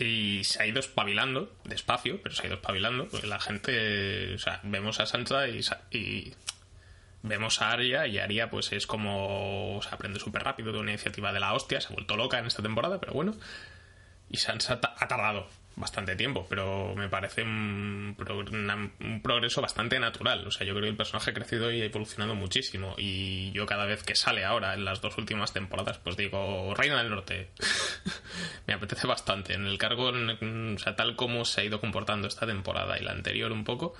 y 0.00 0.44
se 0.44 0.62
ha 0.62 0.66
ido 0.66 0.80
espabilando, 0.80 1.54
despacio, 1.64 2.22
pero 2.22 2.34
se 2.34 2.42
ha 2.42 2.46
ido 2.46 2.54
espabilando. 2.56 3.06
Porque 3.08 3.26
la 3.26 3.40
gente, 3.40 4.34
o 4.34 4.38
sea, 4.38 4.60
vemos 4.62 5.00
a 5.00 5.06
Sansa 5.06 5.46
y, 5.48 6.34
vemos 7.22 7.60
a 7.60 7.72
Arya 7.72 8.06
y 8.06 8.18
Arya 8.18 8.48
pues 8.48 8.72
es 8.72 8.86
como, 8.86 9.76
o 9.76 9.82
sea, 9.82 9.92
aprende 9.92 10.18
súper 10.18 10.42
rápido 10.42 10.72
de 10.72 10.78
una 10.78 10.92
iniciativa 10.92 11.34
de 11.34 11.40
la 11.40 11.52
hostia, 11.52 11.80
se 11.80 11.88
ha 11.88 11.94
vuelto 11.94 12.16
loca 12.16 12.38
en 12.38 12.46
esta 12.46 12.62
temporada, 12.62 12.98
pero 12.98 13.12
bueno. 13.12 13.34
Y 14.30 14.38
Sansa 14.38 14.80
ha 14.82 15.08
tardado 15.08 15.48
bastante 15.76 16.16
tiempo, 16.16 16.46
pero 16.48 16.94
me 16.94 17.08
parece 17.08 17.42
un, 17.42 18.16
progreso 19.22 19.62
bastante 19.62 19.98
natural. 19.98 20.46
O 20.46 20.50
sea, 20.50 20.66
yo 20.66 20.72
creo 20.74 20.84
que 20.84 20.90
el 20.90 20.96
personaje 20.96 21.30
ha 21.30 21.34
crecido 21.34 21.72
y 21.72 21.80
ha 21.80 21.84
evolucionado 21.84 22.34
muchísimo. 22.34 22.94
Y 22.98 23.50
yo 23.52 23.66
cada 23.66 23.86
vez 23.86 24.02
que 24.02 24.14
sale 24.14 24.44
ahora, 24.44 24.74
en 24.74 24.84
las 24.84 25.00
dos 25.00 25.16
últimas 25.18 25.52
temporadas, 25.52 25.98
pues 25.98 26.16
digo, 26.16 26.74
Reina 26.74 26.98
del 26.98 27.10
Norte. 27.10 27.50
me 28.66 28.74
apetece 28.74 29.06
bastante. 29.06 29.54
En 29.54 29.66
el 29.66 29.78
cargo, 29.78 30.10
o 30.10 30.78
sea, 30.78 30.96
tal 30.96 31.16
como 31.16 31.44
se 31.44 31.62
ha 31.62 31.64
ido 31.64 31.80
comportando 31.80 32.28
esta 32.28 32.46
temporada 32.46 32.98
y 32.98 33.02
la 33.02 33.12
anterior 33.12 33.52
un 33.52 33.64
poco, 33.64 33.94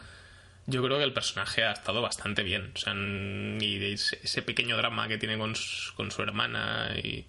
yo 0.66 0.82
creo 0.82 0.98
que 0.98 1.04
el 1.04 1.12
personaje 1.12 1.64
ha 1.64 1.72
estado 1.72 2.02
bastante 2.02 2.42
bien. 2.42 2.72
O 2.74 2.78
sea, 2.78 2.94
y 2.94 3.92
ese, 3.92 4.42
pequeño 4.42 4.76
drama 4.76 5.08
que 5.08 5.18
tiene 5.18 5.38
con 5.38 5.54
su 5.54 6.22
hermana 6.22 6.94
y 7.02 7.26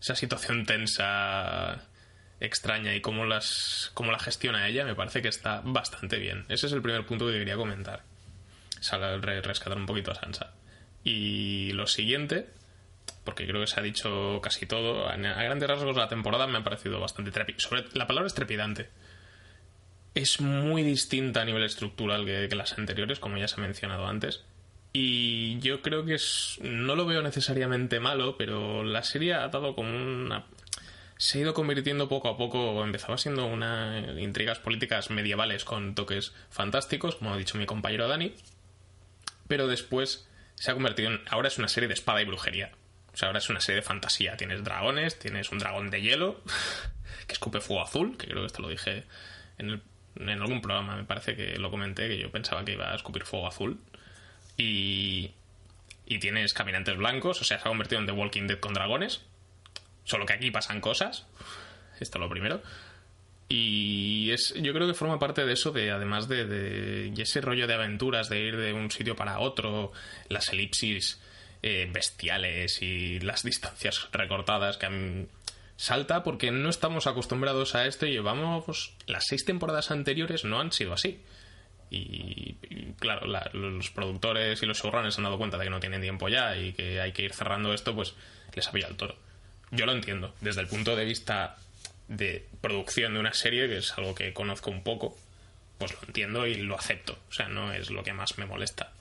esa 0.00 0.14
situación 0.14 0.66
tensa 0.66 1.82
extraña 2.40 2.94
y 2.94 3.00
cómo 3.00 3.24
las 3.24 3.90
cómo 3.94 4.12
la 4.12 4.18
gestiona 4.18 4.68
ella 4.68 4.84
me 4.84 4.94
parece 4.94 5.22
que 5.22 5.28
está 5.28 5.62
bastante 5.64 6.18
bien. 6.18 6.44
Ese 6.48 6.66
es 6.66 6.72
el 6.72 6.82
primer 6.82 7.06
punto 7.06 7.26
que 7.26 7.38
quería 7.38 7.56
comentar. 7.56 8.02
Re- 9.20 9.40
rescatar 9.40 9.78
un 9.78 9.86
poquito 9.86 10.10
a 10.10 10.14
Sansa. 10.14 10.52
Y 11.04 11.72
lo 11.72 11.86
siguiente 11.86 12.48
porque 13.24 13.46
creo 13.46 13.60
que 13.60 13.66
se 13.66 13.80
ha 13.80 13.82
dicho 13.82 14.40
casi 14.42 14.66
todo 14.66 15.08
a, 15.08 15.16
grandes 15.16 15.68
rasgos 15.68 15.96
la 15.96 16.08
temporada 16.08 16.46
me 16.46 16.58
ha 16.58 16.64
parecido 16.64 17.00
bastante 17.00 17.30
trepidante 17.30 17.98
la 17.98 18.06
palabra 18.06 18.26
es 18.26 18.34
trepidante. 18.34 18.88
Es 20.14 20.40
muy 20.40 20.82
distinta 20.82 21.42
a 21.42 21.44
nivel 21.44 21.64
estructural 21.64 22.24
que, 22.24 22.46
que 22.48 22.54
las 22.54 22.78
anteriores, 22.78 23.18
como 23.18 23.36
ya 23.36 23.48
se 23.48 23.56
ha 23.56 23.64
mencionado 23.64 24.06
antes. 24.06 24.44
Y 24.92 25.58
yo 25.58 25.82
creo 25.82 26.04
que 26.04 26.14
es, 26.14 26.58
no 26.62 26.94
lo 26.94 27.04
veo 27.04 27.20
necesariamente 27.20 27.98
malo, 27.98 28.36
pero 28.36 28.84
la 28.84 29.02
serie 29.02 29.34
ha 29.34 29.48
dado 29.48 29.74
como 29.74 29.90
una... 29.90 30.44
Se 31.16 31.38
ha 31.38 31.42
ido 31.42 31.54
convirtiendo 31.54 32.08
poco 32.08 32.28
a 32.28 32.36
poco, 32.36 32.82
empezaba 32.84 33.16
siendo 33.18 33.46
una 33.46 34.14
intrigas 34.18 34.58
políticas 34.58 35.10
medievales 35.10 35.64
con 35.64 35.94
toques 35.94 36.32
fantásticos, 36.50 37.16
como 37.16 37.32
ha 37.32 37.36
dicho 37.36 37.56
mi 37.56 37.66
compañero 37.66 38.08
Dani, 38.08 38.34
pero 39.48 39.68
después 39.68 40.28
se 40.56 40.70
ha 40.70 40.74
convertido 40.74 41.10
en... 41.10 41.20
Ahora 41.30 41.48
es 41.48 41.58
una 41.58 41.68
serie 41.68 41.88
de 41.88 41.94
espada 41.94 42.20
y 42.20 42.24
brujería. 42.24 42.72
O 43.12 43.16
sea, 43.16 43.28
ahora 43.28 43.38
es 43.38 43.48
una 43.48 43.60
serie 43.60 43.76
de 43.80 43.86
fantasía. 43.86 44.36
Tienes 44.36 44.64
dragones, 44.64 45.18
tienes 45.18 45.50
un 45.52 45.58
dragón 45.58 45.90
de 45.90 46.02
hielo, 46.02 46.40
que 47.26 47.32
escupe 47.32 47.60
fuego 47.60 47.82
azul, 47.82 48.16
que 48.16 48.26
creo 48.26 48.40
que 48.40 48.46
esto 48.46 48.62
lo 48.62 48.68
dije 48.68 49.04
en, 49.58 49.70
el- 49.70 49.82
en 50.16 50.28
algún 50.40 50.60
programa, 50.60 50.96
me 50.96 51.04
parece 51.04 51.36
que 51.36 51.56
lo 51.58 51.70
comenté, 51.70 52.08
que 52.08 52.18
yo 52.18 52.30
pensaba 52.30 52.64
que 52.64 52.72
iba 52.72 52.90
a 52.92 52.96
escupir 52.96 53.24
fuego 53.24 53.46
azul. 53.46 53.78
Y, 54.56 55.30
y 56.06 56.18
tienes 56.18 56.54
caminantes 56.54 56.96
blancos, 56.96 57.40
o 57.40 57.44
sea, 57.44 57.58
se 57.58 57.64
ha 57.64 57.70
convertido 57.70 58.00
en 58.00 58.06
The 58.06 58.12
Walking 58.12 58.46
Dead 58.46 58.58
con 58.58 58.74
dragones. 58.74 59.22
Solo 60.04 60.26
que 60.26 60.32
aquí 60.34 60.50
pasan 60.50 60.80
cosas. 60.80 61.26
Esto 62.00 62.18
es 62.18 62.20
lo 62.20 62.28
primero. 62.28 62.62
Y 63.48 64.30
es, 64.32 64.54
yo 64.56 64.72
creo 64.72 64.86
que 64.86 64.94
forma 64.94 65.18
parte 65.18 65.44
de 65.44 65.52
eso, 65.52 65.70
de 65.70 65.90
además 65.90 66.28
de, 66.28 66.46
de- 66.46 67.22
ese 67.22 67.40
rollo 67.40 67.66
de 67.66 67.74
aventuras, 67.74 68.28
de 68.28 68.40
ir 68.40 68.56
de 68.56 68.72
un 68.72 68.90
sitio 68.90 69.16
para 69.16 69.38
otro, 69.38 69.92
las 70.28 70.48
elipsis 70.48 71.20
eh, 71.62 71.88
bestiales 71.92 72.80
y 72.82 73.20
las 73.20 73.42
distancias 73.44 74.08
recortadas 74.12 74.76
que 74.78 74.86
han- 74.86 75.28
salta 75.76 76.22
porque 76.22 76.50
no 76.52 76.70
estamos 76.70 77.06
acostumbrados 77.06 77.74
a 77.74 77.86
esto 77.86 78.06
y 78.06 78.12
llevamos 78.12 78.94
las 79.06 79.24
seis 79.26 79.44
temporadas 79.44 79.90
anteriores 79.90 80.44
no 80.44 80.60
han 80.60 80.72
sido 80.72 80.92
así. 80.94 81.20
Y, 81.90 82.54
claro, 82.98 83.26
la- 83.26 83.50
los 83.52 83.90
productores 83.90 84.62
y 84.62 84.66
los 84.66 84.78
showrunners 84.82 85.18
han 85.18 85.24
dado 85.24 85.38
cuenta 85.38 85.58
de 85.58 85.64
que 85.64 85.70
no 85.70 85.80
tienen 85.80 86.00
tiempo 86.00 86.28
ya 86.28 86.56
y 86.56 86.72
que 86.72 87.00
hay 87.00 87.12
que 87.12 87.22
ir 87.22 87.32
cerrando 87.34 87.72
esto, 87.74 87.94
pues 87.94 88.14
les 88.54 88.66
ha 88.66 88.72
pillado 88.72 88.92
el 88.92 88.96
toro. 88.96 89.16
Yo 89.74 89.86
lo 89.86 89.92
entiendo, 89.92 90.34
desde 90.40 90.60
el 90.60 90.66
punto 90.68 90.94
de 90.96 91.04
vista 91.04 91.56
de 92.08 92.46
producción 92.60 93.14
de 93.14 93.20
una 93.20 93.32
serie, 93.32 93.66
que 93.68 93.78
es 93.78 93.92
algo 93.96 94.14
que 94.14 94.32
conozco 94.32 94.70
un 94.70 94.82
poco, 94.82 95.16
pues 95.78 95.92
lo 95.92 95.98
entiendo 96.06 96.46
y 96.46 96.54
lo 96.54 96.76
acepto. 96.78 97.18
O 97.28 97.32
sea, 97.32 97.48
no 97.48 97.72
es 97.72 97.90
lo 97.90 98.02
que 98.02 98.12
más 98.12 98.38
me 98.38 98.46
molesta. 98.46 98.92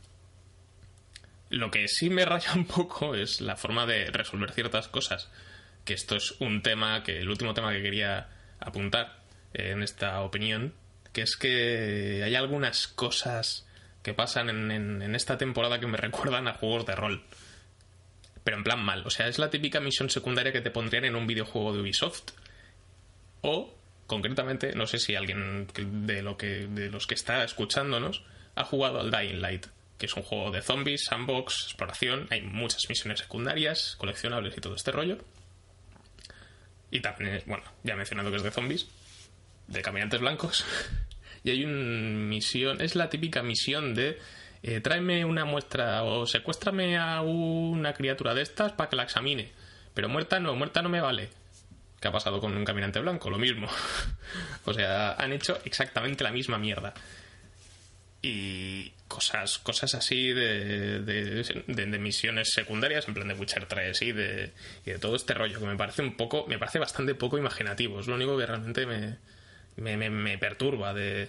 Lo 1.49 1.69
que 1.71 1.87
sí 1.87 2.09
me 2.09 2.25
raya 2.25 2.53
un 2.53 2.65
poco 2.65 3.15
es 3.15 3.41
la 3.41 3.55
forma 3.55 3.85
de 3.85 4.09
resolver 4.11 4.51
ciertas 4.51 4.87
cosas. 4.87 5.29
Que 5.85 5.93
esto 5.93 6.15
es 6.15 6.35
un 6.39 6.61
tema 6.61 7.03
que, 7.03 7.19
el 7.19 7.29
último 7.29 7.53
tema 7.53 7.73
que 7.73 7.81
quería 7.81 8.29
apuntar 8.59 9.17
en 9.53 9.83
esta 9.83 10.21
opinión, 10.21 10.73
que 11.11 11.21
es 11.21 11.35
que 11.35 12.21
hay 12.23 12.35
algunas 12.35 12.87
cosas 12.87 13.67
que 14.01 14.13
pasan 14.13 14.49
en, 14.49 14.71
en- 14.71 15.01
en 15.01 15.15
esta 15.15 15.37
temporada 15.37 15.79
que 15.79 15.87
me 15.87 15.97
recuerdan 16.07 16.47
a 16.47 16.53
juegos 16.53 16.85
de 16.85 16.95
rol. 16.95 17.23
Pero 18.44 18.57
en 18.57 18.64
plan 18.64 18.84
mal. 18.84 19.03
O 19.06 19.10
sea, 19.10 19.28
es 19.28 19.40
la 19.40 19.49
típica 19.49 19.80
misión 19.80 20.10
secundaria 20.10 20.52
que 20.52 20.61
te 20.61 20.72
pondrían 20.72 21.06
en 21.06 21.15
un 21.15 21.28
videojuego 21.28 21.74
de 21.74 21.82
Ubisoft. 21.82 22.32
O, 23.41 23.76
concretamente, 24.07 24.74
no 24.74 24.88
sé 24.88 24.99
si 24.99 25.15
alguien 25.15 25.68
de, 25.76 26.22
lo 26.22 26.38
que, 26.38 26.68
de 26.68 26.90
los 26.90 27.07
que 27.07 27.15
está 27.15 27.44
escuchándonos 27.44 28.24
ha 28.56 28.64
jugado 28.64 28.99
al 28.99 29.11
Dying 29.11 29.41
Light, 29.41 29.68
que 29.98 30.06
es 30.06 30.14
un 30.15 30.24
juego 30.24 30.52
de 30.52 30.61
zombies, 30.61 31.06
sandbox, 31.06 31.64
exploración. 31.65 32.28
Hay 32.32 32.41
muchas 32.41 32.88
misiones 32.90 33.20
secundarias, 33.20 33.95
coleccionables 33.98 34.57
y 34.57 34.61
todo 34.61 34.76
este 34.76 34.91
rollo. 34.91 35.18
Y 36.91 36.99
también, 36.99 37.36
eh, 37.36 37.44
bueno, 37.45 37.64
ya 37.84 37.94
he 37.94 37.98
mencionado 37.98 38.30
que 38.30 38.38
es 38.38 38.44
de 38.44 38.52
zombies, 38.52 38.88
de 39.68 39.82
caminantes 39.82 40.20
blancos. 40.20 40.65
Y 41.45 41.52
hay 41.52 41.65
una 41.65 41.76
misión, 41.76 42.80
es 42.80 42.95
la 42.95 43.10
típica 43.10 43.44
misión 43.44 43.94
de 43.94 44.18
eh, 44.64 44.80
tráeme 44.81 45.26
una 45.26 45.45
muestra 45.45 46.03
o 46.03 46.26
secuéstrame 46.26 46.98
a 46.98 47.22
una 47.22 47.94
criatura 47.94 48.34
de 48.34 48.41
estas 48.41 48.72
para 48.72 48.90
que 48.90 48.95
la 48.95 49.03
examine. 49.03 49.52
Pero 49.94 50.10
muerta 50.10 50.40
no, 50.40 50.56
muerta 50.56 50.81
no 50.81 50.90
me 50.90 51.02
vale. 51.02 51.30
¿Qué 52.02 52.07
ha 52.07 52.11
pasado 52.11 52.40
con 52.41 52.56
un 52.57 52.65
caminante 52.65 52.99
blanco? 52.99 53.30
Lo 53.30 53.38
mismo. 53.38 53.68
o 54.65 54.73
sea, 54.73 55.14
han 55.14 55.31
hecho 55.34 55.60
exactamente 55.65 56.23
la 56.23 56.31
misma 56.31 56.57
mierda. 56.57 56.94
Y 58.22 58.91
cosas, 59.10 59.60
cosas 59.60 59.94
así 59.95 60.30
de, 60.31 61.02
de, 61.02 61.44
de- 61.68 61.99
misiones 61.99 62.52
secundarias, 62.53 63.07
en 63.07 63.14
plan 63.14 63.27
de 63.27 63.34
Witcher 63.34 63.65
3 63.65 64.02
y 64.02 64.11
de, 64.14 64.53
y 64.85 64.91
de 64.91 64.99
todo 64.99 65.15
este 65.18 65.34
rollo, 65.34 65.60
que 65.60 65.65
me 65.65 65.76
parece 65.76 66.02
un 66.02 66.15
poco, 66.15 66.45
me 66.48 66.57
parece 66.57 66.80
bastante 66.80 67.15
poco 67.15 67.38
imaginativo. 67.38 67.99
Es 67.99 68.07
lo 68.07 68.15
único 68.15 68.38
que 68.38 68.45
realmente 68.45 68.85
me, 68.85 69.18
me, 69.76 69.98
me- 69.98 70.10
me 70.10 70.38
perturba 70.38 70.94
de, 70.94 71.27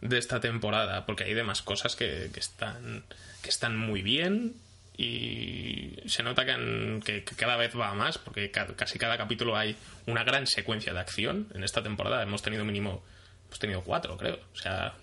de 0.00 0.18
esta 0.18 0.40
temporada, 0.40 1.06
porque 1.06 1.24
hay 1.24 1.34
demás 1.34 1.62
cosas 1.62 1.96
que, 1.96 2.30
que 2.32 2.40
están, 2.40 3.04
que 3.42 3.48
están 3.48 3.76
muy 3.76 4.02
bien 4.02 4.54
y 4.96 5.94
se 6.06 6.22
nota 6.22 6.44
que, 6.44 6.52
han- 6.52 7.00
que- 7.04 7.24
cada 7.24 7.56
vez 7.56 7.76
va 7.78 7.94
más, 7.94 8.18
porque 8.18 8.50
ca- 8.50 8.74
casi 8.76 8.98
cada 8.98 9.16
capítulo 9.16 9.56
hay 9.56 9.76
una 10.06 10.24
gran 10.24 10.46
secuencia 10.46 10.92
de 10.92 11.00
acción. 11.00 11.48
En 11.54 11.62
esta 11.64 11.82
temporada 11.82 12.22
hemos 12.22 12.42
tenido 12.42 12.64
mínimo, 12.64 13.02
hemos 13.46 13.58
tenido 13.58 13.82
cuatro, 13.82 14.16
creo. 14.16 14.38
O 14.52 14.56
sea, 14.56 14.94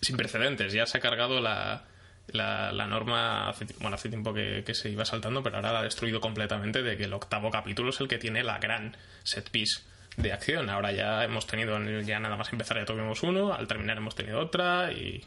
sin 0.00 0.16
precedentes. 0.16 0.72
Ya 0.72 0.86
se 0.86 0.98
ha 0.98 1.00
cargado 1.00 1.40
la, 1.40 1.84
la, 2.28 2.72
la 2.72 2.86
norma, 2.86 3.48
hace, 3.48 3.66
bueno, 3.80 3.94
hace 3.94 4.08
tiempo 4.08 4.34
que, 4.34 4.62
que 4.66 4.74
se 4.74 4.90
iba 4.90 5.04
saltando, 5.04 5.42
pero 5.42 5.56
ahora 5.56 5.72
la 5.72 5.78
ha 5.80 5.84
destruido 5.84 6.20
completamente 6.20 6.82
de 6.82 6.96
que 6.96 7.04
el 7.04 7.12
octavo 7.12 7.50
capítulo 7.50 7.90
es 7.90 8.00
el 8.00 8.08
que 8.08 8.18
tiene 8.18 8.42
la 8.42 8.58
gran 8.58 8.96
set 9.22 9.50
piece 9.50 9.82
de 10.16 10.32
acción. 10.32 10.70
Ahora 10.70 10.92
ya 10.92 11.24
hemos 11.24 11.46
tenido, 11.46 11.78
ya 12.02 12.18
nada 12.18 12.36
más 12.36 12.52
empezar 12.52 12.78
ya 12.78 12.84
tuvimos 12.84 13.22
uno, 13.22 13.52
al 13.52 13.66
terminar 13.66 13.98
hemos 13.98 14.14
tenido 14.14 14.40
otra 14.40 14.92
y 14.92 15.24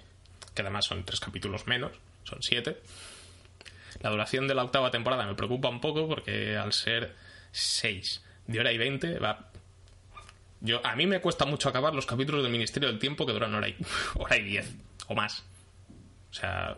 que 0.53 0.61
además 0.61 0.85
son 0.85 1.03
tres 1.03 1.19
capítulos 1.19 1.67
menos, 1.67 1.91
son 2.23 2.41
siete. 2.41 2.77
La 4.01 4.09
duración 4.09 4.47
de 4.47 4.55
la 4.55 4.63
octava 4.63 4.91
temporada 4.91 5.25
me 5.25 5.35
preocupa 5.35 5.69
un 5.69 5.81
poco 5.81 6.07
porque 6.07 6.57
al 6.57 6.73
ser 6.73 7.15
6 7.51 8.23
de 8.47 8.59
hora 8.59 8.71
y 8.71 8.77
20 8.77 9.19
va... 9.19 9.49
Yo, 10.61 10.85
a 10.85 10.95
mí 10.95 11.07
me 11.07 11.21
cuesta 11.21 11.45
mucho 11.45 11.69
acabar 11.69 11.93
los 11.93 12.05
capítulos 12.05 12.43
del 12.43 12.51
Ministerio 12.51 12.89
del 12.89 12.99
Tiempo 12.99 13.25
que 13.25 13.33
duran 13.33 13.53
hora 13.55 13.69
y, 13.69 13.75
hora 14.15 14.37
y 14.37 14.43
10 14.43 14.75
o 15.07 15.15
más. 15.15 15.43
O 16.31 16.33
sea, 16.33 16.77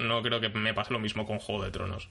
no 0.00 0.22
creo 0.22 0.40
que 0.40 0.48
me 0.48 0.74
pase 0.74 0.92
lo 0.92 0.98
mismo 0.98 1.26
con 1.26 1.38
Juego 1.38 1.64
de 1.64 1.70
Tronos, 1.70 2.08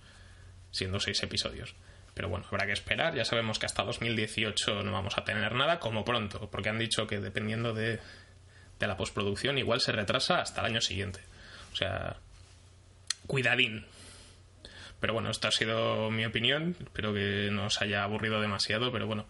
siendo 0.71 0.99
6 0.99 1.23
episodios. 1.23 1.75
Pero 2.15 2.29
bueno, 2.29 2.45
habrá 2.49 2.65
que 2.65 2.71
esperar. 2.71 3.13
Ya 3.13 3.25
sabemos 3.25 3.59
que 3.59 3.67
hasta 3.67 3.83
2018 3.83 4.83
no 4.83 4.91
vamos 4.91 5.17
a 5.17 5.25
tener 5.25 5.53
nada, 5.53 5.79
como 5.79 6.05
pronto, 6.05 6.49
porque 6.49 6.69
han 6.69 6.79
dicho 6.79 7.05
que 7.05 7.19
dependiendo 7.19 7.73
de, 7.73 7.99
de 8.79 8.87
la 8.87 8.97
postproducción 8.97 9.57
igual 9.57 9.81
se 9.81 9.91
retrasa 9.91 10.39
hasta 10.39 10.61
el 10.61 10.67
año 10.67 10.81
siguiente. 10.81 11.19
O 11.73 11.75
sea, 11.75 12.15
cuidadín. 13.27 13.85
Pero 15.01 15.13
bueno, 15.13 15.29
esta 15.29 15.49
ha 15.49 15.51
sido 15.51 16.09
mi 16.09 16.25
opinión. 16.25 16.77
Espero 16.81 17.13
que 17.13 17.49
no 17.51 17.65
os 17.65 17.81
haya 17.81 18.03
aburrido 18.03 18.39
demasiado, 18.39 18.91
pero 18.93 19.07
bueno. 19.07 19.25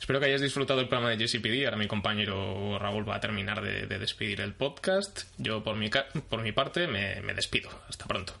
Espero 0.00 0.20
que 0.20 0.26
hayáis 0.26 0.40
disfrutado 0.40 0.80
el 0.80 0.88
programa 0.88 1.14
de 1.14 1.18
JCPD. 1.18 1.66
Ahora 1.66 1.76
mi 1.76 1.86
compañero 1.86 2.78
Raúl 2.78 3.08
va 3.08 3.16
a 3.16 3.20
terminar 3.20 3.60
de, 3.60 3.86
de 3.86 3.98
despedir 3.98 4.40
el 4.40 4.54
podcast. 4.54 5.24
Yo, 5.36 5.62
por 5.62 5.76
mi, 5.76 5.90
por 6.30 6.42
mi 6.42 6.52
parte, 6.52 6.86
me 6.86 7.34
despido. 7.34 7.68
Hasta 7.88 8.06
pronto. 8.06 8.34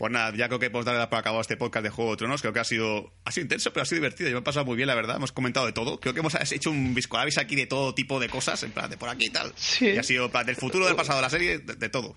Pues 0.00 0.10
nada, 0.10 0.32
ya 0.34 0.48
creo 0.48 0.58
que 0.58 0.70
podemos 0.70 0.86
darle 0.86 1.06
por 1.08 1.18
acabado 1.18 1.42
este 1.42 1.58
podcast 1.58 1.84
de 1.84 1.90
Juego 1.90 2.12
de 2.12 2.16
Tronos. 2.16 2.40
Creo 2.40 2.54
que 2.54 2.60
ha 2.60 2.64
sido, 2.64 3.12
ha 3.26 3.32
sido 3.32 3.42
intenso, 3.42 3.70
pero 3.70 3.82
ha 3.82 3.84
sido 3.84 3.96
divertido. 3.96 4.30
Yo 4.30 4.36
me 4.36 4.40
he 4.40 4.42
pasado 4.42 4.64
muy 4.64 4.74
bien, 4.74 4.86
la 4.86 4.94
verdad. 4.94 5.16
Hemos 5.16 5.30
comentado 5.30 5.66
de 5.66 5.74
todo. 5.74 6.00
Creo 6.00 6.14
que 6.14 6.20
hemos 6.20 6.34
hecho 6.52 6.70
un 6.70 6.94
biscoavis 6.94 7.36
aquí 7.36 7.54
de 7.54 7.66
todo 7.66 7.94
tipo 7.94 8.18
de 8.18 8.30
cosas, 8.30 8.62
en 8.62 8.72
plan 8.72 8.88
de 8.88 8.96
por 8.96 9.10
aquí 9.10 9.26
y 9.26 9.28
tal. 9.28 9.52
Sí. 9.56 9.88
Y 9.88 9.98
ha 9.98 10.02
sido 10.02 10.30
plan, 10.30 10.46
del 10.46 10.56
futuro, 10.56 10.86
del 10.86 10.96
pasado 10.96 11.18
de 11.18 11.22
la 11.22 11.28
serie, 11.28 11.58
de, 11.58 11.74
de 11.74 11.88
todo. 11.90 12.16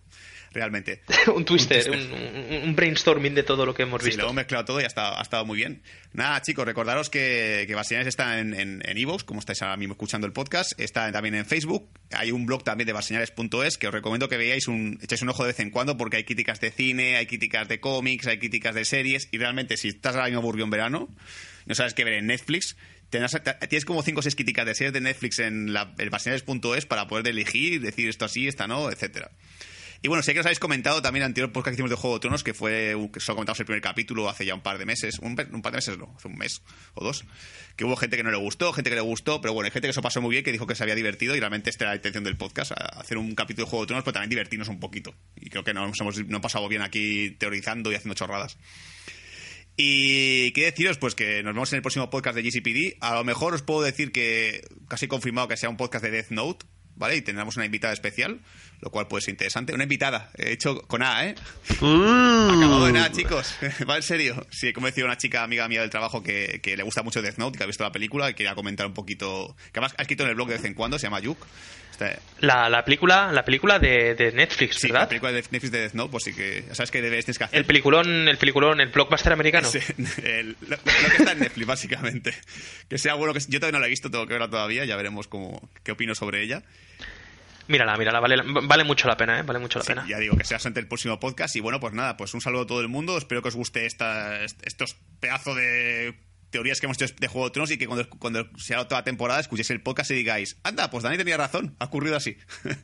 Realmente. 0.53 1.01
un 1.35 1.43
twister, 1.45 1.89
un, 1.89 1.97
un- 1.99 2.63
un 2.69 2.75
brainstorming 2.75 3.33
de 3.33 3.43
todo 3.43 3.65
lo 3.65 3.73
que 3.73 3.83
hemos 3.83 4.01
Sí, 4.01 4.07
visto. 4.09 4.21
lo 4.21 4.27
hemos 4.27 4.35
mezclado 4.35 4.65
todo 4.65 4.79
y 4.79 4.83
ha 4.83 4.87
estado, 4.87 5.17
ha 5.17 5.21
estado 5.21 5.45
muy 5.45 5.57
bien. 5.57 5.81
Nada, 6.13 6.41
chicos, 6.41 6.65
recordaros 6.65 7.09
que, 7.09 7.65
que 7.67 8.07
está 8.07 8.39
en, 8.39 8.53
en, 8.53 8.81
en 8.87 8.97
iVoox, 8.97 9.23
como 9.23 9.39
estáis 9.39 9.61
ahora 9.63 9.77
mismo 9.77 9.93
escuchando 9.93 10.27
el 10.27 10.33
podcast. 10.33 10.79
Está 10.79 11.11
también 11.11 11.35
en 11.35 11.45
Facebook. 11.45 11.89
Hay 12.11 12.31
un 12.31 12.45
blog 12.45 12.63
también 12.63 12.85
de 12.85 12.93
barseñales.es 12.93 13.77
que 13.77 13.87
os 13.87 13.93
recomiendo 13.93 14.29
que 14.29 14.37
veáis 14.37 14.67
un, 14.67 14.99
echéis 15.01 15.23
un 15.23 15.29
ojo 15.29 15.43
de 15.43 15.47
vez 15.47 15.59
en 15.59 15.71
cuando 15.71 15.97
porque 15.97 16.17
hay 16.17 16.23
críticas 16.23 16.59
de 16.61 16.71
cine, 16.71 17.17
hay 17.17 17.25
críticas 17.25 17.67
de 17.67 17.79
cómics, 17.79 18.27
hay 18.27 18.37
críticas 18.37 18.75
de 18.75 18.85
series 18.85 19.27
y 19.31 19.39
realmente 19.39 19.75
si 19.77 19.87
estás 19.87 20.13
ahora 20.15 20.27
mismo 20.27 20.41
aburrido 20.41 20.65
en 20.65 20.69
verano, 20.71 21.09
no 21.65 21.73
sabes 21.75 21.93
qué 21.95 22.03
ver 22.03 22.13
en 22.13 22.27
Netflix, 22.27 22.77
tienes 23.69 23.85
como 23.85 24.03
5 24.03 24.19
o 24.19 24.23
6 24.23 24.35
críticas 24.35 24.65
de 24.65 24.75
series 24.75 24.93
de 24.93 25.01
Netflix 25.01 25.39
en 25.39 25.73
la, 25.73 25.95
para 26.85 27.07
poder 27.07 27.27
elegir, 27.27 27.81
decir 27.81 28.09
esto 28.09 28.25
así, 28.25 28.47
esta 28.47 28.67
no, 28.67 28.89
etcétera. 28.91 29.31
Y 30.05 30.09
bueno, 30.09 30.21
sé 30.21 30.33
que 30.33 30.41
os 30.41 30.45
habéis 30.45 30.59
comentado 30.59 31.01
también 31.01 31.23
anterior 31.23 31.53
podcast 31.53 31.71
que 31.71 31.75
hicimos 31.75 31.89
de 31.89 31.95
Juego 31.95 32.17
de 32.17 32.19
Tronos, 32.19 32.43
que 32.43 32.53
fue, 32.53 32.93
que 33.13 33.21
solo 33.21 33.37
comentamos 33.37 33.61
el 33.61 33.65
primer 33.65 33.81
capítulo 33.81 34.27
hace 34.27 34.45
ya 34.45 34.53
un 34.53 34.59
par 34.59 34.77
de 34.77 34.85
meses, 34.85 35.17
un, 35.19 35.33
par 35.33 35.47
de 35.47 35.71
meses 35.71 35.97
no, 35.97 36.13
hace 36.17 36.27
un 36.27 36.37
mes 36.37 36.61
o 36.93 37.05
dos, 37.05 37.23
que 37.77 37.85
hubo 37.85 37.95
gente 37.95 38.17
que 38.17 38.23
no 38.23 38.29
le 38.29 38.35
gustó, 38.35 38.73
gente 38.73 38.89
que 38.89 38.97
le 38.97 39.01
gustó, 39.01 39.39
pero 39.39 39.53
bueno, 39.53 39.67
hay 39.67 39.71
gente 39.71 39.87
que 39.87 39.93
se 39.93 39.99
lo 39.99 40.03
pasó 40.03 40.21
muy 40.21 40.31
bien, 40.31 40.43
que 40.43 40.51
dijo 40.51 40.67
que 40.67 40.75
se 40.75 40.83
había 40.83 40.95
divertido 40.95 41.37
y 41.37 41.39
realmente 41.39 41.69
esta 41.69 41.85
era 41.85 41.91
la 41.91 41.95
intención 41.95 42.25
del 42.25 42.35
podcast, 42.35 42.73
hacer 42.73 43.17
un 43.17 43.33
capítulo 43.33 43.65
de 43.65 43.69
Juego 43.69 43.83
de 43.85 43.87
Tronos, 43.87 44.03
pero 44.03 44.11
también 44.11 44.29
divertirnos 44.29 44.67
un 44.67 44.81
poquito. 44.81 45.15
Y 45.37 45.49
creo 45.49 45.63
que 45.63 45.73
nos 45.73 45.97
hemos 46.01 46.17
no 46.27 46.41
pasado 46.41 46.67
bien 46.67 46.81
aquí 46.81 47.31
teorizando 47.39 47.89
y 47.89 47.95
haciendo 47.95 48.15
chorradas. 48.15 48.57
Y 49.77 50.51
qué 50.51 50.65
deciros, 50.65 50.97
pues 50.97 51.15
que 51.15 51.43
nos 51.43 51.53
vemos 51.53 51.71
en 51.71 51.77
el 51.77 51.81
próximo 51.81 52.09
podcast 52.09 52.35
de 52.35 52.43
GCPD. 52.43 52.97
A 52.99 53.15
lo 53.15 53.23
mejor 53.23 53.53
os 53.53 53.61
puedo 53.61 53.81
decir 53.81 54.11
que 54.11 54.67
casi 54.89 55.07
confirmado 55.07 55.47
que 55.47 55.55
sea 55.55 55.69
un 55.69 55.77
podcast 55.77 56.03
de 56.03 56.11
Death 56.11 56.29
Note, 56.31 56.65
¿vale? 56.95 57.17
Y 57.17 57.21
tendremos 57.21 57.55
una 57.55 57.65
invitada 57.65 57.93
especial, 57.93 58.39
lo 58.81 58.89
cual 58.89 59.07
puede 59.07 59.21
ser 59.21 59.31
interesante. 59.31 59.73
Una 59.73 59.83
invitada, 59.83 60.31
he 60.37 60.51
hecho 60.51 60.81
con 60.81 61.03
A, 61.03 61.25
¿eh? 61.25 61.35
Acabado 61.77 62.85
de 62.85 62.91
nada, 62.91 63.11
chicos. 63.11 63.55
Va 63.89 63.97
en 63.97 64.03
serio. 64.03 64.45
Sí, 64.51 64.73
como 64.73 64.87
decía 64.87 65.05
una 65.05 65.17
chica 65.17 65.43
amiga 65.43 65.67
mía 65.67 65.81
del 65.81 65.89
trabajo 65.89 66.23
que, 66.23 66.59
que 66.61 66.77
le 66.77 66.83
gusta 66.83 67.03
mucho 67.03 67.21
Death 67.21 67.37
Note, 67.37 67.57
que 67.57 67.63
ha 67.63 67.67
visto 67.67 67.83
la 67.83 67.91
película 67.91 68.29
y 68.29 68.33
quería 68.33 68.55
comentar 68.55 68.85
un 68.85 68.93
poquito. 68.93 69.55
Que 69.71 69.79
además 69.79 69.95
ha 69.97 70.01
escrito 70.01 70.23
en 70.23 70.29
el 70.29 70.35
blog 70.35 70.49
de 70.49 70.55
vez 70.55 70.65
en 70.65 70.73
cuando, 70.73 70.99
se 70.99 71.07
llama 71.07 71.19
Yuk. 71.19 71.37
Está- 71.93 72.19
La, 72.39 72.69
la 72.69 72.83
película, 72.83 73.31
la 73.31 73.45
película 73.45 73.79
de, 73.79 74.15
de 74.15 74.31
Netflix, 74.31 74.75
Sí, 74.77 74.87
la 74.87 74.93
¿verdad? 74.93 75.09
película 75.09 75.31
de 75.31 75.41
Netflix 75.41 75.71
de 75.71 75.79
Death 75.79 75.93
Note, 75.93 76.11
pues 76.11 76.23
sí 76.25 76.33
que. 76.33 76.63
Sabes 76.73 76.91
que 76.91 77.01
debes 77.01 77.25
tienes 77.25 77.37
que 77.37 77.43
hacer. 77.45 77.57
El 77.59 77.65
peliculón, 77.65 78.27
el 78.27 78.37
peliculón, 78.37 78.81
el 78.81 78.89
blockbuster 78.89 79.31
americano. 79.33 79.67
Sí, 79.69 79.79
el- 80.23 80.57
lo, 80.61 80.69
lo 80.75 80.77
que 80.83 81.17
está 81.17 81.31
en 81.31 81.39
Netflix, 81.39 81.67
básicamente. 81.67 82.33
Que 82.89 82.97
sea 82.97 83.13
bueno, 83.13 83.33
que 83.33 83.39
yo 83.47 83.59
todavía 83.59 83.77
no 83.77 83.79
la 83.79 83.87
he 83.87 83.89
visto, 83.89 84.11
tengo 84.11 84.25
que 84.27 84.33
verla 84.33 84.49
todavía, 84.49 84.83
ya 84.85 84.95
veremos 84.95 85.27
cómo, 85.27 85.69
qué 85.83 85.91
opino 85.93 86.15
sobre 86.15 86.41
ella. 86.43 86.63
Mírala, 87.67 87.95
mírala, 87.95 88.19
vale, 88.19 88.35
vale 88.63 88.83
mucho 88.83 89.07
la 89.07 89.15
pena, 89.15 89.39
¿eh? 89.39 89.43
Vale 89.43 89.57
mucho 89.59 89.79
la 89.79 89.85
Sí, 89.85 89.89
pena. 89.93 90.05
ya 90.05 90.17
digo 90.19 90.35
que 90.35 90.43
sea 90.43 90.57
ante 90.65 90.81
el 90.81 90.87
próximo 90.87 91.17
podcast. 91.19 91.55
Y 91.55 91.61
bueno, 91.61 91.79
pues 91.79 91.93
nada, 91.93 92.17
pues 92.17 92.33
un 92.33 92.41
saludo 92.41 92.63
a 92.63 92.67
todo 92.67 92.81
el 92.81 92.89
mundo. 92.89 93.17
Espero 93.17 93.41
que 93.41 93.47
os 93.47 93.55
guste 93.55 93.85
esta, 93.85 94.43
estos 94.43 94.97
pedazos 95.21 95.55
de 95.55 96.13
teorías 96.53 96.79
que 96.79 96.85
hemos 96.85 97.01
hecho 97.01 97.13
de 97.19 97.27
Juego 97.27 97.47
de 97.47 97.51
Tronos 97.51 97.71
y 97.71 97.77
que 97.77 97.87
cuando, 97.87 98.07
cuando 98.09 98.47
sea 98.57 98.87
toda 98.87 99.01
la 99.01 99.03
temporada 99.03 99.39
escuchéis 99.39 99.71
el 99.71 99.81
podcast 99.81 100.11
y 100.11 100.13
digáis, 100.13 100.57
anda, 100.63 100.89
pues 100.91 101.03
Dani 101.03 101.17
tenía 101.17 101.35
razón, 101.35 101.75
ha 101.79 101.85
ocurrido 101.85 102.15
así. 102.15 102.37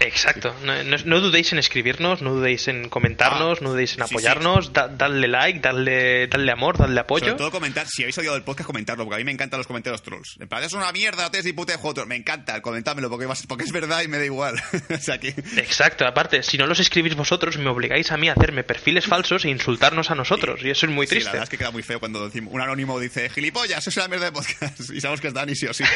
Exacto. 0.00 0.54
No, 0.64 0.82
no- 0.84 0.96
no 1.04 1.20
dudéis 1.20 1.52
en 1.52 1.58
escribirnos, 1.58 2.20
no 2.20 2.34
dudéis 2.34 2.68
en 2.68 2.88
comentarnos, 2.88 3.58
Ah, 3.60 3.64
no 3.64 3.70
dudéis 3.70 3.92
en 3.96 4.06
sí, 4.06 4.14
apoyarnos, 4.14 4.72
da- 4.72 4.88
dadle 4.88 5.28
like, 5.28 5.60
dadle, 5.60 6.26
dadle 6.26 6.52
amor, 6.52 6.76
dadle 6.78 7.00
apoyo. 7.00 7.24
Sobre 7.26 7.38
todo 7.38 7.50
comentar, 7.50 7.86
si 7.88 8.02
habéis 8.02 8.18
oído 8.18 8.34
el 8.36 8.42
podcast, 8.42 8.66
comentarlo, 8.66 9.04
porque 9.04 9.14
a 9.16 9.18
mí 9.18 9.24
me 9.24 9.32
encantan 9.32 9.58
los 9.58 9.66
comentarios 9.66 10.02
trolls. 10.02 10.36
En 10.40 10.48
plan, 10.48 10.62
es 10.64 10.72
una 10.72 10.90
mierda, 10.92 11.30
de 11.30 11.42
juego 11.52 11.94
troll. 11.94 12.08
Me 12.08 12.16
encanta, 12.16 12.60
comentádmelo, 12.60 13.08
porque, 13.08 13.26
porque 13.48 13.64
es 13.64 13.72
verdad 13.72 14.02
y 14.02 14.08
me 14.08 14.18
da 14.18 14.24
igual. 14.24 14.60
o 14.90 14.98
sea 14.98 15.18
que... 15.18 15.28
Exacto, 15.56 16.06
aparte, 16.06 16.42
si 16.42 16.58
no 16.58 16.66
los 16.66 16.80
escribís 16.80 17.14
vosotros, 17.14 17.56
me 17.58 17.70
obligáis 17.70 18.10
a 18.12 18.16
mí 18.16 18.28
a 18.28 18.32
hacerme 18.32 18.64
perfiles 18.64 19.06
falsos 19.06 19.44
e 19.44 19.50
insultarnos 19.50 20.10
a 20.10 20.14
nosotros, 20.14 20.60
y 20.62 20.70
eso 20.70 20.86
es 20.86 20.92
muy 20.92 21.06
Sí, 21.06 21.14
la 21.14 21.14
triste. 21.16 21.30
verdad 21.30 21.42
es 21.44 21.50
que 21.50 21.58
queda 21.58 21.70
muy 21.70 21.82
feo 21.82 22.00
cuando 22.00 22.24
decimos, 22.26 22.52
un 22.52 22.60
anónimo 22.60 22.98
dice, 22.98 23.30
gilipollas, 23.30 23.86
es 23.86 23.96
una 23.96 24.08
mierda 24.08 24.26
de 24.26 24.32
podcast. 24.32 24.80
Y 24.94 25.00
sabemos 25.00 25.20
que 25.20 25.28
es 25.28 25.34
Dani, 25.34 25.54
sí 25.54 25.66
o 25.66 25.72
sí. 25.74 25.84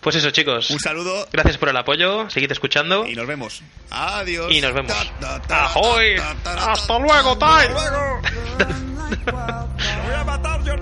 Pues, 0.00 0.16
eso, 0.16 0.30
chicos. 0.30 0.70
un 0.70 0.80
saludo 0.80 1.28
Gracias 1.32 1.58
por 1.58 1.68
el 1.68 1.76
apoyo, 1.76 2.28
seguid 2.30 2.50
escuchando. 2.50 3.06
y 3.06 3.14
nos 3.14 3.26
vemos. 3.26 3.62
Adiós. 3.90 4.50
Y 4.50 4.60
nos 4.60 4.72
vemos. 4.72 4.92
Ta, 4.92 5.36
¡Hasta 5.36 6.86
ta. 6.86 6.98
luego, 6.98 7.36
Tai! 7.38 7.68
Voy 7.68 7.82
a 10.14 10.24
matar 10.24 10.64
yo. 10.64 10.74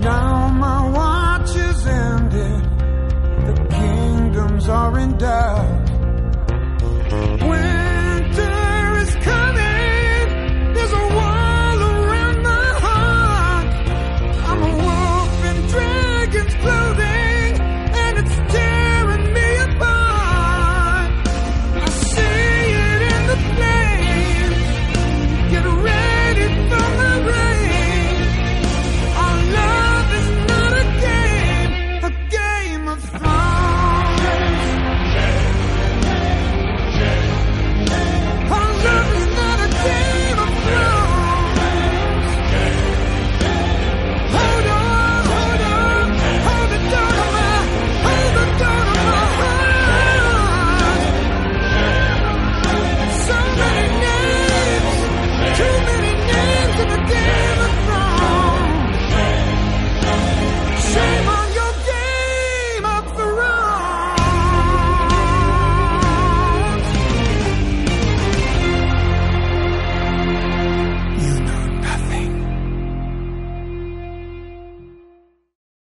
Now 0.00 0.48
my 0.48 0.88
watch 0.90 1.56
is 1.56 1.86
ended. 1.86 2.62
The 3.46 3.54
kingdoms 3.74 4.68
are 4.68 4.98
in 5.00 5.16
doubt. 5.18 5.88